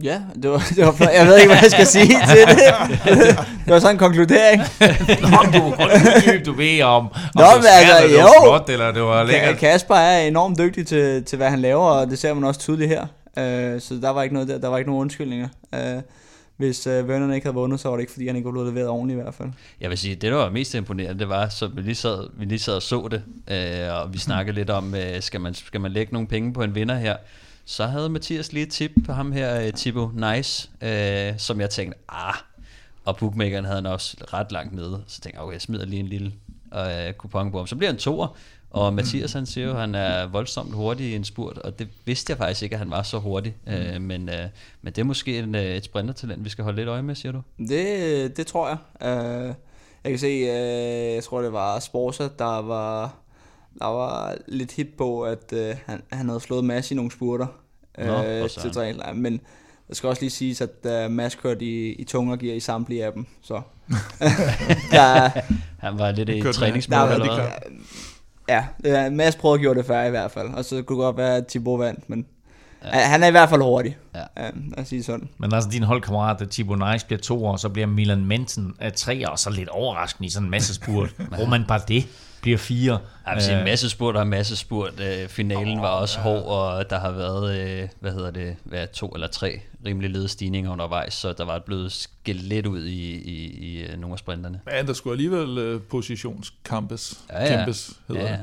Ja, 0.03 0.22
det 0.44 0.52
var, 0.52 0.64
det 0.76 0.86
var 0.86 0.91
flot. 0.91 1.10
Jeg 1.14 1.27
ved 1.27 1.38
ikke, 1.38 1.48
hvad 1.48 1.61
jeg 1.61 1.72
skal 1.72 1.86
sige 1.86 2.06
til 2.30 2.48
det. 2.48 3.38
Det 3.65 3.73
var 3.73 3.80
sådan 3.80 3.95
en 3.95 3.99
konkludering. 3.99 4.61
Nå, 5.22 5.38
du 5.60 5.69
var 5.69 6.44
du 6.45 6.53
ved 6.53 6.82
om, 6.82 7.06
om 7.06 7.11
Nå, 7.36 7.44
men 7.56 7.65
altså, 7.68 8.07
det 8.07 8.18
var 8.18 8.44
flot, 8.44 8.69
eller 8.69 8.91
det 8.91 9.02
var 9.02 9.23
lækkert. 9.23 9.57
Kasper 9.57 9.95
er 9.95 10.19
enormt 10.27 10.57
dygtig 10.57 10.88
til, 10.88 11.23
til, 11.23 11.38
hvad 11.38 11.49
han 11.49 11.60
laver, 11.60 11.86
og 11.86 12.07
det 12.10 12.19
ser 12.19 12.34
man 12.34 12.44
også 12.44 12.60
tydeligt 12.60 12.90
her. 12.90 13.06
Uh, 13.37 13.81
så 13.81 13.99
der 14.01 14.09
var 14.09 14.23
ikke 14.23 14.33
noget 14.33 14.47
der, 14.47 14.57
der 14.57 14.67
var 14.67 14.77
ikke 14.77 14.89
nogen 14.89 15.01
undskyldninger. 15.01 15.47
Øh, 15.75 16.01
hvis 16.57 16.87
øh, 16.87 17.07
Vernon 17.07 17.33
ikke 17.33 17.45
havde 17.45 17.55
vundet, 17.55 17.79
så 17.79 17.89
var 17.89 17.95
det 17.95 18.01
ikke, 18.01 18.11
fordi 18.11 18.27
han 18.27 18.35
ikke 18.35 18.45
var 18.45 18.51
blevet 18.51 18.73
leveret 18.73 18.89
ordentligt 18.89 19.19
i 19.19 19.21
hvert 19.21 19.33
fald. 19.33 19.49
Jeg 19.81 19.89
vil 19.89 19.97
sige, 19.97 20.15
det 20.15 20.31
der 20.31 20.37
var 20.37 20.49
mest 20.49 20.73
imponerende, 20.73 21.19
det 21.19 21.29
var, 21.29 21.49
så 21.49 21.67
vi 21.67 21.81
lige 21.81 21.95
sad, 21.95 22.29
vi 22.33 22.45
lige 22.45 22.59
sad 22.59 22.73
og 22.73 22.81
så 22.81 23.07
det, 23.11 23.23
øh, 23.47 23.93
og 23.93 24.13
vi 24.13 24.17
snakkede 24.17 24.55
lidt 24.55 24.69
om, 24.69 24.95
øh, 24.95 25.21
skal, 25.21 25.41
man, 25.41 25.53
skal 25.53 25.81
man 25.81 25.91
lægge 25.91 26.13
nogle 26.13 26.27
penge 26.27 26.53
på 26.53 26.63
en 26.63 26.75
vinder 26.75 26.95
her? 26.95 27.17
Så 27.65 27.85
havde 27.85 28.09
Mathias 28.09 28.53
lige 28.53 28.65
et 28.65 28.71
tip 28.71 28.91
på 29.05 29.13
ham 29.13 29.31
her, 29.31 29.61
øh, 29.61 29.73
Tibo 29.73 30.09
Nice, 30.13 30.69
øh, 30.81 31.33
som 31.37 31.61
jeg 31.61 31.69
tænkte, 31.69 31.99
ah, 32.09 32.35
og 33.05 33.17
bookmakeren 33.17 33.65
havde 33.65 33.77
han 33.77 33.85
også 33.85 34.17
ret 34.33 34.51
langt 34.51 34.73
nede. 34.73 35.03
Så 35.07 35.21
tænkte 35.21 35.37
jeg, 35.37 35.43
okay, 35.43 35.53
jeg 35.53 35.61
smider 35.61 35.85
lige 35.85 35.99
en 35.99 36.07
lille 36.07 36.33
øh, 36.75 37.13
kupon 37.13 37.51
på 37.51 37.57
ham. 37.57 37.67
Så 37.67 37.75
bliver 37.75 37.91
han 37.91 37.99
toer, 37.99 38.37
og 38.69 38.93
Mathias 38.93 39.33
han 39.33 39.45
siger 39.45 39.67
jo, 39.67 39.73
at 39.73 39.79
han 39.79 39.95
er 39.95 40.27
voldsomt 40.27 40.73
hurtig 40.73 41.05
i 41.05 41.15
en 41.15 41.23
spurt, 41.23 41.57
og 41.57 41.79
det 41.79 41.87
vidste 42.05 42.31
jeg 42.31 42.37
faktisk 42.37 42.63
ikke, 42.63 42.73
at 42.73 42.79
han 42.79 42.91
var 42.91 43.03
så 43.03 43.19
hurtig. 43.19 43.55
Mm. 43.67 43.73
Øh, 43.73 44.01
men, 44.01 44.29
øh, 44.29 44.45
men 44.81 44.93
det 44.93 44.97
er 45.01 45.05
måske 45.05 45.39
en, 45.39 45.55
øh, 45.55 45.61
et 45.61 45.85
sprintertalent, 45.85 46.43
vi 46.45 46.49
skal 46.49 46.63
holde 46.63 46.77
lidt 46.77 46.89
øje 46.89 47.01
med, 47.01 47.15
siger 47.15 47.31
du? 47.31 47.41
Det, 47.57 48.37
det 48.37 48.47
tror 48.47 48.67
jeg. 48.67 48.77
Uh, 49.01 49.53
jeg 50.03 50.11
kan 50.11 50.19
se, 50.19 50.41
uh, 50.41 51.15
jeg 51.15 51.23
tror 51.23 51.41
det 51.41 51.53
var 51.53 51.79
Sporsa, 51.79 52.27
der 52.39 52.61
var, 52.61 53.15
der 53.79 53.85
var 53.85 54.35
lidt 54.47 54.71
hip 54.71 54.87
på, 54.97 55.23
at 55.23 55.53
han, 55.85 56.01
han 56.11 56.27
havde 56.27 56.39
slået 56.39 56.65
Mads 56.65 56.91
i 56.91 56.95
nogle 56.95 57.11
spurter 57.11 57.47
uh, 57.97 58.49
til 58.49 58.71
træning. 58.71 59.21
Men 59.21 59.41
det 59.87 59.97
skal 59.97 60.09
også 60.09 60.21
lige 60.21 60.31
siges, 60.31 60.61
at 60.61 61.05
uh, 61.05 61.11
Mads 61.11 61.35
kørte 61.35 61.65
i, 61.65 61.93
i 61.93 62.03
tungergear 62.03 62.53
i 62.53 62.59
samtlige 62.59 63.05
af 63.05 63.13
dem. 63.13 63.25
Så. 63.41 63.61
der, 64.91 65.29
han 65.79 65.99
var 65.99 66.11
lidt 66.11 66.29
i 66.29 66.53
træningsmål 66.53 67.11
eller 67.11 67.35
hvad? 67.35 67.49
Ja, 68.49 69.09
Mads 69.09 69.35
prøvede 69.35 69.59
at 69.59 69.63
gøre 69.63 69.76
det 69.76 69.85
før 69.85 70.03
i 70.03 70.09
hvert 70.09 70.31
fald, 70.31 70.47
og 70.47 70.65
så 70.65 70.76
kunne 70.76 70.97
det 70.97 71.03
godt 71.03 71.17
være, 71.17 71.35
at 71.35 71.47
Thibaut 71.47 71.80
vandt, 71.80 72.09
men 72.09 72.26
ja. 72.84 72.89
han 72.89 73.23
er 73.23 73.27
i 73.27 73.31
hvert 73.31 73.49
fald 73.49 73.61
hurtig, 73.61 73.97
ja. 74.15 74.49
at 74.77 74.88
sige 74.88 75.03
sådan. 75.03 75.30
Men 75.38 75.53
altså 75.53 75.69
din 75.69 75.84
holdkammerat, 75.84 76.49
Thibaut 76.51 76.91
Nice, 76.91 77.05
bliver 77.05 77.19
to 77.19 77.45
år, 77.45 77.55
så 77.55 77.69
bliver 77.69 77.88
Milan 77.88 78.26
Mensen 78.26 78.73
af 78.80 78.93
tre 78.93 79.30
år, 79.31 79.35
så 79.35 79.49
lidt 79.49 79.69
overraskende 79.69 80.27
i 80.27 80.30
sådan 80.30 80.45
en 80.45 80.51
masse 80.51 80.73
spurt. 80.73 81.15
Roman 81.39 81.65
det 81.88 82.07
bliver 82.45 82.57
fire. 82.57 82.99
Ja, 83.27 83.34
vil 83.34 83.43
sige, 83.43 83.63
masse 83.63 83.89
spurt 83.89 84.15
og 84.15 84.27
masse 84.27 84.55
spurt. 84.55 84.93
finalen 85.27 85.77
oh, 85.77 85.84
var 85.84 85.89
også 85.89 86.19
ja. 86.19 86.23
hård, 86.23 86.43
og 86.43 86.89
der 86.89 86.99
har 86.99 87.11
været, 87.11 87.59
øh, 87.59 87.89
hvad 87.99 88.11
hedder 88.11 88.31
det, 88.31 88.55
hvad, 88.63 88.88
to 88.88 89.07
eller 89.07 89.27
tre 89.27 89.61
rimelig 89.85 90.09
lede 90.09 90.27
stigninger 90.27 90.72
undervejs, 90.72 91.13
så 91.13 91.34
der 91.34 91.45
var 91.45 91.59
blevet 91.59 91.91
skilt 91.91 92.41
lidt 92.41 92.65
ud 92.65 92.84
i, 92.84 93.11
i, 93.11 93.45
i 93.45 93.84
øh, 93.84 93.99
nogle 93.99 94.13
af 94.13 94.19
sprinterne. 94.19 94.61
Men 94.65 94.88
der 94.88 94.93
skulle 94.93 95.13
alligevel 95.13 95.80
positionskampes, 95.80 97.19
ja, 97.30 97.43
ja. 97.43 97.57
Kæmpes, 97.57 97.91
hedder 98.07 98.22
ja, 98.23 98.31
ja. 98.31 98.39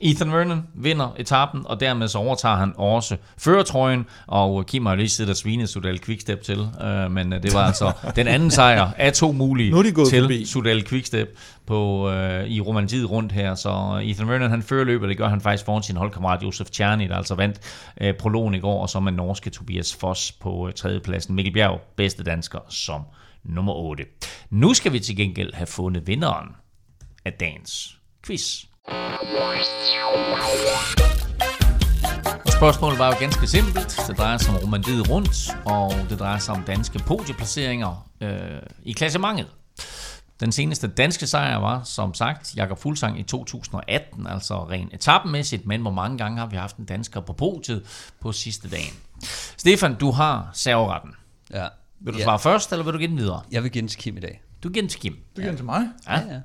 Ethan 0.00 0.32
Vernon 0.32 0.66
vinder 0.74 1.14
etappen, 1.18 1.62
og 1.64 1.80
dermed 1.80 2.08
så 2.08 2.18
overtager 2.18 2.56
han 2.56 2.72
også 2.76 3.16
førertrøjen, 3.38 4.06
og 4.26 4.66
Kim 4.66 4.86
har 4.86 4.94
lige 4.94 5.08
siddet 5.08 5.30
og 5.30 5.36
svinet 5.36 5.68
Sudal 5.68 6.00
Quickstep 6.00 6.42
til, 6.42 6.68
øh, 6.82 7.10
men 7.10 7.32
det 7.32 7.54
var 7.54 7.60
altså 7.60 7.92
den 8.16 8.26
anden 8.28 8.50
sejr 8.50 8.90
af 8.96 9.12
to 9.12 9.32
mulige 9.32 9.70
nu 9.70 9.78
er 9.78 9.82
de 9.82 9.92
gået 9.92 10.08
til 10.08 10.22
forbi. 10.22 10.44
Sudal 10.44 10.86
Quickstep 10.86 11.38
på, 11.66 12.10
øh, 12.10 12.46
i 12.46 12.60
romantiet 12.60 13.10
rundt 13.10 13.32
her, 13.32 13.54
så 13.54 14.00
Ethan 14.04 14.28
Vernon 14.28 14.50
han 14.50 14.62
fører 14.62 14.84
løbet, 14.84 15.08
det 15.08 15.16
gør 15.18 15.28
han 15.28 15.40
faktisk 15.40 15.64
foran 15.64 15.82
sin 15.82 15.96
holdkammerat 15.96 16.42
Josef 16.42 16.68
Czerny, 16.68 17.08
der 17.08 17.16
altså 17.16 17.34
vandt 17.34 17.60
øh, 18.00 18.14
prologen 18.14 18.54
i 18.54 18.60
går, 18.60 18.82
og 18.82 18.88
så 18.88 19.00
med 19.00 19.12
norske 19.12 19.50
Tobias 19.50 19.96
Foss 19.96 20.32
på 20.32 20.68
øh, 20.68 20.74
tredjepladsen. 20.74 21.34
Mikkel 21.34 21.52
Bjerg, 21.54 21.80
bedste 21.96 22.22
dansker, 22.22 22.58
som 22.68 23.02
nummer 23.44 23.72
8. 23.72 24.04
Nu 24.50 24.74
skal 24.74 24.92
vi 24.92 24.98
til 24.98 25.16
gengæld 25.16 25.54
have 25.54 25.66
fundet 25.66 26.06
vinderen 26.06 26.48
af 27.24 27.32
dagens 27.32 27.98
quiz. 28.26 28.69
Spørgsmålet 32.60 32.98
var 32.98 33.06
jo 33.06 33.16
ganske 33.20 33.46
simpelt. 33.46 34.00
Det 34.08 34.18
drejer 34.18 34.38
sig 34.38 34.54
om 34.54 34.56
romandiet 34.56 35.10
rundt, 35.10 35.56
og 35.64 35.92
det 36.10 36.18
drejer 36.18 36.38
sig 36.38 36.54
om 36.54 36.62
danske 36.62 36.98
podieplaceringer 36.98 38.08
øh, 38.20 38.62
i 38.82 38.92
klassementet. 38.92 39.46
Den 40.40 40.52
seneste 40.52 40.88
danske 40.88 41.26
sejr 41.26 41.56
var, 41.56 41.82
som 41.82 42.14
sagt, 42.14 42.54
Jakob 42.56 42.78
Fuglsang 42.78 43.20
i 43.20 43.22
2018, 43.22 44.26
altså 44.26 44.64
ren 44.64 44.90
etappemæssigt, 44.92 45.66
men 45.66 45.80
hvor 45.80 45.90
mange 45.90 46.18
gange 46.18 46.38
har 46.38 46.46
vi 46.46 46.56
haft 46.56 46.76
en 46.76 46.84
dansker 46.84 47.20
på 47.20 47.32
podiet 47.32 48.12
på 48.20 48.32
sidste 48.32 48.68
dagen. 48.70 48.94
Stefan, 49.56 49.94
du 49.94 50.10
har 50.10 50.50
serveretten. 50.52 51.10
Ja. 51.50 51.66
Vil 52.00 52.12
du 52.14 52.18
ja. 52.18 52.24
svare 52.24 52.38
først, 52.38 52.72
eller 52.72 52.84
vil 52.84 52.92
du 52.92 52.98
give 52.98 53.10
den 53.10 53.18
videre? 53.18 53.42
Jeg 53.50 53.62
vil 53.62 53.70
give 53.70 53.80
den 53.80 53.88
til 53.88 53.98
Kim 53.98 54.16
i 54.16 54.20
dag. 54.20 54.42
Du 54.62 54.68
giver 54.68 54.82
den 54.82 54.88
til 54.88 55.00
Kim? 55.00 55.12
Du 55.12 55.40
giver 55.40 55.48
den 55.48 55.56
til 55.56 55.64
mig? 55.64 55.88
Ja, 56.08 56.20
ja. 56.20 56.40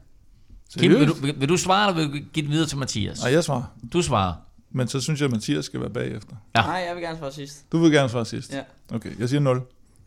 Kim, 0.80 0.92
vil 0.92 1.08
du, 1.08 1.14
vil, 1.14 1.34
vil 1.38 1.50
du 1.50 1.58
svare, 1.58 1.90
eller 1.90 2.08
vil 2.08 2.22
du 2.22 2.26
give 2.34 2.46
den 2.46 2.52
videre 2.52 2.68
til 2.68 2.78
Mathias? 2.78 3.22
Nej, 3.22 3.32
jeg 3.32 3.44
svarer. 3.44 3.64
Du 3.94 4.02
svarer. 4.02 4.34
Men 4.72 4.88
så 4.88 5.02
synes 5.02 5.20
jeg, 5.20 5.26
at 5.26 5.32
Mathias 5.32 5.66
skal 5.66 5.80
være 5.80 5.90
bagefter. 5.90 6.36
Ja. 6.56 6.62
Nej, 6.62 6.84
jeg 6.88 6.96
vil 6.96 7.04
gerne 7.04 7.18
svare 7.18 7.32
sidst. 7.32 7.72
Du 7.72 7.78
vil 7.78 7.92
gerne 7.92 8.10
svare 8.10 8.26
sidst? 8.26 8.54
Ja. 8.54 8.62
Okay, 8.96 9.20
jeg 9.20 9.30
siger 9.30 9.40
0. 9.40 9.62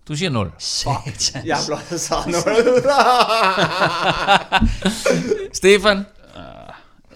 Du 0.08 0.16
siger 0.16 0.30
0. 0.30 0.50
Satans. 0.58 1.34
Jeg 1.44 1.56
har 1.56 1.66
blot 1.66 2.00
sagt 2.00 2.26
0. 2.26 2.34
Stefan? 5.52 6.04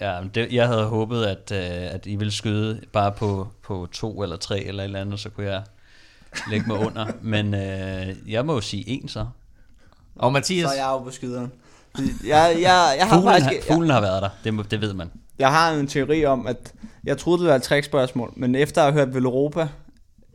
Ja, 0.01 0.21
det, 0.35 0.53
jeg 0.53 0.67
havde 0.67 0.85
håbet, 0.85 1.25
at, 1.25 1.51
uh, 1.51 1.95
at 1.95 2.05
I 2.05 2.15
ville 2.15 2.31
skyde 2.31 2.81
bare 2.91 3.11
på, 3.11 3.47
på 3.63 3.87
to 3.91 4.23
eller 4.23 4.35
tre 4.35 4.63
eller 4.63 4.83
et 4.83 4.87
eller 4.87 5.01
andet, 5.01 5.19
så 5.19 5.29
kunne 5.29 5.47
jeg 5.47 5.63
lægge 6.49 6.67
mig 6.67 6.77
under. 6.77 7.05
Men 7.21 7.47
uh, 7.53 8.31
jeg 8.31 8.45
må 8.45 8.53
jo 8.53 8.61
sige 8.61 8.89
en 8.89 9.07
så. 9.07 9.27
Og 10.15 10.33
Mathias? 10.33 10.69
Så 10.69 10.75
er 10.75 10.79
jeg 10.79 10.87
jo 10.91 10.99
på 10.99 11.11
skyderen. 11.11 11.51
Jeg, 11.99 12.57
jeg, 12.61 12.95
jeg 12.99 13.07
har 13.07 13.17
fuglen, 13.17 13.41
faktisk, 13.41 13.67
har, 13.67 13.75
fuglen 13.75 13.89
har 13.89 14.01
været 14.01 14.21
der, 14.21 14.29
det, 14.51 14.71
det 14.71 14.81
ved 14.81 14.93
man. 14.93 15.11
Jeg 15.39 15.49
har 15.49 15.71
en 15.71 15.87
teori 15.87 16.25
om, 16.25 16.47
at 16.47 16.73
jeg 17.03 17.17
troede, 17.17 17.41
det 17.41 17.49
var 17.49 17.55
et 17.55 17.63
trickspørgsmål, 17.63 18.33
men 18.35 18.55
efter 18.55 18.83
at 18.83 18.93
have 18.93 19.05
hørt 19.05 19.15
Veloropa 19.15 19.67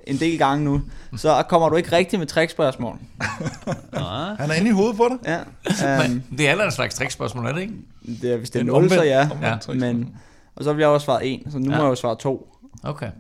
en 0.07 0.17
del 0.17 0.39
gange 0.39 0.65
nu, 0.65 0.83
så 1.17 1.43
kommer 1.49 1.69
du 1.69 1.77
ikke 1.77 1.93
rigtig 1.93 2.19
med 2.19 2.27
trickspørgsmål. 2.27 2.99
Han 4.39 4.51
er 4.51 4.55
inde 4.55 4.71
i 4.71 4.73
hovedet 4.73 4.97
på 4.97 5.09
dig. 5.09 5.45
Ja. 5.85 6.05
Um, 6.05 6.23
det 6.39 6.49
er 6.49 6.65
en 6.65 6.73
slags 6.73 6.95
trickspørgsmål, 6.95 7.47
er 7.47 7.53
det 7.53 7.61
ikke? 7.61 7.75
Det 8.23 8.33
er, 8.33 8.37
hvis 8.37 8.51
det 8.51 8.61
er 8.61 8.65
0, 8.65 8.91
så 8.91 9.03
ja. 9.03 9.29
ja. 9.43 9.75
Men, 9.75 10.17
og 10.57 10.65
så 10.65 10.73
vil 10.73 10.83
jeg 10.83 10.89
også 10.89 11.05
svare 11.05 11.27
1, 11.27 11.43
så 11.51 11.59
nu 11.59 11.71
ja. 11.71 11.77
må 11.77 11.83
jeg 11.83 11.91
jo 11.91 11.95
svare 11.95 12.17
2. 12.17 12.55
Okay. 12.83 13.11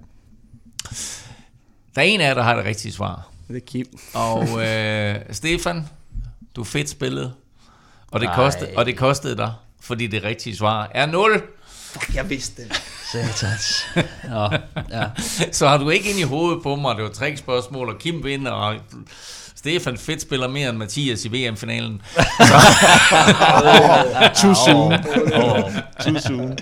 Der 1.94 2.00
er 2.00 2.06
en 2.06 2.20
af 2.20 2.28
jer, 2.28 2.34
der 2.34 2.42
har 2.42 2.56
det 2.56 2.64
rigtige 2.64 2.92
svar. 2.92 3.28
Det 3.48 3.56
er 3.56 3.60
Kim. 3.60 3.86
Og 4.14 4.66
øh, 4.66 5.16
Stefan, 5.30 5.88
du 6.56 6.60
er 6.60 6.64
fedt 6.64 6.88
spillet. 6.88 7.32
Og 8.10 8.20
det, 8.20 8.30
kostede, 8.34 8.70
og 8.76 8.86
det 8.86 8.96
kostede 8.96 9.36
dig, 9.36 9.52
fordi 9.80 10.06
det 10.06 10.24
rigtige 10.24 10.56
svar 10.56 10.90
er 10.94 11.06
0. 11.06 11.42
Fuck, 11.68 12.14
jeg 12.14 12.30
vidste 12.30 12.62
det. 12.62 12.82
Satans. 13.12 13.86
Nå, 14.30 14.48
ja. 14.90 15.04
Så 15.52 15.68
har 15.68 15.78
du 15.78 15.90
ikke 15.90 16.10
ind 16.10 16.18
i 16.18 16.22
hovedet 16.22 16.62
på 16.62 16.76
mig, 16.76 16.96
det 16.96 17.04
var 17.04 17.10
tre 17.10 17.36
spørgsmål, 17.36 17.88
og 17.88 17.98
Kim 17.98 18.24
vinder, 18.24 18.50
og 18.50 18.76
Stefan 19.56 19.98
Fedt 19.98 20.22
spiller 20.22 20.48
mere 20.48 20.68
end 20.68 20.78
Mathias 20.78 21.24
i 21.24 21.28
VM-finalen. 21.28 22.02
Too 24.40 24.54
soon. 24.54 24.92
Too 26.00 26.18
soon. 26.18 26.58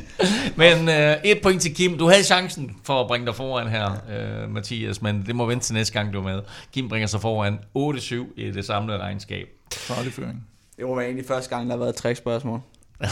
Men 0.56 0.88
uh, 0.88 1.30
et 1.30 1.40
point 1.42 1.62
til 1.62 1.74
Kim. 1.74 1.98
Du 1.98 2.08
havde 2.08 2.24
chancen 2.24 2.76
for 2.84 3.00
at 3.00 3.06
bringe 3.06 3.26
dig 3.26 3.34
foran 3.34 3.68
her, 3.68 3.90
uh, 3.90 4.50
Mathias, 4.50 5.02
men 5.02 5.26
det 5.26 5.36
må 5.36 5.46
vente 5.46 5.66
til 5.66 5.74
næste 5.74 5.92
gang, 5.92 6.12
du 6.12 6.18
er 6.18 6.22
med. 6.22 6.40
Kim 6.74 6.88
bringer 6.88 7.06
sig 7.06 7.20
foran 7.20 7.58
8-7 7.78 8.14
i 8.36 8.50
det 8.50 8.64
samlede 8.64 8.98
regnskab. 8.98 9.46
Farlig 9.72 10.12
føring. 10.12 10.46
Det 10.76 10.86
var 10.86 11.00
egentlig 11.00 11.26
første 11.26 11.50
gang, 11.56 11.66
der 11.66 11.72
har 11.72 11.78
været 11.78 11.90
et 11.90 11.96
trækspørgsmål. 11.96 12.60
Ah. 13.00 13.08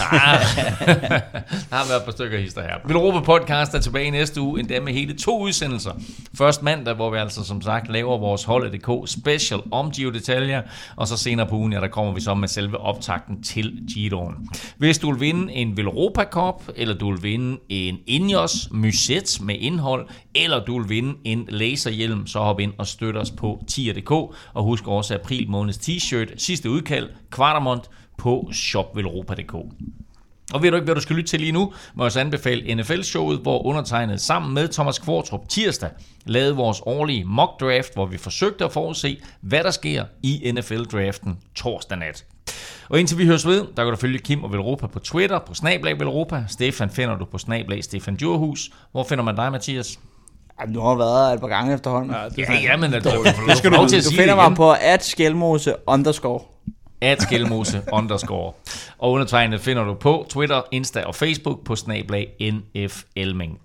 der 1.70 1.76
har 1.76 1.88
været 1.88 1.98
et 1.98 2.04
par 2.04 2.12
stykker 2.12 2.38
hister 2.38 2.62
her. 2.62 2.74
Europa 2.90 3.20
Podcast 3.20 3.74
er 3.74 3.80
tilbage 3.80 4.10
næste 4.10 4.40
uge, 4.40 4.60
endda 4.60 4.80
med 4.80 4.92
hele 4.92 5.18
to 5.18 5.40
udsendelser. 5.40 5.92
Først 6.38 6.62
mandag, 6.62 6.94
hvor 6.94 7.10
vi 7.10 7.18
altså 7.18 7.44
som 7.44 7.62
sagt 7.62 7.92
laver 7.92 8.18
vores 8.18 8.44
Holdet.dk 8.44 9.10
special 9.10 9.60
om 9.70 9.90
Giro 9.90 10.10
Detaljer, 10.10 10.62
og 10.96 11.08
så 11.08 11.16
senere 11.16 11.46
på 11.46 11.56
ugen, 11.56 11.72
ja, 11.72 11.80
der 11.80 11.88
kommer 11.88 12.12
vi 12.12 12.20
så 12.20 12.34
med 12.34 12.48
selve 12.48 12.78
optakten 12.78 13.42
til 13.42 13.78
Giroen. 13.94 14.48
Hvis 14.76 14.98
du 14.98 15.12
vil 15.12 15.20
vinde 15.20 15.52
en 15.52 15.76
Velropa 15.76 16.24
Cup, 16.24 16.62
eller 16.76 16.94
du 16.94 17.10
vil 17.10 17.22
vinde 17.22 17.58
en 17.68 17.98
Ineos 18.06 18.68
Muset 18.70 19.38
med 19.42 19.56
indhold, 19.58 20.08
eller 20.34 20.64
du 20.64 20.78
vil 20.80 20.88
vinde 20.88 21.14
en 21.24 21.46
laserhjelm, 21.48 22.26
så 22.26 22.38
hop 22.38 22.60
ind 22.60 22.72
og 22.78 22.86
støt 22.86 23.16
os 23.16 23.30
på 23.30 23.64
tier.dk, 23.68 24.10
og 24.10 24.62
husk 24.62 24.88
også 24.88 25.14
april 25.14 25.50
måneds 25.50 25.76
t-shirt, 25.76 26.34
sidste 26.36 26.70
udkald, 26.70 27.08
Kvartamont, 27.30 27.90
på 28.18 28.50
shopvelropa.dk. 28.52 29.54
Og 30.52 30.62
ved 30.62 30.70
du 30.70 30.76
ikke, 30.76 30.84
hvad 30.84 30.94
du 30.94 31.00
skal 31.00 31.16
lytte 31.16 31.30
til 31.30 31.40
lige 31.40 31.52
nu, 31.52 31.72
må 31.94 32.04
jeg 32.04 32.06
også 32.06 32.20
anbefale 32.20 32.74
NFL-showet, 32.74 33.38
hvor 33.38 33.66
undertegnet 33.66 34.20
sammen 34.20 34.54
med 34.54 34.68
Thomas 34.68 34.98
Kvartrup 34.98 35.48
tirsdag 35.48 35.90
lavede 36.24 36.56
vores 36.56 36.80
årlige 36.86 37.24
mock 37.24 37.60
draft, 37.60 37.94
hvor 37.94 38.06
vi 38.06 38.16
forsøgte 38.16 38.64
at 38.64 38.72
forudse, 38.72 39.20
hvad 39.40 39.64
der 39.64 39.70
sker 39.70 40.04
i 40.22 40.52
NFL-draften 40.52 41.38
torsdag 41.54 41.98
nat. 41.98 42.24
Og 42.88 43.00
indtil 43.00 43.18
vi 43.18 43.26
høres 43.26 43.46
ved, 43.46 43.64
der 43.76 43.84
kan 43.84 43.90
du 43.90 43.96
følge 43.96 44.18
Kim 44.18 44.44
og 44.44 44.52
Velropa 44.52 44.86
på 44.86 44.98
Twitter, 44.98 45.38
på 45.38 45.54
Snablag 45.54 46.00
Velropa. 46.00 46.44
Stefan 46.48 46.90
finder 46.90 47.18
du 47.18 47.24
på 47.24 47.38
Snablag 47.38 47.84
Stefan 47.84 48.16
Djurhus. 48.16 48.70
Hvor 48.92 49.04
finder 49.04 49.24
man 49.24 49.36
dig, 49.36 49.52
Mathias? 49.52 49.98
Ja, 50.60 50.72
du 50.72 50.80
har 50.80 50.94
været 50.94 51.34
et 51.34 51.40
par 51.40 51.48
gange 51.48 51.74
efterhånden. 51.74 52.10
Ja, 52.10 52.28
det, 52.28 52.38
ja, 52.38 52.60
ja 52.60 52.76
men 52.76 52.92
det, 52.92 53.04
du, 53.04 53.24
det 53.48 53.56
skal 53.56 53.70
du, 53.70 53.76
du, 53.76 53.82
du 53.82 54.16
finder 54.16 54.34
mig 54.34 54.56
på 54.56 54.72
at 54.72 55.04
skelmose 55.04 55.74
underscore 55.86 56.40
at 57.04 57.22
Skelmose 57.22 57.82
underscore. 57.98 58.52
Og 58.98 59.12
undertegnet 59.12 59.60
finder 59.60 59.84
du 59.84 59.94
på 59.94 60.26
Twitter, 60.28 60.62
Insta 60.72 61.04
og 61.04 61.14
Facebook 61.14 61.64
på 61.64 61.76
snablag 61.76 62.26
NF 62.40 63.02
Elming. 63.16 63.60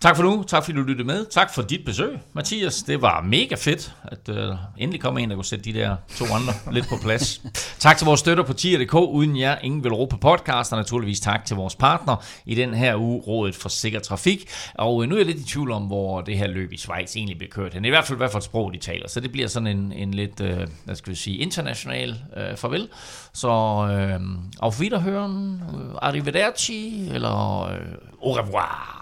Tak 0.00 0.16
for 0.16 0.22
nu. 0.22 0.42
Tak 0.42 0.64
fordi 0.64 0.78
du 0.78 0.82
lyttede 0.82 1.06
med. 1.06 1.26
Tak 1.26 1.54
for 1.54 1.62
dit 1.62 1.84
besøg, 1.84 2.18
Mathias. 2.32 2.82
Det 2.82 3.02
var 3.02 3.22
mega 3.22 3.54
fedt, 3.54 3.92
at 4.04 4.28
øh, 4.28 4.54
endelig 4.78 5.00
kom 5.00 5.18
en, 5.18 5.30
der 5.30 5.34
kunne 5.34 5.44
sætte 5.44 5.64
de 5.64 5.72
der 5.72 5.96
to 6.16 6.24
andre 6.24 6.52
lidt 6.74 6.88
på 6.88 6.94
plads. 7.02 7.42
tak 7.78 7.96
til 7.96 8.04
vores 8.04 8.20
støtter 8.20 8.44
på 8.44 8.52
tier.dk. 8.52 8.94
Uden 8.94 9.38
jer, 9.38 9.58
ingen 9.62 9.84
vil 9.84 9.92
råbe 9.92 10.10
på 10.10 10.16
podcast. 10.16 10.72
Og 10.72 10.78
naturligvis 10.78 11.20
tak 11.20 11.44
til 11.44 11.56
vores 11.56 11.74
partner 11.76 12.16
i 12.46 12.54
den 12.54 12.74
her 12.74 12.96
uge, 12.96 13.20
Rådet 13.20 13.54
for 13.54 13.68
Sikker 13.68 14.00
Trafik. 14.00 14.50
Og 14.74 15.02
øh, 15.02 15.08
nu 15.08 15.14
er 15.14 15.18
jeg 15.18 15.26
lidt 15.26 15.38
i 15.38 15.44
tvivl 15.44 15.70
om, 15.70 15.82
hvor 15.82 16.20
det 16.20 16.38
her 16.38 16.46
løb 16.46 16.72
i 16.72 16.76
Schweiz 16.76 17.16
egentlig 17.16 17.38
bliver 17.38 17.50
kørt. 17.50 17.72
Det 17.72 17.80
er 17.80 17.86
i 17.86 17.88
hvert 17.88 18.04
fald, 18.04 18.18
hvad 18.18 18.28
for 18.28 18.38
et 18.38 18.44
sprog 18.44 18.72
de 18.72 18.78
taler. 18.78 19.08
Så 19.08 19.20
det 19.20 19.32
bliver 19.32 19.48
sådan 19.48 19.66
en, 19.66 19.92
en 19.92 20.14
lidt, 20.14 20.40
øh, 20.40 20.66
hvad 20.84 20.94
skal 20.94 21.10
vi 21.10 21.16
sige, 21.16 21.36
international 21.36 22.16
øh, 22.36 22.56
farvel. 22.56 22.88
Så 23.34 23.48
øh, 23.90 24.20
auf 24.60 24.80
Wiederhören, 24.80 25.62
øh, 25.76 25.94
arrivederci, 26.02 27.10
eller 27.14 27.62
øh, 27.62 27.78
au 28.22 28.32
revoir. 28.32 28.95